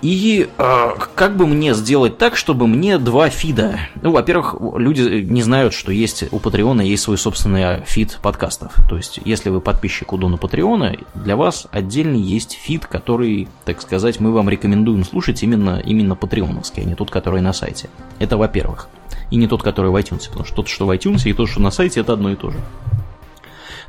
И 0.03 0.49
э, 0.57 0.91
как 1.15 1.37
бы 1.37 1.47
мне 1.47 1.75
сделать 1.75 2.17
так, 2.17 2.37
чтобы 2.37 2.67
мне 2.67 2.97
два 2.99 3.29
фида? 3.29 3.79
Ну, 4.01 4.13
во-первых, 4.13 4.57
люди 4.77 5.23
не 5.23 5.43
знают, 5.43 5.75
что 5.75 5.93
есть 5.93 6.25
у 6.33 6.39
Патреона 6.39 6.81
есть 6.81 7.03
свой 7.03 7.19
собственный 7.19 7.85
фид 7.85 8.19
подкастов. 8.23 8.75
То 8.89 8.97
есть, 8.97 9.21
если 9.25 9.51
вы 9.51 9.61
подписчик 9.61 10.13
у 10.13 10.17
Дона 10.17 10.39
Патреона, 10.39 10.97
для 11.15 11.37
вас 11.37 11.67
отдельный 11.71 12.21
есть 12.21 12.53
фид, 12.53 12.87
который, 12.87 13.49
так 13.65 13.83
сказать, 13.83 14.21
мы 14.21 14.33
вам 14.33 14.49
рекомендуем 14.49 15.05
слушать 15.05 15.43
именно, 15.43 15.81
именно 15.85 16.17
патреоновский, 16.17 16.83
а 16.83 16.87
не 16.87 16.95
тот, 16.95 17.11
который 17.11 17.43
на 17.43 17.53
сайте. 17.53 17.91
Это 18.19 18.39
во-первых. 18.39 18.89
И 19.31 19.37
не 19.37 19.47
тот, 19.47 19.63
который 19.63 19.91
в 19.91 19.97
iTunes, 19.97 20.29
потому 20.29 20.47
что 20.47 20.57
тот, 20.57 20.69
что 20.69 20.87
в 20.87 20.91
iTunes, 20.91 21.29
и 21.29 21.33
тот, 21.35 21.49
что 21.49 21.61
на 21.61 21.71
сайте, 21.71 22.01
это 22.01 22.15
одно 22.15 22.31
и 22.31 22.37
то 22.37 22.51
же. 22.51 22.59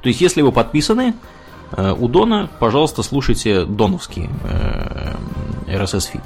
То 0.02 0.10
есть, 0.10 0.20
если 0.20 0.42
вы 0.42 0.52
подписаны, 0.52 1.14
у 1.78 2.08
Дона, 2.08 2.50
пожалуйста, 2.60 3.04
слушайте 3.04 3.66
доновский 3.66 4.30
э, 4.44 5.16
RSS 5.68 6.12
feed. 6.14 6.24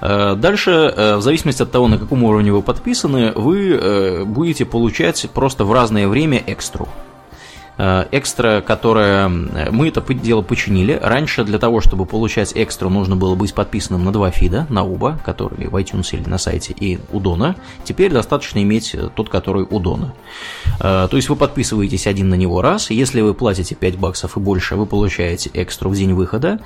Э, 0.00 0.34
дальше, 0.36 0.94
в 1.16 1.20
зависимости 1.20 1.62
от 1.62 1.70
того, 1.70 1.88
на 1.88 1.98
каком 1.98 2.22
уровне 2.24 2.52
вы 2.52 2.62
подписаны, 2.62 3.32
вы 3.32 4.24
будете 4.24 4.64
получать 4.64 5.28
просто 5.34 5.64
в 5.64 5.72
разное 5.72 6.08
время 6.08 6.42
экстру. 6.46 6.88
Э, 7.82 8.04
экстра, 8.12 8.60
которая... 8.60 9.28
Мы 9.28 9.88
это 9.88 10.02
дело 10.12 10.42
починили. 10.42 10.98
Раньше 11.00 11.44
для 11.44 11.58
того, 11.58 11.80
чтобы 11.80 12.04
получать 12.04 12.52
экстра, 12.54 12.90
нужно 12.90 13.16
было 13.16 13.34
быть 13.34 13.54
подписанным 13.54 14.04
на 14.04 14.12
два 14.12 14.30
фида, 14.30 14.66
на 14.68 14.84
оба, 14.84 15.18
которые 15.24 15.70
в 15.70 15.76
iTunes 15.76 16.08
или 16.12 16.28
на 16.28 16.36
сайте, 16.36 16.74
и 16.78 16.98
у 17.10 17.20
Дона. 17.20 17.56
Теперь 17.84 18.12
достаточно 18.12 18.62
иметь 18.62 18.94
э, 18.94 19.08
тот, 19.14 19.30
который 19.30 19.66
у 19.68 19.78
Дона. 19.80 20.12
Э, 20.78 21.08
то 21.10 21.16
есть 21.16 21.30
вы 21.30 21.36
подписываетесь 21.36 22.06
один 22.06 22.28
на 22.28 22.34
него 22.34 22.60
раз, 22.60 22.90
если 22.90 23.22
вы 23.22 23.32
платите 23.32 23.74
5 23.74 23.96
баксов 23.96 24.36
и 24.36 24.40
больше, 24.40 24.76
вы 24.76 24.84
получаете 24.84 25.48
экстру 25.54 25.88
в 25.88 25.96
день 25.96 26.12
выхода. 26.12 26.60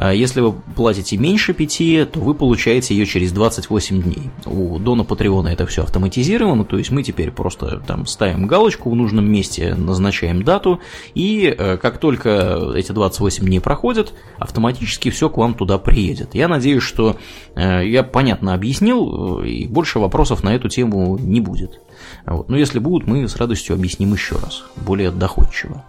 Если 0.00 0.40
вы 0.40 0.52
платите 0.52 1.16
меньше 1.16 1.52
5, 1.52 2.12
то 2.12 2.20
вы 2.20 2.34
получаете 2.34 2.94
ее 2.94 3.06
через 3.06 3.32
28 3.32 4.02
дней. 4.02 4.30
У 4.46 4.78
Дона 4.78 5.04
Патреона 5.04 5.48
это 5.48 5.66
все 5.66 5.82
автоматизировано, 5.82 6.64
то 6.64 6.78
есть 6.78 6.90
мы 6.90 7.02
теперь 7.02 7.30
просто 7.30 7.82
там 7.86 8.06
ставим 8.06 8.46
галочку 8.46 8.88
в 8.90 8.94
нужном 8.94 9.30
месте, 9.30 9.74
назначаем 9.74 10.42
дату, 10.42 10.59
дату, 10.60 10.80
и 11.14 11.54
э, 11.56 11.76
как 11.78 11.98
только 11.98 12.72
эти 12.76 12.92
28 12.92 13.44
дней 13.44 13.60
проходят, 13.60 14.12
автоматически 14.38 15.10
все 15.10 15.28
к 15.28 15.36
вам 15.36 15.54
туда 15.54 15.78
приедет. 15.78 16.34
Я 16.34 16.48
надеюсь, 16.48 16.82
что 16.82 17.16
э, 17.54 17.86
я 17.86 18.02
понятно 18.02 18.54
объяснил, 18.54 19.40
э, 19.42 19.48
и 19.48 19.66
больше 19.66 19.98
вопросов 19.98 20.44
на 20.44 20.54
эту 20.54 20.68
тему 20.68 21.18
не 21.18 21.40
будет. 21.40 21.80
Вот. 22.26 22.48
Но 22.48 22.56
если 22.56 22.78
будут, 22.78 23.06
мы 23.06 23.26
с 23.26 23.36
радостью 23.36 23.74
объясним 23.74 24.12
еще 24.12 24.36
раз, 24.36 24.64
более 24.76 25.10
доходчиво. 25.10 25.84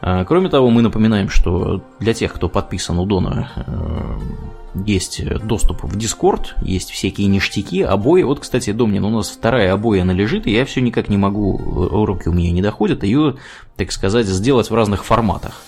Кроме 0.00 0.48
того, 0.48 0.70
мы 0.70 0.80
напоминаем, 0.80 1.28
что 1.28 1.82
для 1.98 2.14
тех, 2.14 2.32
кто 2.32 2.48
подписан 2.48 2.98
у 2.98 3.04
Дона 3.04 3.50
есть 4.86 5.24
доступ 5.44 5.84
в 5.84 5.96
Discord, 5.96 6.48
есть 6.62 6.90
всякие 6.90 7.26
ништяки, 7.26 7.82
обои. 7.82 8.22
Вот, 8.22 8.40
кстати, 8.40 8.72
Домнин, 8.72 9.04
у 9.04 9.10
нас 9.10 9.30
вторая 9.30 9.72
обоя 9.72 10.02
она 10.02 10.12
лежит, 10.12 10.46
и 10.46 10.52
я 10.52 10.64
все 10.64 10.80
никак 10.80 11.08
не 11.08 11.16
могу, 11.16 11.58
руки 12.04 12.28
у 12.28 12.32
меня 12.32 12.50
не 12.52 12.62
доходят, 12.62 13.02
ее, 13.02 13.36
так 13.76 13.92
сказать, 13.92 14.26
сделать 14.26 14.70
в 14.70 14.74
разных 14.74 15.04
форматах. 15.04 15.62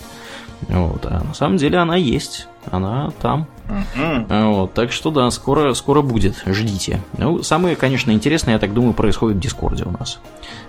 Вот, 0.69 1.05
а 1.05 1.23
на 1.23 1.33
самом 1.33 1.57
деле 1.57 1.77
она 1.77 1.95
есть. 1.95 2.47
Она 2.71 3.11
там. 3.21 3.47
Mm-hmm. 3.67 4.51
Вот, 4.53 4.73
так 4.73 4.91
что 4.91 5.11
да, 5.11 5.29
скоро, 5.31 5.73
скоро 5.73 6.01
будет. 6.01 6.41
Ждите. 6.45 7.01
Ну, 7.17 7.43
самое, 7.43 7.75
конечно, 7.75 8.11
интересное, 8.11 8.53
я 8.53 8.59
так 8.59 8.73
думаю, 8.73 8.93
происходит 8.93 9.37
в 9.37 9.39
Дискорде 9.41 9.83
у 9.83 9.91
нас. 9.91 10.19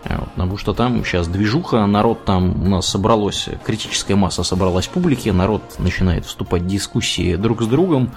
Вот, 0.05 0.29
потому 0.31 0.57
что 0.57 0.75
там 0.75 1.05
сейчас 1.05 1.29
движуха, 1.29 1.87
народ 1.87 2.25
там 2.25 2.63
у 2.65 2.69
нас 2.69 2.87
собралось, 2.87 3.49
критическая 3.65 4.17
масса 4.17 4.43
собралась 4.43 4.87
публики, 4.87 5.29
народ 5.29 5.63
начинает 5.79 6.27
вступать 6.27 6.63
в 6.63 6.67
дискуссии 6.67 7.37
друг 7.37 7.63
с 7.63 7.67
другом. 7.67 8.11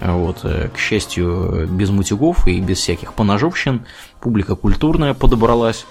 Вот, 0.00 0.40
э, 0.44 0.68
к 0.68 0.78
счастью, 0.78 1.68
без 1.70 1.90
мутюгов 1.90 2.46
и 2.46 2.60
без 2.60 2.78
всяких 2.78 3.14
поножовщин. 3.14 3.84
Публика 4.20 4.56
культурная 4.56 5.14
подобралась. 5.14 5.86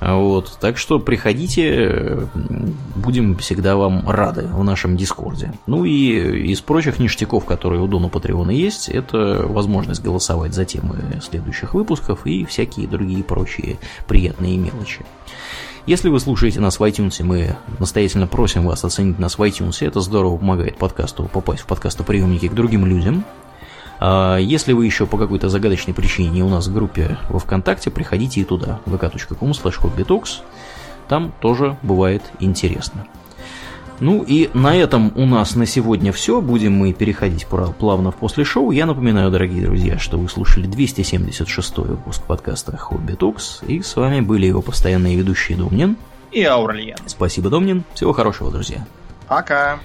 Вот, 0.00 0.58
так 0.60 0.76
что 0.76 0.98
приходите, 0.98 2.28
будем 2.94 3.36
всегда 3.38 3.76
вам 3.76 4.08
рады 4.08 4.42
в 4.42 4.62
нашем 4.62 4.96
Дискорде. 4.96 5.52
Ну 5.66 5.84
и 5.84 6.50
из 6.50 6.60
прочих 6.60 6.98
ништяков, 6.98 7.44
которые 7.44 7.80
у 7.82 7.86
Дона 7.86 8.08
Патреона 8.08 8.50
есть, 8.50 8.88
это 8.88 9.44
возможность 9.46 10.02
голосовать 10.02 10.54
за 10.54 10.64
темы 10.64 11.20
следующих 11.22 11.74
выпусков 11.74 12.26
и 12.26 12.44
всякие 12.44 12.88
другие 12.88 13.24
прочие 13.24 13.78
приятные 14.06 14.58
мелочи. 14.58 15.04
Если 15.86 16.08
вы 16.08 16.18
слушаете 16.18 16.58
нас 16.58 16.80
в 16.80 16.82
iTunes, 16.82 17.22
мы 17.22 17.56
настоятельно 17.78 18.26
просим 18.26 18.66
вас 18.66 18.84
оценить 18.84 19.20
нас 19.20 19.38
в 19.38 19.42
iTunes. 19.42 19.86
Это 19.86 20.00
здорово 20.00 20.36
помогает 20.36 20.76
подкасту 20.76 21.30
попасть 21.32 21.62
в 21.62 21.66
подкастоприемники 21.66 22.48
к 22.48 22.54
другим 22.54 22.84
людям. 22.84 23.24
А 23.98 24.36
если 24.36 24.72
вы 24.72 24.86
еще 24.86 25.06
по 25.06 25.18
какой-то 25.18 25.48
загадочной 25.48 25.94
причине 25.94 26.30
не 26.30 26.42
у 26.42 26.48
нас 26.48 26.66
в 26.66 26.74
группе 26.74 27.18
во 27.28 27.38
Вконтакте, 27.38 27.90
приходите 27.90 28.40
и 28.40 28.44
туда, 28.44 28.80
vk.com 28.86 29.50
slash 29.50 30.40
Там 31.08 31.32
тоже 31.40 31.76
бывает 31.82 32.22
интересно. 32.40 33.06
Ну 33.98 34.22
и 34.22 34.50
на 34.52 34.76
этом 34.76 35.10
у 35.16 35.24
нас 35.24 35.54
на 35.54 35.64
сегодня 35.64 36.12
все. 36.12 36.42
Будем 36.42 36.74
мы 36.74 36.92
переходить 36.92 37.46
плавно 37.46 38.10
в 38.10 38.16
после 38.16 38.44
шоу. 38.44 38.70
Я 38.70 38.84
напоминаю, 38.84 39.30
дорогие 39.30 39.62
друзья, 39.62 39.98
что 39.98 40.18
вы 40.18 40.28
слушали 40.28 40.66
276 40.66 41.78
выпуск 41.78 42.22
подкаста 42.22 42.76
Хобби 42.76 43.14
Токс. 43.14 43.60
И 43.66 43.80
с 43.80 43.96
вами 43.96 44.20
были 44.20 44.46
его 44.46 44.60
постоянные 44.60 45.16
ведущие 45.16 45.56
Домнин 45.56 45.96
и 46.30 46.42
Аурлиен. 46.44 46.98
Спасибо, 47.06 47.48
Домнин. 47.48 47.84
Всего 47.94 48.12
хорошего, 48.12 48.50
друзья. 48.50 48.86
Пока. 49.28 49.78